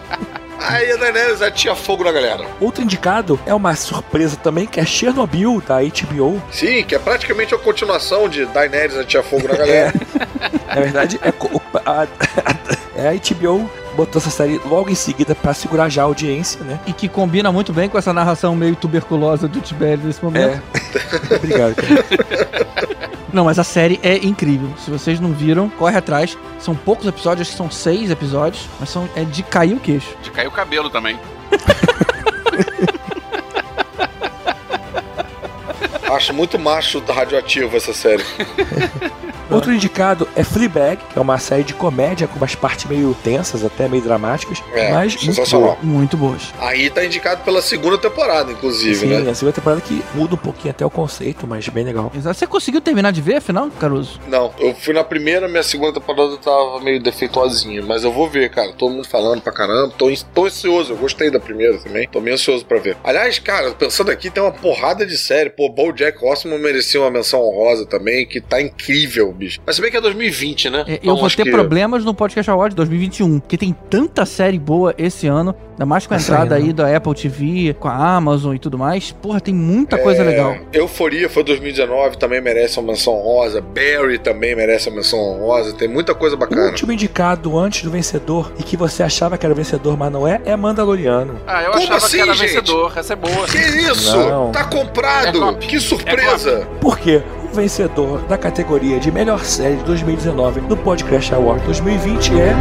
Aí 0.58 0.90
a 0.92 0.96
Daenerys 0.96 1.40
atia 1.40 1.74
fogo 1.74 2.04
na 2.04 2.12
galera. 2.12 2.44
Outro 2.60 2.82
indicado 2.82 3.38
é 3.46 3.54
uma 3.54 3.74
surpresa 3.76 4.36
também, 4.36 4.66
que 4.66 4.80
é 4.80 4.84
Chernobyl, 4.84 5.62
da 5.66 5.78
HBO. 5.80 6.42
Sim, 6.50 6.82
que 6.84 6.94
é 6.94 6.98
praticamente 6.98 7.54
a 7.54 7.58
continuação 7.58 8.28
de 8.28 8.44
Daenerys 8.46 8.96
atia 8.96 9.22
fogo 9.22 9.46
na 9.48 9.54
galera. 9.56 9.94
Na 10.66 10.74
verdade, 10.74 11.20
é, 11.22 11.28
a, 11.84 12.02
a, 12.02 12.06
é 12.96 13.08
a 13.08 13.12
HBO 13.14 13.70
botou 13.98 14.20
essa 14.20 14.30
série 14.30 14.60
logo 14.64 14.90
em 14.90 14.94
seguida 14.94 15.34
pra 15.34 15.52
segurar 15.52 15.88
já 15.88 16.02
a 16.02 16.04
audiência, 16.04 16.62
né? 16.62 16.78
E 16.86 16.92
que 16.92 17.08
combina 17.08 17.50
muito 17.50 17.72
bem 17.72 17.88
com 17.88 17.98
essa 17.98 18.12
narração 18.12 18.54
meio 18.54 18.76
tuberculosa 18.76 19.48
do 19.48 19.60
Tibério 19.60 20.04
nesse 20.04 20.24
momento. 20.24 20.62
É. 20.62 21.34
Obrigado, 21.34 21.74
cara. 21.74 23.07
Não, 23.32 23.44
mas 23.44 23.58
a 23.58 23.64
série 23.64 24.00
é 24.02 24.16
incrível. 24.16 24.72
Se 24.78 24.90
vocês 24.90 25.20
não 25.20 25.32
viram, 25.32 25.68
corre 25.68 25.96
atrás. 25.96 26.36
São 26.58 26.74
poucos 26.74 27.06
episódios, 27.06 27.42
acho 27.42 27.50
que 27.50 27.56
são 27.56 27.70
seis 27.70 28.10
episódios, 28.10 28.68
mas 28.80 28.88
são 28.88 29.08
é 29.14 29.24
de 29.24 29.42
cair 29.42 29.74
o 29.74 29.80
queixo. 29.80 30.16
De 30.22 30.30
cair 30.30 30.46
o 30.46 30.50
cabelo 30.50 30.88
também. 30.90 31.18
Acho 36.10 36.32
muito 36.32 36.58
macho 36.58 37.00
radioativo 37.06 37.76
essa 37.76 37.92
série. 37.92 38.24
Outro 39.50 39.72
indicado 39.72 40.28
é 40.36 40.44
Fleabag, 40.44 41.00
que 41.12 41.18
é 41.18 41.22
uma 41.22 41.38
série 41.38 41.62
de 41.64 41.74
comédia 41.74 42.26
com 42.28 42.36
umas 42.36 42.54
partes 42.54 42.84
meio 42.84 43.16
tensas, 43.22 43.64
até 43.64 43.88
meio 43.88 44.02
dramáticas, 44.02 44.62
É, 44.72 44.92
mas 44.92 45.16
muito 45.22 45.50
boa. 45.50 45.78
Muito 45.82 46.16
boas. 46.16 46.52
Aí 46.60 46.90
tá 46.90 47.04
indicado 47.04 47.42
pela 47.44 47.62
segunda 47.62 47.98
temporada, 47.98 48.52
inclusive, 48.52 48.94
Sim, 48.96 49.22
né? 49.22 49.30
a 49.30 49.34
segunda 49.34 49.54
temporada 49.54 49.80
que 49.80 50.02
muda 50.14 50.34
um 50.34 50.38
pouquinho 50.38 50.70
até 50.70 50.84
o 50.84 50.90
conceito, 50.90 51.46
mas 51.46 51.68
bem 51.68 51.84
legal. 51.84 52.12
Exato. 52.14 52.38
Você 52.38 52.46
conseguiu 52.46 52.80
terminar 52.80 53.12
de 53.12 53.20
ver, 53.20 53.36
afinal, 53.36 53.68
Caruso? 53.80 54.20
Não, 54.28 54.52
eu 54.58 54.74
fui 54.74 54.92
na 54.92 55.04
primeira, 55.04 55.48
minha 55.48 55.62
segunda 55.62 55.92
temporada 55.94 56.36
tava 56.38 56.80
meio 56.80 57.02
defeituosinha, 57.02 57.82
mas 57.82 58.04
eu 58.04 58.12
vou 58.12 58.28
ver, 58.28 58.50
cara. 58.50 58.72
Todo 58.72 58.92
mundo 58.92 59.06
falando 59.08 59.40
pra 59.40 59.52
caramba. 59.52 59.92
Tô, 59.96 60.12
tô 60.34 60.44
ansioso, 60.46 60.92
eu 60.92 60.96
gostei 60.96 61.30
da 61.30 61.40
primeira 61.40 61.78
também. 61.78 62.08
Tô 62.08 62.20
meio 62.20 62.34
ansioso 62.34 62.64
pra 62.64 62.78
ver. 62.78 62.96
Aliás, 63.02 63.38
cara, 63.38 63.70
pensando 63.72 64.10
aqui, 64.10 64.30
tem 64.30 64.42
uma 64.42 64.52
porrada 64.52 65.06
de 65.06 65.16
série. 65.16 65.50
Pô, 65.50 65.68
Jack 65.92 66.22
Horseman 66.22 66.58
merecia 66.58 67.00
uma 67.00 67.10
menção 67.10 67.40
honrosa 67.40 67.86
também, 67.86 68.26
que 68.26 68.40
tá 68.40 68.60
incrível, 68.60 69.34
bicho. 69.38 69.60
Mas 69.64 69.76
se 69.76 69.82
bem 69.82 69.90
que 69.90 69.96
é 69.96 70.00
2020, 70.00 70.68
né? 70.70 70.84
É, 70.86 70.94
Então, 70.94 71.14
eu 71.14 71.16
vou 71.20 71.30
ter 71.30 71.44
que- 71.44 71.50
problemas 71.50 72.04
no 72.04 72.12
Podcast 72.12 72.50
Award 72.50 72.74
2021, 72.74 73.38
porque 73.40 73.56
tem 73.56 73.74
tanta 73.88 74.26
série 74.26 74.58
boa 74.58 74.94
esse 74.98 75.26
ano, 75.26 75.54
ainda 75.72 75.86
mais 75.86 76.06
com 76.06 76.14
a 76.14 76.16
entrada 76.18 76.50
saindo. 76.56 76.66
aí 76.66 76.72
da 76.72 76.96
Apple 76.96 77.14
TV, 77.14 77.74
com 77.78 77.88
a 77.88 77.94
Amazon 78.16 78.54
e 78.54 78.58
tudo 78.58 78.76
mais. 78.76 79.12
Porra, 79.12 79.40
tem 79.40 79.54
muita 79.54 79.96
coisa 79.98 80.22
É, 80.22 80.24
legal. 80.26 80.56
Euforia 80.72 81.28
foi 81.28 81.44
2019, 81.44 82.18
também 82.18 82.40
merece 82.40 82.78
uma 82.78 82.88
menção 82.88 83.14
honrosa. 83.14 83.60
Barry 83.60 84.18
também 84.18 84.54
merece 84.56 84.88
uma 84.88 84.96
menção 84.96 85.18
honrosa. 85.18 85.72
Tem 85.74 85.88
muita 85.88 86.14
coisa 86.14 86.34
O 86.34 86.38
bacana. 86.38 86.66
último 86.66 86.92
indicado 86.92 87.56
antes 87.58 87.82
do 87.82 87.90
vencedor 87.90 88.52
e 88.58 88.62
que 88.62 88.76
você 88.76 89.02
achava 89.02 89.38
que 89.38 89.46
era 89.46 89.52
o 89.52 89.56
vencedor, 89.56 89.96
mas 89.96 90.10
não 90.12 90.26
é, 90.26 90.40
é 90.44 90.56
Mandaloriano. 90.56 91.40
Ah, 91.46 91.62
eu 91.62 91.70
Como 91.72 91.82
achava 91.84 91.96
assim, 91.98 92.16
que 92.16 92.22
era 92.22 92.34
gente? 92.34 92.48
vencedor. 92.48 92.92
Essa 92.96 93.12
é 93.12 93.16
boa. 93.16 93.46
Que 93.46 93.58
isso? 93.58 94.16
Não. 94.16 94.50
Tá 94.52 94.64
comprado! 94.64 95.48
É 95.50 95.54
que 95.66 95.78
surpresa! 95.80 96.66
Por 96.80 96.98
quê? 96.98 97.22
O 97.50 97.54
vencedor 97.54 98.20
da 98.28 98.36
categoria 98.38 99.00
de 99.00 99.10
melhor 99.10 99.40
série 99.44 99.76
de 99.76 99.84
2019 99.84 100.60
do 100.62 100.76
Podcast 100.76 101.34
Award 101.34 101.64
2020 101.64 102.32
é. 102.40 102.54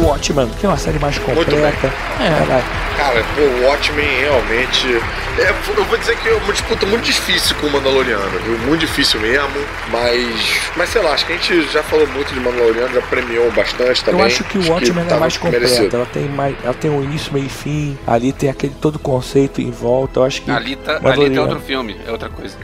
O 0.00 0.06
Watchmen, 0.06 0.48
que 0.58 0.66
é 0.66 0.68
uma 0.68 0.78
série 0.78 0.98
mais 0.98 1.18
completa. 1.18 1.92
Ela- 2.20 2.62
Cara, 2.96 3.24
pô, 3.34 3.40
o 3.42 3.66
Watchmen 3.68 4.06
realmente. 4.20 5.00
É, 5.38 5.48
eu 5.78 5.84
vou 5.84 5.96
dizer 5.96 6.16
que 6.18 6.28
é 6.28 6.34
uma 6.34 6.52
disputa 6.52 6.84
muito 6.84 7.04
difícil 7.04 7.56
com 7.56 7.66
o 7.66 7.70
Mandaloriano, 7.70 8.38
viu? 8.40 8.58
Muito 8.58 8.80
difícil 8.80 9.18
mesmo. 9.20 9.48
Mas. 9.90 10.60
Mas 10.76 10.90
sei 10.90 11.00
lá, 11.02 11.12
acho 11.14 11.24
que 11.26 11.32
a 11.32 11.36
gente 11.36 11.62
já 11.72 11.82
falou 11.82 12.06
muito 12.08 12.34
de 12.34 12.38
Mandaloriano, 12.40 12.92
já 12.94 13.00
premiou 13.02 13.50
bastante 13.50 14.04
também. 14.04 14.20
Eu 14.20 14.26
acho 14.26 14.44
que 14.44 14.58
o 14.58 14.68
Watchmen 14.70 15.06
é 15.08 15.14
mais 15.14 15.36
completa. 15.38 15.64
merecido. 15.66 15.96
Ela 15.96 16.06
tem, 16.06 16.24
mais, 16.28 16.54
ela 16.62 16.74
tem 16.74 16.90
um 16.90 17.02
início, 17.02 17.32
meio 17.32 17.46
e 17.46 17.48
fim. 17.48 17.98
Ali 18.06 18.32
tem 18.32 18.50
aquele 18.50 18.74
todo 18.80 18.98
conceito 18.98 19.60
em 19.62 19.70
volta. 19.70 20.20
Eu 20.20 20.24
acho 20.24 20.42
que. 20.42 20.50
Alita, 20.50 20.92
Alita 20.92 20.92
é 20.92 20.94
Mandaloriano- 21.10 21.42
outro 21.48 21.60
filme, 21.60 21.96
é 22.06 22.10
outra 22.12 22.28
coisa. 22.28 22.56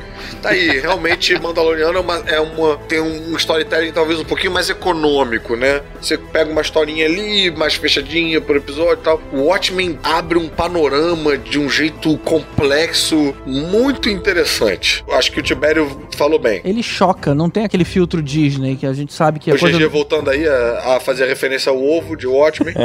Tá 0.43 0.51
aí, 0.51 0.78
realmente 0.81 1.36
Mandaloriano 1.40 1.97
é 1.99 2.01
uma, 2.01 2.23
é 2.27 2.40
uma- 2.40 2.77
tem 2.89 3.01
um 3.01 3.35
storytelling 3.36 3.93
talvez 3.93 4.20
um 4.20 4.24
pouquinho 4.24 4.53
mais 4.53 4.69
econômico, 4.69 5.57
né? 5.57 5.81
Você 6.01 6.19
pega 6.19 6.51
uma 6.51 6.61
historinha 6.61 7.07
ali, 7.07 7.51
mais 7.51 7.74
fechadinha 7.74 8.40
por 8.43 8.57
episódio 8.57 9.01
e 9.01 9.05
tal. 9.05 9.20
O 9.32 9.45
Watchmen 9.47 9.99
abre 10.03 10.39
um 10.39 10.49
panorama 10.49 11.36
de 11.39 11.59
um 11.59 11.69
jeito 11.70 12.16
complexo, 12.59 13.35
muito 13.47 14.09
interessante. 14.09 15.05
Acho 15.12 15.30
que 15.30 15.39
o 15.39 15.43
Tibério 15.43 16.09
falou 16.16 16.40
bem. 16.40 16.60
Ele 16.64 16.82
choca, 16.82 17.32
não 17.35 17.48
tem 17.48 17.64
aquele 17.64 17.85
filtro 17.85 18.20
Disney 18.20 18.74
que 18.74 18.85
a 18.85 18.93
gente 18.93 19.12
sabe 19.12 19.39
que 19.39 19.51
é 19.51 19.55
o 19.55 19.59
coisa. 19.59 19.78
GG 19.78 19.86
voltando 19.86 20.28
aí 20.28 20.47
a, 20.47 20.97
a 20.97 21.01
fazer 21.01 21.26
referência 21.26 21.70
ao 21.70 21.80
ovo 21.80 22.16
de 22.16 22.26
Watchmen. 22.26 22.74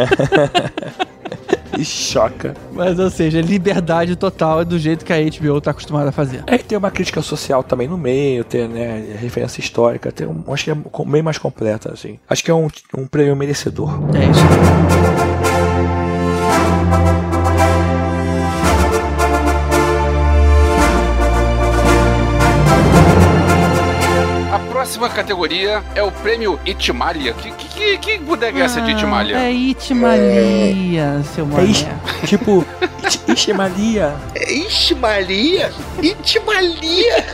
E 1.75 1.83
choca. 1.83 2.53
Mas, 2.71 2.99
ou 2.99 3.09
seja, 3.09 3.41
liberdade 3.41 4.15
total 4.15 4.61
é 4.61 4.65
do 4.65 4.77
jeito 4.77 5.03
que 5.03 5.11
a 5.11 5.17
HBO 5.17 5.59
tá 5.59 5.71
acostumada 5.71 6.09
a 6.09 6.11
fazer. 6.11 6.43
É, 6.45 6.59
tem 6.59 6.77
uma 6.77 6.91
crítica 6.91 7.19
social 7.23 7.63
também 7.63 7.87
no 7.87 7.97
meio, 7.97 8.43
tem, 8.43 8.67
né, 8.67 9.17
referência 9.19 9.59
histórica, 9.59 10.11
tem 10.11 10.27
um, 10.27 10.43
acho 10.53 10.65
que 10.65 10.69
é 10.71 10.75
bem 11.07 11.23
mais 11.23 11.39
completa, 11.39 11.91
assim. 11.91 12.19
Acho 12.29 12.43
que 12.43 12.51
é 12.51 12.53
um, 12.53 12.67
um 12.95 13.07
prêmio 13.07 13.35
merecedor. 13.35 13.89
É 14.13 14.29
isso. 14.29 14.43
Próxima 24.93 25.09
categoria 25.09 25.83
é 25.95 26.03
o 26.03 26.11
prêmio 26.11 26.59
Itimalia. 26.65 27.33
Que, 27.33 27.51
que, 27.51 27.67
que, 27.73 27.97
que 27.97 28.17
bodega 28.19 28.59
é 28.59 28.63
essa 28.63 28.81
de 28.81 28.91
Itimalia? 28.91 29.37
É 29.37 29.51
Itmalia, 29.51 31.21
seu 31.33 31.45
É 31.45 31.47
mané. 31.47 31.95
tipo, 32.25 32.65
Ixi- 33.05 33.19
Ixi 33.27 33.53
Maria. 33.53 34.15
Ixi, 34.35 34.95
Maria! 34.95 35.71
Ixi, 36.01 36.39
Maria! 36.39 37.25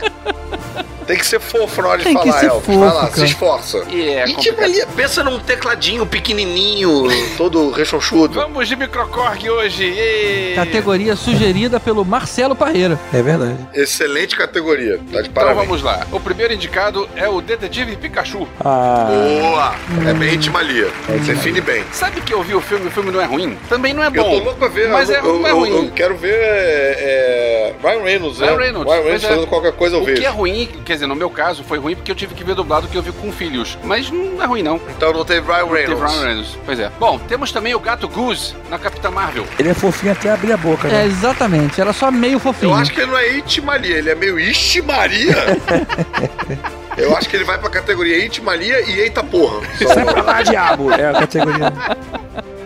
Tem 1.06 1.18
que 1.18 1.26
ser 1.26 1.40
fofo 1.40 1.82
na 1.82 1.88
hora 1.88 1.98
de 1.98 2.04
Tem 2.04 2.16
que 2.16 2.28
falar, 2.30 2.50
fofo, 2.50 2.78
Vai 2.78 2.88
lá, 2.94 3.06
se 3.06 3.10
cara. 3.14 3.26
esforça. 3.26 3.84
E 3.90 4.10
é. 4.10 4.26
Maria! 4.56 4.86
Pensa 4.94 5.24
num 5.24 5.40
tecladinho 5.40 6.06
pequenininho, 6.06 7.08
todo 7.36 7.72
rechonchudo. 7.72 8.34
Vamos 8.34 8.68
de 8.68 8.76
Microcorg 8.76 9.50
hoje! 9.50 9.84
Ê! 9.86 10.52
Categoria 10.54 11.16
sugerida 11.16 11.80
pelo 11.80 12.04
Marcelo 12.04 12.54
Parreira. 12.54 12.96
É 13.12 13.20
verdade. 13.22 13.56
Excelente 13.74 14.36
categoria. 14.36 14.98
Tá 15.10 15.20
de 15.22 15.28
Então 15.30 15.32
parabéns. 15.32 15.66
vamos 15.66 15.82
lá. 15.82 16.06
O 16.12 16.20
primeiro 16.20 16.54
indicado 16.54 17.08
é 17.16 17.28
o 17.28 17.40
Detetive 17.40 17.96
Pikachu. 17.96 18.46
Ah, 18.64 19.08
Boa! 19.10 19.74
É 20.08 20.14
bem 20.14 20.29
Itimalia. 20.32 20.88
Você 21.08 21.32
define 21.34 21.60
bem. 21.60 21.84
Sabe 21.92 22.20
que 22.20 22.32
eu 22.32 22.42
vi 22.42 22.54
o 22.54 22.60
filme 22.60 22.84
e 22.84 22.88
o 22.88 22.90
filme 22.90 23.10
não 23.10 23.20
é 23.20 23.24
ruim? 23.24 23.56
Também 23.68 23.92
não 23.92 24.02
é 24.02 24.06
Eu 24.06 24.10
bom. 24.12 24.22
tô 24.38 24.44
louco 24.44 24.58
pra 24.58 24.68
ver. 24.68 24.88
Mas 24.88 25.08
eu, 25.10 25.16
é, 25.16 25.18
eu, 25.20 25.38
não 25.38 25.46
é 25.46 25.50
eu- 25.50 25.56
ruim. 25.58 25.86
eu 25.86 25.90
quero 25.92 26.16
ver 26.16 26.32
é, 26.34 27.74
é, 27.82 27.88
Ryan 27.88 28.02
Reynolds, 28.02 28.38
né? 28.38 28.46
Ryan 28.48 28.56
Reynolds, 28.58 28.92
Ryan 28.92 29.02
Reynolds 29.02 29.24
é. 29.24 29.28
fazendo 29.28 29.46
qualquer 29.46 29.72
coisa 29.72 29.96
eu 29.96 30.02
O 30.02 30.04
vejo. 30.04 30.20
que 30.20 30.26
é 30.26 30.30
ruim, 30.30 30.68
quer 30.84 30.94
dizer, 30.94 31.06
no 31.06 31.14
meu 31.16 31.30
caso, 31.30 31.62
foi 31.64 31.78
ruim 31.78 31.94
porque 31.96 32.10
eu 32.10 32.14
tive 32.14 32.34
que 32.34 32.44
ver 32.44 32.54
dublado 32.54 32.88
que 32.88 32.96
eu 32.96 33.02
vi 33.02 33.12
com 33.12 33.30
filhos. 33.32 33.76
Mas 33.84 34.10
não 34.10 34.42
é 34.42 34.46
ruim, 34.46 34.62
não. 34.62 34.80
Então 34.96 35.12
não 35.12 35.24
teve 35.24 35.46
Ryan 35.50 35.64
Teve 35.66 35.74
Reynolds. 35.74 36.12
Ryan 36.12 36.24
Reynolds. 36.26 36.58
Pois 36.64 36.80
é. 36.80 36.90
Bom, 36.98 37.18
temos 37.18 37.52
também 37.52 37.74
o 37.74 37.80
Gato 37.80 38.08
Goose 38.08 38.54
na 38.68 38.78
Capitã 38.78 39.10
Marvel. 39.10 39.44
ele 39.58 39.68
é 39.70 39.74
fofinho 39.74 40.12
até 40.12 40.30
abrir 40.30 40.52
a 40.52 40.56
boca, 40.56 40.88
É, 40.88 40.92
né? 40.92 41.06
exatamente. 41.06 41.80
Era 41.80 41.92
só 41.92 42.10
meio 42.10 42.38
fofinho. 42.38 42.72
Eu 42.72 42.76
acho 42.76 42.92
que 42.92 43.00
ele 43.00 43.10
não 43.10 43.18
é 43.18 43.28
Itimalia, 43.36 43.96
ele 43.98 44.10
é 44.10 44.14
meio 44.14 44.38
Ixi-Maria. 44.38 45.34
eu 47.00 47.16
acho 47.16 47.28
que 47.28 47.36
ele 47.36 47.44
vai 47.44 47.58
pra 47.58 47.70
categoria 47.70 48.18
Itimalia 48.24 48.80
e 48.88 49.00
Eita 49.00 49.22
Porra. 49.22 49.60
Sai 49.76 50.04
pra 50.04 50.22
lá, 50.22 50.42
diabo! 50.42 50.92
É 50.92 51.10
a 51.10 51.12
categoria. 51.14 51.72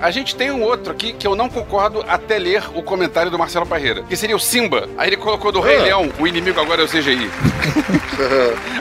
A 0.00 0.10
gente 0.10 0.34
tem 0.36 0.50
um 0.50 0.62
outro 0.62 0.92
aqui 0.92 1.12
que 1.12 1.26
eu 1.26 1.34
não 1.34 1.48
concordo 1.48 2.04
até 2.06 2.38
ler 2.38 2.62
o 2.74 2.82
comentário 2.82 3.30
do 3.30 3.38
Marcelo 3.38 3.64
Parreira, 3.66 4.02
que 4.02 4.16
seria 4.16 4.36
o 4.36 4.40
Simba. 4.40 4.88
Aí 4.98 5.08
ele 5.08 5.16
colocou 5.16 5.50
do 5.50 5.60
Rei 5.60 5.76
Ah. 5.78 5.82
Leão, 5.82 6.08
o 6.18 6.26
inimigo 6.26 6.60
agora 6.60 6.82
é 6.82 6.84
o 6.84 6.88
CGI. 6.88 7.30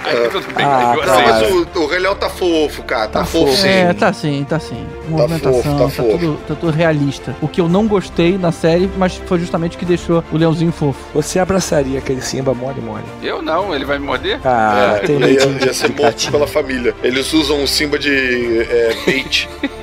Aí 0.05 0.29
tudo 0.29 0.45
bem, 0.53 0.65
Ah, 0.65 0.91
aí 0.91 0.97
eu 0.99 1.05
tá, 1.05 1.21
mas 1.21 1.51
o, 1.75 1.79
o 1.79 1.87
Rei 1.87 1.99
Leão 1.99 2.15
tá 2.15 2.29
fofo, 2.29 2.83
cara. 2.83 3.07
Tá, 3.07 3.19
Tá 3.19 3.25
fofo, 3.25 3.47
fofo. 3.47 3.61
sim. 3.61 3.67
É, 3.69 3.93
tá 3.93 4.11
sim, 4.13 4.45
tá 4.47 4.59
sim. 4.59 4.85
Movimentação, 5.07 5.53
fofo, 5.63 5.69
tá, 5.77 5.83
tá 5.85 5.89
fofo. 5.89 6.09
tudo, 6.17 6.37
tá 6.47 6.55
tudo 6.55 6.71
realista. 6.71 7.35
O 7.41 7.47
que 7.47 7.61
eu 7.61 7.69
não 7.69 7.87
gostei 7.87 8.37
na 8.37 8.51
série, 8.51 8.89
mas 8.97 9.15
foi 9.25 9.39
justamente 9.39 9.75
o 9.75 9.79
que 9.79 9.85
deixou 9.85 10.23
o 10.31 10.37
leãozinho 10.37 10.71
fofo. 10.71 10.99
Você 11.13 11.39
abraçaria 11.39 11.99
aquele 11.99 12.21
Simba 12.21 12.53
mole 12.53 12.81
mole. 12.81 13.03
Eu 13.21 13.41
não, 13.41 13.73
ele 13.73 13.85
vai 13.85 13.97
me 13.97 14.05
morder? 14.05 14.39
Ah, 14.43 14.99
É, 15.01 15.05
tem 15.07 15.19
ia, 15.19 15.45
ia 15.65 15.73
ser 15.73 15.89
morto 15.95 16.29
pela 16.31 16.47
família. 16.47 16.93
Eles 17.01 17.31
usam 17.33 17.63
o 17.63 17.67
Simba 17.67 17.97
de 17.97 18.59
é, 18.69 18.93
bait. 19.05 19.49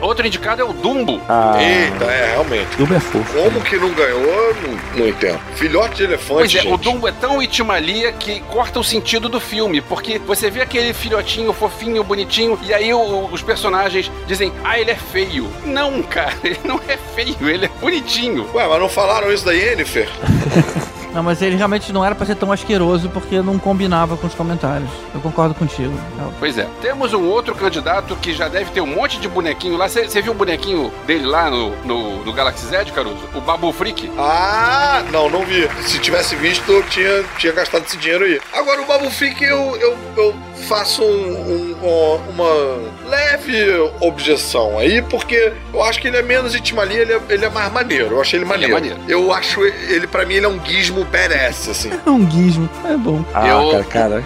Outro 0.00 0.26
indicado 0.26 0.62
é 0.62 0.64
o 0.64 0.72
Dumbo. 0.72 1.20
Ah, 1.28 1.56
Eita, 1.60 2.04
é, 2.04 2.30
realmente. 2.32 2.76
Dumbo 2.76 2.94
é 2.94 3.00
fofo. 3.00 3.32
Como 3.34 3.60
que 3.60 3.76
não 3.76 3.90
ganhou, 3.92 4.54
não, 4.62 4.98
não 5.00 5.08
entendo. 5.08 5.38
Filhote 5.56 5.96
de 5.96 6.04
elefante, 6.04 6.28
Pois 6.40 6.54
é, 6.54 6.60
gente. 6.62 6.72
o 6.72 6.76
Dumbo 6.76 7.06
é 7.08 7.12
tão 7.12 7.42
itimalia 7.42 8.12
que 8.12 8.40
corta 8.42 8.78
o 8.80 8.84
sentido 8.84 9.28
do 9.28 9.40
filme, 9.40 9.80
porque 9.80 10.18
você 10.18 10.50
vê 10.50 10.62
aquele 10.62 10.92
filhotinho 10.94 11.52
fofinho, 11.52 12.02
bonitinho, 12.02 12.58
e 12.62 12.72
aí 12.72 12.92
o- 12.94 13.28
os 13.30 13.42
personagens 13.42 14.10
dizem, 14.26 14.52
ah, 14.64 14.78
ele 14.78 14.90
é 14.90 14.96
feio. 14.96 15.48
Não, 15.64 16.02
cara, 16.04 16.32
ele 16.42 16.60
não 16.64 16.80
é 16.88 16.96
feio, 17.14 17.48
ele 17.48 17.66
é 17.66 17.70
bonitinho. 17.80 18.48
Ué, 18.54 18.66
mas 18.66 18.80
não 18.80 18.88
falaram 18.88 19.32
isso 19.32 19.44
da 19.44 19.52
Yennefer? 19.52 20.08
Não, 21.14 21.22
mas 21.22 21.42
ele 21.42 21.56
realmente 21.56 21.92
não 21.92 22.04
era 22.04 22.14
pra 22.14 22.24
ser 22.26 22.36
tão 22.36 22.52
asqueroso 22.52 23.08
porque 23.10 23.40
não 23.42 23.58
combinava 23.58 24.16
com 24.16 24.26
os 24.26 24.34
comentários. 24.34 24.88
Eu 25.14 25.20
concordo 25.20 25.54
contigo. 25.54 25.92
Eu- 26.18 26.32
Pois 26.38 26.56
é. 26.56 26.66
Temos 26.80 27.12
um 27.12 27.24
outro 27.28 27.54
candidato 27.54 28.14
que 28.16 28.32
já 28.32 28.48
deve 28.48 28.70
ter 28.70 28.80
um 28.80 28.86
monte 28.86 29.18
de 29.18 29.28
bonequinho 29.28 29.76
lá. 29.76 29.88
Você 29.88 30.22
viu 30.22 30.32
o 30.32 30.34
bonequinho 30.34 30.90
dele 31.06 31.26
lá 31.26 31.50
no, 31.50 31.70
no, 31.84 32.24
no 32.24 32.32
Galaxy 32.32 32.66
Z, 32.66 32.84
Caruso? 32.94 33.18
O 33.34 33.40
Babu 33.40 33.72
Freak? 33.72 34.10
Ah, 34.18 35.02
não, 35.12 35.28
não 35.28 35.44
vi. 35.44 35.68
Se 35.82 35.98
tivesse 35.98 36.34
visto, 36.36 36.70
eu 36.70 36.82
tinha, 36.84 37.24
tinha 37.38 37.52
gastado 37.52 37.84
esse 37.84 37.96
dinheiro 37.96 38.24
aí. 38.24 38.40
Agora, 38.52 38.80
o 38.80 38.86
Babu 38.86 39.10
Freak, 39.10 39.42
eu, 39.42 39.76
eu, 39.76 39.98
eu 40.16 40.34
faço 40.68 41.02
um- 41.02 41.06
um- 41.06 41.69
uma 41.82 42.78
leve 43.08 43.90
objeção 44.00 44.78
aí, 44.78 45.02
porque 45.02 45.52
eu 45.72 45.82
acho 45.82 46.00
que 46.00 46.08
ele 46.08 46.16
é 46.16 46.22
menos 46.22 46.54
itimalia, 46.54 46.98
ele 47.00 47.12
é, 47.12 47.20
ele 47.28 47.44
é 47.44 47.48
mais 47.50 47.72
maneiro. 47.72 48.14
Eu 48.14 48.20
achei 48.20 48.38
ele 48.38 48.44
maneiro. 48.46 48.72
maneiro. 48.72 48.98
Eu 49.08 49.32
acho 49.32 49.62
ele, 49.64 50.06
pra 50.06 50.24
mim, 50.26 50.34
ele 50.34 50.46
é 50.46 50.48
um 50.48 50.64
gizmo 50.64 51.04
badass, 51.04 51.68
assim. 51.68 51.90
É 52.06 52.10
um 52.10 52.28
gizmo, 52.30 52.68
é 52.88 52.96
bom. 52.96 53.24
Ah, 53.34 53.48
Eu- 53.48 53.84
cara, 53.84 54.22
cara. 54.22 54.24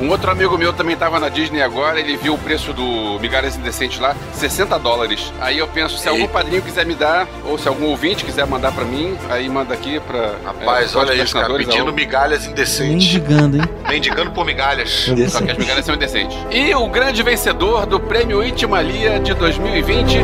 Um 0.00 0.10
outro 0.10 0.30
amigo 0.30 0.58
meu 0.58 0.72
também 0.72 0.96
tava 0.96 1.20
na 1.20 1.28
Disney 1.28 1.62
agora, 1.62 2.00
ele 2.00 2.16
viu 2.16 2.34
o 2.34 2.38
preço 2.38 2.72
do 2.72 3.18
Migalhas 3.20 3.56
Indecentes 3.56 4.00
lá, 4.00 4.16
60 4.32 4.76
dólares. 4.78 5.32
Aí 5.40 5.58
eu 5.58 5.68
penso, 5.68 5.96
se 5.96 6.08
algum 6.08 6.22
Eita. 6.22 6.32
padrinho 6.32 6.60
quiser 6.62 6.84
me 6.84 6.94
dar, 6.94 7.28
ou 7.44 7.56
se 7.56 7.68
algum 7.68 7.86
ouvinte 7.86 8.24
quiser 8.24 8.44
mandar 8.46 8.72
pra 8.72 8.84
mim, 8.84 9.16
aí 9.30 9.48
manda 9.48 9.72
aqui 9.72 10.00
pra... 10.00 10.34
Rapaz, 10.44 10.94
é, 10.94 10.98
olha 10.98 11.14
isso, 11.14 11.32
cara. 11.34 11.54
Pedindo 11.54 11.92
migalhas 11.92 12.44
indecentes. 12.44 13.12
Mendigando, 13.14 13.56
hein? 13.58 13.62
Mendigando 13.88 14.30
por 14.32 14.44
migalhas. 14.44 15.08
Só 15.28 15.40
que 15.40 15.50
as 15.52 15.58
migalhas 15.58 15.83
são 15.84 15.94
indecentes. 15.94 16.36
E 16.50 16.74
o 16.74 16.88
grande 16.88 17.22
vencedor 17.22 17.86
do 17.86 18.00
prêmio 18.00 18.42
Itimalia 18.42 19.20
de 19.20 19.34
2020. 19.34 20.18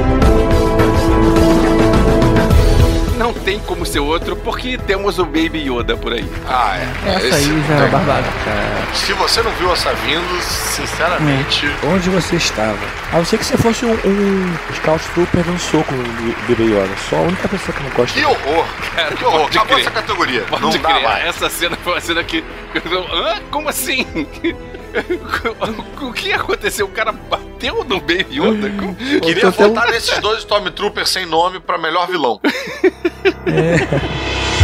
Não 3.16 3.34
tem 3.34 3.60
como 3.60 3.84
ser 3.84 3.98
outro, 4.00 4.34
porque 4.34 4.78
temos 4.78 5.18
o 5.18 5.24
Baby 5.26 5.68
Yoda 5.70 5.94
por 5.94 6.10
aí. 6.14 6.26
Ah, 6.48 6.78
é. 6.78 7.10
Essa 7.16 7.26
Esse 7.26 7.36
aí 7.50 7.64
já 7.68 7.74
era 7.74 7.82
tem. 7.82 7.90
barbada. 7.90 8.24
Se 8.94 9.12
você 9.12 9.42
não 9.42 9.50
viu 9.52 9.70
essa 9.70 9.92
vindo, 9.92 10.40
sinceramente. 10.42 11.70
Onde 11.92 12.08
você 12.08 12.36
estava? 12.36 12.78
A 13.12 13.18
não 13.18 13.24
ser 13.26 13.36
que 13.36 13.44
você 13.44 13.58
fosse 13.58 13.84
um, 13.84 13.92
um 13.92 14.54
Scout 14.76 15.04
Trooper 15.14 15.44
dando 15.44 15.58
soco 15.58 15.92
no 15.92 16.02
Bebê 16.48 16.64
Yoda. 16.64 16.88
Só 17.10 17.16
a 17.16 17.20
única 17.20 17.46
pessoa 17.46 17.76
que 17.76 17.82
não 17.82 17.90
gosta. 17.90 18.18
Que 18.18 18.24
horror! 18.24 18.64
Cara, 18.96 19.14
Que 19.14 19.24
horror! 19.24 19.46
Acabou 19.46 19.66
crer. 19.66 19.80
essa 19.80 19.90
categoria. 19.90 20.40
Pode 20.48 20.62
não 20.62 20.70
dá 20.70 20.78
crer, 20.78 21.02
mais. 21.02 21.24
essa 21.26 21.50
cena 21.50 21.76
foi 21.84 21.92
uma 21.92 22.00
cena 22.00 22.24
que. 22.24 22.42
Hã? 23.12 23.34
Como 23.50 23.68
assim? 23.68 24.06
O 26.00 26.12
que 26.12 26.32
aconteceu? 26.32 26.86
O 26.86 26.90
cara 26.90 27.12
bateu 27.12 27.84
no 27.84 28.00
Baby 28.00 28.40
Yoda? 28.40 28.70
Queria 29.22 29.50
votar 29.50 29.88
nesses 29.92 30.18
dois 30.18 30.40
Stormtroopers 30.40 31.08
sem 31.08 31.26
nome 31.26 31.60
pra 31.60 31.78
melhor 31.78 32.06
vilão. 32.08 32.40
E 33.46 34.59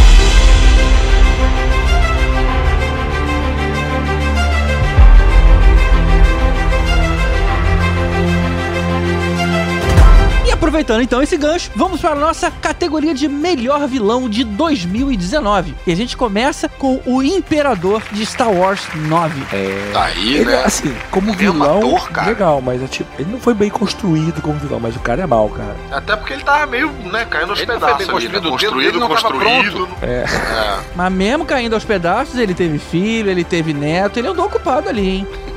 aproveitando 10.67 11.01
então 11.01 11.23
esse 11.23 11.37
gancho, 11.37 11.71
vamos 11.75 12.01
para 12.01 12.11
a 12.11 12.15
nossa 12.15 12.51
categoria 12.51 13.13
de 13.13 13.29
melhor 13.29 13.87
vilão 13.87 14.27
de 14.27 14.43
2019. 14.43 15.73
E 15.87 15.91
a 15.91 15.95
gente 15.95 16.17
começa 16.17 16.67
com 16.67 16.99
o 17.05 17.23
Imperador 17.23 18.03
de 18.11 18.25
Star 18.25 18.51
Wars 18.51 18.81
9. 18.93 19.43
É. 19.55 19.91
Aí, 19.95 20.35
Ele, 20.35 20.45
né? 20.45 20.63
assim, 20.65 20.93
como 21.09 21.31
Ele 21.31 21.45
é 21.45 21.49
um 21.49 21.53
vilão, 21.53 21.77
ator, 21.77 22.09
cara. 22.09 22.27
legal, 22.27 22.61
mas 22.61 22.83
é 22.83 22.87
tipo, 22.87 23.09
ele 23.17 23.31
não 23.31 23.39
foi 23.39 23.53
bem 23.53 23.69
construído 23.69 24.41
como 24.41 24.59
vilão, 24.59 24.79
mas 24.79 24.95
o 24.95 24.99
cara 24.99 25.23
é 25.23 25.25
mal, 25.25 25.47
cara. 25.49 25.75
Até 25.89 26.15
porque 26.17 26.33
ele 26.33 26.43
tava 26.43 26.65
meio, 26.67 26.91
né, 27.05 27.25
caindo 27.29 27.51
aos 27.51 27.59
Ele 27.59 27.71
não 27.71 27.79
foi 27.79 27.87
pedaços 27.89 28.07
bem 28.07 28.15
ali, 28.17 28.27
né? 28.27 28.33
construído, 28.33 28.35
o 28.35 28.41
dedo 28.41 28.49
Construído, 28.49 28.91
dele 28.91 28.99
não 28.99 29.07
tava 29.07 29.21
construído. 29.21 29.87
É. 30.01 30.07
É. 30.07 30.79
Mas 30.95 31.13
mesmo 31.13 31.45
caindo 31.45 31.73
aos 31.75 31.85
pedaços, 31.85 32.37
ele 32.37 32.53
teve 32.53 32.77
filho, 32.77 33.29
ele 33.29 33.43
teve 33.45 33.73
neto, 33.73 34.19
ele 34.19 34.27
andou 34.27 34.45
ocupado 34.45 34.89
ali, 34.89 35.07
hein? 35.09 35.27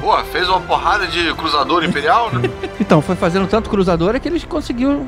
Pô, 0.00 0.16
fez 0.24 0.48
uma 0.48 0.60
porrada 0.60 1.06
de 1.06 1.32
cruzador 1.34 1.84
imperial, 1.84 2.32
né? 2.32 2.48
Então, 2.80 3.00
foi 3.00 3.14
fazendo 3.14 3.46
tanto 3.46 3.70
cruzador 3.70 4.16
é 4.16 4.20
que 4.20 4.28
eles 4.28 4.44
conseguiu. 4.44 5.06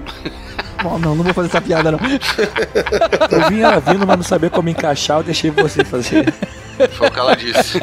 Bom, 0.82 0.98
não, 0.98 1.15
não 1.16 1.24
vou 1.24 1.35
fazer 1.35 1.48
essa 1.48 1.61
piada, 1.61 1.90
não. 1.90 1.98
Eu 3.31 3.48
vinha 3.48 3.81
vindo, 3.81 4.06
mas 4.06 4.16
não 4.16 4.23
sabia 4.23 4.48
como 4.48 4.69
encaixar, 4.69 5.19
eu 5.19 5.24
deixei 5.24 5.51
você 5.51 5.85
fazer. 5.85 6.32
Foi 6.93 7.09
o 7.09 7.11
que 7.11 7.19
ela 7.19 7.37
disse. 7.37 7.79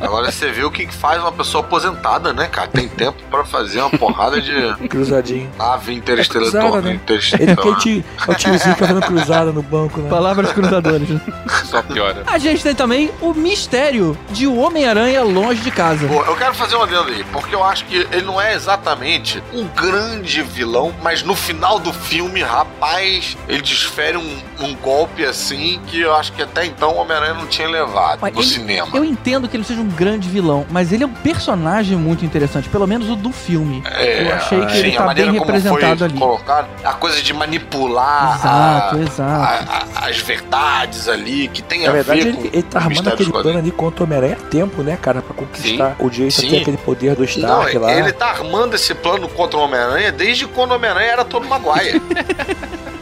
Agora 0.00 0.30
você 0.30 0.50
vê 0.50 0.64
o 0.64 0.70
que 0.70 0.86
faz 0.92 1.20
uma 1.20 1.32
pessoa 1.32 1.64
aposentada, 1.64 2.32
né, 2.32 2.46
cara? 2.46 2.68
Tem 2.68 2.88
tempo 2.88 3.18
pra 3.30 3.44
fazer 3.44 3.80
uma 3.80 3.90
porrada 3.90 4.40
de 4.40 4.52
Cruzadinho. 4.88 5.50
nave 5.56 5.94
interestelar. 5.94 6.50
cruzada, 6.50 6.68
torre 6.70 6.82
né? 6.82 7.00
Ele 7.38 7.50
é 7.50 8.30
o 8.30 8.34
tiozinho 8.34 8.74
que 8.74 8.80
tá 8.80 8.86
fazendo 8.86 9.02
cruzada 9.02 9.52
no 9.52 9.62
banco, 9.62 10.00
né? 10.00 10.08
Palavras 10.10 10.52
cruzadores. 10.52 11.08
né? 11.08 11.20
Só 11.64 11.82
piora. 11.82 12.22
A 12.26 12.38
gente 12.38 12.62
tem 12.62 12.74
também 12.74 13.10
o 13.20 13.32
mistério 13.32 14.16
de 14.30 14.46
o 14.46 14.56
Homem-Aranha 14.56 15.22
longe 15.22 15.60
de 15.60 15.70
casa. 15.70 16.06
Pô, 16.06 16.22
eu 16.24 16.36
quero 16.36 16.54
fazer 16.54 16.76
um 16.76 16.82
adendo 16.82 17.08
aí, 17.08 17.24
porque 17.32 17.54
eu 17.54 17.62
acho 17.64 17.84
que 17.84 18.06
ele 18.10 18.22
não 18.22 18.40
é 18.40 18.54
exatamente 18.54 19.42
um 19.52 19.66
grande 19.68 20.42
vilão, 20.42 20.94
mas 21.02 21.22
no 21.22 21.34
final 21.34 21.78
do 21.78 21.92
filme, 21.92 22.42
rapaz, 22.42 23.36
ele 23.48 23.62
desfere 23.62 24.16
um, 24.16 24.38
um 24.60 24.74
golpe 24.76 25.24
assim 25.24 25.80
que 25.86 26.00
eu 26.00 26.14
acho 26.14 26.32
que 26.32 26.42
até 26.42 26.64
então 26.66 26.94
o 26.94 26.96
Homem-Aranha 26.96 27.34
não 27.34 27.46
tinha 27.46 27.68
levado 27.68 28.09
Mas 28.20 28.34
no 28.34 28.40
ele- 28.40 28.48
cinema. 28.48 28.88
Eu 28.94 29.04
entendo 29.04 29.48
que 29.48 29.56
ele 29.56 29.64
seja 29.64 29.80
um 29.80 29.88
grande 29.88 30.28
vilão, 30.28 30.66
mas 30.70 30.92
ele 30.92 31.04
é 31.04 31.06
um 31.06 31.12
personagem 31.12 31.96
muito 31.96 32.24
interessante, 32.24 32.68
pelo 32.68 32.86
menos 32.86 33.08
o 33.10 33.16
do 33.16 33.30
filme. 33.32 33.82
eu 33.86 34.34
achei 34.34 34.64
que 34.66 34.76
ele 34.78 34.90
sim, 34.92 34.96
a 34.96 35.02
tá 35.06 35.14
bem 35.14 35.32
representado 35.32 36.04
ali. 36.04 36.18
colocado, 36.18 36.68
a 36.84 36.92
coisa 36.94 37.20
de 37.22 37.32
manipular 37.32 38.36
Exato, 38.38 38.96
a- 38.96 39.00
exato. 39.00 39.72
a- 39.72 40.04
a- 40.04 40.08
as 40.08 40.18
verdades 40.18 41.08
ali, 41.08 41.48
que 41.48 41.62
tem 41.62 41.82
Na 41.84 41.90
a 41.90 41.92
verdade, 41.92 42.20
ver 42.20 42.28
ele, 42.28 42.36
com 42.36 42.44
ele 42.46 42.62
tá 42.62 42.78
armando 42.80 43.08
aquele 43.08 43.30
plano 43.30 43.58
ali 43.58 43.70
contra 43.70 44.02
o 44.02 44.06
Homem-Aranha 44.06 44.36
a 44.40 44.44
tempo, 44.48 44.82
né, 44.82 44.98
cara? 45.00 45.22
Pra 45.22 45.34
conquistar 45.34 45.96
o 45.98 46.08
direito 46.10 46.38
a 46.38 46.40
Sim. 46.40 46.50
ter 46.50 46.60
aquele 46.60 46.76
poder 46.76 47.14
do 47.14 47.20
Não, 47.20 47.24
Stark 47.28 47.78
lá. 47.78 47.92
ele 47.92 48.12
tá 48.12 48.26
armando 48.30 48.74
esse 48.74 48.94
plano 48.94 49.28
contra 49.28 49.58
o 49.58 49.62
Homem-Aranha 49.62 50.12
desde 50.12 50.46
quando 50.46 50.72
o 50.72 50.74
Homem-Aranha 50.76 51.12
era 51.12 51.24
todo 51.24 51.46
Maguire. 51.48 52.00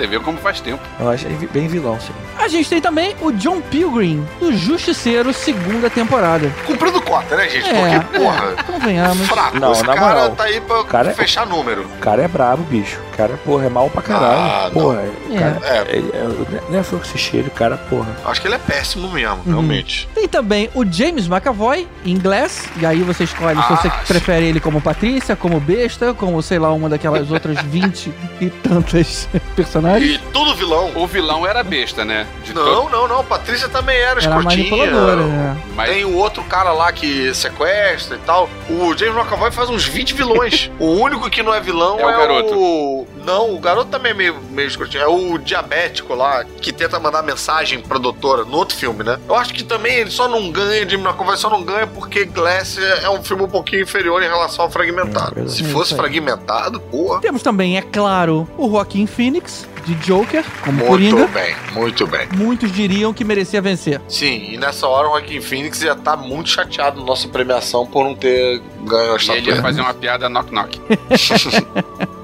Você 0.00 0.06
vê 0.06 0.18
como 0.18 0.38
faz 0.38 0.62
tempo. 0.62 0.80
Eu 0.98 1.10
acho 1.10 1.26
ele 1.26 1.46
bem 1.52 1.68
vilão, 1.68 2.00
sim. 2.00 2.12
A 2.38 2.48
gente 2.48 2.70
tem 2.70 2.80
também 2.80 3.14
o 3.20 3.30
John 3.32 3.60
Pilgrim, 3.60 4.26
do 4.38 4.50
Justiceiro, 4.56 5.30
segunda 5.34 5.90
temporada. 5.90 6.50
Cumprindo 6.66 7.02
cota, 7.02 7.36
né, 7.36 7.46
gente? 7.50 7.68
É, 7.68 7.98
Porque, 8.00 8.18
porra, 8.18 8.54
é, 8.58 8.62
convenhamos. 8.62 9.28
fraco. 9.28 9.60
Não, 9.60 9.72
Esse 9.72 9.82
na 9.84 9.94
cara 9.94 10.06
moral. 10.14 10.30
tá 10.30 10.44
aí 10.44 10.58
pra 10.62 10.84
Cara 10.84 11.10
é- 11.10 11.14
fechar 11.14 11.46
número. 11.46 11.82
O 11.82 11.98
cara 11.98 12.22
é 12.22 12.28
brabo, 12.28 12.62
bicho. 12.62 12.98
O 13.12 13.16
cara, 13.18 13.34
porra, 13.44 13.66
é 13.66 13.68
mal 13.68 13.90
pra 13.90 14.00
caralho. 14.00 14.40
Ah, 14.40 14.70
não. 14.72 14.82
porra, 14.82 15.02
o 15.28 15.34
É. 15.34 15.38
cara. 15.38 15.58
É. 15.64 15.98
É, 15.98 16.60
não 16.70 16.78
é 16.78 16.82
fluxo 16.82 17.18
cheio, 17.18 17.44
o 17.46 17.50
cara, 17.50 17.76
porra. 17.76 18.08
Acho 18.24 18.40
que 18.40 18.48
ele 18.48 18.54
é 18.54 18.58
péssimo 18.58 19.10
mesmo, 19.12 19.34
Uhum. 19.36 19.42
realmente. 19.46 20.08
Tem 20.14 20.26
também 20.26 20.70
o 20.74 20.82
James 20.90 21.26
McAvoy, 21.28 21.86
em 22.06 22.16
Glass, 22.18 22.64
e 22.78 22.86
aí 22.86 23.02
você 23.02 23.24
escolhe 23.24 23.56
se 23.60 23.70
Ah, 23.70 23.76
você 23.76 23.90
sim. 23.90 23.96
prefere 24.08 24.46
ele 24.46 24.60
como 24.60 24.80
Patrícia, 24.80 25.36
como 25.36 25.60
besta, 25.60 26.14
como, 26.14 26.40
sei 26.42 26.58
lá, 26.58 26.72
uma 26.72 26.88
daquelas 26.88 27.30
outras 27.30 27.60
20 27.68 28.10
e 28.40 28.48
tantas 28.48 29.28
personagens. 29.54 29.89
E 29.98 30.18
tudo 30.32 30.54
vilão. 30.54 30.92
O 30.94 31.06
vilão 31.06 31.46
era 31.46 31.62
besta, 31.62 32.04
né? 32.04 32.26
De 32.44 32.52
Não, 32.54 32.64
todo- 32.64 32.90
não, 32.90 33.08
não. 33.08 33.24
Patrícia 33.24 33.68
também 33.68 33.96
era 33.96 34.10
Era 34.12 34.20
escrotinha. 34.20 34.70
manipuladora, 34.76 35.22
né? 35.22 35.56
Mas 35.74 35.90
Tem 35.90 36.04
o 36.04 36.16
outro 36.16 36.42
cara 36.44 36.72
lá 36.72 36.92
que 36.92 37.34
sequestra 37.34 38.16
e 38.16 38.20
tal. 38.20 38.48
O 38.68 38.96
James 38.96 39.16
McAvoy 39.16 39.50
faz 39.50 39.68
uns 39.70 39.84
20 39.86 40.14
vilões. 40.14 40.70
o 40.78 40.86
único 40.86 41.28
que 41.30 41.42
não 41.42 41.54
é 41.54 41.60
vilão 41.60 41.98
É 41.98 42.02
é, 42.02 42.06
o 42.06 42.18
garoto. 42.18 42.54
o... 42.58 43.06
Não, 43.24 43.54
o 43.54 43.58
garoto 43.60 43.90
também 43.90 44.12
é 44.12 44.14
meio, 44.14 44.36
meio 44.50 44.68
escrotinho. 44.68 45.02
É 45.02 45.06
o 45.08 45.38
diabético 45.38 46.14
lá, 46.14 46.44
que 46.44 46.72
tenta 46.72 46.98
mandar 46.98 47.22
mensagem 47.22 47.80
pra 47.80 47.98
doutora 47.98 48.44
no 48.44 48.56
outro 48.56 48.76
filme, 48.76 49.04
né? 49.04 49.18
Eu 49.28 49.34
acho 49.34 49.52
que 49.54 49.62
também 49.62 49.94
ele 49.96 50.10
só 50.10 50.28
não 50.28 50.50
ganha, 50.50 50.88
James 50.88 51.06
McAvoy 51.06 51.36
só 51.36 51.50
não 51.50 51.62
ganha 51.62 51.86
porque 51.86 52.24
Glass 52.24 52.78
é 52.78 53.08
um 53.10 53.22
filme 53.22 53.42
um 53.44 53.48
pouquinho 53.48 53.82
inferior 53.82 54.22
em 54.22 54.26
relação 54.28 54.64
ao 54.64 54.70
Fragmentado. 54.70 55.40
É. 55.40 55.48
Se 55.48 55.62
É 55.62 55.66
fosse. 55.66 55.94
Fragmentado, 55.94 56.80
porra. 56.80 57.20
Temos 57.20 57.42
também, 57.42 57.76
é 57.76 57.82
claro, 57.82 58.48
o 58.56 58.68
Joaquin 58.70 59.06
Phoenix, 59.06 59.66
de 59.84 59.94
Joker, 59.96 60.44
como 60.62 60.78
Muito 60.78 60.88
Coringa. 60.88 61.26
bem, 61.28 61.56
muito 61.72 62.06
bem. 62.06 62.28
Muitos 62.36 62.70
diriam 62.70 63.12
que 63.12 63.24
merecia 63.24 63.60
vencer. 63.62 64.00
Sim, 64.08 64.50
e 64.52 64.56
nessa 64.56 64.86
hora 64.86 65.08
o 65.08 65.10
Joaquin 65.12 65.40
Phoenix 65.40 65.82
ia 65.82 65.92
estar 65.92 66.16
muito 66.16 66.48
chateado 66.50 67.00
na 67.00 67.06
nossa 67.06 67.26
premiação 67.28 67.86
por 67.86 68.04
não 68.04 68.14
ter 68.14 68.60
ganho 68.84 69.14
a 69.14 69.16
e 69.16 69.22
ele 69.22 69.30
ia 69.32 69.38
estatueta. 69.38 69.62
fazer 69.62 69.80
uma 69.80 69.94
piada 69.94 70.28
knock-knock. 70.28 70.80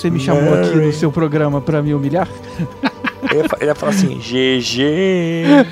Você 0.00 0.08
me 0.08 0.18
chamou 0.18 0.54
aqui 0.54 0.74
no 0.76 0.90
seu 0.94 1.12
programa 1.12 1.60
pra 1.60 1.82
me 1.82 1.92
humilhar? 1.92 2.26
Ele 3.30 3.66
ia, 3.66 3.74
falar 3.74 3.92
assim, 3.92 4.18
GG. 4.18 5.66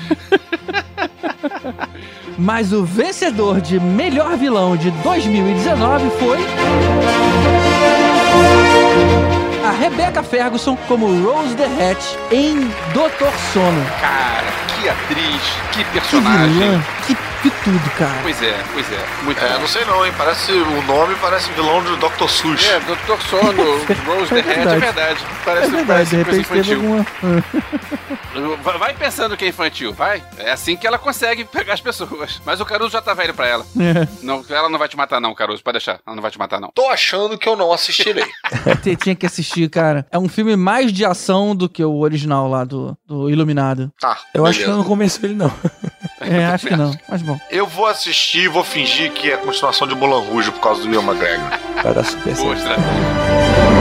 Mas 2.37 2.71
o 2.71 2.85
vencedor 2.85 3.59
de 3.59 3.79
melhor 3.79 4.37
vilão 4.37 4.77
de 4.77 4.91
2019 4.91 6.11
foi. 6.19 6.37
A 9.65 9.71
Rebecca 9.71 10.21
Ferguson 10.21 10.77
como 10.87 11.07
Rose 11.23 11.55
the 11.55 11.65
Hat 11.65 11.99
em 12.31 12.69
Doutor 12.93 13.33
Sono. 13.51 13.83
Cara, 13.99 14.45
que 14.79 14.89
atriz, 14.89 15.41
que 15.71 15.83
Que 15.83 15.85
personagem. 15.85 16.53
vilã, 16.53 16.83
que, 17.07 17.17
que 17.41 17.49
tudo, 17.63 17.89
cara. 17.97 18.19
Pois 18.21 18.41
é, 18.41 18.55
pois 18.73 18.91
é. 18.91 19.05
Muito 19.23 19.43
É, 19.43 19.53
bom. 19.53 19.59
não 19.59 19.67
sei 19.67 19.85
não, 19.85 20.05
hein? 20.05 20.13
Parece 20.17 20.51
o 20.51 20.81
nome 20.83 21.15
parece 21.21 21.51
vilão 21.51 21.81
do 21.83 21.97
Dr. 21.97 22.27
Sush. 22.27 22.65
É, 22.67 22.79
Dr. 22.79 23.21
Sono, 23.29 23.63
Rose 24.05 24.33
É 24.37 24.41
the 24.41 24.51
Hat, 24.51 24.59
é 24.59 24.65
verdade. 24.65 24.79
verdade. 24.79 25.19
É 25.23 25.43
Parece, 25.45 25.71
verdade, 25.71 25.87
parece 25.87 26.09
de 26.17 26.23
coisa 26.23 26.41
repente 26.41 26.71
infantil. 26.71 27.05
alguma. 27.23 27.43
Vai- 28.79 28.93
pensando 28.93 29.35
que 29.37 29.45
é 29.45 29.47
infantil, 29.47 29.91
vai. 29.93 30.21
É 30.37 30.51
assim 30.51 30.75
que 30.75 30.85
ela 30.85 30.97
consegue 30.99 31.45
pegar 31.45 31.73
as 31.73 31.81
pessoas. 31.81 32.41
Mas 32.45 32.59
o 32.59 32.65
Caruso 32.65 32.91
já 32.91 33.01
tá 33.01 33.13
velho 33.13 33.33
pra 33.33 33.47
ela. 33.47 33.65
É. 33.79 34.07
Não, 34.21 34.43
ela 34.49 34.69
não 34.69 34.77
vai 34.77 34.87
te 34.87 34.95
matar, 34.97 35.19
não, 35.21 35.33
Caruso. 35.33 35.63
Pode 35.63 35.77
deixar. 35.77 35.99
Ela 36.05 36.15
não 36.15 36.21
vai 36.21 36.29
te 36.29 36.37
matar, 36.37 36.59
não. 36.59 36.69
Tô 36.73 36.87
achando 36.89 37.37
que 37.37 37.47
eu 37.47 37.55
não 37.55 37.71
assistirei. 37.73 38.25
Você 38.83 38.95
tinha 38.95 39.15
que 39.15 39.25
assistir, 39.25 39.69
cara. 39.69 40.05
É 40.11 40.19
um 40.19 40.27
filme 40.29 40.55
mais 40.55 40.91
de 40.93 41.05
ação 41.05 41.55
do 41.55 41.67
que 41.69 41.83
o 41.83 41.97
original 41.99 42.47
lá 42.49 42.63
do, 42.63 42.95
do 43.07 43.29
Iluminado. 43.29 43.91
Tá. 43.99 44.17
Eu 44.33 44.45
acho 44.45 44.59
que 44.59 44.63
eu 44.65 44.67
beleza. 44.67 44.77
não 44.83 44.83
convenço 44.89 45.25
ele, 45.25 45.35
não. 45.35 45.51
É, 46.21 46.45
acho 46.45 46.67
que 46.67 46.75
não. 46.75 46.93
Mas 47.07 47.21
bom. 47.21 47.39
Eu 47.49 47.65
vou 47.65 47.85
assistir 47.85 48.45
e 48.45 48.47
vou 48.47 48.63
fingir 48.63 49.11
que 49.11 49.31
é 49.31 49.35
a 49.35 49.37
continuação 49.37 49.87
de 49.87 49.95
Mulan 49.95 50.21
Rouge 50.21 50.51
por 50.51 50.61
causa 50.61 50.81
do 50.83 50.93
Ian 50.93 51.03
McGregor. 51.03 51.49
Vai 51.83 51.93
dar 51.93 52.03
super 52.03 52.35
Boa 52.35 52.55
certo. 52.57 53.78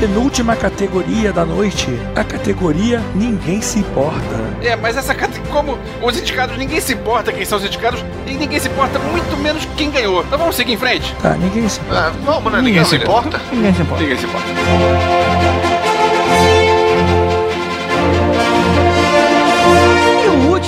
Penúltima 0.00 0.56
categoria 0.56 1.30
da 1.30 1.44
noite, 1.44 1.86
a 2.16 2.24
categoria 2.24 3.02
Ninguém 3.14 3.60
Se 3.60 3.78
Importa. 3.80 4.40
É, 4.62 4.74
mas 4.74 4.96
essa 4.96 5.14
cate- 5.14 5.38
como 5.50 5.78
os 6.02 6.16
indicados, 6.18 6.56
ninguém 6.56 6.80
se 6.80 6.94
importa 6.94 7.30
quem 7.32 7.44
são 7.44 7.58
os 7.58 7.64
indicados 7.64 8.02
e 8.26 8.32
ninguém 8.32 8.58
se 8.58 8.68
importa 8.68 8.98
muito 8.98 9.36
menos 9.36 9.66
quem 9.76 9.90
ganhou. 9.90 10.22
Então 10.22 10.38
vamos 10.38 10.56
seguir 10.56 10.72
em 10.72 10.76
frente? 10.78 11.14
Tá, 11.22 11.34
ninguém 11.34 11.68
se 11.68 11.80
importa. 11.80 12.06
É, 12.08 12.24
vamos, 12.24 12.52
né? 12.52 12.62
Ninguém 12.62 12.84
se 12.84 12.96
importa. 12.96 13.40
Ninguém 13.52 13.74
se 13.74 13.82
importa. 13.82 14.02
Ninguém 14.02 14.18
se 14.18 14.24
importa. 14.24 14.46
E 14.48 14.52
o 14.52 15.19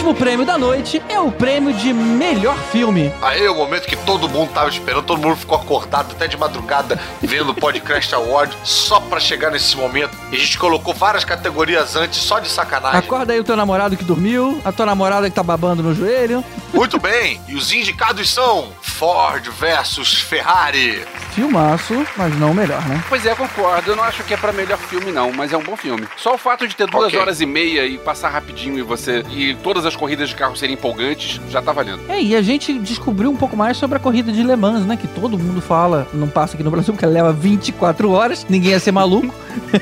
último 0.03 0.15
prêmio 0.15 0.45
da 0.45 0.59
noite 0.59 1.01
é 1.09 1.21
o 1.21 1.31
prêmio 1.31 1.73
de 1.73 1.93
melhor 1.93 2.57
filme. 2.73 3.13
Aí 3.23 3.45
é 3.45 3.49
o 3.49 3.55
momento 3.55 3.87
que 3.87 3.95
todo 3.95 4.29
mundo 4.29 4.51
tava 4.53 4.69
esperando, 4.69 5.05
todo 5.05 5.23
mundo 5.23 5.37
ficou 5.37 5.57
acordado 5.57 6.11
até 6.11 6.27
de 6.27 6.37
madrugada 6.37 6.99
vendo 7.21 7.51
o 7.51 7.55
Podcast 7.55 8.13
Award 8.13 8.57
só 8.65 8.99
pra 8.99 9.21
chegar 9.21 9.53
nesse 9.53 9.77
momento. 9.77 10.17
E 10.33 10.37
a 10.37 10.39
gente 10.41 10.59
colocou 10.59 10.93
várias 10.93 11.25
categorias 11.25 11.95
antes 11.95 12.19
só 12.19 12.41
de 12.41 12.49
sacanagem. 12.49 12.99
Acorda 12.99 13.33
aí 13.33 13.39
o 13.39 13.45
teu 13.45 13.55
namorado 13.55 13.97
que 13.97 14.03
dormiu, 14.03 14.61
a 14.65 14.73
tua 14.73 14.87
namorada 14.87 15.31
que 15.31 15.37
tá 15.37 15.43
babando 15.43 15.85
no 15.85 15.95
joelho. 15.95 16.45
Muito 16.75 16.99
bem, 16.99 17.41
e 17.47 17.55
os 17.55 17.73
indicados 17.73 18.29
são 18.29 18.71
Ford 18.83 19.49
versus 19.53 20.15
Ferrari. 20.15 21.07
Filmaço, 21.35 21.95
mas 22.17 22.39
não 22.39 22.51
o 22.51 22.55
melhor, 22.55 22.87
né? 22.87 23.03
Pois 23.09 23.25
é, 23.25 23.35
concordo. 23.35 23.91
Eu 23.93 23.97
não 23.97 24.05
acho 24.05 24.23
que 24.25 24.35
é 24.35 24.37
pra 24.37 24.53
melhor 24.53 24.79
filme, 24.79 25.11
não, 25.11 25.33
mas 25.33 25.53
é 25.53 25.57
um 25.57 25.63
bom 25.63 25.77
filme. 25.77 26.07
Só 26.17 26.35
o 26.35 26.39
fato 26.39 26.69
de 26.69 26.77
ter 26.77 26.87
duas 26.87 27.07
Ok. 27.07 27.19
horas 27.19 27.41
e 27.41 27.47
meia 27.47 27.87
e 27.87 27.97
passar 27.99 28.29
rapidinho 28.29 28.79
e 28.79 28.83
você. 28.83 29.25
e 29.31 29.55
todas 29.63 29.87
as 29.87 29.97
corridas 29.97 30.29
de 30.29 30.35
carro 30.37 30.57
serem 30.57 30.75
empolgantes, 30.75 31.41
já 31.51 31.63
tá 31.63 31.73
valendo. 31.73 32.01
É, 32.09 32.21
e 32.21 32.37
a 32.37 32.43
gente 32.43 32.73
descobriu 32.79 33.31
um 33.31 33.37
pouco 33.37 33.57
mais 33.57 33.77
sobre 33.77 33.97
a 33.97 34.01
corrida 34.01 34.31
de 34.31 34.43
Le 34.43 34.57
Mans, 34.57 34.85
né? 34.85 34.97
Que 34.97 35.09
todo 35.09 35.39
mundo 35.39 35.61
fala, 35.61 36.07
não 36.13 36.29
passa 36.29 36.55
aqui 36.55 36.63
no 36.63 36.71
Brasil, 36.71 36.93
porque 36.93 37.05
ela 37.05 37.15
leva 37.15 37.33
24 37.33 38.11
horas, 38.11 38.47
ninguém 38.49 38.73
ia 38.73 38.81
ser 38.81 38.93
maluco 38.93 39.35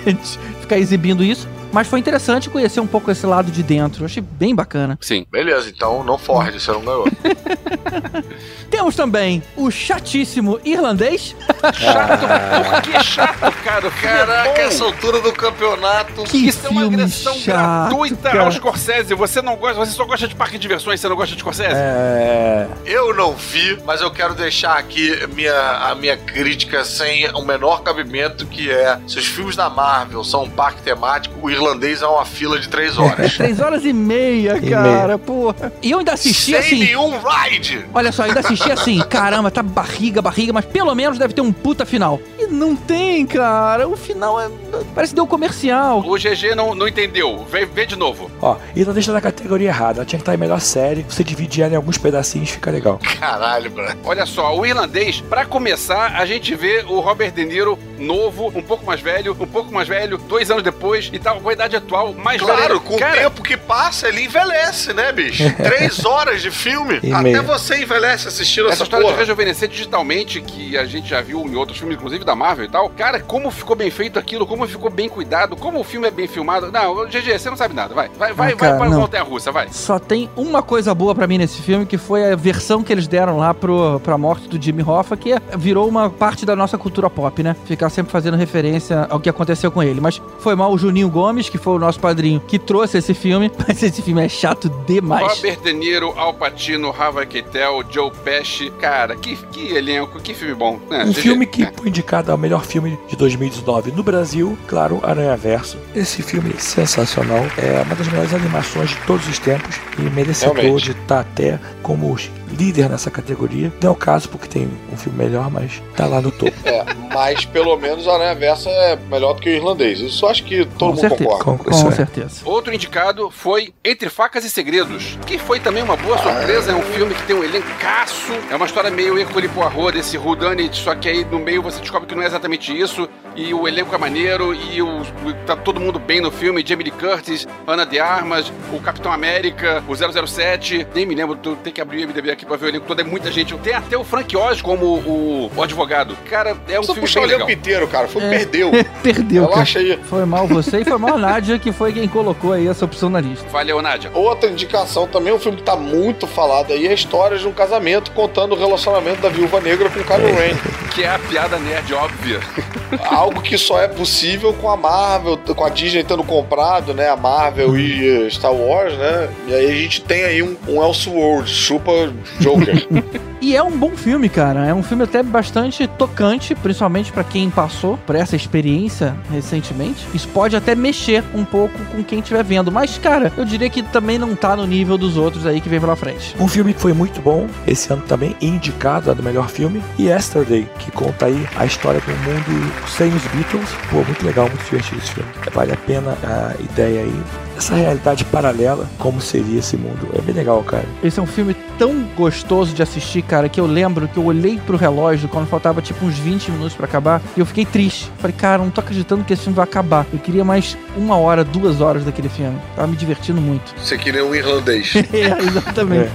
ficar 0.60 0.78
exibindo 0.78 1.22
isso. 1.24 1.48
Mas 1.72 1.86
foi 1.86 1.98
interessante 1.98 2.51
conhecer 2.51 2.80
um 2.80 2.86
pouco 2.86 3.10
esse 3.10 3.26
lado 3.26 3.51
de 3.51 3.62
dentro. 3.62 4.02
Eu 4.02 4.06
achei 4.06 4.22
bem 4.22 4.55
bacana. 4.55 4.98
Sim. 5.01 5.26
Beleza, 5.30 5.68
então 5.68 6.02
não 6.05 6.18
Ford, 6.18 6.52
você 6.52 6.72
não 6.72 6.80
ganhou. 6.80 7.06
Temos 8.70 8.94
também 8.94 9.42
o 9.56 9.70
chatíssimo 9.70 10.60
irlandês. 10.64 11.34
Chato, 11.74 12.26
por 12.70 12.82
que 12.82 13.02
chato, 13.02 13.52
cara? 13.64 13.88
É 13.88 13.90
Caraca, 13.90 14.60
essa 14.62 14.84
altura 14.84 15.20
do 15.20 15.32
campeonato. 15.32 16.22
Que 16.24 16.48
Isso 16.48 16.66
é 16.66 16.70
uma 16.70 16.82
filme 16.82 16.94
agressão 16.97 17.34
chato, 17.34 17.88
gratuita 17.88 18.30
cara. 18.30 18.44
ao 18.44 18.52
Scorsese. 18.52 19.14
Você 19.14 19.42
não 19.42 19.56
gosta, 19.56 19.78
você 19.78 19.92
só 19.92 20.05
gosta 20.05 20.28
de 20.28 20.34
parque 20.34 20.52
de 20.55 20.62
diversões, 20.62 21.01
você 21.01 21.09
não 21.09 21.16
gosta 21.16 21.34
de 21.34 21.40
Scorsese? 21.40 21.74
É. 21.74 22.68
Eu 22.86 23.12
não 23.14 23.34
vi, 23.34 23.78
mas 23.84 24.01
eu 24.01 24.10
quero 24.10 24.34
deixar 24.34 24.78
aqui 24.78 25.26
minha, 25.34 25.52
a 25.52 25.94
minha 25.94 26.16
crítica 26.16 26.84
sem 26.84 27.28
o 27.30 27.42
menor 27.42 27.82
cabimento, 27.82 28.47
que 28.47 28.70
é 28.70 28.98
se 29.06 29.18
os 29.18 29.26
filmes 29.26 29.56
da 29.56 29.68
Marvel 29.68 30.22
são 30.22 30.44
um 30.44 30.51
parque 30.51 30.82
temático, 30.82 31.34
o 31.42 31.51
irlandês 31.60 32.02
é 32.02 32.06
uma 32.06 32.24
fila 32.24 32.58
de 32.58 32.68
três 32.68 32.98
horas. 32.98 33.34
Três 33.40 33.60
horas 33.60 33.84
e 33.84 33.92
meia, 33.92 34.58
E 34.62 34.70
cara, 34.70 35.18
porra. 35.18 35.72
E 35.82 35.90
eu 35.90 35.98
ainda 35.98 36.12
assisti 36.12 36.52
sem 36.52 36.56
assim. 36.56 36.78
nenhum 36.78 37.12
ride! 37.18 37.84
Olha 37.94 38.10
só, 38.12 38.22
eu 38.24 38.28
ainda 38.28 38.40
assisti 38.40 38.70
assim, 38.70 38.98
caramba, 39.08 39.50
tá 39.50 39.62
barriga, 39.62 40.20
barriga, 40.22 40.52
mas 40.52 40.64
pelo 40.64 40.94
menos 40.94 41.18
deve 41.18 41.34
ter 41.34 41.40
um 41.40 41.52
puta 41.52 41.84
final. 41.86 42.20
E 42.38 42.46
não 42.46 42.74
tem, 42.74 43.26
cara. 43.26 43.86
O 43.88 43.96
final 43.96 44.40
é. 44.40 44.48
Parece 44.94 45.12
que 45.12 45.16
deu 45.16 45.26
comercial. 45.26 46.00
O 46.00 46.14
GG 46.16 46.54
não, 46.56 46.74
não 46.74 46.88
entendeu. 46.88 47.44
Vê, 47.50 47.64
vê 47.66 47.86
de 47.86 47.96
novo. 47.96 48.30
Ó, 48.40 48.56
irlandês 48.74 49.06
tá 49.06 49.12
na 49.12 49.20
categoria 49.20 49.68
errada. 49.68 49.98
Ela 49.98 50.04
tinha 50.06 50.18
que 50.18 50.22
estar 50.22 50.34
em 50.34 50.38
melhor 50.38 50.60
série. 50.60 51.04
Você 51.08 51.22
dividir 51.24 51.62
ela 51.64 51.72
em 51.74 51.76
alguns 51.76 51.98
pedacinhos, 51.98 52.50
fica 52.50 52.70
legal. 52.70 52.98
Caralho, 53.18 53.70
bro. 53.70 53.84
Olha 54.04 54.26
só, 54.26 54.56
o 54.56 54.64
irlandês, 54.64 55.20
pra 55.20 55.44
começar, 55.44 56.14
a 56.16 56.24
gente 56.26 56.54
vê 56.54 56.84
o 56.88 57.00
Robert 57.00 57.32
De 57.32 57.44
Niro 57.44 57.78
novo, 57.98 58.48
um 58.54 58.62
pouco 58.62 58.84
mais 58.86 59.00
velho, 59.00 59.36
um 59.38 59.46
pouco 59.46 59.72
mais 59.72 59.86
velho, 59.88 60.16
dois 60.18 60.50
anos 60.50 60.62
depois 60.62 61.10
e 61.12 61.18
tal, 61.18 61.38
com 61.51 61.52
a 61.52 61.52
idade 61.52 61.77
atual, 61.77 62.14
mais 62.14 62.40
velho. 62.40 62.56
Claro, 62.56 62.81
com 62.81 62.97
Cara, 62.97 63.14
o 63.14 63.18
tempo 63.18 63.43
que 63.43 63.56
passa, 63.56 64.09
ele 64.09 64.24
envelhece, 64.24 64.93
né, 64.93 65.12
bicho? 65.12 65.43
Três 65.56 66.05
horas 66.05 66.40
de 66.43 66.51
filme. 66.51 67.01
E 67.02 67.12
Até 67.12 67.22
meia. 67.22 67.43
você 67.43 67.82
envelhece 67.82 68.28
assistindo 68.28 68.66
Essa 68.66 68.74
essa, 68.74 68.82
história 68.85 69.05
de 69.05 69.10
porra. 69.10 69.20
rejuvenescer 69.20 69.68
digitalmente, 69.68 70.40
que 70.40 70.77
a 70.77 70.85
gente 70.85 71.09
já 71.09 71.20
viu 71.20 71.40
em 71.47 71.55
outros 71.56 71.78
filmes, 71.78 71.97
inclusive 71.97 72.24
da 72.24 72.35
Marvel 72.36 72.64
e 72.66 72.68
tal. 72.68 72.89
Cara, 72.90 73.20
como 73.20 73.51
ficou 73.51 73.74
bem 73.74 73.90
feito 73.90 74.18
aquilo, 74.18 74.47
como 74.47 74.66
ficou 74.66 74.90
bem 74.90 75.09
cuidado, 75.09 75.56
como 75.56 75.81
o 75.81 75.85
filme 75.85 76.06
é 76.06 76.10
bem 76.10 76.28
filmado. 76.28 76.70
Não, 76.70 77.06
GG, 77.06 77.39
você 77.39 77.51
não 77.51 77.56
sabe 77.56 77.74
nada. 77.74 77.94
Vai, 77.94 78.09
vai, 78.16 78.32
vai, 78.32 78.52
Ah, 78.52 78.56
cara, 78.56 78.70
vai 78.72 78.78
para 78.81 78.90
não. 78.90 79.01
Montanha 79.01 79.22
Russa, 79.24 79.51
vai. 79.51 79.68
Só 79.72 79.98
tem 79.98 80.31
uma 80.36 80.62
coisa 80.62 80.94
boa 80.94 81.14
pra 81.14 81.27
mim 81.27 81.39
nesse 81.39 81.60
filme, 81.62 81.85
que 81.86 81.98
foi 81.98 82.32
a 82.32 82.36
versão 82.36 82.82
que 82.82 82.93
eles 82.93 83.09
deram 83.09 83.36
lá 83.39 83.52
pro, 83.52 84.01
pra 84.01 84.16
morte 84.16 84.48
do 84.48 84.62
Jimmy 84.62 84.82
Hoffa, 84.82 85.16
que 85.16 85.35
virou 85.59 85.89
uma 85.89 86.09
parte 86.10 86.47
da 86.47 86.55
nossa 86.55 86.78
cultura 86.78 87.10
pop, 87.10 87.43
né? 87.43 87.56
Ficar 87.64 87.90
sempre 87.90 88.12
fazendo 88.12 88.36
referência 88.36 89.06
ao 89.10 89.18
que 89.18 89.28
aconteceu 89.28 89.70
com 89.72 89.82
ele. 89.82 90.01
Mas 90.01 90.20
foi 90.39 90.55
mal 90.55 90.72
o 90.72 90.78
Juninho 90.78 91.09
Gomes, 91.09 91.39
que 91.48 91.58
foi 91.58 91.74
o 91.74 91.78
nosso 91.78 91.98
padrinho, 92.00 92.40
que 92.40 92.58
trouxe 92.58 92.98
esse 92.98 93.14
filme. 93.14 93.50
Mas 93.66 93.82
esse 93.82 94.02
filme 94.02 94.24
é 94.24 94.28
chato 94.28 94.68
demais. 94.86 95.36
Robert 95.36 95.60
De 95.60 95.72
Niro, 95.72 96.12
Al 96.16 96.34
Pacino, 96.34 96.94
Harvey 96.96 97.26
Keitel, 97.26 97.82
Joe 97.90 98.10
Pesci. 98.24 98.70
Cara, 98.80 99.16
que, 99.16 99.36
que 99.36 99.74
elenco, 99.74 100.20
que 100.20 100.34
filme 100.34 100.54
bom. 100.54 100.78
É, 100.90 101.04
Um 101.04 101.12
filme 101.12 101.46
que 101.46 101.66
foi 101.76 101.88
indicado 101.88 102.30
ao 102.32 102.38
melhor 102.38 102.64
filme 102.64 102.98
de 103.08 103.16
2019 103.16 103.92
no 103.92 104.02
Brasil, 104.02 104.56
claro, 104.66 105.00
Aranha 105.02 105.36
Verso. 105.36 105.78
Esse 105.94 106.22
filme 106.22 106.52
é 106.56 106.58
sensacional, 106.58 107.44
é 107.56 107.82
uma 107.82 107.94
das 107.94 108.08
melhores 108.08 108.34
animações 108.34 108.90
de 108.90 108.96
todos 109.06 109.26
os 109.28 109.38
tempos 109.38 109.76
e 109.98 110.02
merecedor 110.02 110.56
Realmente. 110.56 110.84
de 110.84 110.90
estar 110.92 111.20
até 111.20 111.58
como 111.82 112.16
líder 112.56 112.88
nessa 112.88 113.10
categoria. 113.10 113.72
Não 113.82 113.90
é 113.90 113.92
o 113.92 113.96
caso 113.96 114.28
porque 114.28 114.48
tem 114.48 114.68
um 114.92 114.96
filme 114.96 115.18
melhor, 115.18 115.50
mas 115.50 115.82
tá 115.96 116.06
lá 116.06 116.20
no 116.20 116.30
topo. 116.30 116.50
É, 116.70 116.84
mas 117.12 117.44
pelo 117.44 117.76
menos 117.76 118.06
a 118.06 118.14
Aranha 118.14 118.34
Versa 118.34 118.68
é 118.70 118.96
melhor 119.10 119.34
do 119.34 119.40
que 119.40 119.48
o 119.48 119.52
irlandês. 119.52 119.98
Isso 120.00 120.24
eu 120.24 120.28
acho 120.30 120.44
que 120.44 120.64
todo 120.64 120.78
Com 120.78 120.86
mundo 120.88 121.00
certeza. 121.00 121.30
Com- 121.39 121.59
Com 121.59 121.70
é. 121.89 121.93
certeza. 121.93 122.40
Outro 122.44 122.73
indicado 122.74 123.31
foi 123.31 123.73
Entre 123.85 124.09
Facas 124.11 124.44
e 124.44 124.51
Segredos, 124.51 125.19
que 125.27 125.39
foi 125.39 125.61
também 125.61 125.82
uma 125.82 125.97
boa 125.97 126.19
surpresa. 126.19 126.73
É 126.73 126.74
um 126.74 126.82
filme 126.82 127.15
que 127.15 127.23
tem 127.23 127.36
um 127.36 127.44
elencaço. 127.44 128.32
É 128.51 128.57
uma 128.57 128.66
história 128.66 128.90
meio 128.90 129.19
Hercule 129.19 129.48
Poirot, 129.48 129.93
desse 129.93 130.16
whodunit, 130.19 130.77
só 130.77 130.94
que 130.94 131.09
aí 131.09 131.24
no 131.24 131.39
meio 131.39 131.62
você 131.62 131.81
descobre 131.81 132.09
que 132.09 132.15
não 132.15 132.23
é 132.23 132.27
exatamente 132.27 132.77
isso. 132.78 133.09
E 133.40 133.54
o 133.54 133.66
elenco 133.66 133.94
é 133.94 133.96
maneiro, 133.98 134.54
e 134.54 134.82
o, 134.82 135.00
tá 135.46 135.56
todo 135.56 135.80
mundo 135.80 135.98
bem 135.98 136.20
no 136.20 136.30
filme. 136.30 136.62
Jamie 136.66 136.84
Lee 136.84 136.92
Curtis, 136.92 137.48
Ana 137.66 137.86
de 137.86 137.98
Armas, 137.98 138.52
o 138.70 138.78
Capitão 138.80 139.10
América, 139.10 139.82
o 139.88 139.94
007. 140.26 140.86
Nem 140.94 141.06
me 141.06 141.14
lembro, 141.14 141.34
tu 141.36 141.56
tem 141.56 141.72
que 141.72 141.80
abrir 141.80 142.04
o 142.04 142.08
MDB 142.08 142.30
aqui 142.32 142.44
pra 142.44 142.58
ver 142.58 142.66
o 142.66 142.68
elenco 142.68 142.84
todo. 142.86 143.00
É 143.00 143.04
muita 143.04 143.32
gente. 143.32 143.56
Tem 143.58 143.72
até 143.72 143.96
o 143.96 144.04
Frank 144.04 144.36
Oz 144.36 144.60
como 144.60 144.84
o, 144.84 145.50
o 145.56 145.62
advogado. 145.62 146.14
Cara, 146.28 146.54
é 146.68 146.78
um 146.78 146.82
Só 146.82 146.92
filme 146.92 147.08
puxar 147.08 147.20
bem 147.20 147.28
o 147.28 147.32
legal. 147.32 147.48
elenco 147.48 147.58
inteiro, 147.60 147.88
cara. 147.88 148.08
Foi, 148.08 148.22
É. 148.22 148.28
perdeu. 148.28 148.70
Perdeu, 149.02 149.42
cara. 149.44 149.54
Relaxa 149.54 149.78
aí. 149.78 149.98
Foi 150.04 150.24
mal 150.26 150.46
você 150.46 150.80
e 150.80 150.84
foi 150.84 150.98
mal 150.98 151.14
a 151.14 151.18
Nádia, 151.18 151.58
que 151.58 151.72
foi 151.72 151.94
quem 151.94 152.06
colocou 152.06 152.52
aí 152.52 152.68
essa 152.68 152.84
opção 152.84 153.08
na 153.08 153.20
lista. 153.22 153.48
Valeu, 153.48 153.80
Nádia. 153.80 154.10
Outra 154.12 154.50
indicação 154.50 155.06
também, 155.06 155.32
um 155.32 155.38
filme 155.38 155.56
que 155.56 155.64
tá 155.64 155.76
muito 155.76 156.26
falado 156.26 156.74
aí, 156.74 156.86
é 156.86 156.90
a 156.90 156.94
história 156.94 157.38
de 157.38 157.48
um 157.48 157.52
casamento 157.52 158.10
contando 158.10 158.54
o 158.54 158.58
relacionamento 158.58 159.22
da 159.22 159.30
viúva 159.30 159.60
negra 159.62 159.88
com 159.88 159.98
o 159.98 160.04
Kylo 160.04 160.26
Ren. 160.34 160.54
Que 160.94 161.04
é 161.04 161.08
a 161.14 161.18
piada 161.18 161.58
nerd 161.58 161.94
óbvia. 161.94 162.40
Algo 163.31 163.43
que 163.43 163.57
só 163.57 163.81
é 163.81 163.86
possível 163.86 164.52
com 164.52 164.69
a 164.69 164.77
Marvel, 164.77 165.39
com 165.55 165.65
a 165.65 165.69
Disney 165.69 166.02
tendo 166.02 166.24
comprado, 166.24 166.93
né, 166.93 167.09
a 167.09 167.16
Marvel 167.16 167.78
e 167.78 168.27
eh, 168.27 168.28
Star 168.28 168.52
Wars, 168.52 168.93
né? 168.98 169.28
E 169.47 169.55
aí 169.55 169.70
a 169.70 169.74
gente 169.74 170.02
tem 170.02 170.24
aí 170.24 170.43
um, 170.43 170.57
um 170.66 170.82
Elseworld, 170.82 171.48
Super 171.48 172.12
Joker. 172.40 172.89
E 173.43 173.57
é 173.57 173.62
um 173.62 173.77
bom 173.77 173.97
filme, 173.97 174.28
cara. 174.28 174.66
É 174.66 174.74
um 174.74 174.82
filme 174.82 175.05
até 175.05 175.23
bastante 175.23 175.86
tocante, 175.86 176.55
principalmente 176.55 177.11
pra 177.11 177.24
quem 177.24 177.48
passou 177.48 177.97
por 177.97 178.15
essa 178.15 178.36
experiência 178.36 179.16
recentemente. 179.31 180.07
Isso 180.12 180.28
pode 180.28 180.55
até 180.55 180.74
mexer 180.74 181.24
um 181.35 181.43
pouco 181.43 181.78
com 181.86 182.05
quem 182.05 182.19
estiver 182.19 182.44
vendo. 182.44 182.70
Mas, 182.70 182.98
cara, 182.98 183.32
eu 183.39 183.44
diria 183.47 183.70
que 183.70 183.82
também 183.82 184.19
não 184.19 184.36
tá 184.36 184.55
no 184.55 184.66
nível 184.66 184.98
dos 184.98 185.16
outros 185.16 185.47
aí 185.47 185.59
que 185.61 185.70
vem 185.70 185.81
pela 185.81 185.97
frente. 185.97 186.36
Um 186.39 186.47
filme 186.47 186.74
que 186.74 186.81
foi 186.81 186.93
muito 186.93 187.20
bom 187.23 187.47
esse 187.66 187.90
ano 187.90 188.02
também, 188.02 188.36
indicado 188.43 189.11
a 189.11 189.15
do 189.15 189.23
melhor 189.23 189.48
filme, 189.48 189.82
e 189.98 190.09
Yesterday, 190.09 190.69
que 190.78 190.90
conta 190.90 191.27
aí 191.27 191.48
a 191.57 191.65
história 191.65 192.01
do 192.01 192.11
mundo 192.11 192.73
sem 192.89 193.09
os 193.14 193.26
Beatles. 193.28 193.68
Pô, 193.90 193.96
muito 194.04 194.24
legal, 194.24 194.48
muito 194.48 194.64
divertido 194.64 195.00
esse 195.02 195.12
filme. 195.12 195.30
Vale 195.52 195.72
a 195.72 195.76
pena 195.76 196.16
a 196.24 196.62
ideia 196.62 197.02
aí. 197.02 197.22
Essa 197.60 197.74
realidade 197.74 198.24
paralela, 198.24 198.88
como 198.98 199.20
seria 199.20 199.58
esse 199.58 199.76
mundo. 199.76 200.08
É 200.14 200.20
bem 200.22 200.34
legal, 200.34 200.62
cara. 200.64 200.86
Esse 201.04 201.20
é 201.20 201.22
um 201.22 201.26
filme 201.26 201.54
tão 201.78 202.04
gostoso 202.16 202.72
de 202.72 202.82
assistir, 202.82 203.20
cara, 203.20 203.50
que 203.50 203.60
eu 203.60 203.66
lembro 203.66 204.08
que 204.08 204.16
eu 204.16 204.24
olhei 204.24 204.58
pro 204.58 204.78
relógio 204.78 205.28
quando 205.28 205.46
faltava 205.46 205.82
tipo 205.82 206.06
uns 206.06 206.18
20 206.18 206.52
minutos 206.52 206.72
pra 206.74 206.86
acabar 206.86 207.20
e 207.36 207.40
eu 207.40 207.44
fiquei 207.44 207.66
triste. 207.66 208.10
Falei, 208.18 208.34
cara, 208.34 208.62
não 208.62 208.70
tô 208.70 208.80
acreditando 208.80 209.24
que 209.24 209.34
esse 209.34 209.42
filme 209.42 209.56
vai 209.56 209.64
acabar. 209.64 210.06
Eu 210.10 210.18
queria 210.18 210.42
mais 210.42 210.74
uma 210.96 211.18
hora, 211.18 211.44
duas 211.44 211.82
horas 211.82 212.02
daquele 212.02 212.30
filme. 212.30 212.58
Tava 212.74 212.88
me 212.88 212.96
divertindo 212.96 213.42
muito. 213.42 213.74
Você 213.78 213.98
queria 213.98 214.24
um 214.24 214.34
irlandês. 214.34 214.94
é, 215.12 215.42
exatamente. 215.46 216.10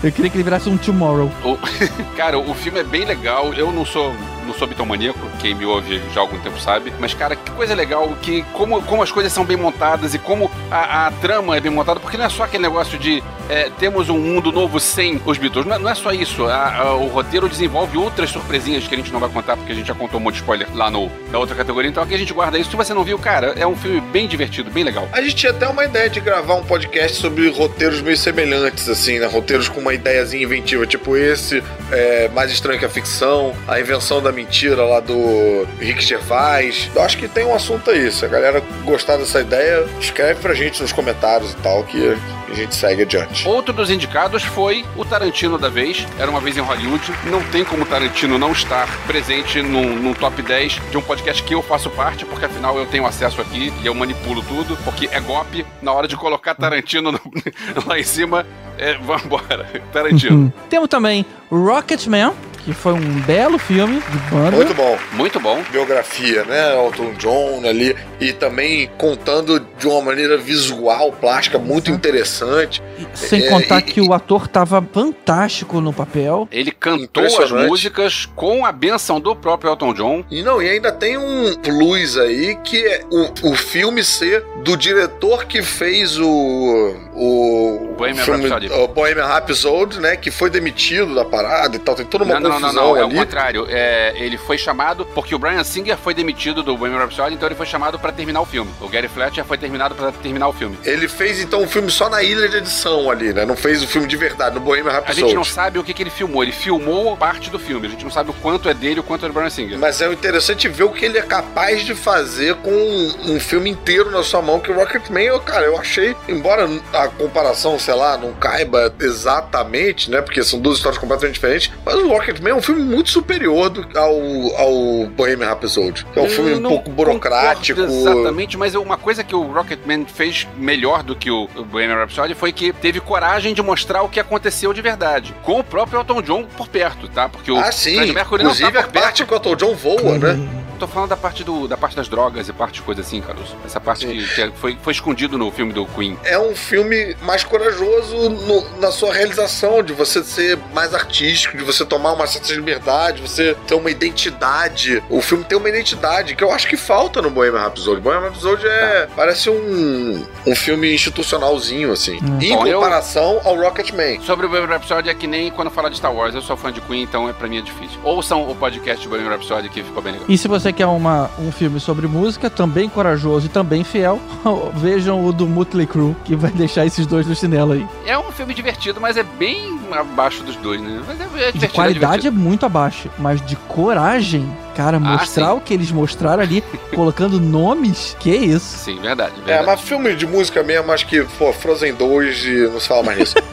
Eu 0.00 0.12
queria 0.12 0.30
que 0.30 0.36
ele 0.36 0.44
virasse 0.44 0.68
um 0.68 0.76
Tomorrow. 0.76 1.28
O- 1.42 1.58
cara, 2.16 2.38
o 2.38 2.54
filme 2.54 2.78
é 2.78 2.84
bem 2.84 3.04
legal. 3.04 3.52
Eu 3.52 3.72
não 3.72 3.84
sou 3.84 4.12
não 4.46 4.52
sou 4.52 4.68
bitomaníaco, 4.68 5.18
quem 5.38 5.54
me 5.54 5.64
ouve 5.64 6.02
já 6.12 6.20
há 6.20 6.22
algum 6.22 6.38
tempo 6.38 6.60
sabe. 6.60 6.92
Mas, 7.00 7.14
cara, 7.14 7.34
que 7.34 7.50
coisa 7.52 7.74
legal, 7.74 8.14
que 8.20 8.42
como, 8.52 8.82
como 8.82 9.02
as 9.02 9.10
coisas 9.10 9.32
são 9.32 9.42
bem 9.42 9.56
montadas 9.56 10.12
e 10.12 10.18
como 10.18 10.50
a, 10.70 10.83
a 10.84 11.10
trama 11.10 11.56
é 11.56 11.60
bem 11.60 11.70
montada, 11.72 11.98
porque 12.00 12.16
não 12.16 12.24
é 12.24 12.28
só 12.28 12.44
aquele 12.44 12.62
negócio 12.62 12.98
de 12.98 13.22
é, 13.48 13.70
temos 13.78 14.08
um 14.08 14.18
mundo 14.18 14.50
novo 14.50 14.80
sem 14.80 15.20
os 15.26 15.36
Beatles. 15.38 15.66
Não 15.66 15.76
é, 15.76 15.78
não 15.78 15.90
é 15.90 15.94
só 15.94 16.12
isso. 16.12 16.44
A- 16.46 16.76
a- 16.78 16.94
o 16.94 17.08
roteiro 17.08 17.48
desenvolve 17.48 17.96
outras 17.98 18.30
surpresinhas 18.30 18.86
que 18.88 18.94
a 18.94 18.96
gente 18.98 19.12
não 19.12 19.20
vai 19.20 19.28
contar, 19.28 19.56
porque 19.56 19.72
a 19.72 19.74
gente 19.74 19.86
já 19.86 19.94
contou 19.94 20.18
um 20.18 20.22
monte 20.22 20.34
de 20.34 20.40
spoiler 20.40 20.66
lá 20.74 20.90
no, 20.90 21.10
na 21.30 21.38
outra 21.38 21.54
categoria. 21.54 21.90
Então 21.90 22.02
aqui 22.02 22.14
a 22.14 22.18
gente 22.18 22.32
guarda 22.32 22.58
isso. 22.58 22.70
Se 22.70 22.76
você 22.76 22.94
não 22.94 23.04
viu, 23.04 23.18
cara, 23.18 23.54
é 23.56 23.66
um 23.66 23.76
filme 23.76 24.00
bem 24.00 24.26
divertido, 24.26 24.70
bem 24.70 24.82
legal. 24.84 25.08
A 25.12 25.20
gente 25.20 25.34
tinha 25.36 25.52
até 25.52 25.68
uma 25.68 25.84
ideia 25.84 26.08
de 26.08 26.20
gravar 26.20 26.54
um 26.54 26.64
podcast 26.64 27.18
sobre 27.18 27.48
roteiros 27.50 28.00
meio 28.00 28.16
semelhantes, 28.16 28.88
assim, 28.88 29.18
né? 29.18 29.26
Roteiros 29.26 29.68
com 29.68 29.80
uma 29.80 29.92
ideiazinha 29.92 30.42
inventiva, 30.42 30.86
tipo 30.86 31.16
esse, 31.16 31.62
é, 31.92 32.28
Mais 32.34 32.50
Estranho 32.50 32.78
que 32.78 32.84
a 32.86 32.88
Ficção, 32.88 33.54
A 33.68 33.78
Invenção 33.78 34.22
da 34.22 34.32
Mentira 34.32 34.82
lá 34.84 35.00
do 35.00 35.66
Rick 35.78 36.02
Gervais. 36.02 36.90
Eu 36.94 37.02
acho 37.02 37.18
que 37.18 37.28
tem 37.28 37.44
um 37.44 37.54
assunto 37.54 37.90
aí. 37.90 38.10
Se 38.10 38.24
a 38.24 38.28
galera 38.28 38.62
gostar 38.84 39.16
dessa 39.16 39.40
ideia, 39.40 39.84
escreve 40.00 40.40
pra 40.40 40.54
gente 40.54 40.73
nos 40.80 40.92
comentários 40.92 41.52
e 41.52 41.56
tal, 41.56 41.82
que 41.84 42.16
a 42.50 42.54
gente 42.54 42.74
segue 42.74 43.02
adiante. 43.02 43.46
Outro 43.48 43.72
dos 43.72 43.90
indicados 43.90 44.42
foi 44.42 44.84
o 44.96 45.04
Tarantino 45.04 45.58
da 45.58 45.68
vez. 45.68 46.06
Era 46.18 46.30
uma 46.30 46.40
vez 46.40 46.56
em 46.56 46.60
Hollywood. 46.60 47.12
Não 47.30 47.42
tem 47.44 47.64
como 47.64 47.82
o 47.82 47.86
Tarantino 47.86 48.38
não 48.38 48.52
estar 48.52 48.88
presente 49.06 49.60
num, 49.62 49.96
num 49.96 50.14
top 50.14 50.40
10 50.42 50.80
de 50.90 50.96
um 50.98 51.02
podcast 51.02 51.42
que 51.42 51.54
eu 51.54 51.62
faço 51.62 51.90
parte, 51.90 52.24
porque 52.24 52.44
afinal 52.44 52.76
eu 52.78 52.86
tenho 52.86 53.06
acesso 53.06 53.40
aqui 53.40 53.72
e 53.82 53.86
eu 53.86 53.94
manipulo 53.94 54.42
tudo, 54.42 54.76
porque 54.84 55.08
é 55.10 55.20
golpe. 55.20 55.64
Na 55.82 55.92
hora 55.92 56.06
de 56.08 56.16
colocar 56.16 56.54
Tarantino 56.54 57.12
no- 57.12 57.20
lá 57.86 57.98
em 57.98 58.04
cima, 58.04 58.46
é, 58.78 58.94
vambora. 58.94 59.66
Tarantino. 59.92 60.52
Temos 60.68 60.88
também 60.88 61.24
Rocketman, 61.50 62.32
que 62.64 62.72
foi 62.72 62.92
um 62.94 63.20
belo 63.22 63.58
filme 63.58 64.00
de 64.00 64.18
banda. 64.30 64.52
Muito 64.56 64.74
bom. 64.74 64.98
Muito 65.12 65.38
bom. 65.40 65.62
Biografia, 65.70 66.44
né? 66.44 66.74
Elton 66.74 67.12
John 67.18 67.62
ali. 67.68 67.94
E 68.20 68.32
também 68.32 68.88
contando 68.96 69.60
de 69.78 69.86
uma 69.86 70.00
maneira 70.00 70.38
visual, 70.38 71.12
plástica, 71.12 71.58
muito 71.58 71.90
interessante. 71.90 72.82
Sem 73.12 73.44
É, 73.44 73.48
contar 73.50 73.80
e- 73.80 73.82
que 73.82 74.00
o 74.00 74.12
ator 74.14 74.48
tava 74.48 74.82
fantástico 74.92 75.80
no 75.80 75.92
papel. 75.92 76.48
Ele 76.50 76.70
cantou 76.70 77.24
as 77.24 77.50
músicas 77.50 78.26
com 78.34 78.64
a 78.64 78.72
benção 78.72 79.20
do 79.20 79.36
próprio 79.36 79.70
Elton 79.70 79.92
John. 79.92 80.24
E 80.30 80.42
não, 80.42 80.62
e 80.62 80.68
ainda 80.68 80.90
tem 80.90 81.18
um 81.18 81.54
plus 81.62 82.16
aí 82.16 82.56
que 82.64 82.78
é 82.86 83.02
o, 83.10 83.50
o 83.50 83.54
filme 83.54 84.02
ser 84.02 84.42
do 84.62 84.76
diretor 84.76 85.44
que 85.44 85.62
fez 85.62 86.18
o. 86.18 86.94
O 87.16 87.94
Bohemian 87.96 88.24
filme, 88.24 88.48
Rhapsody. 88.48 88.72
o 88.72 88.88
Bohemian 88.88 89.26
Rhapsody, 89.26 90.00
né? 90.00 90.16
Que 90.16 90.30
foi 90.30 90.50
demitido 90.50 91.14
da 91.14 91.24
parada 91.24 91.76
e 91.76 91.78
tal. 91.78 91.94
Tem 91.94 92.04
toda 92.04 92.24
uma 92.24 92.34
Não, 92.34 92.40
não, 92.40 92.48
não, 92.50 92.60
confusão 92.60 92.84
não, 92.88 92.96
é 92.96 93.02
o 93.02 93.06
ali. 93.06 93.14
contrário. 93.16 93.66
É, 93.68 94.12
ele 94.16 94.36
foi 94.36 94.58
chamado 94.58 95.04
porque 95.14 95.34
o 95.34 95.38
Brian 95.38 95.62
Singer 95.62 95.96
foi 95.96 96.12
demitido 96.14 96.62
do 96.62 96.76
Bohemian 96.76 96.98
Rhapsody, 97.00 97.34
então 97.34 97.46
ele 97.48 97.54
foi 97.54 97.66
chamado 97.66 97.98
pra 97.98 98.10
terminar 98.12 98.40
o 98.40 98.44
filme. 98.46 98.70
O 98.80 98.88
Gary 98.88 99.08
Fletcher 99.08 99.44
foi 99.44 99.56
terminado 99.58 99.94
pra 99.94 100.10
terminar 100.12 100.48
o 100.48 100.52
filme. 100.52 100.76
Ele 100.84 101.06
fez 101.08 101.40
então 101.40 101.62
o 101.62 101.68
filme 101.68 101.90
só 101.90 102.08
na 102.08 102.22
ilha 102.22 102.48
de 102.48 102.56
edição 102.56 103.10
ali, 103.10 103.32
né? 103.32 103.44
Não 103.44 103.56
fez 103.56 103.82
o 103.82 103.86
filme 103.86 104.08
de 104.08 104.16
verdade, 104.16 104.54
no 104.56 104.60
Bohemian 104.60 104.90
A 104.90 104.94
Rhapsody. 104.94 105.20
gente 105.20 105.34
não 105.34 105.44
sabe 105.44 105.78
o 105.78 105.84
que, 105.84 105.94
que 105.94 106.02
ele 106.02 106.10
filmou. 106.10 106.42
Ele 106.42 106.52
filmou 106.52 107.16
parte 107.16 107.48
do 107.50 107.58
filme. 107.58 107.86
A 107.86 107.90
gente 107.90 108.02
não 108.04 108.10
sabe 108.10 108.30
o 108.30 108.34
quanto 108.34 108.68
é 108.68 108.74
dele 108.74 108.96
e 108.96 109.00
o 109.00 109.02
quanto 109.04 109.24
é 109.24 109.28
do 109.28 109.34
Brian 109.34 109.50
Singer. 109.50 109.78
Mas 109.78 110.00
é 110.00 110.12
interessante 110.12 110.68
ver 110.68 110.84
o 110.84 110.90
que 110.90 111.04
ele 111.04 111.18
é 111.18 111.22
capaz 111.22 111.82
de 111.82 111.94
fazer 111.94 112.56
com 112.56 112.70
um, 112.72 113.34
um 113.34 113.40
filme 113.40 113.70
inteiro 113.70 114.10
na 114.10 114.22
sua 114.22 114.42
mão, 114.42 114.58
que 114.58 114.70
o 114.70 114.74
Rocketman, 114.74 115.24
eu, 115.24 115.40
cara, 115.40 115.64
eu 115.66 115.78
achei, 115.78 116.16
embora 116.28 116.68
a 116.92 117.03
comparação, 117.08 117.78
sei 117.78 117.94
lá, 117.94 118.16
não 118.16 118.32
caiba 118.32 118.92
exatamente, 119.00 120.10
né? 120.10 120.20
Porque 120.20 120.42
são 120.42 120.60
duas 120.60 120.76
histórias 120.76 120.98
completamente 120.98 121.34
diferentes, 121.34 121.70
mas 121.84 121.94
o 121.96 122.08
Rocketman 122.08 122.50
é 122.50 122.54
um 122.54 122.62
filme 122.62 122.82
muito 122.82 123.10
superior 123.10 123.68
do- 123.70 123.86
ao, 123.98 124.14
ao 124.56 125.06
Bohemian 125.08 125.48
Rhapsody. 125.48 126.06
É 126.14 126.20
um 126.20 126.24
Eu 126.24 126.30
filme 126.30 126.54
um 126.54 126.60
não 126.60 126.70
pouco 126.70 126.90
burocrático. 126.90 127.80
Exatamente, 127.80 128.56
mas 128.56 128.74
uma 128.74 128.96
coisa 128.96 129.22
que 129.24 129.34
o 129.34 129.42
Rocketman 129.42 130.04
fez 130.06 130.46
melhor 130.56 131.02
do 131.02 131.14
que 131.16 131.30
o 131.30 131.46
Bohemian 131.70 131.96
Rhapsody 131.96 132.34
foi 132.34 132.52
que 132.52 132.72
teve 132.72 133.00
coragem 133.00 133.54
de 133.54 133.62
mostrar 133.62 134.02
o 134.02 134.08
que 134.08 134.20
aconteceu 134.20 134.72
de 134.72 134.80
verdade. 134.82 135.34
Com 135.42 135.60
o 135.60 135.64
próprio 135.64 136.00
Elton 136.00 136.22
John 136.22 136.44
por 136.56 136.68
perto, 136.68 137.08
tá? 137.08 137.28
Porque 137.28 137.50
o 137.50 137.56
Ah, 137.58 137.72
sim. 137.72 137.96
Fred 137.96 138.12
Mercury 138.12 138.42
não 138.44 138.50
Inclusive 138.50 138.72
tá 138.72 138.80
a 138.80 138.82
por 138.84 138.92
perto. 138.92 139.04
parte 139.04 139.24
que 139.24 139.32
o 139.32 139.36
Elton 139.36 139.56
John 139.56 139.74
voa, 139.74 140.18
né? 140.18 140.48
Tô 140.78 140.88
falando 140.88 141.10
da 141.10 141.16
parte, 141.16 141.44
do, 141.44 141.68
da 141.68 141.76
parte 141.76 141.94
das 141.94 142.08
drogas 142.08 142.48
e 142.48 142.52
parte 142.52 142.74
de 142.74 142.82
coisa 142.82 143.00
assim, 143.00 143.20
Caruso. 143.20 143.54
Essa 143.64 143.80
parte 143.80 144.06
que, 144.06 144.26
que 144.26 144.50
foi, 144.58 144.76
foi 144.82 144.92
escondido 144.92 145.38
no 145.38 145.50
filme 145.52 145.72
do 145.72 145.86
Queen. 145.86 146.18
é 146.24 146.36
um 146.38 146.54
filme 146.54 146.93
mais 147.22 147.44
corajoso 147.44 148.28
no- 148.30 148.64
na 148.80 148.90
sua 148.90 149.12
realização, 149.12 149.82
de 149.82 149.92
você 149.92 150.22
ser 150.24 150.58
mais 150.74 150.94
artístico, 150.94 151.56
de 151.56 151.64
você 151.64 151.84
tomar 151.84 152.12
uma 152.12 152.26
certa 152.26 152.52
liberdade, 152.52 153.20
você 153.22 153.56
ter 153.66 153.74
uma 153.74 153.90
identidade. 153.90 155.02
O 155.08 155.20
filme 155.20 155.44
tem 155.44 155.56
uma 155.56 155.68
identidade 155.68 156.34
que 156.34 156.42
eu 156.44 156.50
acho 156.52 156.66
que 156.68 156.76
falta 156.76 157.20
no 157.22 157.30
Bohemian 157.30 157.60
Rhapsody. 157.62 158.00
Bohemian 158.00 158.28
Rhapsody 158.28 158.66
é, 158.66 159.08
parece 159.14 159.50
um, 159.50 160.24
um 160.46 160.54
filme 160.56 160.94
institucionalzinho, 160.94 161.92
assim. 161.92 162.18
Em 162.40 162.54
Bom, 162.54 162.66
eu- 162.66 162.78
comparação 162.78 163.40
ao 163.44 163.56
Rocketman. 163.56 164.20
Sobre 164.22 164.46
o 164.46 164.48
Bohemian 164.48 164.68
Rhapsody 164.70 165.08
é 165.08 165.14
que 165.14 165.26
nem 165.26 165.50
quando 165.50 165.70
fala 165.70 165.90
de 165.90 165.96
Star 165.96 166.12
Wars. 166.14 166.34
Eu 166.34 166.42
sou 166.42 166.56
fã 166.56 166.72
de 166.72 166.80
Queen, 166.80 167.02
então 167.02 167.28
é, 167.28 167.32
pra 167.32 167.48
mim 167.48 167.58
é 167.58 167.62
difícil. 167.62 167.98
Ouçam 168.02 168.48
o 168.48 168.54
podcast 168.54 169.02
do 169.04 169.10
Bohemian 169.10 169.30
Rhapsody 169.30 169.68
que 169.68 169.82
ficou 169.82 170.02
bem 170.02 170.12
legal. 170.12 170.26
E 170.28 170.36
se 170.38 170.48
você 170.48 170.72
quer 170.72 170.86
uma, 170.86 171.30
um 171.38 171.50
filme 171.52 171.80
sobre 171.80 172.06
música, 172.06 172.48
também 172.50 172.88
corajoso 172.88 173.46
e 173.46 173.48
também 173.48 173.84
fiel, 173.84 174.20
vejam 174.74 175.24
o 175.24 175.32
do 175.32 175.46
Motley 175.46 175.86
Crue, 175.86 176.14
que 176.24 176.34
vai 176.36 176.50
deixar 176.50 176.83
esses 176.86 177.06
dois 177.06 177.26
no 177.26 177.34
chinelo 177.34 177.72
aí. 177.72 177.86
É 178.06 178.18
um 178.18 178.30
filme 178.32 178.54
divertido, 178.54 179.00
mas 179.00 179.16
é 179.16 179.22
bem 179.22 179.78
abaixo 179.90 180.42
dos 180.42 180.56
dois, 180.56 180.80
né? 180.80 181.02
Mas 181.06 181.20
é, 181.20 181.24
é 181.24 181.26
divertido. 181.26 181.58
De 181.58 181.64
é 181.64 181.68
qualidade 181.68 182.14
é, 182.26 182.30
divertido. 182.30 182.36
muito 182.40 182.66
abaixo, 182.66 183.10
mas 183.18 183.44
de 183.44 183.56
coragem, 183.56 184.50
cara, 184.74 184.98
mostrar 184.98 185.50
sim. 185.50 185.56
o 185.56 185.60
que 185.60 185.74
eles 185.74 185.90
mostraram 185.90 186.42
ali, 186.42 186.62
colocando 186.94 187.40
nomes, 187.40 188.16
que 188.18 188.30
isso. 188.34 188.78
Sim, 188.78 189.00
verdade. 189.00 189.34
É, 189.42 189.44
verdade. 189.44 189.66
mas 189.66 189.80
filme 189.80 190.14
de 190.14 190.26
música 190.26 190.62
mesmo, 190.62 190.90
acho 190.92 191.06
que, 191.06 191.24
pô, 191.38 191.52
Frozen 191.52 191.94
2 191.94 192.44
e 192.44 192.68
não 192.68 192.80
se 192.80 192.88
fala 192.88 193.02
mais 193.02 193.18
nisso. 193.18 193.34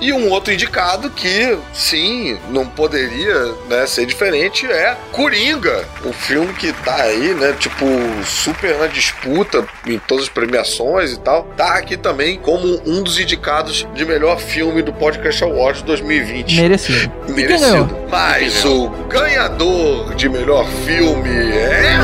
E 0.00 0.12
um 0.12 0.30
outro 0.30 0.52
indicado 0.52 1.08
que, 1.08 1.58
sim, 1.72 2.38
não 2.50 2.66
poderia 2.66 3.54
né, 3.68 3.86
ser 3.86 4.04
diferente 4.04 4.66
é 4.66 4.96
Coringa. 5.10 5.84
O 6.04 6.12
filme 6.12 6.52
que 6.52 6.72
tá 6.72 6.96
aí, 6.96 7.34
né, 7.34 7.54
tipo, 7.58 7.86
super 8.24 8.76
na 8.78 8.86
disputa 8.86 9.66
em 9.86 9.98
todas 9.98 10.24
as 10.24 10.28
premiações 10.30 11.12
e 11.12 11.18
tal. 11.18 11.44
Tá 11.56 11.76
aqui 11.76 11.96
também 11.96 12.38
como 12.38 12.80
um 12.86 13.02
dos 13.02 13.18
indicados 13.18 13.86
de 13.94 14.04
melhor 14.04 14.38
filme 14.38 14.82
do 14.82 14.92
Podcast 14.92 15.42
Awards 15.42 15.82
2020. 15.82 16.60
Merecido. 16.60 17.16
E 17.26 17.32
Merecido. 17.32 17.96
Mas 18.08 18.64
o 18.64 18.88
ganhador 19.08 20.14
de 20.14 20.28
melhor 20.28 20.66
filme 20.84 21.28
é. 21.28 21.98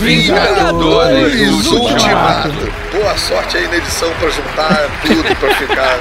Vingadores 0.00 1.32
Vingadores 1.34 1.66
Ultimato. 1.66 2.81
Boa 3.02 3.18
sorte 3.18 3.56
aí 3.56 3.66
na 3.66 3.78
edição 3.78 4.14
pra 4.14 4.30
juntar 4.30 4.88
tudo 5.04 5.36
pra 5.40 5.52
ficar 5.56 5.98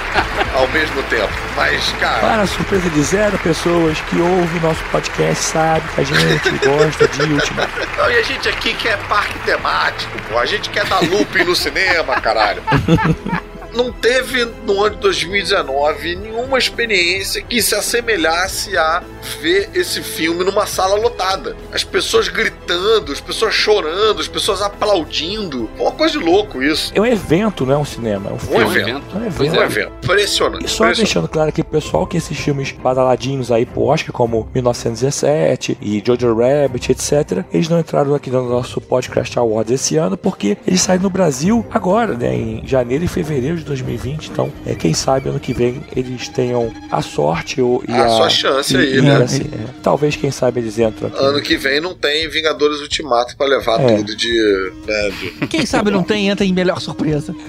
ao 0.53 0.67
mesmo 0.67 1.01
tempo. 1.03 1.33
Mas, 1.55 1.91
cara, 1.99 2.19
Para 2.19 2.41
a 2.43 2.47
surpresa 2.47 2.87
de 2.91 3.01
zero 3.01 3.39
pessoas 3.39 3.99
que 4.01 4.19
ouvem 4.21 4.59
o 4.59 4.61
nosso 4.61 4.83
podcast, 4.91 5.43
sabe 5.43 5.81
que 5.95 6.01
a 6.01 6.03
gente 6.03 6.49
gosta 6.63 7.07
de 7.07 7.23
Ultimato. 7.23 7.71
não, 7.97 8.11
e 8.11 8.17
a 8.17 8.21
gente 8.21 8.47
aqui 8.47 8.75
quer 8.75 8.99
parque 9.09 9.33
temático, 9.39 10.11
pô. 10.29 10.37
A 10.37 10.45
gente 10.45 10.69
quer 10.69 10.85
dar 10.85 11.01
looping 11.01 11.43
no 11.43 11.55
cinema, 11.55 12.21
caralho. 12.21 12.61
Não 13.73 13.91
teve 13.91 14.45
no 14.65 14.83
ano 14.83 14.95
de 14.95 15.01
2019 15.01 16.15
nenhuma 16.15 16.57
experiência 16.57 17.41
que 17.41 17.61
se 17.61 17.73
assemelhasse 17.75 18.77
a 18.77 19.01
ver 19.41 19.69
esse 19.73 20.01
filme 20.01 20.43
numa 20.43 20.65
sala 20.65 20.95
lotada. 20.95 21.55
As 21.71 21.83
pessoas 21.83 22.27
gritando, 22.27 23.11
as 23.11 23.19
pessoas 23.21 23.53
chorando, 23.53 24.19
as 24.19 24.27
pessoas 24.27 24.61
aplaudindo. 24.61 25.69
Foi 25.75 25.85
uma 25.85 25.91
coisa 25.91 26.17
de 26.17 26.23
louco 26.23 26.61
isso. 26.61 26.91
É 26.95 26.99
um 27.01 27.05
evento, 27.05 27.65
não 27.65 27.75
é 27.75 27.77
um 27.77 27.85
cinema. 27.85 28.29
É 28.29 28.33
um 28.33 28.35
Um 28.35 28.39
filme. 28.39 28.79
evento. 28.79 29.05
É 29.13 29.17
um 29.17 29.31
Pois 29.31 29.47
evento. 29.53 29.59
Um 29.59 29.63
evento. 29.63 29.91
Impressionante. 30.03 30.65
E 30.65 30.67
só 30.67 30.83
impressionante. 30.83 30.97
deixando 30.97 31.27
claro 31.27 31.49
aqui 31.49 31.63
pessoal 31.63 32.05
que 32.07 32.17
esses 32.17 32.37
filmes 32.37 32.71
badaladinhos 32.71 33.51
aí 33.51 33.65
pro 33.65 33.83
Oscar, 33.83 34.11
como 34.13 34.49
1917 34.53 35.77
e 35.81 36.03
Jojo 36.05 36.35
Rabbit, 36.35 36.91
etc., 36.91 37.43
eles 37.53 37.69
não 37.69 37.79
entraram 37.79 38.13
aqui 38.15 38.29
no 38.29 38.47
nosso 38.49 38.79
Podcast 38.81 39.37
Awards 39.37 39.71
esse 39.73 39.97
ano 39.97 40.17
porque 40.17 40.57
eles 40.67 40.81
saem 40.81 40.99
no 40.99 41.09
Brasil 41.09 41.65
agora, 41.71 42.15
né, 42.15 42.33
em 42.35 42.67
janeiro 42.67 43.03
e 43.03 43.07
fevereiro 43.07 43.60
de 43.61 43.67
2020. 43.67 44.27
Então, 44.31 44.51
é, 44.65 44.75
quem 44.75 44.93
sabe 44.93 45.29
ano 45.29 45.39
que 45.39 45.53
vem 45.53 45.81
eles 45.95 46.27
tenham 46.27 46.71
a 46.91 47.01
sorte 47.01 47.61
ou, 47.61 47.83
e 47.87 47.91
A 47.91 48.05
a, 48.05 48.09
sua 48.09 48.29
chance 48.29 48.73
e- 48.75 48.77
aí, 48.77 48.97
e, 48.97 49.01
né? 49.01 49.15
assim, 49.23 49.43
é, 49.43 49.65
talvez, 49.81 50.15
quem 50.15 50.31
sabe, 50.31 50.59
eles 50.59 50.77
entram 50.77 51.07
aqui. 51.07 51.17
Ano 51.23 51.41
que 51.41 51.55
vem 51.57 51.79
não 51.79 51.93
tem 51.95 52.29
Vingadores 52.29 52.79
Ultimato 52.81 53.35
pra 53.37 53.47
levar 53.47 53.79
É. 53.81 53.95
tudo 53.97 54.15
de, 54.15 54.71
né, 54.85 55.09
de- 55.19 55.47
Quem 55.47 55.65
sabe 55.65 55.89
não 55.91 56.03
tem, 56.03 56.29
entra 56.29 56.45
em 56.45 56.53
melhor 56.53 56.79
surpresa. 56.81 57.33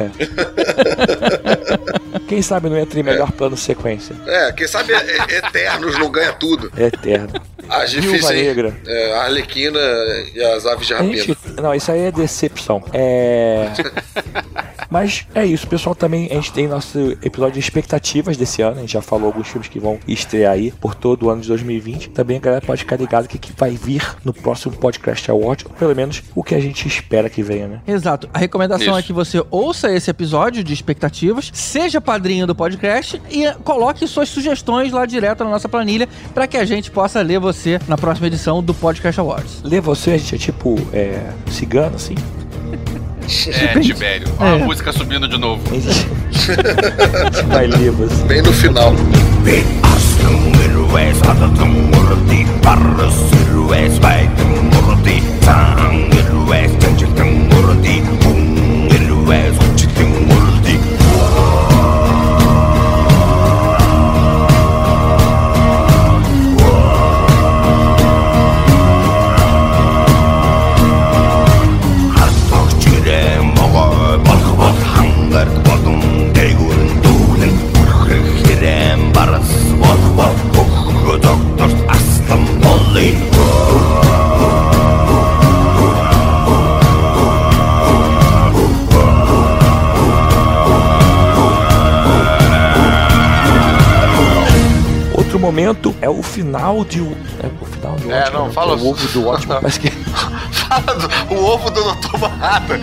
Quem 2.28 2.40
sabe 2.42 2.68
não 2.70 2.78
entra 2.78 2.98
em 2.98 3.02
melhor 3.02 3.30
plano 3.32 3.56
sequência. 3.56 4.14
É, 4.26 4.52
quem 4.52 4.66
sabe 4.66 4.92
é- 4.92 4.96
é- 5.28 5.36
Eternos 5.38 5.98
não 5.98 6.10
ganha 6.10 6.32
tudo. 6.32 6.72
É 6.76 6.84
eterno. 6.84 7.28
As 7.68 7.92
Viúva 7.92 8.10
difíceis. 8.12 8.42
Negra. 8.46 8.76
É, 8.86 9.12
a 9.14 9.22
Arlequina 9.24 9.78
e 10.34 10.42
as 10.42 10.64
aves 10.66 10.86
de 10.86 10.94
rapina. 10.94 11.16
gente, 11.16 11.36
não, 11.60 11.74
isso 11.74 11.90
aí 11.92 12.00
é 12.06 12.12
decepção. 12.12 12.82
É. 12.92 13.68
Mas 14.90 15.26
é 15.34 15.44
isso, 15.44 15.66
pessoal. 15.66 15.94
Também 16.02 16.26
a 16.32 16.34
gente 16.34 16.52
tem 16.52 16.66
nosso 16.66 16.98
episódio 17.22 17.52
de 17.52 17.60
expectativas 17.60 18.36
desse 18.36 18.60
ano. 18.60 18.78
A 18.78 18.80
gente 18.80 18.94
já 18.94 19.00
falou 19.00 19.26
alguns 19.26 19.46
filmes 19.46 19.68
que 19.68 19.78
vão 19.78 20.00
estrear 20.08 20.52
aí 20.52 20.72
por 20.72 20.96
todo 20.96 21.26
o 21.26 21.30
ano 21.30 21.40
de 21.42 21.46
2020. 21.46 22.10
Também 22.10 22.38
a 22.38 22.40
galera 22.40 22.66
pode 22.66 22.80
ficar 22.80 22.96
ligado 22.96 23.28
que, 23.28 23.38
que 23.38 23.52
vai 23.56 23.70
vir 23.70 24.04
no 24.24 24.32
próximo 24.32 24.74
Podcast 24.74 25.30
Award, 25.30 25.64
ou 25.64 25.70
pelo 25.70 25.94
menos 25.94 26.24
o 26.34 26.42
que 26.42 26.56
a 26.56 26.60
gente 26.60 26.88
espera 26.88 27.30
que 27.30 27.40
venha, 27.40 27.68
né? 27.68 27.80
Exato. 27.86 28.28
A 28.34 28.38
recomendação 28.40 28.88
Isso. 28.88 28.98
é 28.98 29.02
que 29.04 29.12
você 29.12 29.44
ouça 29.48 29.92
esse 29.92 30.10
episódio 30.10 30.64
de 30.64 30.74
expectativas, 30.74 31.52
seja 31.54 32.00
padrinho 32.00 32.48
do 32.48 32.54
podcast 32.54 33.22
e 33.30 33.48
coloque 33.62 34.04
suas 34.08 34.28
sugestões 34.28 34.90
lá 34.90 35.06
direto 35.06 35.44
na 35.44 35.50
nossa 35.50 35.68
planilha 35.68 36.08
para 36.34 36.48
que 36.48 36.56
a 36.56 36.64
gente 36.64 36.90
possa 36.90 37.22
ler 37.22 37.38
você 37.38 37.78
na 37.86 37.96
próxima 37.96 38.26
edição 38.26 38.60
do 38.60 38.74
Podcast 38.74 39.20
Awards. 39.20 39.62
Ler 39.62 39.80
você, 39.80 40.10
a 40.10 40.18
gente 40.18 40.34
é 40.34 40.38
tipo 40.38 40.74
é, 40.92 41.30
cigano, 41.48 41.94
assim. 41.94 42.16
É, 43.48 43.78
Tibério. 43.80 44.28
Ó, 44.38 44.44
a 44.44 44.48
É. 44.48 44.58
música 44.58 44.92
subindo 44.92 45.28
de 45.28 45.38
novo. 45.38 45.62
Vai 47.48 47.66
ler 47.66 47.90
você. 47.92 48.24
Bem 48.24 48.42
no 48.42 48.52
final. 48.52 48.94
Momento 95.42 95.94
é 96.00 96.08
o 96.08 96.22
final 96.22 96.84
de. 96.84 97.00
o- 97.00 97.16
É 97.42 97.46
o 97.60 97.66
final 97.66 97.96
do 97.96 98.10
É, 98.10 98.14
Watchmen, 98.20 98.38
não, 98.46 98.52
fala- 98.52 98.74
O 98.76 98.88
ovo 98.90 99.08
do 99.08 99.22
Watchmen. 99.24 99.58
Mas 99.62 99.76
que. 99.78 99.90
Fala 100.52 100.94
do 100.94 101.34
o 101.34 101.44
ovo 101.44 101.70
do 101.70 101.82
Dr. 101.82 102.18
Manhattan. 102.18 102.80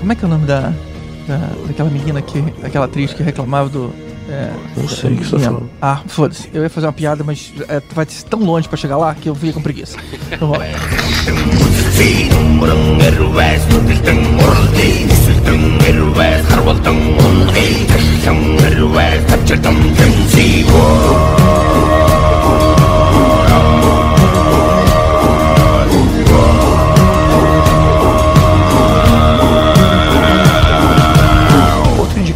Como 0.00 0.12
é 0.12 0.14
que 0.14 0.24
é 0.24 0.26
o 0.26 0.30
nome 0.30 0.46
da, 0.46 0.72
da- 1.26 1.50
daquela 1.66 1.90
menina 1.90 2.22
que. 2.22 2.40
daquela 2.60 2.86
atriz 2.86 3.12
que 3.12 3.22
reclamava 3.22 3.68
do. 3.68 3.92
É, 4.30 4.52
Não 4.76 4.88
sei 4.88 5.12
o 5.12 5.16
que 5.16 5.24
você 5.24 5.36
tá 5.36 5.42
falando. 5.42 5.70
Ah, 5.82 6.00
foda-se. 6.06 6.48
Eu 6.54 6.62
ia 6.62 6.70
fazer 6.70 6.86
uma 6.86 6.92
piada, 6.92 7.24
mas 7.24 7.52
é, 7.68 7.82
vai 7.92 8.06
ser 8.08 8.24
tão 8.24 8.38
longe 8.40 8.68
pra 8.68 8.76
chegar 8.76 8.96
lá 8.96 9.14
que 9.14 9.28
eu 9.28 9.34
fiquei 9.34 9.52
com 9.52 9.60
preguiça. 9.60 9.98
Então, 10.32 10.48
vamos 10.48 10.58
lá. 10.58 10.66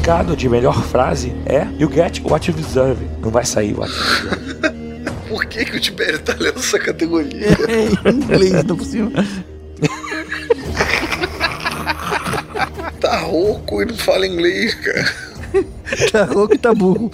indicado 0.05 0.36
de 0.36 0.51
melhor 0.51 0.82
frase 0.82 1.32
é 1.47 1.66
You 1.78 1.90
get 1.90 2.20
what 2.24 2.51
you 2.51 2.55
deserve. 2.55 3.09
Não 3.22 3.31
vai 3.31 3.43
sair 3.47 3.72
what 3.72 3.90
you 3.90 3.98
deserve. 3.98 5.10
Por 5.31 5.47
que, 5.47 5.64
que 5.64 5.78
o 5.78 5.81
Tibério 5.81 6.18
tá 6.18 6.36
lendo 6.39 6.59
essa 6.59 6.78
categoria? 6.78 7.47
É, 7.66 8.10
em 8.10 8.14
inglês, 8.14 8.62
não 8.64 8.76
por 8.76 8.85
cima. 8.85 9.10
Tá 13.01 13.16
rouco 13.18 13.81
e 13.82 13.86
não 13.86 13.97
fala 13.97 14.26
inglês, 14.26 14.74
cara. 14.74 15.14
Tá 16.12 16.24
rouco 16.24 16.55
e 16.55 16.59
tá 16.59 16.74
burro. 16.74 17.10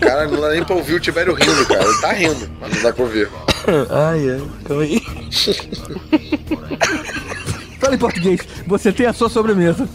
Cara, 0.00 0.26
não 0.26 0.40
dá 0.40 0.50
nem 0.50 0.62
pra 0.64 0.76
ouvir 0.76 0.94
o 0.94 1.00
Tibério 1.00 1.32
rindo, 1.32 1.66
cara. 1.66 1.84
Ele 1.84 2.00
tá 2.00 2.12
rindo, 2.12 2.50
mas 2.60 2.74
não 2.74 2.82
dá 2.82 2.92
pra 2.92 3.04
ouvir. 3.04 3.28
Ai, 3.90 4.30
ai, 4.30 4.42
calma 4.64 4.82
aí. 4.82 5.00
Fala 7.90 7.94
em 7.94 7.98
português. 7.98 8.40
Você 8.66 8.92
tem 8.92 9.06
a 9.06 9.12
sua 9.12 9.28
sobremesa. 9.28 9.88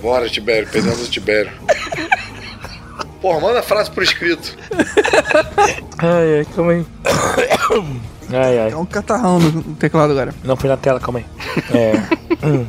Bora, 0.00 0.28
Tibério, 0.30 0.68
perdemos 0.68 1.06
o 1.06 1.10
Tibério. 1.10 1.52
Porra, 3.20 3.40
manda 3.40 3.60
a 3.60 3.62
frase 3.62 3.90
por 3.90 4.02
escrito. 4.02 4.56
Ai, 5.98 6.38
ai, 6.38 6.46
calma 6.56 6.72
aí. 6.72 6.86
Ai, 8.32 8.58
ai. 8.58 8.70
É 8.70 8.76
um 8.76 8.86
catarrão 8.86 9.38
no 9.38 9.74
teclado 9.74 10.12
agora. 10.12 10.34
Não, 10.42 10.56
foi 10.56 10.70
na 10.70 10.76
tela, 10.76 10.98
calma 10.98 11.18
aí. 11.20 11.26
É. 11.76 11.92
hum. 12.46 12.66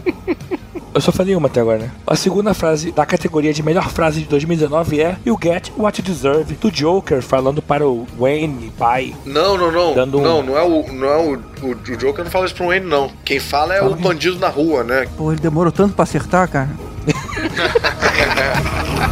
Eu 0.93 1.01
só 1.01 1.11
falei 1.11 1.35
uma 1.35 1.47
até 1.47 1.59
agora, 1.59 1.79
né? 1.79 1.91
A 2.05 2.15
segunda 2.15 2.53
frase 2.53 2.91
da 2.91 3.03
categoria 3.05 3.51
de 3.51 3.63
melhor 3.63 3.89
frase 3.89 4.21
de 4.21 4.27
2019 4.27 5.01
é 5.01 5.17
You 5.25 5.37
get 5.41 5.69
what 5.75 5.99
you 5.99 6.05
deserve, 6.05 6.53
do 6.53 6.69
Joker 6.71 7.21
falando 7.23 7.61
para 7.63 7.87
o 7.87 8.05
Wayne, 8.19 8.71
pai. 8.77 9.15
Não, 9.25 9.57
não, 9.57 9.71
não. 9.71 9.95
Dando 9.95 10.19
um- 10.19 10.21
Não, 10.21 10.43
não 10.43 10.55
é 10.57 10.61
o. 10.63 10.93
Não 10.93 11.07
é 11.07 11.17
o, 11.17 11.33
o, 11.63 11.71
o 11.71 11.97
Joker 11.97 12.23
não 12.23 12.29
fala 12.31 12.45
isso 12.45 12.53
pro 12.55 12.67
Wayne, 12.67 12.85
não. 12.85 13.09
Quem 13.25 13.39
fala 13.39 13.73
é 13.73 13.81
o 13.81 13.95
bandido 13.95 14.37
na 14.37 14.49
rua, 14.49 14.83
né? 14.83 15.07
Pô, 15.17 15.31
ele 15.31 15.41
demorou 15.41 15.71
tanto 15.71 15.95
pra 15.95 16.03
acertar, 16.03 16.47
cara. 16.47 16.69